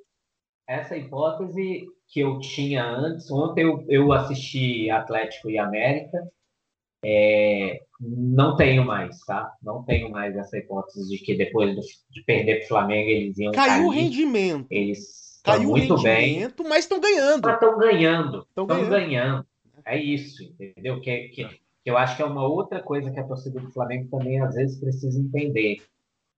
essa 0.69 0.97
hipótese 0.97 1.87
que 2.07 2.21
eu 2.21 2.39
tinha 2.41 2.85
antes, 2.85 3.31
ontem 3.31 3.63
eu, 3.65 3.85
eu 3.89 4.13
assisti 4.13 4.91
Atlético 4.91 5.49
e 5.49 5.59
América, 5.59 6.19
é, 7.03 7.81
não 8.01 8.55
tenho 8.55 8.85
mais, 8.85 9.19
tá? 9.21 9.51
Não 9.63 9.83
tenho 9.83 10.11
mais 10.11 10.37
essa 10.37 10.59
hipótese 10.59 11.09
de 11.09 11.19
que 11.25 11.35
depois 11.35 11.75
de 12.11 12.23
perder 12.25 12.57
para 12.57 12.65
o 12.65 12.69
Flamengo 12.69 13.09
eles 13.09 13.39
iam 13.39 13.53
Caiu 13.53 13.69
cair. 13.69 13.85
o 13.87 13.91
rendimento. 13.91 14.67
Eles 14.71 15.41
Caiu 15.43 15.71
muito 15.71 15.95
o 15.95 15.97
rendimento, 15.97 16.63
bem. 16.63 16.69
mas 16.69 16.81
estão 16.81 17.01
ganhando. 17.01 17.49
Estão 17.49 17.79
ganhando. 17.79 18.39
Estão 18.49 18.67
ganhando. 18.67 18.91
ganhando. 18.91 19.47
É 19.87 19.97
isso, 19.97 20.43
entendeu? 20.43 21.01
Que, 21.01 21.29
que, 21.29 21.45
que 21.47 21.61
eu 21.87 21.97
acho 21.97 22.17
que 22.17 22.23
é 22.23 22.27
uma 22.27 22.47
outra 22.47 22.83
coisa 22.83 23.11
que 23.11 23.19
a 23.19 23.27
torcida 23.27 23.59
do 23.59 23.71
Flamengo 23.71 24.09
também 24.11 24.39
às 24.43 24.55
vezes 24.55 24.79
precisa 24.79 25.19
entender. 25.19 25.79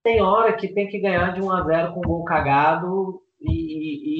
Tem 0.04 0.20
hora 0.22 0.52
que 0.52 0.68
tem 0.68 0.86
que 0.86 1.00
ganhar 1.00 1.34
de 1.34 1.42
1 1.42 1.50
a 1.50 1.62
0 1.62 1.94
com 1.94 2.00
um 2.00 2.08
gol 2.08 2.24
cagado 2.24 3.20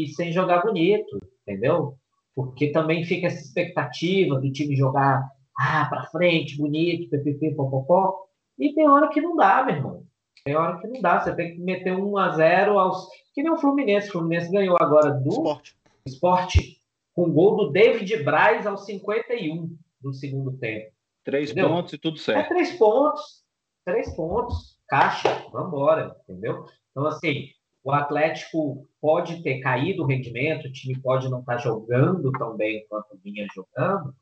e, 0.01 0.05
e, 0.05 0.09
sem 0.09 0.32
jogar 0.32 0.62
bonito, 0.62 1.20
entendeu? 1.47 1.94
Porque 2.35 2.72
também 2.72 3.05
fica 3.05 3.27
essa 3.27 3.40
expectativa 3.40 4.39
do 4.39 4.52
time 4.52 4.77
jogar 4.77 5.28
ah, 5.59 5.86
para 5.86 6.06
frente, 6.06 6.56
bonito, 6.56 7.10
ppp, 7.10 7.55
popopó. 7.55 8.27
E 8.59 8.72
tem 8.72 8.89
hora 8.89 9.09
que 9.09 9.20
não 9.20 9.36
dá, 9.36 9.64
meu 9.64 9.74
irmão. 9.74 10.06
Tem 10.44 10.56
hora 10.56 10.78
que 10.81 10.86
não 10.86 11.01
dá. 11.01 11.20
Você 11.20 11.35
tem 11.35 11.55
que 11.55 11.60
meter 11.60 11.93
1 11.93 12.16
a 12.16 12.31
0 12.31 12.78
aos. 12.78 13.09
Que 13.35 13.43
nem 13.43 13.52
o 13.52 13.59
Fluminense. 13.59 14.09
O 14.09 14.12
Fluminense 14.12 14.51
ganhou 14.51 14.77
agora 14.81 15.10
do 15.12 15.28
Esporte. 15.28 15.77
Esporte 16.06 16.82
com 17.14 17.32
gol 17.32 17.56
do 17.56 17.70
David 17.70 18.22
Braz 18.22 18.66
aos 18.66 18.85
51 18.86 19.77
do 20.01 20.12
segundo 20.12 20.56
tempo. 20.56 20.90
Três 21.24 21.51
entendeu? 21.51 21.68
pontos 21.68 21.93
e 21.93 21.98
tudo 21.98 22.18
certo. 22.18 22.47
É 22.47 22.48
três 22.48 22.72
pontos. 22.78 23.44
Três 23.85 24.14
pontos. 24.14 24.78
Caixa. 24.89 25.47
Vambora. 25.52 26.16
Entendeu? 26.28 26.64
Então, 26.90 27.06
assim, 27.06 27.48
o 27.82 27.93
Atlético 27.93 28.86
pode 29.01 29.43
ter 29.43 29.61
caído 29.61 30.02
o 30.02 30.07
rendimento, 30.07 30.66
o 30.66 30.73
time 30.73 30.98
pode 31.01 31.28
não 31.31 31.40
estar 31.40 31.59
jogando 31.59 32.31
tão 32.32 32.57
bem 32.57 32.86
quanto 32.89 33.19
vinha 33.24 33.47
jogando, 33.55 34.15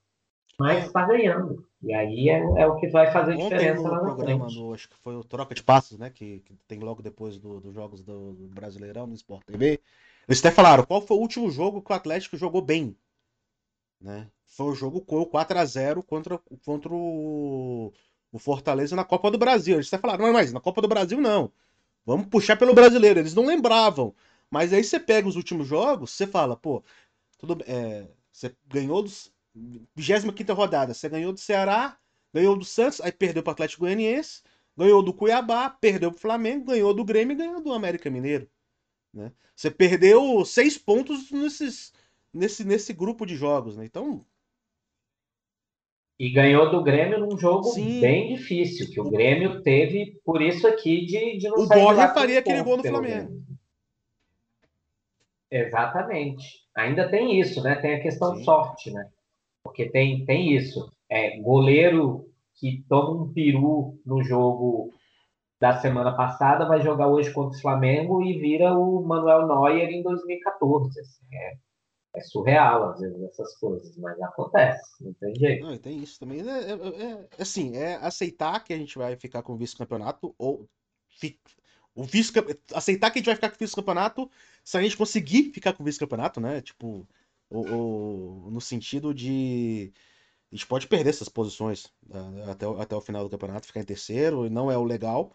mas 0.59 0.87
está 0.87 1.07
ganhando. 1.07 1.67
E 1.83 1.93
aí 1.95 2.29
é, 2.29 2.39
é, 2.63 2.67
o 2.67 2.77
que 2.77 2.89
vai 2.89 3.11
fazer 3.13 3.35
Ontem 3.35 3.59
diferença 3.59 3.83
no 3.83 3.91
lá 3.91 4.03
na 4.03 4.15
programa, 4.15 4.45
frente. 4.47 4.55
do, 4.55 4.75
acho 4.75 4.89
que 4.89 4.97
foi 4.97 5.15
o 5.17 5.25
Troca 5.25 5.55
de 5.55 5.63
Passos, 5.63 5.99
né? 5.99 6.11
Que, 6.11 6.41
que 6.41 6.55
tem 6.67 6.81
logo 6.81 7.03
depois 7.03 7.39
do- 7.39 7.61
dos 7.61 7.75
jogos 7.75 8.03
do, 8.03 8.33
do 8.35 8.49
Brasileirão 8.49 9.07
no 9.07 9.15
Sport 9.15 9.45
TV. 9.45 9.81
Eles 10.29 10.41
até 10.41 10.51
falaram 10.51 10.85
qual 10.85 11.01
foi 11.01 11.17
o 11.17 11.21
último 11.21 11.51
jogo 11.51 11.81
que 11.83 11.93
o 11.93 11.95
Atlético 11.97 12.37
jogou 12.37 12.61
bem. 12.63 12.97
Né? 14.01 14.29
Foi 14.47 14.67
o 14.67 14.75
jogo 14.75 15.01
com 15.01 15.21
o 15.21 15.27
4x0 15.27 16.03
contra, 16.03 16.39
contra 16.65 16.93
o, 16.93 17.93
o 18.33 18.39
Fortaleza 18.39 18.95
na 18.97 19.05
Copa 19.05 19.31
do 19.31 19.39
Brasil. 19.39 19.77
Eles 19.77 19.93
até 19.93 20.01
falaram, 20.01 20.27
não, 20.27 20.33
mas 20.33 20.53
na 20.53 20.61
Copa 20.61 20.81
do 20.83 20.89
Brasil 20.89 21.21
não. 21.21 21.51
Vamos 22.09 22.29
puxar 22.29 22.57
pelo 22.57 22.73
brasileiro. 22.73 23.21
Eles 23.21 23.35
não 23.35 23.45
lembravam. 23.45 24.15
Mas 24.51 24.73
aí 24.73 24.83
você 24.83 24.99
pega 24.99 25.29
os 25.29 25.37
últimos 25.37 25.69
jogos, 25.69 26.11
você 26.11 26.27
fala, 26.27 26.57
pô, 26.57 26.83
tudo 27.37 27.63
é, 27.67 28.09
você 28.33 28.57
ganhou 28.67 29.03
dos 29.03 29.31
25 29.95 30.55
rodada, 30.55 30.95
você 30.95 31.07
ganhou 31.07 31.35
do 31.35 31.39
Ceará, 31.39 31.99
ganhou 32.33 32.57
do 32.57 32.65
Santos, 32.65 33.03
aí 33.03 33.13
perdeu 33.13 33.43
pro 33.43 33.53
Atlético 33.53 33.81
Goianiense, 33.81 34.41
ganhou 34.75 35.03
do 35.03 35.13
Cuiabá, 35.13 35.69
perdeu 35.69 36.11
pro 36.11 36.19
Flamengo, 36.19 36.65
ganhou 36.65 36.95
do 36.95 37.05
Grêmio 37.05 37.35
e 37.35 37.37
ganhou 37.37 37.61
do 37.61 37.75
América 37.75 38.09
Mineiro. 38.09 38.49
Né? 39.13 39.31
Você 39.55 39.71
perdeu 39.71 40.43
seis 40.47 40.79
pontos 40.79 41.31
nesses, 41.31 41.93
nesse, 42.33 42.65
nesse 42.65 42.95
grupo 42.95 43.27
de 43.27 43.37
jogos, 43.37 43.77
né? 43.77 43.85
Então, 43.85 44.25
E 46.19 46.31
ganhou 46.31 46.71
do 46.71 46.83
Grêmio 46.83 47.21
num 47.21 47.39
jogo 47.39 47.65
Sim. 47.65 48.01
bem 48.01 48.35
difícil, 48.35 48.91
que 48.91 49.01
o 49.01 49.09
Grêmio 49.09 49.63
teve 49.63 50.21
por 50.25 50.43
isso 50.43 50.67
aqui 50.67 51.07
de, 51.07 51.39
de 51.39 51.49
não 51.49 51.59
O 51.59 51.67
sair 51.67 51.79
de 51.79 51.85
Borja 51.85 52.09
faria 52.09 52.39
aquele 52.41 52.63
gol 52.63 52.77
no 52.77 52.83
pelo 52.83 52.99
Flamengo. 52.99 53.41
Exatamente. 55.51 56.45
Ainda 56.75 57.09
tem 57.09 57.39
isso, 57.39 57.63
né? 57.63 57.77
Tem 57.77 57.95
a 57.95 58.03
questão 58.03 58.37
Sim. 58.37 58.45
sorte, 58.45 58.91
né? 58.91 59.09
Porque 59.63 59.89
tem, 59.89 60.25
tem 60.25 60.55
isso. 60.55 60.93
É, 61.09 61.39
goleiro 61.41 62.29
que 62.55 62.85
toma 62.89 63.23
um 63.23 63.33
peru 63.33 63.99
no 64.05 64.23
jogo 64.23 64.93
da 65.61 65.79
semana 65.81 66.13
passada 66.13 66.67
vai 66.67 66.81
jogar 66.81 67.09
hoje 67.09 67.33
contra 67.33 67.57
o 67.57 67.61
Flamengo 67.61 68.23
e 68.23 68.39
vira 68.39 68.73
o 68.77 69.03
Manuel 69.03 69.47
Neuer 69.47 69.89
em 69.91 70.03
2014. 70.03 71.01
assim. 71.01 71.25
é, 71.33 71.57
é 72.15 72.21
surreal, 72.21 72.91
às 72.91 73.01
vezes, 73.01 73.23
essas 73.23 73.57
coisas, 73.59 73.97
mas 73.97 74.21
acontece, 74.21 74.83
não 75.01 75.13
tem 75.15 75.35
jeito. 75.35 75.67
não, 75.67 75.77
tem 75.77 75.99
isso 76.03 76.19
também. 76.19 76.41
É, 76.41 76.45
é- 76.45 76.73
é- 76.73 77.29
é 77.39 77.43
assim, 77.43 77.77
é 77.77 77.97
aceitar 77.97 78.63
que 78.65 78.73
a 78.73 78.77
gente 78.79 78.97
vai 78.97 79.17
ficar 79.17 79.43
com 79.43 79.53
o 79.53 79.57
vice-campeonato 79.57 80.35
ou 80.39 80.69
o 81.95 82.05
vice 82.05 82.33
aceitar 82.75 83.11
que 83.11 83.19
a 83.19 83.21
gente 83.21 83.27
vai 83.27 83.35
ficar 83.35 83.51
com 83.51 83.57
o 83.57 83.59
vice-campeonato 83.59 84.31
se 84.65 84.77
a 84.79 84.83
gente 84.83 84.97
conseguir 84.97 85.51
ficar 85.53 85.73
com 85.73 85.83
o 85.83 85.87
vice-campeonato, 85.87 86.41
né? 86.41 86.61
Tipo, 86.61 87.07
no 87.51 88.61
sentido 88.61 89.13
de 89.13 89.93
a 90.51 90.55
gente 90.55 90.67
pode 90.67 90.87
perder 90.87 91.11
essas 91.11 91.29
posições 91.29 91.93
ah, 92.13 92.53
até, 92.53 92.67
o- 92.67 92.81
até 92.81 92.95
o 92.97 93.01
final 93.01 93.25
do 93.25 93.31
campeonato, 93.31 93.67
ficar 93.67 93.81
em 93.81 93.85
terceiro, 93.85 94.47
e 94.47 94.51
não 94.51 94.71
é 94.71 94.79
o 94.79 94.85
legal. 94.85 95.33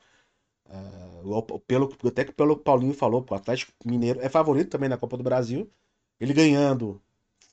O- 1.23 1.59
pelo, 1.59 1.95
até 2.05 2.25
que 2.25 2.31
pelo 2.31 2.55
que 2.55 2.61
o 2.61 2.63
Paulinho 2.63 2.93
falou, 2.93 3.25
o 3.29 3.35
Atlético 3.35 3.71
Mineiro 3.85 4.19
é 4.21 4.29
favorito 4.29 4.69
também 4.69 4.89
na 4.89 4.97
Copa 4.97 5.17
do 5.17 5.23
Brasil. 5.23 5.69
Ele 6.23 6.33
ganhando, 6.33 7.01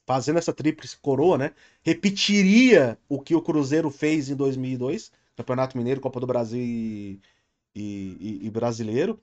fazendo 0.07 0.39
essa 0.39 0.53
tríplice 0.53 0.99
coroa, 0.99 1.39
né? 1.39 1.53
Repetiria 1.83 2.99
o 3.09 3.21
que 3.23 3.35
o 3.37 3.43
Cruzeiro 3.43 3.91
fez 3.91 4.31
em 4.31 4.37
2002, 4.37 5.13
Campeonato 5.37 5.79
Mineiro, 5.79 6.01
Copa 6.01 6.21
do 6.21 6.27
Brasil 6.29 6.61
e, 6.63 7.21
e- 7.75 8.47
e- 8.47 8.51
Brasileiro. 8.51 9.21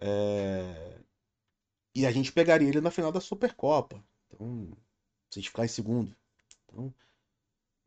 É, 0.00 0.98
E 1.94 2.06
a 2.06 2.10
gente 2.12 2.32
pegaria 2.32 2.68
ele 2.68 2.80
na 2.80 2.90
final 2.90 3.10
da 3.12 3.20
Supercopa. 3.20 4.02
Então, 4.30 4.70
se 5.30 5.38
a 5.38 5.42
gente 5.42 5.50
ficar 5.50 5.64
em 5.64 5.68
segundo. 5.68 6.14
Então, 6.66 6.94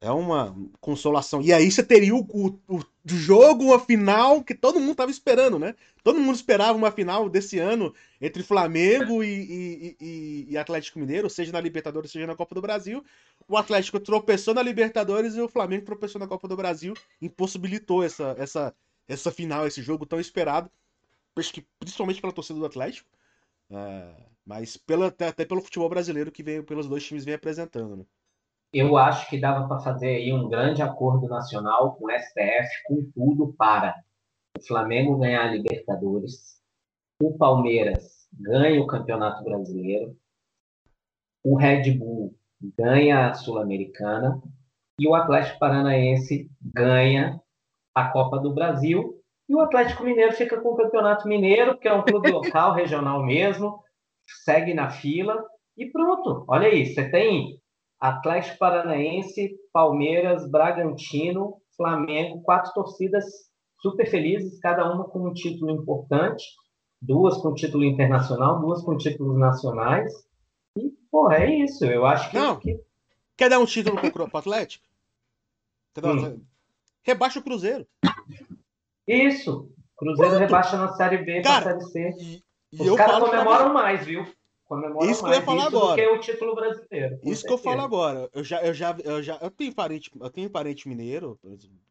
é 0.01 0.11
uma 0.11 0.55
consolação. 0.81 1.41
E 1.41 1.53
aí 1.53 1.71
você 1.71 1.83
teria 1.83 2.15
o, 2.15 2.21
o, 2.21 2.77
o 2.77 2.83
jogo, 3.05 3.73
a 3.73 3.79
final 3.79 4.43
que 4.43 4.53
todo 4.55 4.79
mundo 4.79 4.95
tava 4.95 5.11
esperando, 5.11 5.57
né? 5.57 5.75
Todo 6.03 6.19
mundo 6.19 6.35
esperava 6.35 6.77
uma 6.77 6.91
final 6.91 7.29
desse 7.29 7.59
ano 7.59 7.93
entre 8.19 8.43
Flamengo 8.43 9.23
e, 9.23 9.95
e- 9.99 10.47
e- 10.51 10.57
Atlético 10.57 10.99
Mineiro, 10.99 11.29
seja 11.29 11.51
na 11.51 11.59
Libertadores, 11.61 12.11
seja 12.11 12.27
na 12.27 12.35
Copa 12.35 12.53
do 12.55 12.61
Brasil. 12.61 13.03
O 13.47 13.57
Atlético 13.57 13.99
tropeçou 13.99 14.53
na 14.53 14.61
Libertadores 14.63 15.35
e 15.35 15.41
o 15.41 15.47
Flamengo 15.49 15.85
tropeçou 15.85 16.19
na 16.19 16.27
Copa 16.27 16.47
do 16.47 16.55
Brasil, 16.55 16.93
impossibilitou 17.21 18.03
essa, 18.03 18.35
essa, 18.37 18.75
essa 19.07 19.31
final, 19.31 19.65
esse 19.67 19.81
jogo 19.81 20.05
tão 20.05 20.19
esperado, 20.19 20.69
principalmente 21.79 22.21
pela 22.21 22.33
torcida 22.33 22.59
do 22.59 22.65
Atlético, 22.65 23.09
ah, 23.71 24.15
mas 24.45 24.77
pela, 24.77 25.07
até, 25.07 25.27
até 25.27 25.45
pelo 25.45 25.61
futebol 25.61 25.89
brasileiro 25.89 26.31
que 26.31 26.43
veio, 26.43 26.63
pelos 26.63 26.87
dois 26.87 27.03
times 27.05 27.25
vem 27.25 27.33
apresentando, 27.35 27.97
né? 27.97 28.05
Eu 28.73 28.97
acho 28.97 29.29
que 29.29 29.39
dava 29.39 29.67
para 29.67 29.81
fazer 29.81 30.15
aí 30.15 30.31
um 30.31 30.47
grande 30.47 30.81
acordo 30.81 31.27
nacional 31.27 31.95
com 31.95 32.05
o 32.05 32.11
STF, 32.11 32.83
com 32.85 33.11
tudo 33.13 33.53
para 33.57 33.95
o 34.57 34.65
Flamengo 34.65 35.17
ganhar 35.17 35.43
a 35.43 35.51
Libertadores, 35.51 36.61
o 37.21 37.37
Palmeiras 37.37 38.27
ganha 38.33 38.81
o 38.81 38.87
Campeonato 38.87 39.43
Brasileiro, 39.43 40.15
o 41.43 41.55
Red 41.55 41.91
Bull 41.91 42.33
ganha 42.77 43.29
a 43.29 43.33
Sul-Americana 43.33 44.41
e 44.99 45.07
o 45.07 45.15
Atlético 45.15 45.59
Paranaense 45.59 46.49
ganha 46.61 47.41
a 47.93 48.09
Copa 48.09 48.39
do 48.39 48.53
Brasil 48.53 49.21
e 49.49 49.55
o 49.55 49.59
Atlético 49.59 50.03
Mineiro 50.03 50.31
fica 50.33 50.61
com 50.61 50.69
o 50.69 50.77
Campeonato 50.77 51.27
Mineiro, 51.27 51.77
que 51.77 51.87
é 51.87 51.93
um 51.93 52.03
clube 52.03 52.31
local, 52.31 52.73
regional 52.73 53.23
mesmo, 53.23 53.83
segue 54.45 54.73
na 54.73 54.89
fila 54.89 55.43
e 55.77 55.89
pronto. 55.89 56.45
Olha 56.47 56.67
aí, 56.67 56.85
você 56.85 57.09
tem 57.09 57.60
Atlético 58.01 58.57
Paranaense, 58.57 59.55
Palmeiras, 59.71 60.49
Bragantino, 60.49 61.61
Flamengo, 61.77 62.41
quatro 62.41 62.73
torcidas 62.73 63.23
super 63.79 64.09
felizes, 64.09 64.59
cada 64.59 64.91
uma 64.91 65.05
com 65.07 65.27
um 65.29 65.33
título 65.33 65.71
importante, 65.71 66.43
duas 67.01 67.37
com 67.37 67.53
título 67.53 67.83
internacional, 67.83 68.59
duas 68.59 68.81
com 68.83 68.97
títulos 68.97 69.37
nacionais. 69.39 70.11
E, 70.77 70.89
porra, 71.11 71.37
é 71.37 71.55
isso. 71.63 71.85
Eu 71.85 72.05
acho 72.05 72.29
que. 72.31 72.37
Não. 72.37 72.57
que- 72.59 72.79
Quer 73.37 73.49
dar 73.49 73.59
um 73.59 73.65
título 73.65 73.97
pro, 73.99 74.11
pro 74.29 74.37
Atlético? 74.37 74.85
Quer 75.93 76.01
dar 76.01 76.13
um- 76.13 76.25
Hum. 76.25 76.41
Rebaixa 77.03 77.39
o 77.39 77.43
Cruzeiro. 77.43 77.87
Isso. 79.07 79.69
Cruzeiro 79.97 80.29
Pronto. 80.31 80.39
rebaixa 80.45 80.77
na 80.77 80.89
Série 80.93 81.17
B 81.19 81.41
Cara, 81.41 81.63
para 81.63 81.77
a 81.77 81.81
Série 81.81 82.13
C. 82.13 82.41
E, 82.73 82.83
e 82.83 82.89
Os 82.89 82.95
caras 82.97 83.17
pra 83.19 83.29
comemoram 83.29 83.73
mais, 83.73 84.05
viu? 84.05 84.25
Comemoram 84.71 85.11
Isso 85.11 85.19
que 85.19 85.25
eu 85.25 85.33
ia 85.33 85.35
mais 85.35 85.45
falar 85.45 85.67
isso 85.67 85.77
agora. 85.77 85.89
do 85.89 85.95
que 85.95 86.15
o 86.15 86.19
título 86.21 86.55
brasileiro. 86.55 87.19
Isso 87.25 87.45
que 87.45 87.51
eu 87.51 87.57
certeza. 87.57 87.63
falo 87.63 87.81
agora. 87.81 88.29
Eu 88.31 88.41
já, 88.41 88.63
eu 88.63 88.73
já, 88.73 88.97
eu 89.03 89.21
já, 89.21 89.37
eu 89.41 89.51
tenho 89.51 89.75
parente, 89.75 90.09
eu 90.17 90.29
tenho 90.29 90.49
parente 90.49 90.87
mineiro, 90.87 91.37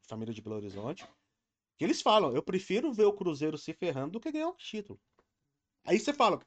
família 0.08 0.32
de 0.32 0.40
Belo 0.40 0.56
Horizonte, 0.56 1.06
que 1.76 1.84
eles 1.84 2.00
falam, 2.00 2.34
eu 2.34 2.42
prefiro 2.42 2.90
ver 2.90 3.04
o 3.04 3.12
Cruzeiro 3.12 3.58
se 3.58 3.74
ferrando 3.74 4.12
do 4.12 4.20
que 4.20 4.32
ganhar 4.32 4.48
um 4.48 4.56
título. 4.56 4.98
Aí 5.84 6.00
você 6.00 6.14
fala, 6.14 6.40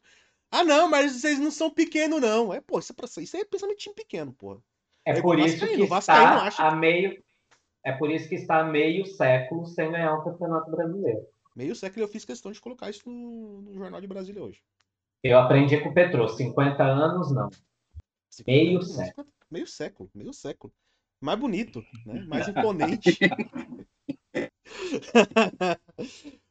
ah 0.49 0.63
não, 0.63 0.89
mas 0.89 1.11
vocês 1.11 1.37
não 1.37 1.51
são 1.51 1.69
pequenos 1.69 2.19
não. 2.19 2.51
É, 2.51 2.59
pô, 2.59 2.79
isso 2.79 2.91
é, 2.91 2.95
pra, 2.95 3.05
isso 3.21 3.37
é 3.37 3.45
pensamento 3.45 3.77
de 3.77 3.83
time 3.83 3.95
pequeno, 3.95 4.33
porra. 4.33 4.59
É 5.05 5.11
É 5.11 5.21
por 5.21 5.37
isso 5.37 5.59
Vascaíno, 5.59 5.77
que 5.77 5.83
o 5.83 5.87
Vascaíno 5.87 6.33
está 6.33 6.47
acha 6.47 6.63
a 6.67 6.75
meio. 6.75 7.23
É 7.85 7.91
por 7.91 8.09
isso 8.09 8.27
que 8.27 8.35
está 8.35 8.63
meio 8.63 9.05
século 9.05 9.67
sem 9.67 9.91
ganhar 9.91 10.15
o 10.15 10.23
Campeonato 10.23 10.71
Brasileiro. 10.71 11.27
Meio 11.55 11.75
século 11.75 12.03
eu 12.03 12.09
fiz 12.09 12.25
questão 12.25 12.51
de 12.51 12.59
colocar 12.59 12.89
isso 12.89 13.07
no, 13.07 13.61
no 13.61 13.75
Jornal 13.75 14.01
de 14.01 14.07
Brasília 14.07 14.41
hoje. 14.41 14.63
Eu 15.23 15.39
aprendi 15.39 15.79
com 15.81 15.89
o 15.89 15.93
Petro, 15.93 16.27
50 16.27 16.83
anos 16.83 17.33
não. 17.33 17.49
Meio 18.45 18.81
século. 18.83 19.27
Meio 19.49 19.67
século, 19.67 20.09
meio 20.13 20.33
século. 20.33 20.73
Mais 21.21 21.39
bonito, 21.39 21.81
né? 22.05 22.25
Mais 22.27 22.49
imponente. 22.49 23.17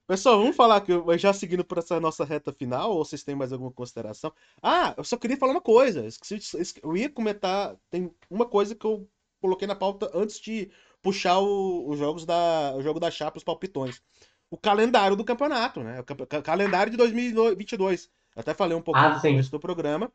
Pessoal, 0.06 0.38
vamos 0.38 0.56
falar 0.56 0.80
que 0.80 0.92
já 1.18 1.32
seguindo 1.32 1.64
por 1.64 1.78
essa 1.78 1.98
nossa 2.00 2.24
reta 2.24 2.52
final, 2.52 2.92
ou 2.92 3.04
vocês 3.04 3.22
têm 3.22 3.34
mais 3.34 3.52
alguma 3.52 3.70
consideração? 3.70 4.32
Ah, 4.62 4.94
eu 4.96 5.04
só 5.04 5.16
queria 5.18 5.36
falar 5.36 5.52
uma 5.52 5.60
coisa. 5.60 6.06
Eu 6.82 6.96
ia 6.96 7.10
comentar. 7.10 7.76
Tem 7.90 8.10
uma 8.30 8.46
coisa 8.46 8.74
que 8.74 8.86
eu 8.86 9.06
coloquei 9.40 9.66
na 9.68 9.74
pauta 9.74 10.10
antes 10.14 10.40
de 10.40 10.70
puxar 11.02 11.38
o- 11.40 11.88
os 11.90 11.98
jogos 11.98 12.24
da, 12.24 12.72
o 12.76 12.82
jogo 12.82 12.98
da 13.00 13.10
chapa, 13.10 13.36
os 13.38 13.44
palpitões. 13.44 14.00
O 14.50 14.56
calendário 14.56 15.16
do 15.16 15.24
campeonato, 15.24 15.82
né? 15.82 16.00
O 16.00 16.04
ca- 16.04 16.40
calendário 16.42 16.90
de 16.90 16.96
2022. 16.96 18.10
Até 18.36 18.54
falei 18.54 18.76
um 18.76 18.82
pouquinho 18.82 19.10
Ah, 19.10 19.14
no 19.14 19.20
sim. 19.20 19.22
começo 19.22 19.50
do 19.50 19.60
programa. 19.60 20.12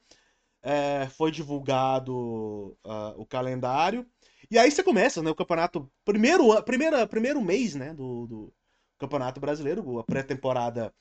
É, 0.63 1.07
foi 1.09 1.31
divulgado 1.31 2.77
ah, 2.85 3.13
o 3.17 3.25
calendário. 3.25 4.05
E 4.51 4.57
aí 4.57 4.71
você 4.71 4.83
começa, 4.83 5.21
né? 5.23 5.29
O 5.31 5.35
campeonato. 5.35 5.91
Primeiro, 6.05 6.61
primeira, 6.63 7.07
primeiro 7.07 7.41
mês, 7.41 7.75
né? 7.75 7.93
Do, 7.93 8.27
do 8.27 8.53
Campeonato 8.99 9.39
Brasileiro. 9.39 9.99
A 9.99 10.03
pré-temporada 10.03 10.93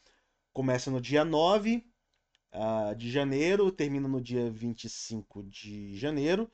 começa 0.52 0.90
no 0.90 1.00
dia 1.00 1.24
9 1.24 1.84
ah, 2.52 2.94
de 2.96 3.10
janeiro, 3.10 3.70
termina 3.72 4.08
no 4.08 4.20
dia 4.20 4.50
25 4.50 5.42
de 5.44 5.96
janeiro. 5.96 6.50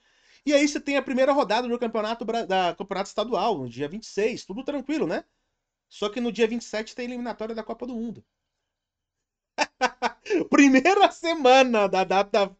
E 0.47 0.53
aí 0.53 0.67
você 0.69 0.81
tem 0.81 0.97
a 0.97 1.03
primeira 1.03 1.33
rodada 1.33 1.69
do 1.69 1.79
campeonato, 1.79 2.25
da 2.25 2.75
campeonato 2.77 3.09
estadual, 3.09 3.59
no 3.59 3.69
dia 3.69 3.89
26. 3.89 4.45
Tudo 4.45 4.65
tranquilo, 4.65 5.07
né? 5.07 5.25
Só 5.89 6.09
que 6.11 6.21
no 6.21 6.33
dia 6.33 6.49
27 6.49 6.95
tem 6.95 7.07
a 7.07 7.09
eliminatória 7.11 7.55
da 7.55 7.63
Copa 7.65 7.87
do 7.87 7.95
Mundo. 7.95 8.25
Primeira 10.51 11.11
semana 11.11 11.89
da 11.89 12.05
data 12.05 12.57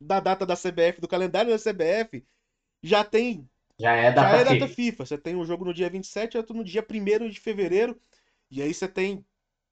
da 0.00 0.20
data 0.20 0.44
da 0.46 0.56
CBF, 0.56 1.00
do 1.00 1.08
calendário 1.08 1.50
da 1.50 1.58
CBF, 1.58 2.26
já 2.82 3.04
tem 3.04 3.48
Já 3.78 3.92
é 3.94 4.12
data, 4.12 4.30
já 4.30 4.38
é 4.38 4.44
FIFA. 4.44 4.44
data 4.44 4.68
FIFA. 4.68 5.06
Você 5.06 5.18
tem 5.18 5.36
um 5.36 5.44
jogo 5.44 5.64
no 5.64 5.74
dia 5.74 5.90
27, 5.90 6.36
outro 6.36 6.54
no 6.56 6.64
dia 6.64 6.82
1 6.84 7.28
de 7.30 7.40
fevereiro. 7.40 8.00
E 8.50 8.62
aí 8.62 8.72
você 8.72 8.88
tem. 8.88 9.24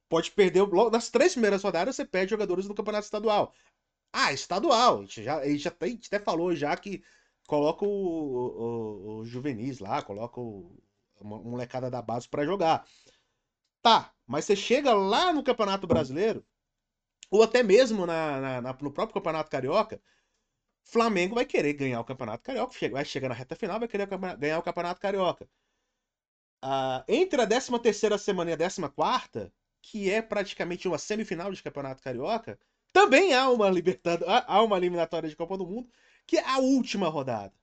Pode 0.08 0.30
perder. 0.32 0.62
Nas 0.92 1.10
três 1.10 1.32
primeiras 1.32 1.62
rodadas, 1.62 1.96
você 1.96 2.04
perde 2.04 2.30
jogadores 2.30 2.66
do 2.68 2.74
campeonato 2.74 3.04
estadual. 3.04 3.54
Ah, 4.12 4.32
estadual. 4.32 4.98
A 4.98 5.02
gente 5.02 5.22
já, 5.24 5.38
a 5.38 5.48
gente 5.48 5.58
já 5.64 5.70
tem, 5.70 5.90
a 5.90 5.92
gente 5.92 6.08
até 6.08 6.20
falou 6.24 6.54
já 6.54 6.76
que 6.76 7.02
coloca 7.46 7.84
o, 7.84 7.88
o, 7.88 9.18
o 9.20 9.24
juvenis 9.24 9.80
lá, 9.80 10.02
coloca 10.02 10.40
o, 10.40 10.76
uma 11.20 11.38
molecada 11.38 11.90
da 11.90 12.02
base 12.02 12.28
para 12.28 12.44
jogar. 12.44 12.86
Tá, 13.82 14.12
mas 14.26 14.44
você 14.44 14.54
chega 14.56 14.94
lá 14.94 15.32
no 15.32 15.42
Campeonato 15.42 15.86
Brasileiro, 15.86 16.44
ou 17.32 17.42
até 17.42 17.62
mesmo 17.62 18.04
na, 18.04 18.40
na, 18.40 18.60
na, 18.60 18.72
no 18.74 18.92
próprio 18.92 19.14
Campeonato 19.14 19.50
Carioca, 19.50 19.98
Flamengo 20.84 21.34
vai 21.34 21.46
querer 21.46 21.72
ganhar 21.72 21.98
o 21.98 22.04
Campeonato 22.04 22.44
Carioca, 22.44 22.90
vai 22.90 23.04
chegar 23.06 23.30
na 23.30 23.34
reta 23.34 23.56
final, 23.56 23.78
vai 23.78 23.88
querer 23.88 24.06
ganhar 24.38 24.58
o 24.58 24.62
Campeonato 24.62 25.00
Carioca. 25.00 25.48
Entre 27.08 27.40
a 27.40 27.46
13 27.46 27.78
terceira 27.80 28.18
semana 28.18 28.50
e 28.50 28.52
a 28.52 28.58
14 28.58 28.86
quarta, 28.90 29.50
que 29.80 30.10
é 30.10 30.20
praticamente 30.20 30.86
uma 30.86 30.98
semifinal 30.98 31.50
de 31.50 31.62
Campeonato 31.62 32.02
Carioca, 32.02 32.58
também 32.92 33.32
há 33.32 33.48
uma 33.48 33.70
libertad... 33.70 34.20
há 34.26 34.62
uma 34.62 34.76
eliminatória 34.76 35.28
de 35.28 35.34
Copa 35.34 35.56
do 35.56 35.66
Mundo, 35.66 35.90
que 36.26 36.36
é 36.36 36.46
a 36.46 36.58
última 36.58 37.08
rodada. 37.08 37.54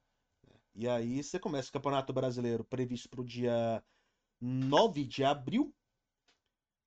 E 0.73 0.87
aí 0.87 1.21
você 1.23 1.37
começa 1.37 1.69
o 1.69 1.73
Campeonato 1.73 2.11
Brasileiro 2.11 2.63
previsto 2.63 3.07
para 3.07 3.21
o 3.21 3.25
dia 3.25 3.83
9 4.41 5.03
de 5.05 5.23
abril. 5.23 5.71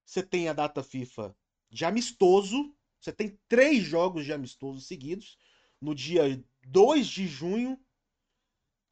Você 0.05 0.21
tem 0.21 0.49
a 0.49 0.53
data 0.53 0.83
FIFA 0.83 1.33
de 1.73 1.85
amistoso. 1.85 2.75
Você 3.01 3.13
tem 3.13 3.39
três 3.49 3.83
jogos 3.83 4.25
de 4.25 4.33
amistoso 4.33 4.81
seguidos. 4.81 5.39
No 5.81 5.95
dia 5.95 6.45
2 6.67 7.07
de 7.07 7.27
junho, 7.27 7.81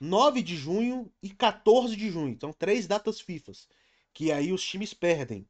9 0.00 0.42
de 0.42 0.56
junho 0.56 1.12
e 1.22 1.30
14 1.30 1.94
de 1.94 2.10
junho. 2.10 2.30
Então, 2.30 2.52
três 2.52 2.86
datas 2.86 3.20
FIFAs. 3.20 3.68
Que 4.12 4.32
aí 4.32 4.52
os 4.52 4.66
times 4.66 4.94
perdem 4.94 5.46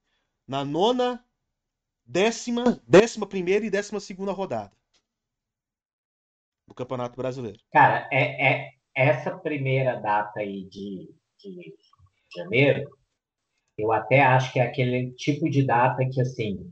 na 0.46 0.64
nona, 0.64 1.24
décima, 2.04 2.82
décima 2.86 3.26
primeira 3.26 3.64
e 3.64 3.70
décima 3.70 4.00
segunda 4.00 4.32
rodada 4.32 4.76
do 6.66 6.74
Campeonato 6.74 7.16
Brasileiro. 7.16 7.58
Cara, 7.72 8.08
é, 8.12 8.64
é 8.64 8.70
essa 8.94 9.36
primeira 9.38 9.96
data 9.96 10.40
aí 10.40 10.64
de, 10.68 11.14
de 11.38 11.74
janeiro, 12.36 12.90
eu 13.78 13.92
até 13.92 14.20
acho 14.20 14.52
que 14.52 14.60
é 14.60 14.62
aquele 14.62 15.12
tipo 15.12 15.48
de 15.48 15.64
data 15.64 16.06
que, 16.08 16.20
assim, 16.20 16.70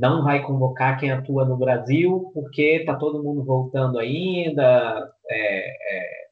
não 0.00 0.22
vai 0.22 0.42
convocar 0.42 0.98
quem 0.98 1.10
atua 1.10 1.44
no 1.44 1.56
Brasil, 1.56 2.30
porque 2.34 2.84
tá 2.84 2.94
todo 2.94 3.22
mundo 3.22 3.44
voltando 3.44 3.98
ainda, 3.98 5.10
é, 5.28 5.68
é, 5.68 6.28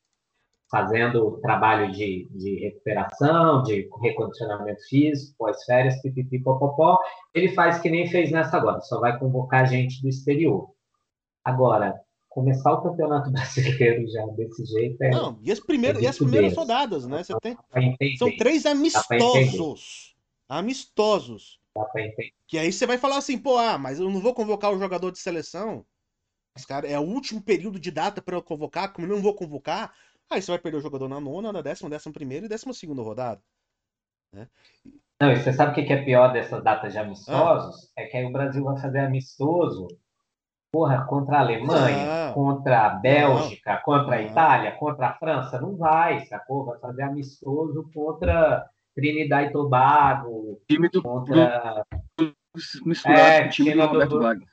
fazendo 0.71 1.39
trabalho 1.41 1.93
de, 1.93 2.29
de 2.31 2.59
recuperação, 2.61 3.63
de 3.63 3.89
recondicionamento 4.03 4.81
físico, 4.89 5.35
pós-férias, 5.39 6.01
pipipi, 6.03 6.39
popopó. 6.41 6.99
Ele 7.35 7.49
faz 7.51 7.79
que 7.79 7.91
nem 7.91 8.09
fez 8.09 8.31
nessa 8.31 8.57
agora, 8.57 8.81
só 8.81 9.01
vai 9.01 9.19
convocar 9.19 9.67
gente 9.67 10.03
do 10.03 10.09
exterior. 10.09 10.71
Agora, 11.45 11.95
começar 12.29 12.73
o 12.73 12.83
campeonato 12.83 13.31
brasileiro 13.33 14.07
já 14.09 14.27
desse 14.27 14.65
jeito 14.67 15.03
é. 15.03 15.11
Não, 15.11 15.39
e 15.43 15.51
as 15.51 15.61
primeiras, 15.61 16.03
é 16.03 16.05
e 16.05 16.09
as 16.09 16.19
primeiras 16.19 16.55
rodadas, 16.55 17.07
né? 17.07 17.25
Você 17.25 17.35
tem, 17.41 17.57
são 18.17 18.37
três 18.37 18.67
amistosos. 18.67 20.15
Amistosos. 20.49 21.59
Que 22.47 22.59
aí 22.59 22.73
você 22.73 22.87
vai 22.87 22.99
falar 22.99 23.19
assim, 23.19 23.39
pô, 23.39 23.57
ah, 23.59 23.79
mas 23.79 23.99
eu 23.99 24.11
não 24.11 24.21
vou 24.21 24.35
convocar 24.35 24.73
o 24.73 24.79
jogador 24.79 25.11
de 25.11 25.19
seleção. 25.19 25.85
Mas, 26.55 26.65
cara, 26.65 26.89
é 26.89 26.99
o 26.99 27.03
último 27.03 27.43
período 27.43 27.79
de 27.79 27.91
data 27.91 28.23
para 28.23 28.37
eu 28.37 28.43
convocar, 28.43 28.93
como 28.93 29.07
eu 29.07 29.17
não 29.17 29.23
vou 29.23 29.35
convocar, 29.35 29.93
aí 30.31 30.41
você 30.41 30.51
vai 30.51 30.59
perder 30.59 30.79
o 30.79 30.83
jogador 30.83 31.09
na 31.09 31.21
nona, 31.21 31.53
na 31.53 31.61
décima, 31.61 31.91
décima 31.91 32.15
primeira 32.15 32.47
e 32.47 32.49
décima 32.49 32.73
segunda 32.73 33.03
rodada. 33.03 33.43
Né? 34.33 34.49
Não, 35.21 35.33
e 35.33 35.37
você 35.37 35.53
sabe 35.53 35.73
o 35.73 35.87
que 35.87 35.93
é 35.93 36.05
pior 36.05 36.33
dessas 36.33 36.63
datas 36.63 36.93
de 36.93 36.99
amistosos? 36.99 37.93
Ah. 37.97 38.03
É 38.03 38.07
que 38.07 38.17
aí 38.17 38.25
o 38.25 38.33
Brasil 38.33 38.65
vai 38.65 38.79
fazer 38.81 39.01
amistoso 39.01 39.89
porra, 40.77 41.07
contra 41.07 41.39
a 41.39 41.41
Alemanha, 41.41 42.33
contra 42.35 42.85
a 42.85 42.91
Bélgica, 42.91 43.77
não, 43.77 43.83
contra 43.83 44.17
a 44.17 44.23
Itália, 44.23 44.73
contra 44.73 45.09
a 45.09 45.15
França, 45.15 45.59
não 45.59 45.75
vai, 45.75 46.27
sacou? 46.27 46.67
Vai 46.67 46.79
fazer 46.79 47.03
amistoso 47.03 47.91
contra 47.95 48.69
Trinidad 48.97 49.49
e 49.49 49.53
Tobago, 49.53 50.61
time 50.69 50.89
do 50.89 51.03
contra 51.03 51.85
misturado 52.85 53.21
é, 53.21 53.43
com 53.43 53.47
o 53.47 53.51
time, 53.51 53.75
do 53.75 53.87
Roberto 53.87 54.19
Wagner. 54.19 54.49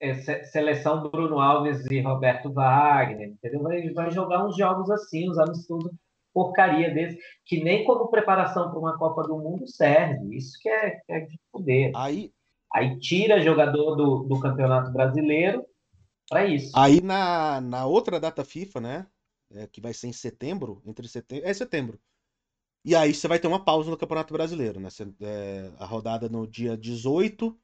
É, 0.00 0.14
seleção 0.44 1.10
Bruno 1.10 1.38
Alves 1.38 1.84
e 1.90 2.00
Roberto 2.00 2.50
Wagner, 2.50 3.28
entendeu? 3.28 3.62
Vai, 3.62 3.90
vai 3.90 4.10
jogar 4.10 4.46
uns 4.46 4.56
jogos 4.56 4.90
assim, 4.90 5.28
uns 5.28 5.38
amistosos 5.38 5.92
porcaria 6.32 6.94
desse, 6.94 7.18
que 7.44 7.62
nem 7.62 7.84
como 7.84 8.08
preparação 8.08 8.70
para 8.70 8.78
uma 8.78 8.96
Copa 8.96 9.24
do 9.24 9.36
Mundo 9.36 9.66
serve. 9.66 10.36
Isso 10.36 10.56
que 10.62 10.68
é, 10.68 10.90
que 10.90 11.12
é 11.12 11.20
de 11.20 11.38
poder. 11.52 11.90
Aí, 11.96 12.32
Aí 12.72 12.98
tira 13.00 13.40
jogador 13.40 13.96
do, 13.96 14.22
do 14.22 14.40
Campeonato 14.40 14.92
Brasileiro 14.92 15.64
para 16.28 16.46
isso. 16.46 16.70
Aí 16.76 17.00
na, 17.00 17.60
na 17.60 17.84
outra 17.84 18.20
data 18.20 18.44
FIFA, 18.44 18.80
né? 18.80 19.06
É, 19.52 19.66
que 19.66 19.80
vai 19.80 19.92
ser 19.92 20.06
em 20.06 20.12
setembro, 20.12 20.80
entre 20.86 21.08
setembro. 21.08 21.44
É 21.44 21.52
setembro. 21.52 21.98
E 22.84 22.94
aí 22.94 23.12
você 23.12 23.28
vai 23.28 23.38
ter 23.38 23.46
uma 23.46 23.62
pausa 23.62 23.90
no 23.90 23.96
Campeonato 23.96 24.32
Brasileiro, 24.32 24.80
né? 24.80 24.88
Você, 24.88 25.06
é, 25.20 25.70
a 25.78 25.84
rodada 25.84 26.28
no 26.28 26.46
dia 26.46 26.76
18, 26.76 27.56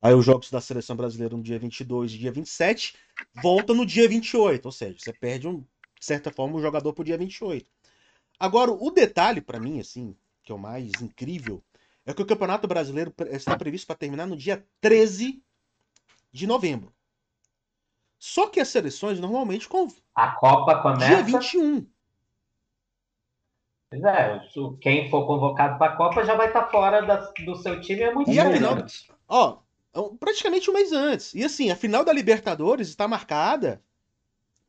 aí 0.00 0.14
os 0.14 0.24
jogos 0.24 0.50
da 0.50 0.60
seleção 0.60 0.96
brasileira 0.96 1.36
no 1.36 1.42
dia 1.42 1.58
22 1.58 2.12
e 2.12 2.18
dia 2.18 2.32
27, 2.32 2.96
volta 3.42 3.74
no 3.74 3.84
dia 3.84 4.08
28, 4.08 4.64
ou 4.64 4.72
seja, 4.72 4.98
você 4.98 5.12
perde 5.12 5.46
um, 5.46 5.60
de 5.60 6.06
certa 6.06 6.32
forma 6.32 6.54
o 6.54 6.58
um 6.58 6.62
jogador 6.62 6.92
pro 6.94 7.04
dia 7.04 7.18
28. 7.18 7.66
Agora, 8.38 8.72
o 8.72 8.90
detalhe 8.90 9.40
para 9.40 9.60
mim 9.60 9.78
assim, 9.78 10.16
que 10.42 10.50
é 10.50 10.54
o 10.54 10.58
mais 10.58 10.90
incrível, 11.02 11.62
é 12.06 12.14
que 12.14 12.22
o 12.22 12.26
Campeonato 12.26 12.66
Brasileiro 12.66 13.14
está 13.30 13.56
previsto 13.56 13.86
para 13.86 13.96
terminar 13.96 14.26
no 14.26 14.36
dia 14.36 14.66
13 14.80 15.42
de 16.32 16.46
novembro. 16.46 16.94
Só 18.18 18.48
que 18.48 18.58
as 18.58 18.68
seleções 18.68 19.20
normalmente 19.20 19.68
com 19.68 19.86
a 20.14 20.32
Copa 20.32 20.80
começa 20.80 21.06
dia 21.06 21.22
21. 21.22 21.86
Pois 23.92 24.02
é, 24.04 24.40
quem 24.80 25.10
for 25.10 25.26
convocado 25.26 25.76
para 25.76 25.92
a 25.92 25.96
Copa 25.96 26.24
já 26.24 26.34
vai 26.34 26.46
estar 26.46 26.62
tá 26.62 26.70
fora 26.70 27.02
da, 27.02 27.16
do 27.44 27.54
seu 27.56 27.78
time 27.78 28.00
é 28.00 28.14
muito 28.14 28.30
E 28.30 28.40
a 28.40 28.50
final, 28.50 28.78
ó, 29.28 29.58
praticamente 30.18 30.70
um 30.70 30.72
mês 30.72 30.92
antes. 30.92 31.34
E 31.34 31.44
assim, 31.44 31.70
a 31.70 31.76
final 31.76 32.02
da 32.02 32.10
Libertadores 32.10 32.88
está 32.88 33.06
marcada 33.06 33.82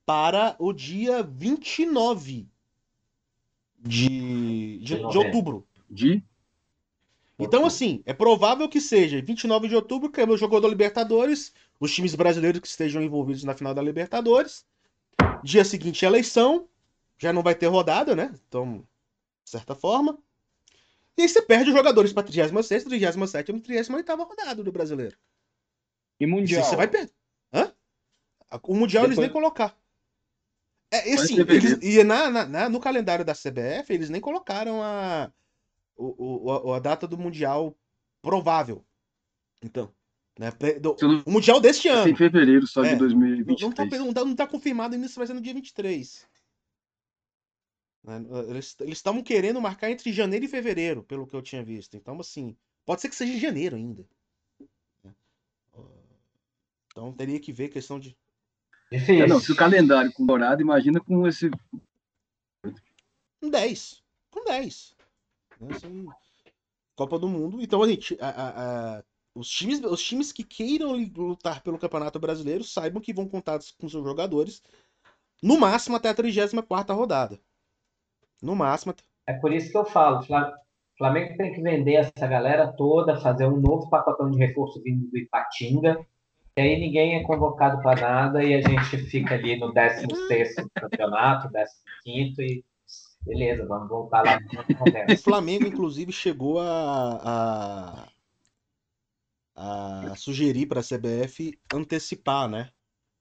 para 0.05 0.57
o 0.59 0.73
dia 0.73 1.23
29 1.23 2.49
de, 3.79 4.79
de, 4.79 5.07
de 5.07 5.17
outubro. 5.17 5.65
De 5.89 6.21
então, 7.39 7.65
assim, 7.65 8.03
é 8.05 8.13
provável 8.13 8.67
que 8.67 8.81
seja 8.81 9.21
29 9.21 9.69
de 9.69 9.75
outubro, 9.75 10.11
que 10.11 10.19
é 10.19 10.25
o 10.25 10.35
jogo 10.35 10.59
da 10.59 10.67
Libertadores, 10.67 11.53
os 11.79 11.93
times 11.93 12.13
brasileiros 12.13 12.59
que 12.59 12.67
estejam 12.67 13.01
envolvidos 13.01 13.45
na 13.45 13.55
final 13.55 13.73
da 13.73 13.81
Libertadores. 13.81 14.65
Dia 15.41 15.63
seguinte, 15.63 16.03
eleição. 16.03 16.67
Já 17.17 17.31
não 17.31 17.41
vai 17.41 17.55
ter 17.55 17.67
rodada, 17.67 18.15
né? 18.15 18.33
Então, 18.49 18.85
de 19.43 19.49
certa 19.49 19.75
forma. 19.75 20.17
E 21.17 21.21
aí 21.23 21.29
você 21.29 21.41
perde 21.41 21.69
os 21.69 21.75
jogadores 21.75 22.11
para 22.11 22.23
36, 22.23 22.83
37 22.83 23.51
e 23.51 23.61
38 23.61 24.23
rodada 24.23 24.63
do 24.63 24.71
brasileiro. 24.71 25.17
E 26.19 26.25
Mundial? 26.25 26.61
E 26.61 26.65
você 26.65 26.75
vai 26.75 26.87
perder. 26.87 27.13
Hã? 27.53 27.71
O 28.63 28.75
Mundial 28.75 29.03
Depois... 29.03 29.17
eles 29.17 29.27
nem 29.27 29.29
colocar. 29.29 29.77
É, 30.91 31.09
e 31.09 31.13
assim, 31.13 31.39
eles, 31.39 31.79
e 31.81 32.03
na, 32.03 32.45
na, 32.45 32.69
no 32.69 32.79
calendário 32.79 33.25
da 33.25 33.33
CBF, 33.33 33.91
eles 33.91 34.11
nem 34.11 34.21
colocaram 34.21 34.81
a, 34.83 35.31
o, 35.95 36.51
o, 36.51 36.73
a 36.73 36.79
data 36.79 37.07
do 37.07 37.17
Mundial 37.17 37.75
provável. 38.21 38.85
Então, 39.61 39.91
né? 40.37 40.51
Do, 40.79 40.95
o 41.25 41.31
Mundial 41.31 41.59
deste 41.59 41.87
ano. 41.87 42.09
Em 42.09 42.15
fevereiro 42.15 42.65
só 42.67 42.83
é, 42.83 42.89
de 42.89 42.95
2023. 42.97 43.61
Não 43.61 43.69
está 43.69 43.97
não 43.97 44.13
tá, 44.13 44.25
não 44.25 44.35
tá 44.35 44.47
confirmado 44.47 44.95
ainda 44.95 45.07
se 45.07 45.15
vai 45.15 45.27
ser 45.27 45.33
no 45.33 45.41
dia 45.41 45.53
23. 45.53 46.27
Né? 48.03 48.21
Eles 48.49 48.75
estavam 48.87 49.23
querendo 49.23 49.61
marcar 49.61 49.89
entre 49.89 50.11
janeiro 50.11 50.45
e 50.45 50.49
fevereiro, 50.49 51.03
pelo 51.03 51.25
que 51.25 51.35
eu 51.35 51.41
tinha 51.41 51.63
visto. 51.63 51.95
Então, 51.95 52.19
assim, 52.19 52.55
pode 52.85 53.01
ser 53.01 53.09
que 53.09 53.15
seja 53.15 53.33
em 53.33 53.39
janeiro 53.39 53.75
ainda. 53.75 54.05
Né? 55.03 55.13
Então 56.87 57.13
teria 57.13 57.39
que 57.39 57.53
ver 57.53 57.69
questão 57.69 57.99
de. 57.99 58.15
É, 58.91 59.25
não, 59.25 59.39
se 59.39 59.51
o 59.51 59.55
calendário 59.55 60.13
com 60.13 60.25
dourado, 60.25 60.61
imagina 60.61 60.99
com 60.99 61.27
esse. 61.27 61.49
Com 63.41 63.49
10. 63.49 64.03
Com 64.29 64.43
10. 64.43 64.95
Né? 65.59 65.79
São 65.79 66.05
Copa 66.95 67.17
do 67.17 67.27
Mundo. 67.27 67.61
Então, 67.61 67.85
gente, 67.87 68.15
a, 68.21 68.29
a, 68.29 68.97
a, 68.97 69.03
os, 69.33 69.49
times, 69.49 69.79
os 69.81 70.03
times 70.03 70.31
que 70.31 70.43
queiram 70.43 70.93
lutar 70.93 71.63
pelo 71.63 71.79
Campeonato 71.79 72.19
Brasileiro 72.19 72.63
saibam 72.63 73.01
que 73.01 73.13
vão 73.13 73.27
contar 73.27 73.59
com 73.79 73.89
seus 73.89 74.03
jogadores 74.03 74.61
no 75.41 75.59
máximo 75.59 75.95
até 75.95 76.09
a 76.09 76.13
34 76.13 76.95
rodada. 76.95 77.39
No 78.43 78.55
máximo. 78.55 78.93
É 79.25 79.33
por 79.33 79.53
isso 79.53 79.71
que 79.71 79.77
eu 79.77 79.85
falo, 79.85 80.21
Flamengo 80.97 81.37
tem 81.37 81.53
que 81.53 81.61
vender 81.61 81.93
essa 81.93 82.27
galera 82.27 82.67
toda, 82.73 83.19
fazer 83.19 83.47
um 83.47 83.59
novo 83.59 83.89
pacotão 83.89 84.29
de 84.29 84.37
reforço 84.37 84.83
vindo 84.83 85.09
do 85.09 85.17
Ipatinga, 85.17 86.05
e 86.57 86.61
aí 86.61 86.79
ninguém 86.79 87.15
é 87.15 87.23
convocado 87.23 87.81
para 87.81 87.99
nada 87.99 88.43
e 88.43 88.53
a 88.53 88.61
gente 88.61 88.97
fica 89.09 89.35
ali 89.35 89.57
no 89.57 89.73
16 89.73 90.55
campeonato, 90.75 91.49
15 92.03 92.41
e 92.41 92.63
Beleza, 93.25 93.65
vamos 93.65 93.87
voltar 93.87 94.21
lá 94.21 94.37
O 95.09 95.17
Flamengo, 95.17 95.65
inclusive, 95.65 96.11
chegou 96.11 96.59
a, 96.59 98.09
a, 99.55 100.11
a 100.11 100.15
sugerir 100.15 100.65
para 100.65 100.81
a 100.81 100.83
CBF 100.83 101.57
antecipar, 101.73 102.49
né? 102.49 102.69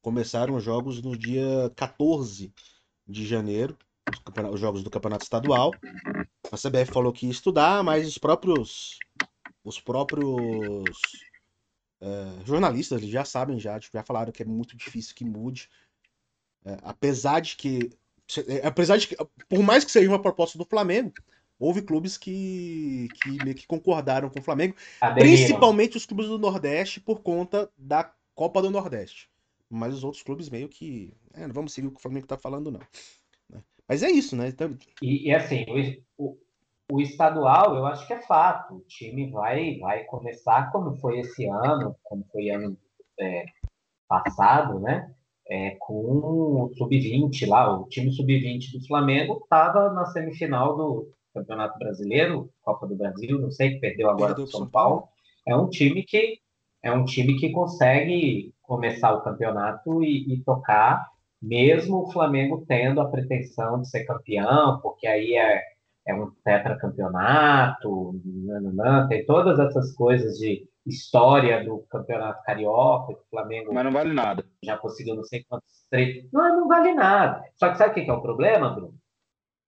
Começaram 0.00 0.56
os 0.56 0.64
jogos 0.64 1.00
no 1.00 1.16
dia 1.16 1.70
14 1.76 2.52
de 3.06 3.24
janeiro, 3.24 3.78
os 4.52 4.60
jogos 4.60 4.82
do 4.82 4.90
Campeonato 4.90 5.24
Estadual. 5.24 5.72
A 6.50 6.56
CBF 6.56 6.92
falou 6.92 7.12
que 7.12 7.26
ia 7.26 7.32
estudar, 7.32 7.82
mas 7.82 8.06
os 8.06 8.18
próprios 8.18 8.98
os 9.64 9.80
próprios 9.80 10.84
é, 12.00 12.44
jornalistas 12.44 13.00
eles 13.00 13.12
já 13.12 13.24
sabem 13.24 13.60
já, 13.60 13.78
já 13.78 14.02
falaram 14.02 14.32
que 14.32 14.42
é 14.42 14.46
muito 14.46 14.76
difícil 14.76 15.14
que 15.14 15.24
mude. 15.24 15.68
É, 16.64 16.76
apesar 16.82 17.40
de 17.40 17.56
que 17.56 17.90
é, 18.46 18.66
apesar 18.66 18.96
de 18.96 19.08
que, 19.08 19.16
por 19.48 19.62
mais 19.62 19.84
que 19.84 19.90
seja 19.90 20.08
uma 20.08 20.20
proposta 20.20 20.56
do 20.56 20.64
Flamengo, 20.64 21.12
houve 21.58 21.82
clubes 21.82 22.16
que, 22.16 23.08
que 23.22 23.44
meio 23.44 23.54
que 23.54 23.66
concordaram 23.66 24.28
com 24.28 24.40
o 24.40 24.42
Flamengo, 24.42 24.74
Aderiram. 25.00 25.36
principalmente 25.36 25.96
os 25.96 26.06
clubes 26.06 26.26
do 26.26 26.38
Nordeste, 26.38 27.00
por 27.00 27.20
conta 27.20 27.70
da 27.76 28.12
Copa 28.34 28.62
do 28.62 28.70
Nordeste. 28.70 29.30
Mas 29.68 29.94
os 29.94 30.04
outros 30.04 30.22
clubes 30.22 30.48
meio 30.48 30.68
que. 30.68 31.14
É, 31.32 31.46
não 31.46 31.54
vamos 31.54 31.72
seguir 31.72 31.88
o 31.88 31.90
que 31.90 31.98
o 31.98 32.02
Flamengo 32.02 32.26
está 32.26 32.36
falando, 32.36 32.70
não. 32.70 32.80
Mas 33.92 34.02
é 34.02 34.10
isso, 34.10 34.34
né? 34.34 34.48
Então... 34.48 34.76
E, 35.00 35.28
e, 35.28 35.34
assim, 35.34 35.64
o, 36.16 36.24
o, 36.24 36.38
o, 36.92 37.00
estadual, 37.00 37.76
eu 37.76 37.86
acho 37.86 38.06
que 38.06 38.14
é 38.14 38.22
fato. 38.22 38.76
O 38.76 38.80
time 38.80 39.30
vai, 39.30 39.78
vai 39.78 40.04
começar 40.04 40.72
como 40.72 40.96
foi 40.96 41.20
esse 41.20 41.46
ano, 41.46 41.94
como 42.02 42.24
foi 42.32 42.48
ano 42.48 42.76
é, 43.20 43.44
passado, 44.08 44.80
né? 44.80 45.14
é, 45.52 45.76
com 45.78 45.94
o 45.94 46.72
sub-20 46.78 47.46
lá, 47.46 47.78
o 47.78 47.86
time 47.88 48.10
sub-20 48.10 48.72
do 48.72 48.86
Flamengo 48.86 49.40
estava 49.42 49.92
na 49.92 50.06
semifinal 50.06 50.74
do 50.74 51.10
Campeonato 51.34 51.78
Brasileiro, 51.78 52.50
Copa 52.62 52.86
do 52.86 52.96
Brasil, 52.96 53.38
não 53.38 53.50
sei, 53.50 53.74
que 53.74 53.80
perdeu 53.80 54.08
agora 54.08 54.34
para 54.34 54.46
São 54.46 54.66
Paulo. 54.66 55.08
É 55.46 55.54
um 55.54 55.68
time 55.68 56.02
que 56.04 56.38
é 56.82 56.90
um 56.90 57.04
time 57.04 57.38
que 57.38 57.50
consegue 57.50 58.54
começar 58.62 59.12
o 59.12 59.22
campeonato 59.22 60.02
e, 60.02 60.32
e 60.32 60.40
tocar, 60.42 61.11
mesmo 61.42 62.02
o 62.02 62.12
Flamengo 62.12 62.64
tendo 62.68 63.00
a 63.00 63.10
pretensão 63.10 63.80
de 63.80 63.88
ser 63.88 64.04
campeão, 64.04 64.80
porque 64.80 65.06
aí 65.06 65.34
é, 65.34 65.62
é 66.06 66.14
um 66.14 66.30
tetracampeonato, 66.44 68.20
nananã, 68.24 69.08
tem 69.08 69.26
todas 69.26 69.58
essas 69.58 69.92
coisas 69.94 70.38
de 70.38 70.66
história 70.86 71.64
do 71.64 71.84
Campeonato 71.90 72.42
Carioca, 72.44 73.12
o 73.12 73.24
Flamengo. 73.30 73.72
Mas 73.72 73.84
não 73.84 73.92
vale 73.92 74.12
nada. 74.12 74.44
Já 74.64 74.76
conseguiu 74.76 75.14
não 75.14 75.24
sei 75.24 75.44
quantos 75.48 75.86
três. 75.90 76.26
Não, 76.32 76.60
não 76.60 76.68
vale 76.68 76.92
nada. 76.92 77.42
Só 77.56 77.70
que 77.70 77.78
sabe 77.78 77.90
o 77.90 77.94
que 77.94 78.10
é 78.10 78.12
o 78.12 78.22
problema, 78.22 78.70
Bruno? 78.70 78.94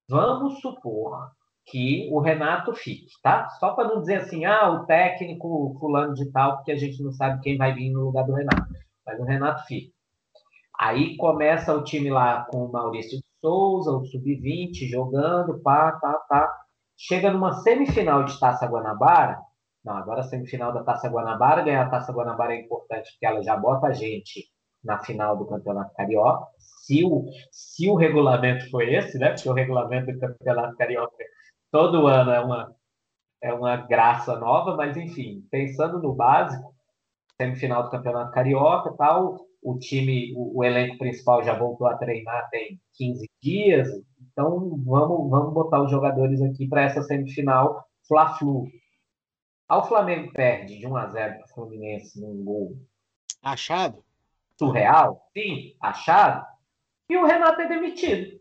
Vamos 0.08 0.60
supor 0.60 1.30
que 1.66 2.08
o 2.12 2.20
Renato 2.20 2.74
fique, 2.74 3.06
tá? 3.22 3.48
Só 3.58 3.74
para 3.74 3.88
não 3.88 4.00
dizer 4.00 4.16
assim, 4.16 4.44
ah, 4.44 4.70
o 4.70 4.86
técnico 4.86 5.76
fulano 5.80 6.14
de 6.14 6.30
tal, 6.30 6.56
porque 6.56 6.72
a 6.72 6.76
gente 6.76 7.02
não 7.02 7.10
sabe 7.12 7.40
quem 7.40 7.56
vai 7.56 7.72
vir 7.72 7.90
no 7.90 8.04
lugar 8.04 8.24
do 8.24 8.34
Renato. 8.34 8.68
Mas 9.06 9.18
o 9.18 9.24
Renato 9.24 9.64
fica. 9.66 9.93
Aí 10.78 11.16
começa 11.16 11.74
o 11.74 11.84
time 11.84 12.10
lá 12.10 12.44
com 12.50 12.64
o 12.64 12.72
Maurício 12.72 13.20
Souza, 13.40 13.90
o 13.92 14.04
Sub-20, 14.04 14.88
jogando, 14.88 15.60
pá, 15.60 15.92
pá, 15.92 16.14
pá. 16.28 16.56
Chega 16.96 17.30
numa 17.30 17.52
semifinal 17.52 18.24
de 18.24 18.38
Taça 18.38 18.66
Guanabara, 18.66 19.38
não, 19.84 19.96
agora 19.98 20.20
a 20.20 20.24
semifinal 20.24 20.72
da 20.72 20.82
Taça 20.82 21.08
Guanabara, 21.08 21.62
ganhar 21.62 21.82
a 21.82 21.90
Taça 21.90 22.10
Guanabara 22.12 22.54
é 22.54 22.60
importante 22.60 23.12
porque 23.12 23.26
ela 23.26 23.42
já 23.42 23.54
bota 23.54 23.88
a 23.88 23.92
gente 23.92 24.48
na 24.82 24.98
final 24.98 25.36
do 25.36 25.46
Campeonato 25.46 25.94
Carioca. 25.94 26.46
Se 26.58 27.04
o, 27.04 27.26
se 27.50 27.88
o 27.88 27.94
regulamento 27.94 28.70
for 28.70 28.82
esse, 28.82 29.18
né? 29.18 29.30
Porque 29.32 29.48
o 29.48 29.52
regulamento 29.52 30.10
do 30.10 30.18
Campeonato 30.18 30.76
Carioca 30.76 31.14
todo 31.70 32.06
ano 32.06 32.30
é 32.30 32.40
uma, 32.40 32.74
é 33.42 33.52
uma 33.52 33.76
graça 33.76 34.38
nova, 34.38 34.74
mas 34.74 34.96
enfim, 34.96 35.46
pensando 35.50 36.00
no 36.00 36.14
básico, 36.14 36.74
semifinal 37.36 37.82
do 37.84 37.90
Campeonato 37.90 38.32
Carioca 38.32 38.94
tal, 38.96 39.46
o 39.64 39.78
time, 39.78 40.34
o, 40.36 40.58
o 40.58 40.62
elenco 40.64 40.98
principal 40.98 41.42
já 41.42 41.58
voltou 41.58 41.86
a 41.86 41.96
treinar 41.96 42.50
tem 42.50 42.78
15 42.92 43.30
dias, 43.42 43.88
então 44.20 44.78
vamos, 44.84 45.30
vamos 45.30 45.54
botar 45.54 45.82
os 45.82 45.90
jogadores 45.90 46.42
aqui 46.42 46.68
para 46.68 46.82
essa 46.82 47.02
semifinal 47.02 47.82
Fla-Flu. 48.06 48.66
Ao 49.66 49.88
Flamengo 49.88 50.30
perde 50.32 50.78
de 50.78 50.86
1 50.86 50.96
a 50.96 51.06
0 51.06 51.34
para 51.38 51.44
o 51.46 51.48
Fluminense 51.48 52.20
num 52.20 52.44
gol. 52.44 52.76
Achado? 53.42 54.04
Surreal? 54.58 55.30
Sim, 55.32 55.74
achado. 55.80 56.46
E 57.08 57.16
o 57.16 57.24
Renato 57.24 57.62
é 57.62 57.68
demitido. 57.68 58.38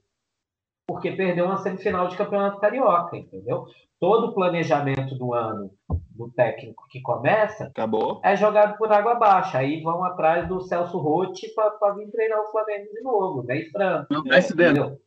Porque 0.86 1.14
perdeu 1.14 1.46
uma 1.46 1.58
semifinal 1.58 2.10
de 2.10 2.18
campeonato 2.18 2.60
carioca, 2.60 3.16
entendeu? 3.16 3.66
Todo 3.98 4.28
o 4.28 4.34
planejamento 4.34 5.16
do 5.16 5.34
ano 5.34 5.72
do 6.16 6.30
técnico 6.32 6.88
que 6.90 7.02
começa 7.02 7.66
Acabou. 7.66 8.22
é 8.24 8.36
jogado 8.36 8.78
por 8.78 8.92
água 8.92 9.14
abaixo. 9.14 9.58
Aí 9.58 9.82
vão 9.82 10.04
atrás 10.04 10.48
do 10.48 10.62
Celso 10.62 10.98
Rotti 10.98 11.54
para 11.54 11.94
vir 11.94 12.10
treinar 12.12 12.40
o 12.40 12.52
Flamengo 12.52 12.90
de 12.92 13.02
novo. 13.02 13.44
Vem 13.44 13.70
Franco. 13.70 14.08
Não, 14.14 14.24
é, 14.32 14.40
entendeu? 14.40 15.02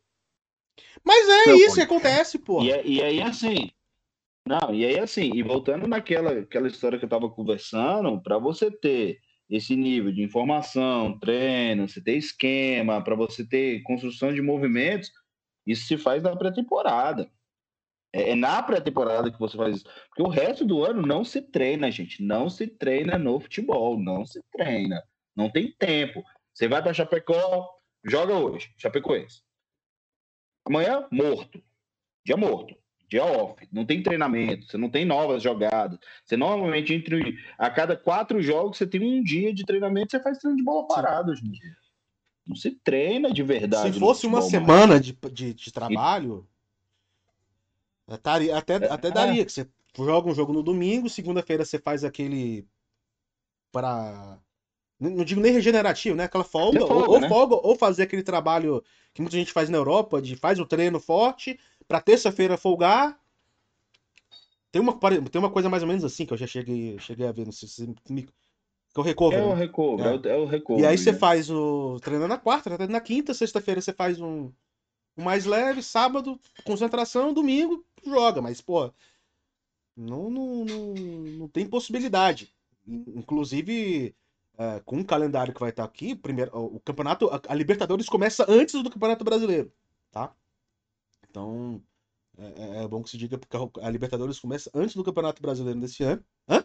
Mas 1.03 1.27
é 1.27 1.45
não, 1.51 1.55
isso 1.55 1.75
que 1.75 1.81
acontece, 1.81 2.39
pô. 2.39 2.61
E, 2.61 2.97
e 2.97 3.01
aí, 3.01 3.21
assim, 3.21 3.71
não, 4.47 4.73
e 4.73 4.85
aí 4.85 4.97
assim, 4.97 5.31
e 5.33 5.43
voltando 5.43 5.87
naquela 5.87 6.31
aquela 6.31 6.67
história 6.67 6.97
que 6.97 7.03
eu 7.03 7.07
estava 7.07 7.29
conversando, 7.29 8.21
para 8.21 8.37
você 8.37 8.71
ter 8.71 9.19
esse 9.49 9.75
nível 9.75 10.11
de 10.11 10.23
informação, 10.23 11.17
treino, 11.19 11.87
você 11.87 12.01
ter 12.01 12.15
esquema, 12.17 13.03
para 13.03 13.15
você 13.15 13.47
ter 13.47 13.81
construção 13.83 14.33
de 14.33 14.41
movimentos, 14.41 15.11
isso 15.65 15.85
se 15.87 15.97
faz 15.97 16.23
na 16.23 16.35
pré-temporada. 16.35 17.29
É, 18.17 18.31
é 18.31 18.35
na 18.35 18.61
pré-temporada 18.63 19.31
que 19.31 19.39
você 19.39 19.55
faz 19.55 19.77
isso. 19.77 19.85
Porque 20.09 20.23
o 20.23 20.27
resto 20.27 20.65
do 20.65 20.83
ano 20.83 21.01
não 21.01 21.23
se 21.23 21.41
treina, 21.41 21.91
gente. 21.91 22.23
Não 22.23 22.49
se 22.49 22.67
treina 22.67 23.17
no 23.17 23.39
futebol. 23.39 23.99
Não 23.99 24.25
se 24.25 24.41
treina. 24.51 25.01
Não 25.35 25.49
tem 25.49 25.71
tempo. 25.77 26.23
Você 26.53 26.67
vai 26.67 26.81
para 26.81 26.93
Chapecó, 26.93 27.69
joga 28.03 28.33
hoje, 28.33 28.73
Chapecoense. 28.77 29.41
Amanhã, 30.65 31.07
morto. 31.11 31.61
Dia 32.25 32.35
morto 32.35 32.75
dia 33.09 33.23
off, 33.23 33.55
não 33.71 33.85
tem 33.85 34.03
treinamento, 34.03 34.67
você 34.67 34.77
não 34.77 34.89
tem 34.89 35.05
novas 35.05 35.41
jogadas. 35.41 35.97
Você 36.25 36.35
normalmente, 36.35 36.93
entre 36.93 37.37
a 37.57 37.69
cada 37.69 37.95
quatro 37.95 38.41
jogos, 38.41 38.77
você 38.77 38.85
tem 38.85 39.01
um 39.01 39.23
dia 39.23 39.53
de 39.53 39.65
treinamento, 39.65 40.11
você 40.11 40.21
faz 40.21 40.37
treino 40.37 40.57
de 40.57 40.63
bola 40.63 40.87
parada 40.87 41.31
hoje 41.31 41.45
em 41.45 41.51
dia. 41.51 41.75
Não 42.45 42.55
se 42.55 42.71
treina 42.71 43.31
de 43.31 43.43
verdade. 43.43 43.93
Se 43.93 43.99
fosse 43.99 44.27
uma 44.27 44.41
semana 44.41 44.99
de, 44.99 45.17
de, 45.31 45.53
de, 45.53 45.71
trabalho, 45.71 46.45
e... 46.45 46.56
até, 48.07 48.53
até, 48.53 48.75
até 48.75 49.11
daria, 49.11 49.45
que 49.45 49.51
você 49.51 49.67
joga 49.97 50.29
um 50.29 50.35
jogo 50.35 50.53
no 50.53 50.63
domingo, 50.63 51.09
segunda-feira 51.09 51.65
você 51.65 51.77
faz 51.77 52.03
aquele 52.03 52.65
para 53.71 54.39
não 54.99 55.23
digo 55.23 55.39
nem 55.39 55.51
regenerativo, 55.51 56.15
né? 56.15 56.23
Aquela 56.23 56.43
folga, 56.43 56.79
folga 56.79 57.07
ou, 57.07 57.15
ou 57.15 57.19
né? 57.21 57.29
folga, 57.29 57.55
ou 57.55 57.75
fazer 57.75 58.03
aquele 58.03 58.23
trabalho 58.23 58.83
que 59.13 59.21
muita 59.21 59.37
gente 59.37 59.53
faz 59.53 59.69
na 59.69 59.77
Europa, 59.77 60.21
de 60.21 60.35
faz 60.35 60.59
o 60.59 60.65
treino 60.65 60.99
forte, 60.99 61.59
para 61.87 62.01
terça-feira 62.01 62.57
folgar. 62.57 63.19
Tem 64.71 64.81
uma, 64.81 64.97
tem 64.99 65.39
uma 65.39 65.51
coisa 65.51 65.69
mais 65.69 65.83
ou 65.83 65.89
menos 65.89 66.03
assim 66.03 66.25
que 66.25 66.33
eu 66.33 66.37
já 66.37 66.47
cheguei, 66.47 66.97
cheguei 66.99 67.27
a 67.27 67.31
ver, 67.31 67.45
não 67.45 67.51
sei 67.51 67.67
se 67.67 67.95
me, 68.09 68.23
que 68.23 68.31
é 68.95 68.99
o 68.99 69.03
recover. 69.03 69.39
É 69.39 69.43
o 69.43 69.53
recover, 69.53 70.05
é, 70.05 70.27
é. 70.27 70.35
é 70.35 70.37
o 70.37 70.45
recover. 70.45 70.83
E 70.83 70.87
aí 70.87 70.97
você 70.97 71.11
né? 71.11 71.17
faz 71.17 71.49
o 71.49 71.99
treino 72.01 72.27
na 72.27 72.37
quarta, 72.37 72.75
treino 72.75 72.91
na 72.91 73.01
quinta, 73.01 73.33
sexta-feira 73.33 73.79
você 73.79 73.93
faz 73.93 74.19
um, 74.19 74.51
um 75.15 75.23
mais 75.23 75.45
leve, 75.45 75.83
sábado, 75.83 76.39
concentração, 76.65 77.33
domingo, 77.33 77.85
joga, 78.09 78.41
mas, 78.41 78.61
pô, 78.61 78.91
não, 79.95 80.29
não, 80.29 80.65
não, 80.65 80.93
não 80.93 81.47
tem 81.47 81.67
possibilidade. 81.67 82.53
Inclusive, 82.87 84.15
é, 84.57 84.79
com 84.85 84.99
o 84.99 85.05
calendário 85.05 85.53
que 85.53 85.59
vai 85.59 85.69
estar 85.69 85.83
aqui, 85.83 86.15
primeiro, 86.15 86.51
o 86.53 86.79
campeonato, 86.79 87.29
a, 87.29 87.41
a 87.47 87.55
Libertadores 87.55 88.07
começa 88.07 88.45
antes 88.47 88.81
do 88.81 88.89
Campeonato 88.89 89.23
Brasileiro, 89.23 89.71
tá? 90.11 90.33
Então, 91.29 91.81
é, 92.37 92.45
é, 92.45 92.83
é, 92.83 92.87
bom 92.87 93.01
que 93.03 93.09
se 93.09 93.17
diga 93.17 93.37
porque 93.37 93.57
a 93.81 93.89
Libertadores 93.89 94.39
começa 94.39 94.71
antes 94.73 94.95
do 94.95 95.03
Campeonato 95.03 95.41
Brasileiro 95.41 95.79
desse 95.79 96.03
ano. 96.03 96.23
Hã? 96.47 96.63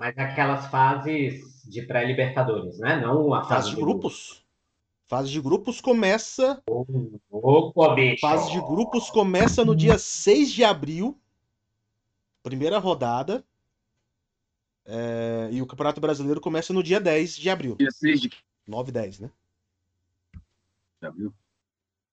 Mas 0.00 0.16
aquelas 0.18 0.66
fases 0.68 1.62
de 1.64 1.82
pré-Libertadores, 1.82 2.78
né? 2.78 3.00
Não 3.00 3.32
a 3.34 3.44
fase, 3.44 3.54
fase 3.54 3.68
de, 3.70 3.74
de 3.76 3.80
grupos. 3.80 4.41
Fase 5.12 5.30
de 5.30 5.42
grupos 5.42 5.78
começa. 5.78 6.62
Opa, 7.30 7.94
bicho. 7.94 8.22
Fase 8.22 8.50
de 8.50 8.58
grupos 8.62 9.10
começa 9.10 9.62
no 9.62 9.76
dia 9.76 9.98
6 9.98 10.50
de 10.50 10.64
abril. 10.64 11.20
Primeira 12.42 12.78
rodada. 12.78 13.44
É... 14.86 15.50
E 15.52 15.60
o 15.60 15.66
Campeonato 15.66 16.00
Brasileiro 16.00 16.40
começa 16.40 16.72
no 16.72 16.82
dia 16.82 16.98
10 16.98 17.36
de 17.36 17.50
abril. 17.50 17.76
Dia 17.76 17.90
6 17.90 18.22
de 18.22 18.30
9 18.66 18.88
e 18.88 18.92
10, 18.92 19.18
né? 19.18 19.30
De 21.02 21.06
abril. 21.06 21.34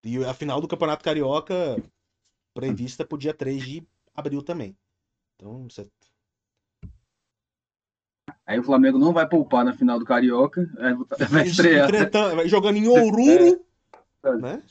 E 0.03 0.17
a 0.25 0.33
final 0.33 0.59
do 0.59 0.67
Campeonato 0.67 1.01
Carioca 1.01 1.81
prevista 2.53 3.05
pro 3.05 3.17
dia 3.17 3.33
3 3.33 3.63
de 3.63 3.87
abril 4.13 4.43
também. 4.43 4.75
Então, 5.37 5.69
você... 5.69 5.89
Aí 8.49 8.57
o 8.57 8.63
Flamengo 8.63 8.97
não 8.97 9.13
vai 9.13 9.29
poupar 9.29 9.63
na 9.63 9.73
final 9.73 9.99
do 9.99 10.05
Carioca, 10.05 10.67
vai 11.29 11.45
estrear. 11.45 11.87
Jogando 12.47 12.77
em 12.77 12.87
Oururo, 12.87 13.63
é. 14.25 14.31
né? 14.37 14.63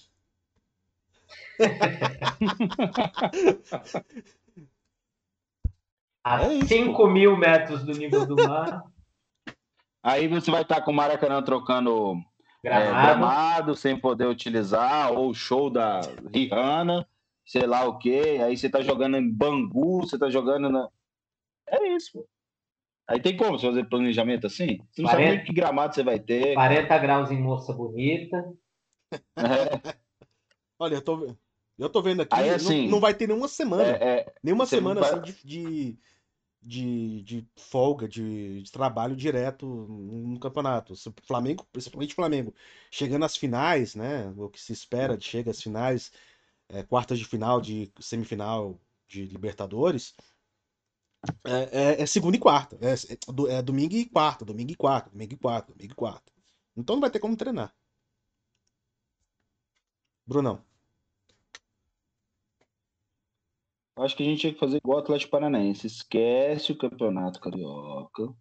A 6.24 6.42
É 6.42 6.54
isso, 6.54 6.66
5 6.66 7.06
mil 7.06 7.36
metros 7.36 7.84
do 7.84 7.92
nível 7.92 8.26
do 8.26 8.34
mar, 8.34 8.82
Aí 10.02 10.26
você 10.26 10.50
vai 10.50 10.62
estar 10.62 10.82
com 10.82 10.90
o 10.90 10.94
Maracanã 10.94 11.40
trocando 11.40 12.16
é, 12.64 12.68
gramado. 12.68 13.06
gramado 13.06 13.76
sem 13.76 13.96
poder 13.96 14.26
utilizar, 14.26 15.12
ou 15.12 15.32
show 15.32 15.70
da 15.70 16.00
Rihanna, 16.34 17.06
sei 17.46 17.64
lá 17.64 17.84
o 17.84 17.96
quê. 17.96 18.40
Aí 18.44 18.56
você 18.56 18.68
tá 18.68 18.82
jogando 18.82 19.16
em 19.16 19.30
Bangu, 19.30 20.00
você 20.00 20.18
tá 20.18 20.28
jogando 20.28 20.68
na. 20.68 20.88
É 21.68 21.94
isso, 21.94 22.10
pô. 22.14 22.26
Aí 23.08 23.20
tem 23.20 23.36
como 23.36 23.58
você 23.58 23.66
fazer 23.66 23.88
planejamento 23.88 24.46
assim? 24.46 24.78
Você 24.92 25.00
não 25.02 25.08
sabe 25.10 25.22
Parece- 25.22 25.36
nem 25.38 25.44
que 25.46 25.52
gramado 25.52 25.94
você 25.94 26.02
vai 26.02 26.20
ter. 26.20 26.54
40 26.54 26.98
graus 26.98 27.30
em 27.30 27.40
moça 27.40 27.72
bonita. 27.72 28.36
É, 29.10 29.18
Olha, 30.78 30.96
eu 30.96 31.02
tô, 31.02 31.34
eu 31.78 31.88
tô 31.88 32.02
vendo 32.02 32.20
aqui, 32.22 32.34
Aí, 32.36 32.48
não- 32.50 32.56
assim, 32.56 32.88
não, 32.88 33.00
vai 33.00 33.14
ter 33.14 33.26
nenhuma 33.26 33.48
semana. 33.48 33.82
é, 33.96 34.18
é, 34.20 34.34
Nenhuma 34.42 34.66
semana 34.66 35.00
vai- 35.00 35.10
assim 35.10 35.22
de, 35.22 35.34
de, 35.42 35.98
de, 36.62 37.22
de 37.22 37.48
folga, 37.56 38.06
de, 38.06 38.62
de 38.62 38.70
trabalho 38.70 39.16
direto 39.16 39.66
no 39.66 40.38
campeonato. 40.38 40.94
Se 40.94 41.08
o 41.08 41.14
Flamengo, 41.24 41.66
principalmente 41.72 42.12
o 42.12 42.16
Flamengo, 42.16 42.54
chegando 42.90 43.24
às 43.24 43.36
finais, 43.36 43.94
né? 43.94 44.32
O 44.36 44.48
que 44.50 44.60
se 44.60 44.72
espera 44.72 45.16
de 45.16 45.24
chega 45.24 45.50
às 45.50 45.62
finais, 45.62 46.12
é, 46.68 46.82
quartas 46.82 47.18
de 47.18 47.24
final, 47.24 47.60
de 47.60 47.90
semifinal 47.98 48.78
de 49.08 49.24
Libertadores, 49.24 50.14
é, 51.44 51.94
é- 52.00 52.02
é 52.02 52.06
segunda 52.06 52.36
e 52.36 52.40
quarta. 52.40 52.76
É, 52.80 52.92
é 52.94 53.32
do- 53.32 53.48
é 53.48 53.62
domingo 53.62 53.94
e 53.94 54.04
quarta, 54.06 54.44
domingo 54.44 54.72
e 54.72 54.76
quarta, 54.76 55.10
domingo 55.10 55.32
e 55.34 55.36
quarta, 55.36 55.72
domingo 55.72 55.92
e 55.92 55.96
quarta. 55.96 56.32
Então 56.76 56.96
não 56.96 57.00
vai 57.00 57.10
ter 57.10 57.18
como 57.20 57.36
treinar. 57.36 57.74
Brunão. 60.26 60.64
acho 63.98 64.16
que 64.16 64.22
a 64.22 64.26
gente 64.26 64.40
tinha 64.40 64.52
que 64.54 64.60
fazer 64.60 64.76
igual 64.78 64.98
o 64.98 65.00
Atlético 65.02 65.32
Paranaense. 65.32 65.86
Esquece 65.86 66.72
o 66.72 66.78
Campeonato 66.78 67.40
Carioca. 67.40 68.32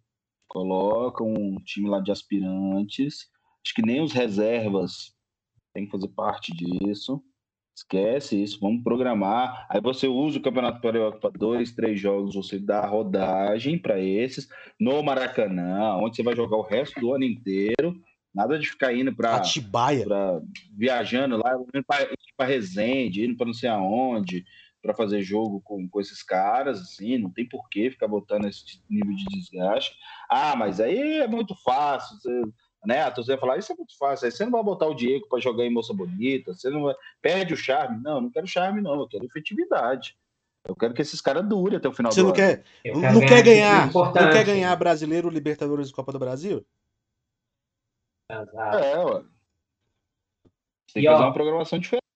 Coloca 0.48 1.24
um 1.24 1.56
time 1.64 1.88
lá 1.88 2.00
de 2.00 2.12
aspirantes. 2.12 3.28
Acho 3.64 3.74
que 3.74 3.82
nem 3.82 4.00
os 4.02 4.12
reservas 4.12 5.14
tem 5.74 5.84
que 5.84 5.90
fazer 5.90 6.08
parte 6.08 6.52
disso. 6.54 7.22
Esquece 7.78 8.42
isso, 8.42 8.58
vamos 8.60 8.82
programar. 8.82 9.64
Aí 9.70 9.80
você 9.80 10.08
usa 10.08 10.38
o 10.38 10.42
Campeonato 10.42 10.80
Carioca 10.80 11.18
para 11.20 11.30
dois, 11.30 11.70
três 11.72 12.00
jogos, 12.00 12.34
você 12.34 12.58
dá 12.58 12.84
rodagem 12.84 13.78
para 13.78 14.00
esses 14.00 14.48
no 14.80 15.00
Maracanã, 15.00 15.94
onde 15.94 16.16
você 16.16 16.24
vai 16.24 16.34
jogar 16.34 16.56
o 16.56 16.62
resto 16.62 16.98
do 17.00 17.14
ano 17.14 17.22
inteiro. 17.22 17.94
Nada 18.34 18.58
de 18.58 18.68
ficar 18.68 18.92
indo 18.92 19.14
para 19.14 19.36
Atibaia. 19.36 20.04
pra- 20.04 20.40
viajando 20.76 21.36
lá, 21.36 21.54
indo 21.54 21.84
para 22.36 22.46
Resende, 22.48 23.24
indo 23.24 23.36
para 23.36 23.46
não 23.46 23.54
sei 23.54 23.68
aonde, 23.68 24.44
para 24.82 24.92
fazer 24.92 25.22
jogo 25.22 25.60
com, 25.60 25.88
com 25.88 26.00
esses 26.00 26.20
caras, 26.20 26.80
assim, 26.80 27.16
não 27.16 27.30
tem 27.30 27.48
porquê 27.48 27.92
ficar 27.92 28.08
botando 28.08 28.46
esse 28.46 28.82
nível 28.90 29.14
de 29.14 29.24
desgaste. 29.26 29.94
Ah, 30.28 30.56
mas 30.56 30.80
aí 30.80 31.18
é 31.18 31.28
muito 31.28 31.54
fácil, 31.62 32.16
você, 32.16 32.42
né? 32.84 33.02
A 33.02 33.10
torcida 33.10 33.36
vai 33.36 33.40
falar, 33.40 33.58
isso 33.58 33.72
é 33.72 33.76
muito 33.76 33.96
fácil, 33.96 34.26
aí 34.26 34.32
você 34.32 34.44
não 34.44 34.52
vai 34.52 34.62
botar 34.62 34.86
o 34.86 34.94
Diego 34.94 35.28
para 35.28 35.40
jogar 35.40 35.64
em 35.64 35.72
Moça 35.72 35.92
Bonita, 35.92 36.52
você 36.54 36.70
não 36.70 36.84
vai, 36.84 36.94
perde 37.20 37.54
o 37.54 37.56
charme. 37.56 38.00
Não, 38.02 38.20
não 38.20 38.30
quero 38.30 38.46
charme, 38.46 38.80
não, 38.80 39.00
eu 39.00 39.08
quero 39.08 39.24
efetividade. 39.24 40.16
Eu 40.64 40.76
quero 40.76 40.92
que 40.92 41.00
esses 41.00 41.20
caras 41.20 41.46
durem 41.48 41.78
até 41.78 41.88
o 41.88 41.92
final 41.92 42.12
Você 42.12 42.20
do 42.20 42.24
não 42.24 42.34
ano. 42.34 42.36
quer, 42.36 42.64
não, 42.84 43.12
não 43.12 43.20
quer 43.20 43.42
ganhar, 43.42 43.92
não 43.92 44.12
quer 44.12 44.44
ganhar 44.44 44.76
brasileiro, 44.76 45.30
Libertadores 45.30 45.88
e 45.88 45.92
Copa 45.92 46.12
do 46.12 46.18
Brasil? 46.18 46.64
Exato. 48.30 48.76
É, 48.76 49.04
ué. 49.04 49.24
Tem 50.92 51.02
E, 51.02 51.06
que 51.06 51.08
ó, 51.08 51.12
fazer 51.12 51.24
uma 51.24 51.32
programação 51.32 51.78
diferente. 51.78 52.07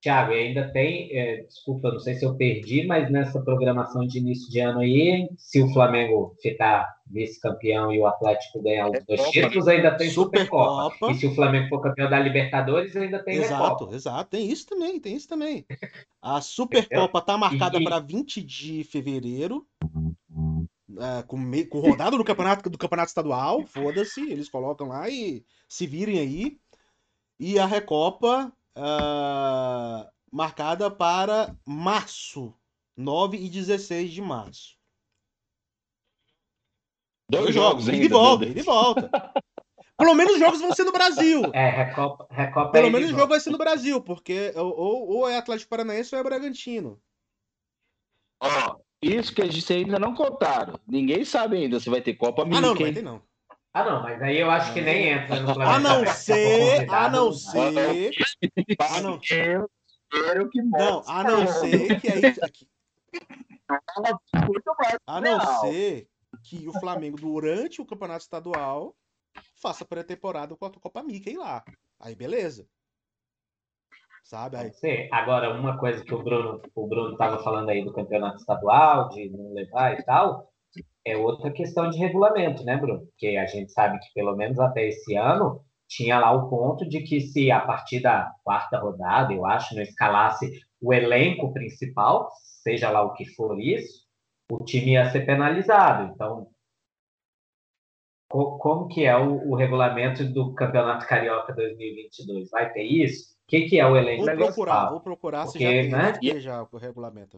Tiago, 0.00 0.32
ainda 0.32 0.72
tem, 0.72 1.10
é, 1.12 1.42
desculpa, 1.42 1.90
não 1.92 1.98
sei 1.98 2.14
se 2.14 2.24
eu 2.24 2.34
perdi, 2.34 2.86
mas 2.86 3.10
nessa 3.10 3.38
programação 3.42 4.06
de 4.06 4.18
início 4.18 4.50
de 4.50 4.58
ano 4.58 4.80
aí, 4.80 5.28
se 5.36 5.60
o 5.62 5.70
Flamengo 5.74 6.34
ficar 6.40 6.88
vice-campeão 7.06 7.92
e 7.92 7.98
o 7.98 8.06
Atlético 8.06 8.62
ganhar 8.62 8.88
os 8.88 9.04
dois 9.04 9.28
títulos, 9.30 9.68
ainda 9.68 9.94
tem 9.96 10.08
Supercopa. 10.08 11.10
E 11.10 11.14
se 11.16 11.26
o 11.26 11.34
Flamengo 11.34 11.68
for 11.68 11.82
campeão 11.82 12.08
da 12.08 12.18
Libertadores, 12.18 12.96
ainda 12.96 13.22
tem 13.22 13.36
Exato, 13.36 13.62
Recopa. 13.84 13.94
exato. 13.94 14.30
Tem 14.30 14.50
isso 14.50 14.66
também, 14.66 14.98
tem 14.98 15.14
isso 15.16 15.28
também. 15.28 15.66
A 16.22 16.40
Supercopa 16.40 17.20
tá 17.20 17.36
marcada 17.36 17.78
E- 17.78 17.84
para 17.84 17.98
20 17.98 18.40
de 18.42 18.82
fevereiro. 18.84 19.66
é, 20.98 21.22
com, 21.24 21.36
me- 21.36 21.64
com 21.66 21.78
rodada 21.80 22.16
do 22.16 22.24
campeonato, 22.24 22.70
do 22.70 22.78
campeonato 22.78 23.08
estadual, 23.08 23.64
foda-se, 23.66 24.20
eles 24.30 24.48
colocam 24.48 24.88
lá 24.88 25.08
e 25.10 25.44
se 25.68 25.86
virem 25.86 26.18
aí. 26.18 26.58
E 27.38 27.58
a 27.58 27.66
Recopa 27.66 28.52
ah, 28.76 30.10
marcada 30.32 30.90
para 30.90 31.56
março, 31.66 32.54
9 32.96 33.36
e 33.36 33.48
16 33.48 34.10
de 34.12 34.20
março. 34.22 34.76
Dois 37.30 37.54
jogos 37.54 37.84
ida 37.86 37.92
ainda. 37.96 38.04
e 38.04 38.08
volta, 38.08 38.62
volta. 38.62 39.32
Pelo 39.96 40.14
menos 40.14 40.32
os 40.34 40.38
jogos 40.40 40.60
vão 40.60 40.72
ser 40.74 40.84
no 40.84 40.92
Brasil. 40.92 41.42
É, 41.52 41.68
Recopa, 41.84 42.26
Recopa 42.30 42.70
Pelo 42.70 42.86
é 42.86 42.90
menos 42.90 43.08
o 43.08 43.12
de 43.12 43.18
jogo 43.18 43.28
vai 43.28 43.38
ser 43.38 43.50
no 43.50 43.58
Brasil, 43.58 44.02
porque 44.02 44.52
ou, 44.56 44.74
ou- 44.76 45.08
ou 45.18 45.28
é 45.28 45.36
Atlético 45.36 45.68
Paranaense 45.68 46.14
ou 46.14 46.20
é 46.20 46.24
Bragantino. 46.24 47.00
Ó, 48.42 48.78
isso 49.02 49.34
que 49.34 49.42
a 49.42 49.46
gente 49.46 49.70
ainda 49.72 49.98
não 49.98 50.14
contaram. 50.14 50.80
Ninguém 50.86 51.24
sabe 51.24 51.58
ainda 51.58 51.78
se 51.78 51.90
vai 51.90 52.00
ter 52.00 52.14
Copa 52.14 52.42
Ah, 52.42 52.46
não, 52.46 52.60
não 52.60 52.74
vai 52.74 52.92
ter 52.92 53.02
não. 53.02 53.22
Ah, 53.72 53.84
não, 53.84 54.02
mas 54.02 54.20
aí 54.20 54.36
eu 54.38 54.50
acho 54.50 54.72
que 54.72 54.80
nem 54.80 55.10
entra 55.10 55.40
no 55.40 55.54
Flamengo. 55.54 55.70
A 55.76 55.78
não 55.78 56.06
ser, 56.06 56.90
a 56.90 57.08
não 57.08 57.32
ser. 57.32 58.12
ser, 58.12 58.76
Ah, 58.80 59.00
não. 59.00 59.20
Eu 59.30 59.70
espero 60.12 60.50
que 60.50 60.62
não, 60.62 61.02
a 61.06 61.22
não 61.22 61.46
ser 61.46 62.00
que 62.00 62.08
aí, 62.08 62.20
que- 62.50 62.68
a 65.06 65.20
não 65.20 65.40
ser 65.60 66.08
que 66.42 66.68
o 66.68 66.72
Flamengo 66.80 67.16
durante 67.16 67.80
o 67.80 67.86
campeonato 67.86 68.22
estadual 68.22 68.94
faça 69.60 69.84
pré-temporada 69.84 70.56
com 70.56 70.64
a 70.64 70.70
Copa 70.72 71.02
Mickey 71.02 71.36
lá. 71.36 71.62
Aí 72.00 72.16
beleza. 72.16 72.66
Sabe? 74.24 74.56
Aí, 74.56 74.72
ser. 74.72 75.08
Agora, 75.12 75.52
uma 75.54 75.78
coisa 75.78 76.04
que 76.04 76.14
o 76.14 76.22
Bruno 76.22 76.60
o 76.74 76.86
Bruno 76.88 77.12
estava 77.12 77.42
falando 77.42 77.68
aí 77.68 77.84
do 77.84 77.92
campeonato 77.92 78.36
estadual, 78.38 79.08
de 79.10 79.28
não 79.30 79.52
levar 79.52 79.98
e 79.98 80.02
tal, 80.04 80.52
é 81.04 81.16
outra 81.16 81.50
questão 81.50 81.90
de 81.90 81.98
regulamento, 81.98 82.64
né, 82.64 82.76
Bruno? 82.76 83.00
Porque 83.06 83.36
a 83.36 83.46
gente 83.46 83.72
sabe 83.72 83.98
que 83.98 84.12
pelo 84.14 84.36
menos 84.36 84.58
até 84.58 84.88
esse 84.88 85.14
ano 85.16 85.64
tinha 85.88 86.18
lá 86.18 86.30
o 86.32 86.48
ponto 86.48 86.88
de 86.88 87.00
que 87.02 87.20
se 87.20 87.50
a 87.50 87.60
partir 87.60 88.00
da 88.00 88.32
quarta 88.44 88.78
rodada, 88.78 89.32
eu 89.32 89.44
acho, 89.44 89.74
não 89.74 89.82
escalasse 89.82 90.48
o 90.80 90.94
elenco 90.94 91.52
principal, 91.52 92.30
seja 92.62 92.90
lá 92.90 93.02
o 93.02 93.12
que 93.14 93.24
for 93.34 93.58
isso, 93.58 94.06
o 94.50 94.62
time 94.64 94.92
ia 94.92 95.10
ser 95.10 95.26
penalizado. 95.26 96.12
Então, 96.12 96.48
co- 98.28 98.58
como 98.58 98.88
que 98.88 99.04
é 99.04 99.16
o, 99.16 99.50
o 99.50 99.56
regulamento 99.56 100.24
do 100.24 100.54
Campeonato 100.54 101.06
Carioca 101.06 101.52
2022? 101.52 102.50
Vai 102.50 102.72
ter 102.72 102.84
isso? 102.84 103.32
O 103.32 103.50
que, 103.50 103.62
que 103.62 103.80
é 103.80 103.86
o 103.86 103.96
elenco 103.96 104.24
vou 104.24 104.36
procurar, 104.36 104.46
principal? 104.46 104.90
vou 104.90 105.00
procurar 105.00 105.46
se 105.48 105.58
já 105.58 105.68
tem, 105.68 105.88
né? 105.90 106.40
já 106.40 106.62
o 106.62 106.76
regulamento. 106.76 107.36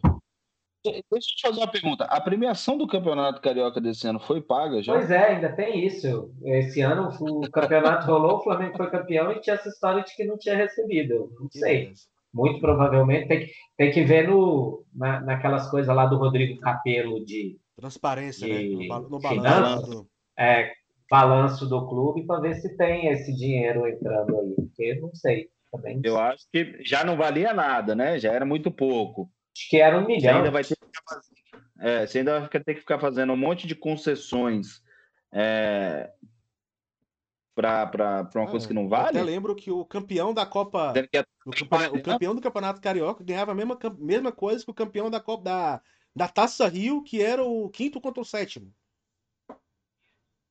Deixa 0.85 1.05
eu 1.13 1.21
te 1.21 1.43
fazer 1.43 1.59
uma 1.61 1.71
pergunta. 1.71 2.05
A 2.05 2.21
premiação 2.21 2.77
do 2.77 2.87
Campeonato 2.89 3.41
Carioca 3.41 3.81
desse 3.81 4.07
ano 4.07 4.19
foi 4.19 4.41
paga 4.41 4.83
já? 4.83 4.93
Pois 4.93 5.11
é, 5.11 5.35
ainda 5.35 5.53
tem 5.55 5.87
isso. 5.87 6.33
Esse 6.45 6.81
ano 6.81 7.09
o 7.21 7.49
campeonato 7.51 8.07
rolou, 8.07 8.39
o 8.39 8.43
Flamengo 8.43 8.77
foi 8.77 8.91
campeão 8.91 9.31
e 9.31 9.41
tinha 9.41 9.55
essa 9.55 9.69
história 9.69 10.03
de 10.03 10.15
que 10.17 10.25
não 10.25 10.37
tinha 10.37 10.57
recebido. 10.57 11.31
Não 11.39 11.49
sei. 11.51 11.93
Muito 12.35 12.61
provavelmente 12.61 13.29
tem 13.29 13.41
que, 13.47 13.53
tem 13.77 13.93
que 13.93 14.03
ver 14.05 14.27
no, 14.27 14.85
na, 14.95 15.21
naquelas 15.21 15.71
coisas 15.71 15.95
lá 15.95 16.07
do 16.07 16.17
Rodrigo 16.17 16.59
Capello 16.61 17.25
de 17.25 17.59
Transparência, 17.77 18.49
né? 18.49 18.59
De 18.63 18.75
No, 18.75 18.89
ba- 18.89 19.09
no 19.09 19.21
finanças? 19.21 19.43
balanço. 19.63 19.91
do- 19.91 20.09
é, 20.39 20.73
balanço 21.11 21.69
do 21.69 21.87
clube 21.87 22.27
para 22.27 22.41
ver 22.41 22.55
se 22.57 22.75
tem 22.77 23.09
esse 23.09 23.37
dinheiro 23.37 23.87
entrando 23.87 24.37
aí. 24.41 24.55
Porque 24.57 24.83
eu 24.83 25.01
não 25.03 25.15
sei. 25.15 25.49
Também 25.71 26.01
Eu 26.05 26.19
acho 26.19 26.45
que 26.51 26.79
já 26.85 27.03
não 27.05 27.17
valia 27.17 27.53
nada, 27.55 27.95
né? 27.95 28.19
Já 28.19 28.33
era 28.33 28.45
muito 28.45 28.71
pouco. 28.71 29.31
Acho 29.57 29.69
que 29.71 29.81
era 29.81 29.97
um 29.99 30.03
Você 30.03 30.07
milhão. 30.07 30.37
ainda 30.39 30.51
vai 30.51 30.63
ter 30.65 30.77
que 30.77 30.87
ficar 30.87 31.03
fazendo, 31.09 31.37
é, 31.81 32.07
você 32.07 32.19
ainda 32.19 32.41
vai 32.41 32.49
ter 32.49 32.75
que 32.75 32.81
ficar 32.81 32.99
fazendo 32.99 33.33
um 33.33 33.37
monte 33.37 33.67
de 33.67 33.75
concessões 33.75 34.83
é, 35.33 36.13
para 37.55 38.29
uma 38.35 38.47
coisa 38.51 38.65
Ah, 38.65 38.69
que 38.69 38.75
não 38.75 38.83
eu 38.85 38.89
vale. 38.89 39.19
Até 39.19 39.23
lembro 39.23 39.55
que 39.55 39.71
o 39.71 39.85
campeão 39.85 40.33
da 40.33 40.47
Copa. 40.47 40.93
É- 40.97 41.25
O, 41.45 41.51
campeonato, 41.51 41.97
o 41.97 42.03
campeão 42.03 42.35
do 42.35 42.41
Campeonato 42.41 42.81
Carioca 42.81 43.25
ganhava 43.25 43.53
a 43.53 43.55
mesma, 43.55 43.79
mesma 43.99 44.33
coisa 44.33 44.65
que 44.65 44.71
o 44.71 44.75
campeão 44.75 45.11
da 45.11 45.21
Copa 45.21 45.43
da, 45.45 45.83
da 46.15 46.29
Taça 46.29 46.67
Rio, 46.69 47.03
que 47.03 47.21
era 47.23 47.43
o 47.45 47.69
quinto 47.69 48.01
contra 48.01 48.23
o 48.23 48.25
sétimo. 48.25 48.73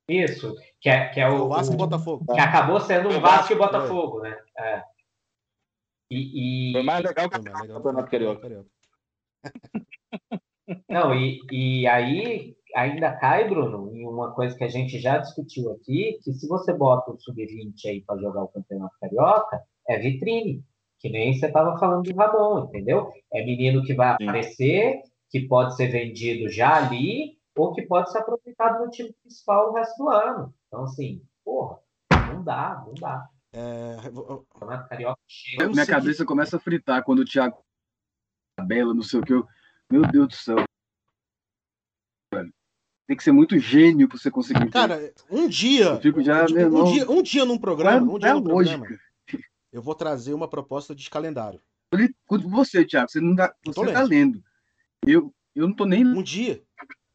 Isso, 0.10 0.54
que 0.82 0.90
é, 0.90 1.08
que 1.10 1.22
é 1.22 1.30
O 1.30 1.46
o, 1.46 1.48
Vasco 1.50 1.72
e 1.72 1.76
o- 1.76 1.78
Botafogo. 1.78 2.26
que 2.34 2.40
acabou 2.42 2.80
sendo 2.82 3.08
O 3.08 3.22
Vasco 3.22 3.54
e 3.54 3.56
Vasco, 3.56 3.74
Botafogo, 3.74 4.20
né? 4.22 4.38
É. 4.58 4.84
E, 6.12 6.70
e- 6.70 6.74
Foi 6.74 6.84
mais 6.84 7.04
legal 7.06 7.30
que 7.30 7.38
o 7.38 7.44
Campeonato 7.44 8.12
Carioca. 8.12 8.66
Não, 10.90 11.14
e, 11.14 11.40
e 11.52 11.88
aí 11.88 12.56
ainda 12.76 13.12
cai, 13.14 13.48
Bruno, 13.48 13.94
em 13.94 14.06
uma 14.06 14.34
coisa 14.34 14.56
que 14.56 14.64
a 14.64 14.68
gente 14.68 15.00
já 15.00 15.18
discutiu 15.18 15.72
aqui, 15.72 16.20
que 16.24 16.34
se 16.34 16.48
você 16.48 16.74
bota 16.74 17.12
o 17.12 17.20
Sub-20 17.20 17.74
aí 17.86 18.02
para 18.02 18.20
jogar 18.20 18.44
o 18.44 18.48
Campeonato 18.48 18.96
Carioca, 19.00 19.62
é 19.88 19.98
vitrine. 19.98 20.64
Que 21.00 21.10
nem 21.10 21.34
você 21.34 21.48
estava 21.48 21.78
falando 21.80 22.04
do 22.04 22.16
Ramon, 22.16 22.66
entendeu? 22.66 23.12
É 23.34 23.44
menino 23.44 23.84
que 23.84 23.94
vai 23.94 24.16
Sim. 24.18 24.28
aparecer, 24.30 25.02
que 25.30 25.48
pode 25.48 25.76
ser 25.76 25.88
vendido 25.88 26.48
já 26.48 26.76
ali, 26.76 27.38
ou 27.58 27.74
que 27.74 27.82
pode 27.82 28.12
ser 28.12 28.20
aproveitado 28.20 28.86
no 28.86 28.92
time 28.92 29.12
principal 29.24 29.70
o 29.70 29.74
resto 29.74 29.98
do 29.98 30.10
ano. 30.10 30.54
Então, 30.68 30.84
assim, 30.84 31.22
porra, 31.44 31.80
não 32.32 32.44
dá, 32.44 32.84
não 32.86 32.94
dá. 32.94 33.28
É... 33.54 33.98
Carioca 34.88 35.20
chega. 35.28 35.68
Minha 35.70 35.88
cabeça 35.88 36.24
começa 36.24 36.58
a 36.58 36.60
fritar 36.60 37.04
quando 37.04 37.20
o 37.20 37.26
Thiago 37.26 37.58
tabela, 38.62 38.94
não 38.94 39.04
sei 39.04 39.20
o 39.20 39.24
que. 39.24 39.34
Eu... 39.34 39.48
Meu 39.90 40.04
Deus 40.04 40.28
do 40.30 40.36
céu. 40.36 40.56
Tem 43.08 43.18
que 43.18 43.24
ser 43.24 43.34
muito 43.34 43.60
gênio 43.60 44.08
para 44.08 44.18
você 44.18 44.32
conseguir. 44.32 44.70
Cara, 44.70 45.14
um 45.30 45.48
dia. 45.50 46.00
Já, 46.24 46.46
um, 46.46 46.82
um, 46.82 46.94
dia 46.94 47.12
um 47.12 47.22
dia 47.22 47.46
num 47.46 47.58
programa. 47.58 48.10
um 48.10 48.18
dia 48.18 48.30
é 48.30 48.34
num 48.34 48.44
programa, 48.44 48.88
eu 49.72 49.82
vou 49.82 49.96
trazer 49.96 50.34
uma 50.34 50.48
proposta 50.48 50.96
de 50.96 51.10
calendário. 51.10 51.62
Você, 52.30 52.86
Thiago, 52.86 53.10
você 53.10 53.20
não 53.20 53.36
dá, 53.36 53.54
você 53.66 53.92
tá 53.92 54.02
lendo. 54.02 54.42
Eu, 55.06 55.34
eu 55.54 55.68
não 55.68 55.76
tô 55.76 55.86
nem. 55.86 56.06
Um 56.06 56.24
dia. 56.24 56.64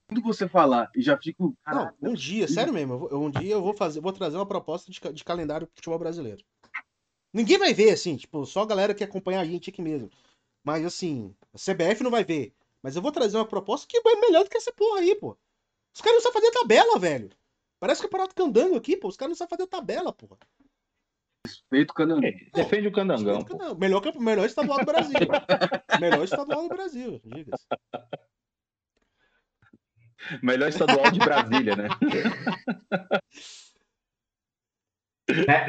Quando 0.07 0.23
você 0.23 0.47
falar 0.47 0.91
e 0.95 1.01
já 1.01 1.17
fico. 1.17 1.57
Não, 1.67 1.93
um 2.03 2.15
dia, 2.15 2.47
sério 2.47 2.73
mesmo. 2.73 3.09
um 3.11 3.31
dia 3.31 3.55
eu 3.55 3.63
vou 3.63 3.75
fazer, 3.75 4.01
vou 4.01 4.13
trazer 4.13 4.37
uma 4.37 4.47
proposta 4.47 4.91
de, 4.91 5.01
de 5.13 5.25
calendário 5.25 5.67
pro 5.67 5.77
futebol 5.77 5.99
brasileiro. 5.99 6.45
Ninguém 7.33 7.59
vai 7.59 7.75
ver, 7.75 7.91
assim, 7.91 8.17
tipo, 8.17 8.47
só 8.47 8.63
a 8.63 8.67
galera 8.67 8.95
que 8.95 9.05
acompanha 9.05 9.41
a 9.41 9.45
gente 9.45 9.71
aqui 9.71 9.83
mesmo. 9.83 10.11
Mas 10.67 10.85
assim, 10.85 11.33
a 11.55 11.59
CBF 11.59 12.03
não 12.03 12.11
vai 12.11 12.25
ver. 12.25 12.53
Mas 12.83 12.97
eu 12.97 13.03
vou 13.03 13.13
trazer 13.13 13.37
uma 13.37 13.47
proposta 13.47 13.87
que 13.89 13.99
é 13.99 14.17
melhor 14.17 14.43
do 14.43 14.51
que 14.51 14.57
essa 14.57 14.73
porra 14.73 14.99
aí, 14.99 15.15
pô. 15.15 15.39
Os 15.95 16.01
caras 16.01 16.17
não 16.17 16.23
sabem 16.33 16.41
fazer 16.41 16.59
tabela, 16.59 16.99
velho. 16.99 17.31
Parece 17.79 18.01
que 18.01 18.09
é 18.09 18.11
parado 18.11 18.35
candango 18.35 18.75
aqui, 18.75 18.97
pô. 18.97 19.07
Os 19.07 19.17
caras 19.17 19.31
não 19.31 19.37
sabem 19.37 19.57
fazer 19.57 19.69
tabela, 19.69 20.13
porra. 20.13 20.37
Respeito 21.47 21.93
o 21.93 21.95
Candangão. 21.95 22.33
Defende 22.53 22.89
o 22.89 22.93
Candangão. 22.93 23.47
Melhor, 23.79 24.03
melhor 24.19 24.45
estadual 24.45 24.81
do 24.81 24.87
Brasil. 24.87 25.15
melhor 26.01 26.25
estadual 26.25 26.63
do 26.63 26.69
Brasil, 26.69 27.21
diga-se. 27.25 27.67
Melhor 30.43 30.69
estadual 30.69 31.11
de 31.13 31.19
Brasília, 31.21 31.77
né? 31.77 31.89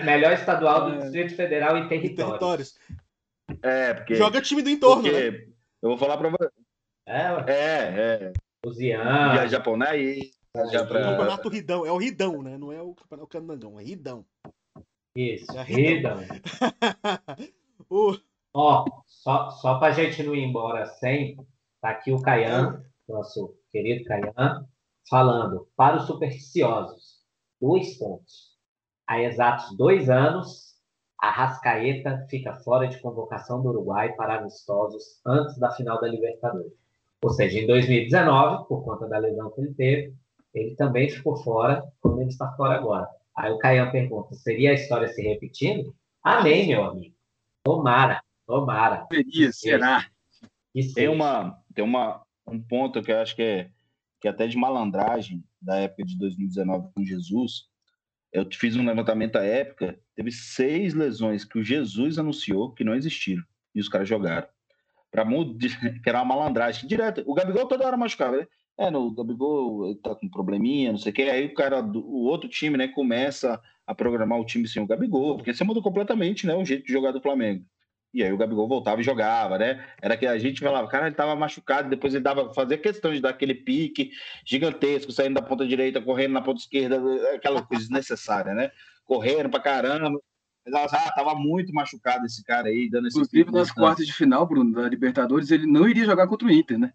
melhor 0.03 0.33
estadual 0.33 0.89
do 0.89 0.95
é. 0.95 0.99
Distrito 1.01 1.35
Federal 1.35 1.77
e 1.77 1.87
territórios. 1.87 2.75
É, 3.61 3.93
porque. 3.93 4.15
Joga 4.15 4.41
time 4.41 4.61
do 4.61 4.69
entorno. 4.69 5.03
Porque, 5.03 5.31
né? 5.31 5.37
Eu 5.81 5.89
vou 5.89 5.97
falar 5.97 6.17
pra 6.17 6.29
você. 6.29 6.49
É, 7.05 7.21
é. 7.47 7.53
é. 7.53 8.33
Os 8.65 8.79
Ian. 8.79 9.47
Japonês. 9.47 10.37
Já 10.71 10.85
pra... 10.85 10.99
O 10.99 11.03
campeonato 11.03 11.49
Ridão. 11.49 11.85
É 11.85 11.91
o 11.91 11.97
Ridão, 11.97 12.41
né? 12.41 12.57
Não 12.57 12.71
é 12.71 12.81
o 12.81 12.93
campeonato 12.95 13.29
Candangão, 13.29 13.79
é 13.79 13.83
Ridão. 13.83 14.25
Isso, 15.15 15.51
é 15.57 15.63
Ridão. 15.63 16.19
o... 17.89 18.17
Ó, 18.53 18.85
só, 19.05 19.51
só 19.51 19.77
pra 19.77 19.91
gente 19.91 20.23
não 20.23 20.35
ir 20.35 20.43
embora 20.43 20.85
sem, 20.85 21.37
tá 21.79 21.89
aqui 21.89 22.11
o 22.11 22.21
Caian, 22.21 22.83
nosso 23.07 23.55
querido 23.71 24.03
Caian, 24.05 24.67
falando 25.07 25.67
para 25.75 25.97
os 25.97 26.07
supersticiosos, 26.07 27.23
dois 27.61 27.97
pontos. 27.97 28.57
Há 29.07 29.21
exatos 29.21 29.75
dois 29.77 30.09
anos, 30.09 30.66
a 31.19 31.31
Rascaeta 31.31 32.25
fica 32.29 32.53
fora 32.57 32.87
de 32.87 32.99
convocação 32.99 33.61
do 33.61 33.69
Uruguai 33.69 34.13
para 34.13 34.37
amistosos 34.37 35.19
antes 35.25 35.57
da 35.57 35.71
final 35.71 35.99
da 35.99 36.07
Libertadores. 36.07 36.71
Ou 37.23 37.31
seja, 37.31 37.59
em 37.59 37.65
2019, 37.65 38.67
por 38.67 38.83
conta 38.83 39.07
da 39.07 39.17
lesão 39.17 39.49
que 39.51 39.61
ele 39.61 39.73
teve, 39.73 40.13
ele 40.53 40.75
também 40.75 41.09
ficou 41.09 41.35
fora 41.37 41.83
quando 41.99 42.21
ele 42.21 42.29
está 42.29 42.51
fora 42.53 42.75
agora. 42.75 43.07
Aí 43.35 43.51
o 43.51 43.57
Caian 43.57 43.89
pergunta: 43.89 44.35
seria 44.35 44.71
a 44.71 44.73
história 44.73 45.07
se 45.07 45.21
repetindo? 45.21 45.95
Amém, 46.23 46.67
meu 46.67 46.83
amigo. 46.83 47.15
Tomara, 47.63 48.21
tomara. 48.45 49.07
Seria, 49.11 49.51
será? 49.51 50.05
Tem, 50.93 51.07
uma, 51.07 51.59
tem 51.73 51.83
uma, 51.83 52.21
um 52.47 52.61
ponto 52.61 53.01
que 53.01 53.11
eu 53.11 53.17
acho 53.17 53.35
que 53.35 53.41
é, 53.41 53.69
que 54.21 54.27
é 54.27 54.31
até 54.31 54.47
de 54.47 54.57
malandragem 54.57 55.43
da 55.61 55.77
época 55.77 56.05
de 56.05 56.17
2019 56.17 56.89
com 56.93 57.03
Jesus. 57.03 57.67
Eu 58.31 58.47
fiz 58.51 58.75
um 58.75 58.85
levantamento 58.85 59.37
à 59.37 59.43
época, 59.43 59.97
teve 60.15 60.31
seis 60.31 60.93
lesões 60.93 61.45
que 61.45 61.57
o 61.57 61.63
Jesus 61.63 62.19
anunciou 62.19 62.73
que 62.73 62.83
não 62.83 62.95
existiram 62.95 63.43
e 63.73 63.79
os 63.79 63.87
caras 63.87 64.07
jogaram. 64.07 64.47
Pra, 65.09 65.25
que 66.03 66.09
era 66.09 66.21
uma 66.21 66.35
malandragem 66.35 66.87
direto. 66.87 67.23
O 67.25 67.33
Gabigol 67.33 67.67
toda 67.67 67.85
hora 67.85 67.97
machucava, 67.97 68.37
né? 68.37 68.47
É, 68.79 68.91
no 68.91 69.11
Gabigol 69.11 69.95
tá 69.95 70.13
com 70.13 70.29
probleminha, 70.29 70.91
não 70.91 70.99
sei 70.99 71.11
o 71.11 71.15
que. 71.15 71.23
Aí 71.23 71.45
o 71.47 71.53
cara, 71.53 71.81
o 71.81 72.25
outro 72.25 72.47
time, 72.47 72.77
né, 72.77 72.87
começa 72.87 73.59
a 73.87 73.95
programar 73.95 74.39
o 74.39 74.45
time 74.45 74.67
sem 74.67 74.81
o 74.81 74.85
Gabigol, 74.85 75.37
porque 75.37 75.53
você 75.53 75.63
mudou 75.63 75.81
completamente, 75.81 76.45
né, 76.45 76.53
o 76.53 76.65
jeito 76.65 76.85
de 76.85 76.93
jogar 76.93 77.11
do 77.11 77.21
Flamengo. 77.21 77.65
E 78.13 78.23
aí 78.23 78.31
o 78.31 78.37
Gabigol 78.37 78.67
voltava 78.67 79.01
e 79.01 79.03
jogava, 79.03 79.57
né? 79.57 79.85
Era 80.01 80.17
que 80.17 80.25
a 80.25 80.37
gente 80.37 80.61
falava, 80.61 80.87
cara, 80.87 81.07
ele 81.07 81.15
tava 81.15 81.35
machucado, 81.35 81.89
depois 81.89 82.13
ele 82.13 82.23
dava, 82.23 82.53
fazia 82.53 82.77
questão 82.77 83.13
de 83.13 83.19
dar 83.19 83.29
aquele 83.29 83.53
pique 83.53 84.11
gigantesco, 84.45 85.11
saindo 85.11 85.35
da 85.35 85.41
ponta 85.41 85.67
direita, 85.67 86.01
correndo 86.01 86.33
na 86.33 86.41
ponta 86.41 86.59
esquerda, 86.59 86.99
aquela 87.35 87.61
coisa 87.61 87.83
desnecessária, 87.83 88.53
né? 88.53 88.71
Correndo 89.05 89.49
pra 89.49 89.59
caramba. 89.59 90.19
Mas 90.69 90.93
ah, 90.93 91.11
tava 91.15 91.35
muito 91.35 91.73
machucado 91.73 92.25
esse 92.25 92.43
cara 92.43 92.67
aí, 92.67 92.89
dando 92.89 93.07
esse 93.07 93.17
Inclusive, 93.17 93.51
nas 93.51 93.71
quartas 93.71 94.05
de 94.05 94.13
final, 94.13 94.45
Bruno, 94.45 94.73
da 94.73 94.89
Libertadores, 94.89 95.51
ele 95.51 95.65
não 95.65 95.87
iria 95.87 96.05
jogar 96.05 96.27
contra 96.27 96.47
o 96.47 96.51
Inter, 96.51 96.77
né? 96.77 96.93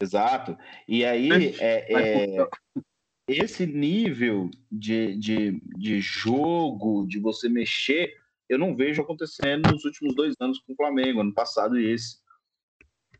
Exato. 0.00 0.56
E 0.86 1.04
aí, 1.04 1.54
é, 1.58 2.36
é, 2.36 2.48
esse 3.28 3.66
nível 3.66 4.50
de, 4.70 5.16
de, 5.16 5.60
de 5.76 6.00
jogo, 6.00 7.06
de 7.06 7.18
você 7.18 7.48
mexer, 7.48 8.14
eu 8.48 8.58
não 8.58 8.74
vejo 8.74 9.02
acontecendo 9.02 9.70
nos 9.70 9.84
últimos 9.84 10.14
dois 10.14 10.34
anos 10.40 10.58
com 10.60 10.72
o 10.72 10.76
Flamengo, 10.76 11.20
ano 11.20 11.34
passado 11.34 11.78
e 11.78 11.92
esse. 11.92 12.18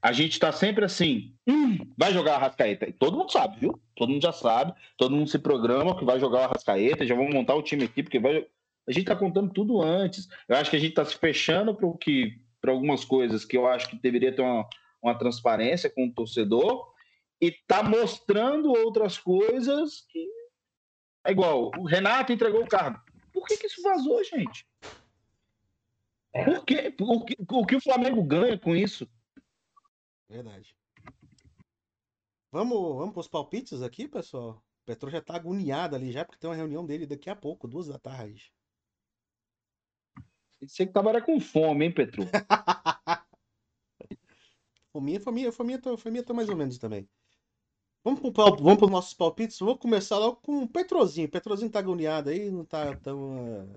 A 0.00 0.12
gente 0.12 0.32
está 0.32 0.52
sempre 0.52 0.84
assim, 0.84 1.34
hum, 1.46 1.78
vai 1.96 2.12
jogar 2.12 2.36
a 2.36 2.38
Rascaeta. 2.38 2.88
E 2.88 2.92
todo 2.92 3.16
mundo 3.16 3.32
sabe, 3.32 3.58
viu? 3.58 3.80
Todo 3.96 4.10
mundo 4.10 4.22
já 4.22 4.32
sabe, 4.32 4.72
todo 4.96 5.14
mundo 5.14 5.28
se 5.28 5.38
programa 5.38 5.98
que 5.98 6.04
vai 6.04 6.20
jogar 6.20 6.44
a 6.44 6.48
Rascaeta, 6.48 7.06
já 7.06 7.16
vamos 7.16 7.34
montar 7.34 7.54
o 7.54 7.62
time 7.62 7.84
aqui, 7.84 8.02
porque 8.02 8.18
vai. 8.18 8.46
A 8.86 8.92
gente 8.92 9.02
está 9.02 9.16
contando 9.16 9.52
tudo 9.52 9.82
antes. 9.82 10.28
Eu 10.48 10.56
acho 10.56 10.70
que 10.70 10.76
a 10.76 10.78
gente 10.78 10.90
está 10.90 11.04
se 11.04 11.16
fechando 11.16 11.74
para 11.74 11.92
que 11.98 12.40
para 12.60 12.72
algumas 12.72 13.04
coisas 13.04 13.44
que 13.44 13.56
eu 13.56 13.66
acho 13.66 13.88
que 13.88 14.00
deveria 14.00 14.34
ter 14.34 14.42
uma, 14.42 14.66
uma 15.02 15.18
transparência 15.18 15.90
com 15.90 16.06
o 16.06 16.12
torcedor 16.12 16.92
e 17.40 17.52
tá 17.52 17.82
mostrando 17.82 18.70
outras 18.70 19.18
coisas 19.18 20.04
que 20.08 20.26
é 21.24 21.32
igual. 21.32 21.70
O 21.78 21.84
Renato 21.84 22.32
entregou 22.32 22.62
o 22.62 22.68
cargo. 22.68 23.00
Por 23.32 23.46
que, 23.46 23.56
que 23.56 23.66
isso 23.66 23.82
vazou, 23.82 24.22
gente? 24.24 24.66
Por 26.44 26.64
quê? 26.64 26.94
O 27.00 27.24
que, 27.24 27.36
o 27.50 27.66
que 27.66 27.76
o 27.76 27.80
Flamengo 27.80 28.22
ganha 28.22 28.58
com 28.58 28.74
isso? 28.74 29.08
Verdade. 30.28 30.76
Vamos, 32.50 32.96
vamos 32.96 33.12
para 33.12 33.20
os 33.20 33.28
palpites 33.28 33.82
aqui, 33.82 34.08
pessoal? 34.08 34.62
O 34.82 34.86
Petro 34.86 35.10
já 35.10 35.20
tá 35.20 35.36
agoniado 35.36 35.94
ali 35.94 36.10
já, 36.10 36.24
porque 36.24 36.38
tem 36.38 36.48
uma 36.48 36.56
reunião 36.56 36.84
dele 36.84 37.06
daqui 37.06 37.28
a 37.28 37.36
pouco, 37.36 37.68
duas 37.68 37.88
da 37.88 37.98
tarde. 37.98 38.52
Você 40.60 40.86
que 40.86 40.92
trabalha 40.92 41.22
com 41.22 41.38
fome, 41.38 41.84
hein, 41.84 41.94
Petro? 41.94 42.22
Fominha, 44.90 45.20
fominha, 45.20 45.52
fominha, 45.52 45.78
tô, 45.78 45.96
fominha 45.96 46.24
tô 46.24 46.34
mais 46.34 46.48
ou 46.48 46.56
menos 46.56 46.78
também. 46.78 47.08
Vamos 48.02 48.20
para 48.32 48.50
vamos 48.56 48.82
os 48.82 48.90
nossos 48.90 49.14
palpites. 49.14 49.58
Vou 49.58 49.78
começar 49.78 50.18
logo 50.18 50.36
com 50.36 50.62
o 50.62 50.68
Petrozinho. 50.68 51.30
Petrozinho 51.30 51.70
tá 51.70 51.78
agoniado 51.78 52.30
aí, 52.30 52.50
não 52.50 52.64
tá 52.64 52.96
tão. 52.96 53.70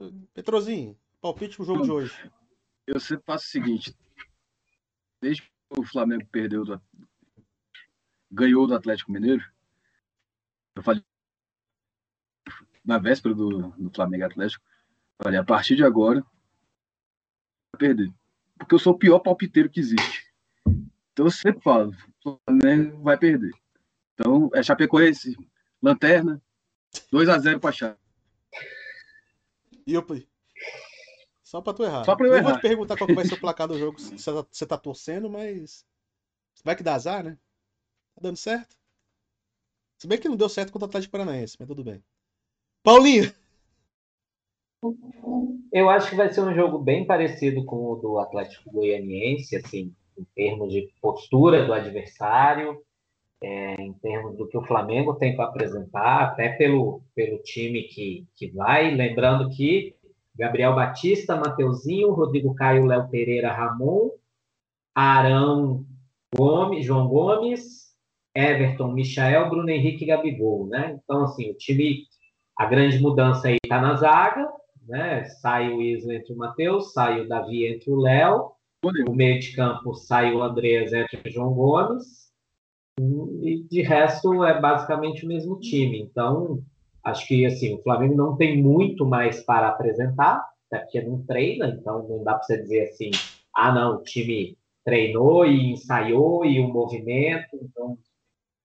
Uh... 0.00 0.26
Petrozinho, 0.34 0.98
palpite 1.22 1.56
pro 1.56 1.64
jogo 1.64 1.82
de 1.84 1.90
hoje. 1.90 2.30
Eu 2.86 3.00
sempre 3.00 3.24
faço 3.24 3.46
o 3.46 3.48
seguinte: 3.48 3.96
desde 5.22 5.42
que 5.42 5.50
o 5.70 5.84
Flamengo 5.84 6.26
perdeu 6.30 6.64
do... 6.64 6.82
ganhou 8.30 8.66
do 8.66 8.74
Atlético 8.74 9.12
Mineiro, 9.12 9.42
eu 10.76 10.82
falei 10.82 11.02
na 12.84 12.98
véspera 12.98 13.34
do, 13.34 13.70
do 13.70 13.90
Flamengo 13.94 14.26
Atlético, 14.26 14.62
falei, 15.22 15.38
a 15.38 15.44
partir 15.44 15.76
de 15.76 15.84
agora, 15.84 16.20
vai 17.72 17.78
perder 17.78 18.12
porque 18.62 18.74
eu 18.74 18.78
sou 18.78 18.92
o 18.92 18.98
pior 18.98 19.18
palpiteiro 19.18 19.68
que 19.68 19.80
existe. 19.80 20.32
Então 21.12 21.26
eu 21.26 21.30
sempre 21.30 21.62
falo, 21.62 21.94
o 22.24 22.38
Flamengo 22.46 23.02
vai 23.02 23.18
perder. 23.18 23.52
Então 24.14 24.50
é 24.54 24.62
Chapecoense, 24.62 25.36
lanterna, 25.82 26.40
2 27.10 27.28
a 27.28 27.38
0 27.38 27.60
para 27.60 27.72
Chape. 27.72 28.00
E 29.86 29.94
eu 29.94 30.02
só 31.52 31.60
para 31.60 31.74
tu 31.74 31.84
errar. 31.84 32.04
Só 32.06 32.16
para 32.16 32.26
eu, 32.26 32.32
eu 32.32 32.38
errar. 32.38 32.48
vou 32.48 32.58
te 32.58 32.62
perguntar 32.62 32.96
qual 32.96 33.14
vai 33.14 33.26
ser 33.26 33.34
o 33.34 33.40
placar 33.40 33.68
do 33.68 33.78
jogo, 33.78 34.00
se 34.00 34.16
você 34.16 34.66
tá 34.66 34.78
torcendo, 34.78 35.28
mas 35.28 35.84
vai 36.64 36.74
que 36.74 36.82
dá 36.82 36.94
azar, 36.94 37.22
né? 37.22 37.36
Tá 38.14 38.22
dando 38.22 38.38
certo? 38.38 38.74
Se 39.98 40.08
bem 40.08 40.18
que 40.18 40.30
não 40.30 40.36
deu 40.36 40.48
certo 40.48 40.72
contra 40.72 40.86
o 40.86 40.88
Atlético 40.88 41.12
Paranaense, 41.12 41.58
mas 41.60 41.68
tudo 41.68 41.84
bem. 41.84 42.02
Paulinho, 42.82 43.30
eu 45.70 45.90
acho 45.90 46.08
que 46.08 46.16
vai 46.16 46.32
ser 46.32 46.40
um 46.40 46.54
jogo 46.54 46.78
bem 46.78 47.06
parecido 47.06 47.66
com 47.66 47.84
o 47.84 47.96
do 47.96 48.18
Atlético 48.18 48.72
Goianiense, 48.72 49.54
assim, 49.56 49.94
em 50.18 50.24
termos 50.34 50.72
de 50.72 50.90
postura 51.02 51.66
do 51.66 51.74
adversário, 51.74 52.82
é, 53.42 53.74
em 53.74 53.92
termos 53.92 54.38
do 54.38 54.48
que 54.48 54.56
o 54.56 54.64
Flamengo 54.64 55.16
tem 55.16 55.36
para 55.36 55.44
apresentar, 55.44 56.28
até 56.28 56.48
pelo, 56.48 57.02
pelo 57.14 57.42
time 57.42 57.82
que, 57.82 58.26
que 58.36 58.50
vai. 58.52 58.90
Lembrando 58.94 59.50
que 59.50 59.94
Gabriel 60.36 60.74
Batista, 60.74 61.36
Mateuzinho, 61.36 62.12
Rodrigo 62.12 62.54
Caio, 62.54 62.86
Léo 62.86 63.08
Pereira, 63.08 63.52
Ramon, 63.52 64.10
Arão 64.94 65.84
Gomes, 66.34 66.84
João 66.84 67.08
Gomes, 67.08 67.92
Everton, 68.34 68.92
Michael, 68.92 69.50
Bruno 69.50 69.68
Henrique 69.68 70.04
e 70.04 70.06
Gabigol, 70.06 70.66
né? 70.66 70.98
Então, 71.02 71.24
assim, 71.24 71.50
o 71.50 71.54
time, 71.54 72.04
a 72.56 72.66
grande 72.66 72.98
mudança 72.98 73.48
aí 73.48 73.58
tá 73.68 73.80
na 73.80 73.94
zaga, 73.96 74.50
né? 74.88 75.24
Sai 75.24 75.70
o 75.72 75.82
Isla 75.82 76.14
entre 76.14 76.32
o 76.32 76.36
Matheus, 76.36 76.92
sai 76.92 77.20
o 77.20 77.28
Davi 77.28 77.66
entre 77.66 77.90
o 77.90 77.96
Léo, 77.96 78.52
o 79.06 79.14
meio 79.14 79.38
de 79.38 79.54
campo 79.54 79.94
sai 79.94 80.34
o 80.34 80.42
Andreas 80.42 80.92
entre 80.92 81.28
o 81.28 81.32
João 81.32 81.52
Gomes, 81.52 82.32
e 82.98 83.62
de 83.70 83.82
resto 83.82 84.44
é 84.44 84.58
basicamente 84.60 85.24
o 85.24 85.28
mesmo 85.28 85.60
time. 85.60 86.00
Então, 86.00 86.62
acho 87.04 87.26
que 87.26 87.44
assim, 87.46 87.74
o 87.74 87.82
Flamengo 87.82 88.14
não 88.14 88.36
tem 88.36 88.62
muito 88.62 89.04
mais 89.06 89.42
para 89.44 89.68
apresentar, 89.68 90.46
até 90.70 90.82
porque 90.82 91.02
não 91.02 91.24
treina, 91.24 91.68
então 91.68 92.06
não 92.08 92.22
dá 92.24 92.34
para 92.34 92.44
você 92.44 92.62
dizer 92.62 92.88
assim, 92.88 93.10
ah 93.54 93.72
não, 93.72 93.96
o 93.96 94.02
time 94.02 94.56
treinou 94.84 95.46
e 95.46 95.72
ensaiou 95.72 96.44
e 96.44 96.60
o 96.60 96.68
movimento, 96.68 97.56
então 97.60 97.98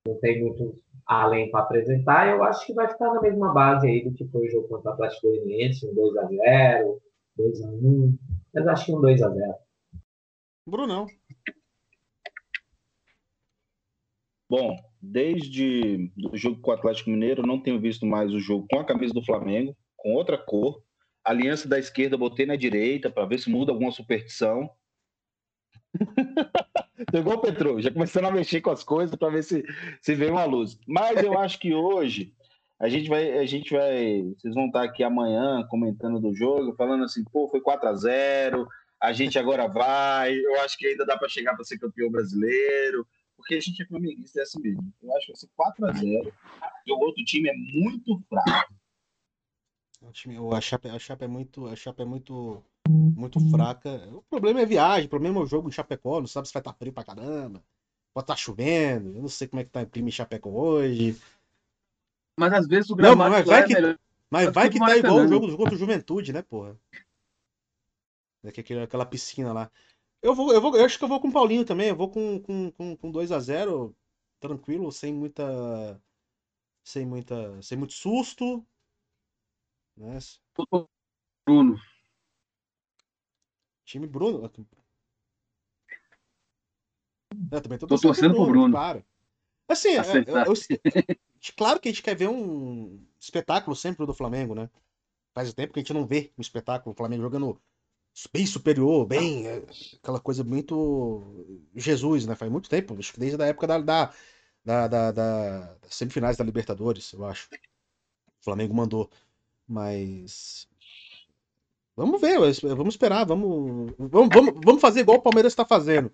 não 0.06 0.20
tem 0.20 0.42
muito 0.42 0.80
além 1.06 1.50
para 1.50 1.62
apresentar. 1.62 2.28
Eu 2.28 2.44
acho 2.44 2.66
que 2.66 2.74
vai 2.74 2.88
ficar 2.88 3.14
na 3.14 3.22
mesma 3.22 3.54
base 3.54 3.88
aí 3.88 4.04
do 4.04 4.14
que 4.14 4.28
foi 4.28 4.48
o 4.48 4.52
jogo 4.52 4.68
contra 4.68 4.92
o 4.92 4.94
Atlético 4.94 5.28
Goianiense, 5.28 5.88
um 5.88 5.94
2x0, 5.94 7.00
2x1, 7.40 8.18
mas 8.54 8.68
acho 8.68 8.86
que 8.86 8.92
um 8.94 9.02
2x0. 9.02 9.56
Brunão. 10.66 11.06
Bom, 14.50 14.78
desde 15.12 16.12
o 16.32 16.38
jogo 16.38 16.60
com 16.62 16.72
o 16.72 16.74
Atlético 16.74 17.10
Mineiro, 17.10 17.46
não 17.46 17.60
tenho 17.60 17.80
visto 17.80 18.06
mais 18.06 18.32
o 18.34 18.40
jogo 18.40 18.68
com 18.70 18.80
a 18.80 18.86
camisa 18.86 19.14
do 19.14 19.24
Flamengo, 19.24 19.76
com 19.96 20.14
outra 20.14 20.38
cor. 20.38 20.82
Aliança 21.24 21.68
da 21.68 21.80
esquerda 21.80 22.18
botei 22.18 22.46
na 22.46 22.56
direita 22.56 23.10
para 23.10 23.26
ver 23.26 23.40
se 23.40 23.50
muda 23.50 23.72
alguma 23.72 23.92
superstição. 23.92 24.70
Pegou 27.12 27.34
o 27.34 27.42
Petro, 27.42 27.82
já 27.82 27.92
começando 27.92 28.26
a 28.26 28.32
mexer 28.32 28.62
com 28.62 28.70
as 28.70 28.84
coisas 28.84 29.16
para 29.16 29.30
ver 29.30 29.44
se, 29.44 29.64
se 30.02 30.16
vem 30.16 30.32
uma 30.32 30.46
luz. 30.46 30.78
Mas 30.88 31.24
eu 31.24 31.38
acho 31.38 31.60
que 31.60 31.74
hoje 31.74 32.34
a 32.80 32.90
gente 32.90 33.10
vai, 33.10 33.38
a 33.38 33.46
gente 33.46 33.74
vai, 33.74 34.24
vocês 34.38 34.54
vão 34.54 34.68
estar 34.68 34.84
aqui 34.84 35.04
amanhã 35.04 35.66
comentando 35.70 36.20
do 36.20 36.36
jogo, 36.36 36.76
falando 36.76 37.04
assim, 37.04 37.24
pô, 37.32 37.48
foi 37.48 37.62
4 37.62 37.90
a 37.90 37.94
0, 37.94 38.68
a 39.02 39.14
gente 39.14 39.40
agora 39.40 39.68
vai, 39.68 40.34
eu 40.34 40.60
acho 40.62 40.78
que 40.78 40.88
ainda 40.88 41.06
dá 41.06 41.18
para 41.18 41.30
chegar 41.30 41.56
para 41.56 41.64
ser 41.64 41.80
campeão 41.80 42.12
brasileiro 42.12 43.08
porque 43.38 43.56
a 43.56 43.60
gente 43.62 43.82
é 43.82 43.86
flamenguista, 43.86 44.40
é 44.40 44.44
assim 44.44 44.60
mesmo. 44.60 44.94
Eu 45.02 45.16
acho 45.16 45.28
que 45.28 45.32
vai 45.32 45.40
ser 45.40 46.02
4x0. 46.02 46.34
E 46.86 46.92
o 46.92 47.00
outro 47.00 47.24
time 47.24 47.50
é 47.50 47.54
muito 47.54 48.20
fraco. 48.28 48.74
O 50.02 50.12
time, 50.12 50.38
a 50.54 50.62
Chape, 50.62 50.90
a 50.90 51.00
Chape 51.00 51.26
é 51.26 51.28
muito, 51.28 51.68
a 51.68 51.76
Chape 51.76 52.02
é 52.02 52.06
muito, 52.06 52.64
muito 52.88 53.40
fraca. 53.50 53.90
O 54.12 54.22
problema 54.24 54.62
é 54.62 54.66
viagem, 54.66 55.06
o 55.06 55.10
problema 55.10 55.40
é 55.40 55.44
o 55.44 55.48
jogo 55.48 55.70
em 55.70 55.72
Chapecó, 55.72 56.20
não 56.20 56.28
sabe 56.28 56.48
se 56.48 56.54
vai 56.54 56.62
estar 56.62 56.74
tá 56.74 56.78
frio 56.78 56.94
pra 56.94 57.04
caramba. 57.04 57.64
Pode 58.14 58.24
estar 58.24 58.34
tá 58.34 58.36
chovendo, 58.36 59.16
eu 59.16 59.22
não 59.22 59.30
sei 59.30 59.48
como 59.48 59.62
é 59.62 59.64
que 59.64 59.72
tá 59.72 59.82
o 59.82 59.88
clima 59.88 60.10
em 60.10 60.12
Chapecó 60.12 60.50
hoje. 60.50 61.20
Mas 62.40 62.54
às 62.54 62.68
vezes 62.68 62.90
o 62.90 62.96
gramado 62.96 63.32
não, 63.32 63.38
mas 63.38 63.46
vai 63.46 63.62
é 63.62 63.68
que, 63.68 63.74
melhor. 63.74 64.00
Mas 64.30 64.52
vai 64.52 64.70
que 64.70 64.80
tá 64.80 64.98
igual 64.98 65.18
o 65.18 65.28
jogo 65.28 65.58
contra 65.58 65.76
o 65.76 65.78
Juventude, 65.78 66.34
né, 66.34 66.42
porra? 66.42 66.78
Aquela, 68.46 68.84
aquela 68.84 69.06
piscina 69.06 69.52
lá. 69.52 69.72
Eu 70.28 70.36
vou, 70.36 70.54
eu 70.54 70.60
vou, 70.60 70.76
eu 70.76 70.84
acho 70.84 70.98
que 70.98 71.04
eu 71.06 71.08
vou 71.08 71.22
com 71.22 71.30
o 71.30 71.32
Paulinho 71.32 71.64
também. 71.64 71.88
Eu 71.88 71.96
vou 71.96 72.12
com, 72.12 72.42
com, 72.42 72.70
com, 72.72 72.98
com 72.98 73.10
2 73.12 73.32
a 73.32 73.40
0 73.40 73.96
tranquilo, 74.42 74.92
sem 74.92 75.14
muita. 75.14 76.02
Sem 76.84 77.06
muita. 77.06 77.62
Sem 77.62 77.78
muito 77.78 77.94
susto. 77.94 78.68
Né? 79.96 80.18
Bruno. 81.46 81.80
Time 83.86 84.06
Bruno. 84.06 84.44
Eu 87.50 87.62
também 87.62 87.78
tô, 87.78 87.88
tô 87.88 87.98
torcendo, 87.98 88.34
pro 88.36 88.48
Bruno. 88.48 88.74
Claro. 88.74 89.06
Assim, 89.70 89.92
é, 89.92 90.02
eu, 90.28 90.36
eu, 90.46 90.54
claro 91.56 91.80
que 91.80 91.88
a 91.88 91.92
gente 91.92 92.04
quer 92.04 92.18
ver 92.18 92.28
um 92.28 93.02
espetáculo 93.18 93.78
sempre 93.78 94.06
do 94.06 94.14
Flamengo, 94.14 94.54
né? 94.54 94.70
Faz 95.34 95.54
tempo 95.54 95.72
que 95.72 95.80
a 95.80 95.84
gente 95.84 95.94
não 95.94 96.06
vê 96.06 96.34
um 96.38 96.42
espetáculo, 96.42 96.92
o 96.92 96.98
Flamengo 96.98 97.24
jogando 97.24 97.62
bem 98.34 98.46
superior, 98.46 99.06
bem. 99.06 99.48
É, 99.48 99.64
aquela 100.02 100.20
coisa 100.20 100.44
muito. 100.44 101.46
Jesus, 101.76 102.26
né? 102.26 102.36
Faz 102.36 102.52
muito 102.52 102.70
tempo, 102.70 102.96
acho 102.98 103.14
que 103.14 103.20
desde 103.20 103.42
a 103.42 103.46
época 103.46 103.68
da, 103.68 103.78
da, 103.80 104.12
da, 104.66 104.88
da, 104.88 105.12
da 105.12 105.78
semifinais 105.88 106.38
da 106.38 106.44
Libertadores, 106.44 107.14
eu 107.14 107.26
acho. 107.26 107.48
O 108.42 108.44
Flamengo 108.44 108.74
mandou. 108.74 109.10
Mas. 109.68 110.68
Vamos 111.96 112.22
ver, 112.22 112.38
vamos 112.62 112.94
esperar, 112.94 113.26
vamos, 113.26 113.92
vamos, 113.98 114.30
vamos, 114.32 114.54
vamos 114.64 114.82
fazer 114.82 115.00
igual 115.00 115.18
o 115.18 115.22
Palmeiras 115.22 115.52
está 115.52 115.66
fazendo. 115.66 116.12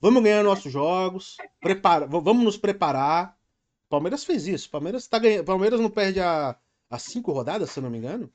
Vamos 0.00 0.22
ganhar 0.22 0.44
nossos 0.44 0.70
jogos, 0.70 1.36
prepara, 1.60 2.06
vamos 2.06 2.44
nos 2.44 2.56
preparar. 2.56 3.36
O 3.86 3.88
Palmeiras 3.88 4.22
fez 4.22 4.46
isso. 4.46 4.70
Palmeiras, 4.70 5.08
tá 5.08 5.18
ganhando, 5.18 5.44
Palmeiras 5.44 5.80
não 5.80 5.90
perde 5.90 6.20
a 6.20 6.56
cinco 6.98 7.32
rodadas, 7.32 7.70
se 7.70 7.80
eu 7.80 7.82
não 7.82 7.90
me 7.90 7.98
engano 7.98 8.30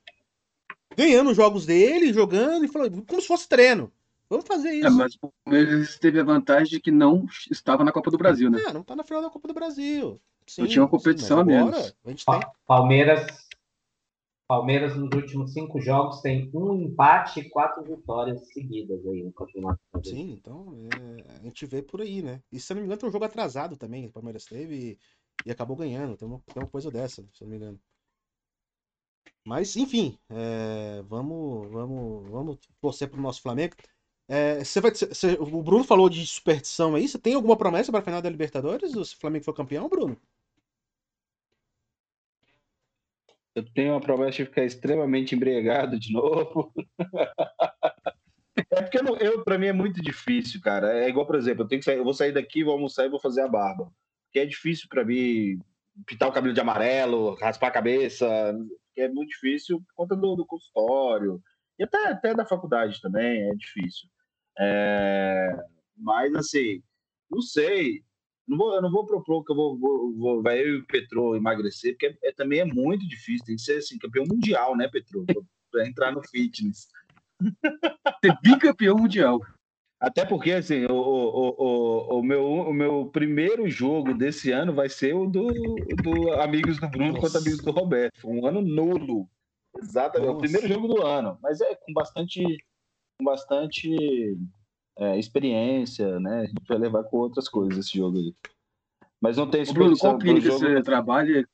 ganhando 0.95 1.31
os 1.31 1.37
jogos 1.37 1.65
dele, 1.65 2.13
jogando, 2.13 2.65
e 2.65 2.67
falando, 2.67 3.03
como 3.05 3.21
se 3.21 3.27
fosse 3.27 3.47
treino. 3.47 3.91
Vamos 4.29 4.45
fazer 4.45 4.69
é, 4.69 4.75
isso. 4.75 4.87
É, 4.87 4.89
mas 4.91 5.15
o 5.21 5.31
Palmeiras 5.43 5.97
teve 5.97 6.19
a 6.19 6.23
vantagem 6.23 6.69
de 6.69 6.79
que 6.79 6.91
não 6.91 7.25
estava 7.49 7.83
na 7.83 7.91
Copa 7.91 8.11
do 8.11 8.17
Brasil, 8.17 8.49
né? 8.49 8.61
É, 8.67 8.73
não 8.73 8.81
está 8.81 8.95
na 8.95 9.03
final 9.03 9.21
da 9.21 9.29
Copa 9.29 9.47
do 9.47 9.53
Brasil. 9.53 10.21
Sim, 10.45 10.61
não 10.61 10.67
tinha 10.67 10.83
uma 10.83 10.89
competição 10.89 11.37
sim, 11.37 11.53
agora, 11.53 11.77
menos. 11.77 11.95
A 12.05 12.09
gente 12.09 12.25
tem... 12.25 12.39
Palmeiras, 12.65 13.27
Palmeiras 14.47 14.95
nos 14.95 15.09
últimos 15.15 15.53
cinco 15.53 15.79
jogos 15.79 16.21
tem 16.21 16.49
um 16.53 16.73
empate 16.73 17.39
e 17.39 17.49
quatro 17.49 17.83
vitórias 17.83 18.47
seguidas 18.51 19.05
aí 19.05 19.23
no 19.23 19.31
campeonato. 19.31 19.79
Sim, 20.03 20.31
então 20.31 20.75
é, 20.95 21.37
a 21.39 21.43
gente 21.43 21.65
vê 21.65 21.81
por 21.81 22.01
aí, 22.01 22.21
né? 22.21 22.41
E 22.51 22.59
se 22.59 22.71
eu 22.71 22.75
não 22.75 22.81
me 22.81 22.85
engano, 22.87 22.99
tem 22.99 23.09
um 23.09 23.11
jogo 23.11 23.25
atrasado 23.25 23.77
também. 23.77 24.07
O 24.07 24.11
Palmeiras 24.11 24.45
teve 24.45 24.75
e, 24.75 24.99
e 25.45 25.51
acabou 25.51 25.77
ganhando. 25.77 26.17
Tem 26.17 26.27
uma, 26.27 26.39
tem 26.51 26.63
uma 26.63 26.69
coisa 26.69 26.89
dessa, 26.89 27.21
se 27.33 27.43
eu 27.43 27.45
não 27.45 27.49
me 27.51 27.57
engano. 27.57 27.79
Mas, 29.45 29.75
enfim, 29.75 30.17
é, 30.29 31.01
vamos, 31.07 31.69
vamos, 31.71 32.29
vamos 32.29 32.57
torcer 32.81 33.09
para 33.09 33.19
o 33.19 33.23
nosso 33.23 33.41
Flamengo. 33.41 33.75
É, 34.27 34.63
você 34.63 34.79
vai, 34.79 34.91
você, 34.91 35.37
o 35.39 35.63
Bruno 35.63 35.83
falou 35.83 36.09
de 36.09 36.25
superstição 36.27 36.95
aí. 36.95 37.07
Você 37.07 37.17
tem 37.17 37.33
alguma 37.33 37.57
promessa 37.57 37.91
para 37.91 37.99
a 37.99 38.03
final 38.03 38.21
da 38.21 38.29
Libertadores? 38.29 38.91
Se 38.91 39.15
o 39.15 39.19
Flamengo 39.19 39.45
for 39.45 39.53
campeão, 39.53 39.89
Bruno? 39.89 40.15
Eu 43.55 43.65
tenho 43.73 43.93
uma 43.93 43.99
promessa 43.99 44.37
de 44.37 44.45
ficar 44.45 44.63
extremamente 44.63 45.35
embriagado 45.35 45.99
de 45.99 46.13
novo. 46.13 46.71
é 48.71 48.81
porque 48.81 48.99
eu, 48.99 49.17
eu 49.17 49.43
para 49.43 49.57
mim 49.57 49.67
é 49.67 49.73
muito 49.73 50.01
difícil, 50.01 50.61
cara. 50.61 50.93
É 51.03 51.09
igual, 51.09 51.25
por 51.25 51.35
exemplo, 51.35 51.63
eu 51.63 51.67
tenho 51.67 51.79
que 51.79 51.85
sair, 51.85 51.97
eu 51.97 52.03
vou 52.03 52.13
sair 52.13 52.31
daqui, 52.31 52.63
vou 52.63 52.73
almoçar 52.73 53.05
e 53.05 53.09
vou 53.09 53.19
fazer 53.19 53.41
a 53.41 53.47
barba. 53.47 53.91
Porque 54.25 54.39
é 54.39 54.45
difícil 54.45 54.87
para 54.87 55.03
mim 55.03 55.59
pintar 56.05 56.29
o 56.29 56.31
cabelo 56.31 56.53
de 56.53 56.61
amarelo, 56.61 57.35
raspar 57.35 57.67
a 57.67 57.71
cabeça, 57.71 58.27
é 59.01 59.09
muito 59.09 59.29
difícil 59.29 59.79
por 59.79 59.93
conta 59.95 60.15
do, 60.15 60.35
do 60.35 60.45
consultório, 60.45 61.41
e 61.77 61.83
até, 61.83 62.07
até 62.07 62.33
da 62.33 62.45
faculdade 62.45 62.99
também 63.01 63.49
é 63.49 63.55
difícil. 63.55 64.09
É, 64.59 65.55
mas, 65.95 66.33
assim, 66.35 66.83
não 67.29 67.41
sei, 67.41 68.03
não 68.47 68.57
vou, 68.57 68.75
eu 68.75 68.81
não 68.81 68.91
vou 68.91 69.05
propor 69.05 69.45
que 69.45 69.51
eu 69.51 69.55
vou, 69.55 69.77
vou, 69.77 70.15
vou 70.15 70.41
vai 70.41 70.59
eu 70.59 70.75
e 70.75 70.77
o 70.79 70.85
Petro 70.85 71.35
emagrecer, 71.35 71.93
porque 71.93 72.07
é, 72.07 72.29
é, 72.29 72.31
também 72.33 72.59
é 72.59 72.65
muito 72.65 73.07
difícil, 73.07 73.45
tem 73.45 73.55
que 73.55 73.61
ser 73.61 73.77
assim, 73.77 73.97
campeão 73.97 74.25
mundial, 74.27 74.75
né, 74.75 74.87
Petro? 74.87 75.25
Para 75.71 75.87
entrar 75.87 76.11
no 76.11 76.21
fitness. 76.27 76.87
Ser 78.25 78.37
bicampeão 78.41 78.97
mundial. 78.97 79.39
Até 79.99 80.25
porque, 80.25 80.53
assim, 80.53 80.85
o, 80.85 80.93
o, 80.93 81.55
o, 81.57 82.19
o, 82.19 82.23
meu, 82.23 82.45
o 82.45 82.73
meu 82.73 83.09
primeiro 83.11 83.69
jogo 83.69 84.13
desse 84.13 84.49
ano 84.49 84.73
vai 84.73 84.87
ser 84.87 85.13
o 85.13 85.27
do, 85.27 85.47
do 86.01 86.33
Amigos 86.41 86.79
do 86.79 86.87
Bruno 86.87 87.13
Nossa. 87.13 87.21
contra 87.21 87.39
Amigos 87.39 87.59
do 87.59 87.71
Roberto. 87.71 88.25
Um 88.25 88.45
ano 88.45 88.61
nulo. 88.61 89.29
Exatamente. 89.77 90.29
É 90.29 90.31
o 90.31 90.37
primeiro 90.37 90.67
jogo 90.69 90.87
do 90.87 91.05
ano. 91.05 91.37
Mas 91.41 91.59
é 91.59 91.75
com 91.75 91.91
bastante, 91.91 92.41
com 93.17 93.25
bastante 93.25 94.37
é, 94.97 95.19
experiência, 95.19 96.17
né? 96.19 96.41
A 96.41 96.45
gente 96.45 96.67
vai 96.67 96.77
levar 96.77 97.03
com 97.03 97.17
outras 97.17 97.49
coisas 97.49 97.77
esse 97.77 97.97
jogo 97.97 98.17
aí. 98.17 98.33
Mas 99.19 99.35
não 99.35 99.49
tem 99.49 99.65
Bruno, 99.73 99.97
qual 99.97 100.17
clínica 100.17 100.47
jogo... 100.47 100.59
você 100.59 100.81
trabalha? 100.81 101.45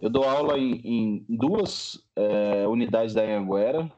Eu 0.00 0.10
dou 0.10 0.24
aula 0.24 0.58
em, 0.58 0.80
em 0.84 1.26
duas 1.28 2.04
é, 2.16 2.66
unidades 2.66 3.14
da 3.14 3.22
Anhanguera, 3.22 3.90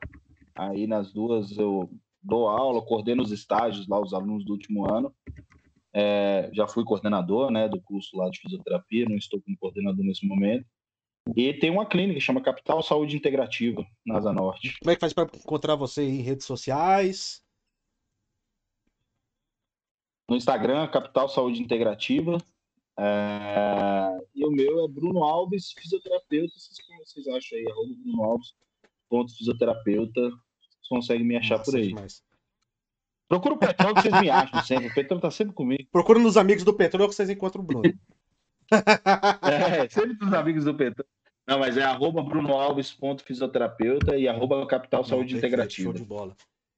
Aí 0.54 0.86
nas 0.86 1.12
duas 1.12 1.56
eu 1.56 1.90
dou 2.22 2.48
aula, 2.48 2.84
coordeno 2.84 3.22
os 3.22 3.32
estágios 3.32 3.86
lá, 3.86 4.00
os 4.00 4.14
alunos 4.14 4.44
do 4.44 4.52
último 4.52 4.90
ano. 4.90 5.14
É, 5.92 6.50
já 6.52 6.66
fui 6.66 6.84
coordenador 6.84 7.50
né, 7.50 7.68
do 7.68 7.80
curso 7.80 8.16
lá 8.16 8.28
de 8.28 8.40
fisioterapia, 8.40 9.06
não 9.08 9.16
estou 9.16 9.40
como 9.40 9.56
coordenador 9.58 10.04
nesse 10.04 10.26
momento. 10.26 10.66
E 11.36 11.54
tem 11.54 11.70
uma 11.70 11.86
clínica 11.86 12.18
que 12.18 12.24
chama 12.24 12.42
Capital 12.42 12.82
Saúde 12.82 13.16
Integrativa, 13.16 13.86
na 14.04 14.18
Asa 14.18 14.32
Norte. 14.32 14.78
Como 14.78 14.90
é 14.90 14.94
que 14.94 15.00
faz 15.00 15.12
para 15.12 15.30
encontrar 15.36 15.74
você 15.74 16.02
em 16.02 16.20
redes 16.20 16.46
sociais? 16.46 17.42
No 20.28 20.36
Instagram, 20.36 20.86
Capital 20.88 21.28
Saúde 21.28 21.62
Integrativa. 21.62 22.38
É, 22.98 24.18
e 24.34 24.44
o 24.44 24.50
meu 24.50 24.84
é 24.84 24.88
Bruno 24.88 25.22
Alves, 25.24 25.72
fisioterapeuta. 25.72 26.52
Vocês, 26.56 26.78
vocês 27.04 27.28
acham 27.28 27.58
aí? 27.58 27.70
Arroba 27.70 27.94
Bruno 28.02 28.24
Alves, 28.24 28.54
ponto 29.14 29.36
fisioterapeuta. 29.36 30.20
Vocês 30.20 30.88
conseguem 30.88 31.24
me 31.26 31.36
achar 31.36 31.58
Nossa, 31.58 31.70
por 31.70 31.78
aí. 31.78 31.88
demais. 31.88 32.22
Procura 33.28 33.54
o 33.54 33.58
Petrão 33.58 33.94
que 33.94 34.02
vocês 34.02 34.20
me 34.20 34.28
acham 34.30 34.62
sempre. 34.64 34.88
O 34.88 34.94
Petrão 34.94 35.20
tá 35.20 35.30
sempre 35.30 35.54
comigo. 35.54 35.88
Procura 35.92 36.18
nos 36.18 36.36
amigos 36.36 36.64
do 36.64 36.74
Petrol 36.74 37.08
que 37.08 37.14
vocês 37.14 37.30
encontram 37.30 37.62
o 37.62 37.66
Bruno. 37.66 37.84
É, 39.42 39.88
sempre 39.90 40.14
dos 40.16 40.32
amigos 40.32 40.64
do 40.64 40.74
Petrão. 40.74 41.04
Não, 41.46 41.58
mas 41.58 41.76
é 41.76 41.82
arroba 41.82 42.22
Bruno 42.22 42.54
Alves, 42.54 42.92
ponto 42.92 43.22
fisioterapeuta 43.22 44.16
e 44.16 44.26
arroba 44.26 44.66
Capital 44.66 45.04
Saúde 45.04 45.36
Integrativa. 45.36 45.90
Show 45.90 45.92
de 45.92 46.02
bola. 46.04 46.34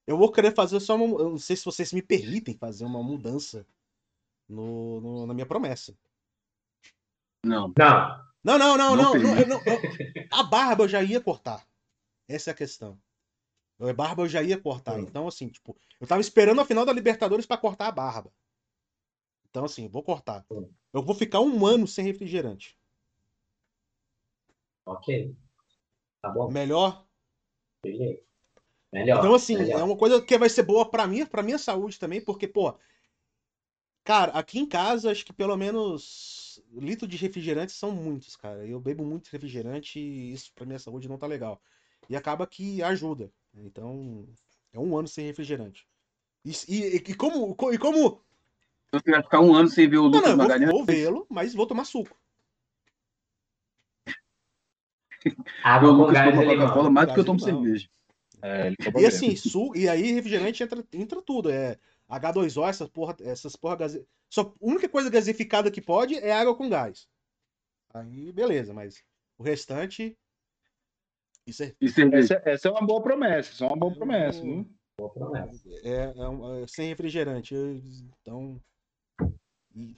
Eu 0.06 0.18
vou 0.18 0.30
querer 0.32 0.52
fazer 0.52 0.80
só 0.80 0.96
uma. 0.96 1.18
Eu 1.20 1.30
não 1.30 1.38
sei 1.38 1.54
se 1.56 1.64
vocês 1.64 1.92
me 1.92 2.02
permitem 2.02 2.56
fazer 2.58 2.84
uma 2.84 3.02
mudança 3.02 3.64
no, 4.48 5.00
no- 5.00 5.26
na 5.26 5.32
minha 5.34 5.46
promessa. 5.46 5.96
Não, 7.44 7.72
Não. 7.78 8.26
Não, 8.44 8.58
não, 8.58 8.76
não, 8.76 8.96
Não 8.96 9.14
não. 9.14 9.34
não, 9.34 9.46
não- 9.46 9.60
a 10.32 10.42
barba 10.42 10.84
eu 10.84 10.88
já 10.88 11.02
ia 11.02 11.20
cortar. 11.20 11.64
Essa 12.28 12.50
é 12.50 12.52
a 12.52 12.56
questão. 12.56 12.98
A 13.78 13.92
barba 13.92 14.22
eu 14.22 14.28
já 14.28 14.42
ia 14.42 14.58
cortar. 14.58 14.98
Então, 14.98 15.28
assim, 15.28 15.48
tipo, 15.48 15.76
eu 16.00 16.06
tava 16.06 16.20
esperando 16.20 16.60
a 16.60 16.64
final 16.64 16.84
da 16.84 16.92
Libertadores 16.92 17.46
pra 17.46 17.58
cortar 17.58 17.88
a 17.88 17.92
barba. 17.92 18.32
Então, 19.50 19.64
assim, 19.64 19.88
vou 19.88 20.02
cortar. 20.02 20.44
Eu 20.92 21.02
vou 21.02 21.14
ficar 21.14 21.40
um 21.40 21.66
ano 21.66 21.86
sem 21.86 22.04
refrigerante. 22.04 22.76
ok. 24.84 25.34
Tá 26.20 26.30
bom, 26.30 26.50
Melhor 26.50 27.06
beleza. 27.86 28.20
Melhor. 28.92 29.18
Então, 29.18 29.34
assim, 29.34 29.56
melhor. 29.56 29.80
é 29.80 29.84
uma 29.84 29.96
coisa 29.96 30.22
que 30.22 30.38
vai 30.38 30.48
ser 30.48 30.62
boa 30.62 30.88
pra 30.88 31.06
mim, 31.06 31.26
pra 31.26 31.42
minha 31.42 31.58
saúde 31.58 31.98
também, 31.98 32.20
porque, 32.20 32.46
pô, 32.46 32.74
cara, 34.04 34.32
aqui 34.32 34.58
em 34.58 34.66
casa, 34.66 35.10
acho 35.10 35.24
que 35.24 35.32
pelo 35.32 35.56
menos 35.56 36.62
litro 36.72 37.06
de 37.06 37.16
refrigerante 37.16 37.72
são 37.72 37.90
muitos, 37.92 38.36
cara. 38.36 38.66
Eu 38.66 38.80
bebo 38.80 39.04
muito 39.04 39.28
refrigerante 39.28 39.98
e 39.98 40.32
isso 40.32 40.52
pra 40.54 40.66
minha 40.66 40.78
saúde 40.78 41.08
não 41.08 41.18
tá 41.18 41.26
legal. 41.26 41.60
E 42.08 42.16
acaba 42.16 42.46
que 42.46 42.82
ajuda. 42.82 43.30
Então, 43.54 44.26
é 44.72 44.78
um 44.78 44.96
ano 44.96 45.08
sem 45.08 45.26
refrigerante. 45.26 45.86
E, 46.44 46.52
e, 46.68 46.96
e 46.96 47.14
como, 47.14 47.56
e 47.72 47.78
como. 47.78 48.22
Então 48.88 49.00
você 49.00 49.10
vai 49.10 49.22
ficar 49.22 49.40
um 49.40 49.54
ano 49.54 49.68
sem 49.68 49.88
ver 49.88 49.98
o 49.98 50.04
Não, 50.04 50.10
Lucas 50.10 50.22
não, 50.22 50.30
eu 50.30 50.36
vou, 50.36 50.46
Magalhães? 50.46 50.70
vou 50.70 50.84
vê-lo, 50.84 51.26
mas 51.28 51.54
vou 51.54 51.66
tomar 51.66 51.84
suco. 51.84 52.16
Água 55.64 55.92
O 55.92 56.06
com 56.06 56.12
gás 56.12 56.34
e. 56.40 56.46
Coca-Cola 56.46 56.90
mais 56.90 57.08
do 57.08 57.14
que 57.14 57.20
eu 57.20 57.24
tomo 57.24 57.40
cerveja. 57.40 57.88
É, 58.42 58.66
ele 58.68 58.76
E 58.98 59.06
assim, 59.06 59.34
su, 59.34 59.72
e 59.74 59.88
aí 59.88 60.12
refrigerante 60.12 60.62
entra, 60.62 60.84
entra 60.92 61.22
tudo. 61.22 61.50
É 61.50 61.78
H2O, 62.08 62.68
essas 62.68 62.88
porra, 62.88 63.16
essas 63.20 63.56
porra 63.56 63.76
gase... 63.76 64.06
Só 64.28 64.42
a 64.42 64.52
única 64.60 64.88
coisa 64.88 65.10
gasificada 65.10 65.70
que 65.70 65.80
pode 65.80 66.16
é 66.16 66.32
água 66.32 66.54
com 66.54 66.68
gás. 66.68 67.08
Aí, 67.92 68.32
beleza, 68.32 68.72
mas 68.72 69.02
o 69.38 69.42
restante. 69.42 70.04
Isso 70.04 70.12
é, 70.12 70.14
E 70.16 71.34
cerveja. 71.34 71.35
Essa, 71.48 72.42
essa 72.44 72.68
é 72.68 72.70
uma 72.70 72.86
boa 72.86 73.02
promessa, 73.02 73.52
essa 73.52 73.64
é 73.64 73.68
uma 73.68 73.76
boa 73.76 73.94
promessa, 73.94 74.42
viu? 74.42 74.66
Boa 74.98 75.12
promessa. 75.12 75.68
é, 75.84 76.12
é 76.14 76.62
é 76.62 76.66
sem 76.66 76.88
refrigerante. 76.88 77.54
Então. 78.20 78.60
e- 79.74 79.96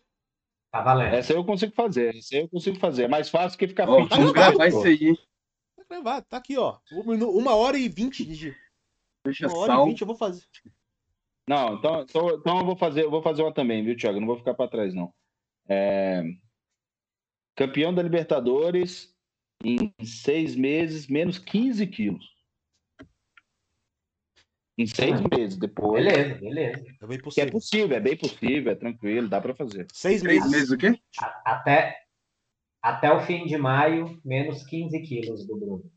Tá 0.70 0.82
valendo. 0.82 1.14
Essa 1.14 1.32
eu 1.32 1.42
consigo 1.44 1.72
fazer, 1.72 2.14
essa 2.14 2.36
eu 2.36 2.48
consigo 2.48 2.78
fazer. 2.78 3.04
É 3.04 3.08
mais 3.08 3.30
fácil 3.30 3.58
que 3.58 3.66
ficar 3.66 3.88
Ó, 3.88 4.00
fit. 4.00 4.10
Tá 4.10 4.16
vamos 4.16 4.32
gravar 4.32 4.68
isso 4.68 4.82
aí? 4.84 5.16
Tá 5.76 5.84
gravado, 5.88 6.26
tá 6.28 6.36
aqui, 6.36 6.58
ó. 6.58 6.78
Um 6.92 7.38
Uma 7.38 7.54
hora 7.54 7.78
e 7.78 7.88
vinte 7.88 8.22
de. 8.24 8.54
Deixa 9.24 9.46
Uma 9.46 9.56
hora 9.58 9.72
e 9.72 9.76
sal. 9.76 9.86
vinte 9.86 10.00
eu 10.02 10.06
vou 10.06 10.16
fazer. 10.16 10.44
Não, 11.48 11.76
então, 11.76 12.02
então, 12.02 12.28
então 12.34 12.58
eu 12.58 12.66
vou 12.66 12.76
fazer, 12.76 13.04
eu 13.04 13.10
vou 13.10 13.22
fazer 13.22 13.42
uma 13.42 13.54
também, 13.54 13.82
viu, 13.82 13.96
Thiago? 13.96 14.20
Não 14.20 14.26
vou 14.26 14.36
ficar 14.36 14.52
para 14.52 14.68
trás, 14.70 14.92
não. 14.94 15.10
É, 15.66 16.22
Campeão 17.56 17.94
da 17.94 18.02
Libertadores 18.02 19.16
em 19.64 19.92
seis 20.04 20.54
meses, 20.54 21.06
menos 21.08 21.38
15 21.38 21.86
quilos. 21.86 22.36
Em 24.78 24.86
seis 24.86 25.20
meses 25.32 25.58
depois. 25.58 26.04
Beleza, 26.04 26.38
beleza. 26.40 26.84
É 27.02 27.06
bem 27.06 27.18
Que 27.18 27.40
é 27.40 27.50
possível. 27.50 27.50
possível, 27.52 27.96
é 27.96 28.00
bem 28.00 28.16
possível, 28.16 28.72
é 28.72 28.76
tranquilo, 28.76 29.28
dá 29.28 29.40
para 29.40 29.54
fazer. 29.54 29.88
Seis 29.92 30.22
meses. 30.22 30.48
meses 30.50 30.70
o 30.70 30.78
quê? 30.78 31.00
A- 31.20 31.52
Até, 31.54 32.06
até 32.80 33.12
o 33.12 33.20
fim 33.26 33.44
de 33.46 33.56
maio, 33.58 34.20
menos 34.24 34.64
15 34.64 35.00
quilos 35.02 35.44
do 35.46 35.56
Bruno. 35.56 35.92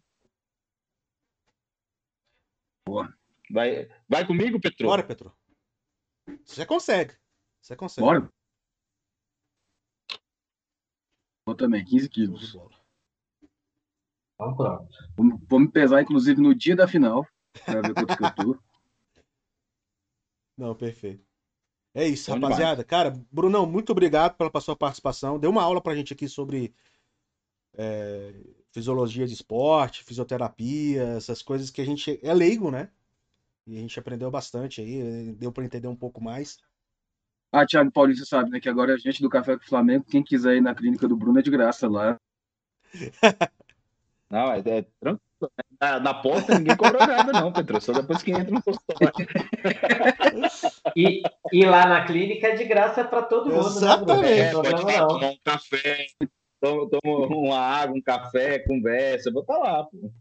Vai, 3.52 3.88
vai 4.10 4.26
comigo, 4.26 4.60
Petro? 4.60 4.88
Bora, 4.88 5.06
Petro. 5.06 5.32
Você 6.46 6.66
consegue. 6.66 7.16
Você 7.62 7.76
consegue. 7.76 8.06
Bora. 8.08 8.34
Eu 11.48 11.56
também, 11.56 11.84
15 11.86 12.00
Show 12.00 12.08
de 12.08 12.10
quilos. 12.10 12.54
bola. 12.54 12.81
Pronto. 14.42 14.88
Vou, 15.16 15.40
vou 15.48 15.60
me 15.60 15.68
pesar, 15.70 16.02
inclusive, 16.02 16.42
no 16.42 16.56
dia 16.56 16.76
da 16.76 16.88
final. 16.88 17.28
Pra 17.64 17.82
ver 17.82 17.94
quanto 17.94 18.18
que 18.18 18.24
eu 18.24 18.36
tô. 18.36 18.60
Não, 20.58 20.76
perfeito. 20.76 21.24
É 21.94 22.08
isso, 22.08 22.32
Bom 22.32 22.40
rapaziada. 22.40 22.84
Cara, 22.84 23.14
Brunão, 23.32 23.66
muito 23.66 23.92
obrigado 23.92 24.36
pela 24.36 24.62
sua 24.62 24.76
participação. 24.76 25.40
Deu 25.40 25.50
uma 25.50 25.62
aula 25.62 25.82
pra 25.82 25.96
gente 25.96 26.14
aqui 26.14 26.28
sobre 26.28 26.74
é, 27.78 28.34
fisiologia 28.72 29.28
de 29.28 29.34
esporte, 29.34 30.04
fisioterapia, 30.04 31.04
essas 31.18 31.42
coisas 31.42 31.70
que 31.70 31.82
a 31.82 31.86
gente 31.86 32.20
é 32.24 32.34
leigo, 32.34 32.72
né? 32.72 32.90
E 33.68 33.78
a 33.78 33.80
gente 33.80 34.00
aprendeu 34.00 34.32
bastante 34.32 34.82
aí, 34.82 35.34
deu 35.34 35.52
pra 35.52 35.66
entender 35.66 35.88
um 35.88 35.96
pouco 35.96 36.24
mais. 36.24 36.58
Ah, 37.52 37.66
Thiago 37.66 37.92
Paulinho, 37.92 38.18
você 38.18 38.26
sabe, 38.26 38.50
né? 38.50 38.60
Que 38.60 38.70
agora 38.70 38.94
a 38.94 38.98
gente 38.98 39.22
do 39.22 39.30
Café 39.30 39.58
com 39.58 39.64
o 39.64 39.68
Flamengo, 39.68 40.06
quem 40.06 40.24
quiser 40.24 40.56
ir 40.56 40.62
na 40.62 40.74
clínica 40.74 41.08
do 41.08 41.18
Bruno 41.18 41.40
é 41.40 41.42
de 41.42 41.52
graça 41.52 41.88
lá. 41.88 42.18
Não, 44.32 44.52
é, 44.52 44.60
é 44.60 44.82
tranquilo. 45.00 45.22
Na, 45.80 46.00
na 46.00 46.14
porta 46.14 46.58
ninguém 46.58 46.78
cobra 46.78 47.08
nada, 47.08 47.32
não, 47.34 47.52
Petro. 47.52 47.82
Só 47.82 47.94
depois 47.94 48.22
que 48.22 48.32
entra 48.32 48.52
no 48.52 48.62
consultório. 48.62 49.12
E, 50.96 51.22
e 51.54 51.66
lá 51.66 51.88
na 51.88 52.06
clínica 52.06 52.48
é 52.48 52.56
de 52.56 52.66
graça 52.66 53.04
para 53.06 53.22
todo 53.24 53.50
mundo, 53.50 53.68
Exatamente. 53.68 54.24
né, 54.24 54.40
É, 54.40 54.52
pode 54.52 54.70
tomar 54.82 55.08
um 55.08 55.38
café, 55.44 56.08
toma, 56.60 56.90
toma 56.90 57.28
uma 57.28 57.58
água, 57.58 57.96
um 57.96 58.02
café, 58.02 58.60
conversa. 58.60 59.32
Vou 59.32 59.42
estar 59.42 59.58
lá, 59.58 59.86
pô. 59.86 60.12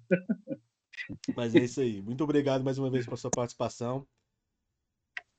Mas 1.34 1.54
é 1.54 1.60
isso 1.60 1.80
aí. 1.80 2.00
Muito 2.02 2.22
obrigado 2.22 2.62
mais 2.62 2.78
uma 2.78 2.90
vez 2.90 3.04
pela 3.04 3.16
sua 3.16 3.30
participação. 3.30 4.06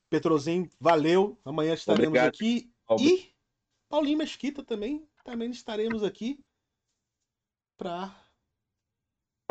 Petrozinho, 0.10 0.70
valeu. 0.80 1.40
Amanhã 1.46 1.74
estaremos 1.74 2.08
Obrigado, 2.08 2.28
aqui. 2.28 2.70
E 3.00 3.32
Paulinho 3.90 4.18
Mesquita 4.18 4.64
também. 4.64 5.08
Também 5.24 5.50
estaremos 5.50 6.04
aqui 6.04 6.40
para 7.78 8.14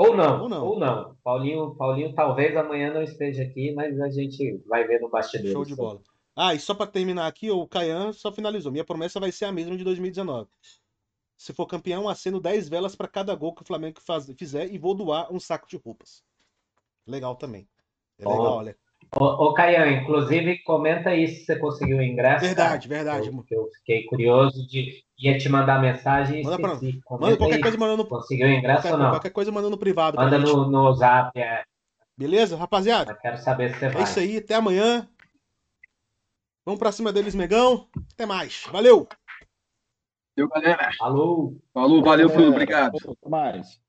Ou 0.01 0.16
não, 0.16 0.43
Ou 0.43 0.48
não. 0.48 0.66
ou 0.66 0.78
não. 0.78 1.16
Paulinho, 1.22 1.74
Paulinho 1.77 2.14
talvez 2.14 2.56
amanhã 2.56 2.93
não 2.93 3.02
esteja 3.02 3.43
aqui, 3.43 3.72
mas 3.72 4.01
a 4.01 4.09
gente 4.09 4.56
vai 4.66 4.86
ver 4.86 5.01
no 5.01 5.10
bastidor. 5.10 5.52
Show 5.52 5.64
de 5.64 5.77
bola. 5.77 6.01
Ah, 6.35 6.55
e 6.55 6.59
só 6.60 6.74
pra 6.74 6.86
terminar 6.86 7.27
aqui, 7.27 7.51
o 7.51 7.66
Caian 7.68 8.12
só 8.12 8.32
finalizou. 8.32 8.72
Minha 8.72 8.85
promessa 8.85 9.20
vai 9.20 9.31
ser 9.31 9.44
a 9.44 9.52
mesma 9.52 9.77
de 9.77 9.85
2019. 9.85 10.48
Se 11.36 11.52
for 11.52 11.66
campeão, 11.66 12.09
acendo 12.09 12.40
10 12.40 12.68
velas 12.68 12.97
pra 12.97 13.09
cada 13.09 13.35
gol 13.35 13.55
que 13.55 13.62
o 13.62 13.66
Flamengo 13.66 14.01
faz- 14.01 14.31
fizer 14.39 14.72
e 14.72 14.78
vou 14.78 14.94
doar 14.94 15.31
um 15.32 15.40
saco 15.40 15.68
de 15.68 15.77
roupas. 15.77 16.22
Legal 17.06 17.35
também. 17.36 17.68
É 18.18 18.27
legal, 18.28 18.56
olha. 18.59 18.77
Ô, 19.19 19.24
ô 19.24 19.55
Caian, 19.55 19.91
inclusive, 19.91 20.59
comenta 20.62 21.11
aí 21.11 21.27
se 21.27 21.45
você 21.45 21.59
conseguiu 21.59 21.99
o 21.99 22.03
ingresso. 22.03 22.45
Verdade, 22.45 22.89
cara. 22.89 23.03
verdade. 23.03 23.28
Eu, 23.28 23.45
eu 23.51 23.69
fiquei 23.78 24.05
curioso 24.05 24.66
de. 24.66 25.03
Ia 25.19 25.37
te 25.37 25.49
mandar 25.49 25.82
mensagem 25.82 26.41
e 26.41 26.45
Manda 26.45 26.59
pra-. 26.59 26.81
Manda 27.19 27.37
qualquer 27.37 27.57
aí. 27.57 27.61
coisa 27.61 27.77
mandando 27.77 28.05
no, 28.05 28.09
Conseguiu 28.09 28.47
o 28.47 28.51
ingresso 28.51 28.82
qualquer, 28.82 28.93
ou 28.93 28.99
não? 28.99 29.11
qualquer 29.11 29.31
coisa 29.31 29.53
mandando 29.53 29.73
no 29.73 29.78
privado 29.78 30.16
Manda 30.16 30.39
no, 30.39 30.70
no 30.70 30.93
zap, 30.95 31.39
é. 31.39 31.65
Beleza, 32.16 32.57
rapaziada? 32.57 33.12
Eu 33.12 33.16
quero 33.16 33.37
saber 33.39 33.73
se 33.73 33.81
você 33.81 33.87
É 33.87 33.91
vai. 33.91 34.03
isso 34.03 34.19
aí, 34.19 34.37
até 34.39 34.55
amanhã. 34.55 35.09
Vamos 36.65 36.78
pra 36.78 36.93
cima 36.93 37.12
deles, 37.12 37.35
Megão. 37.35 37.89
Até 38.12 38.24
mais. 38.24 38.65
Valeu! 38.70 39.09
Valeu, 40.37 40.49
galera. 40.49 40.91
Alô! 41.01 41.57
Falou, 41.74 42.03
valeu, 42.03 42.28
Bruno. 42.28 42.51
Obrigado. 42.51 42.97
Até 42.97 43.28
mais. 43.28 43.81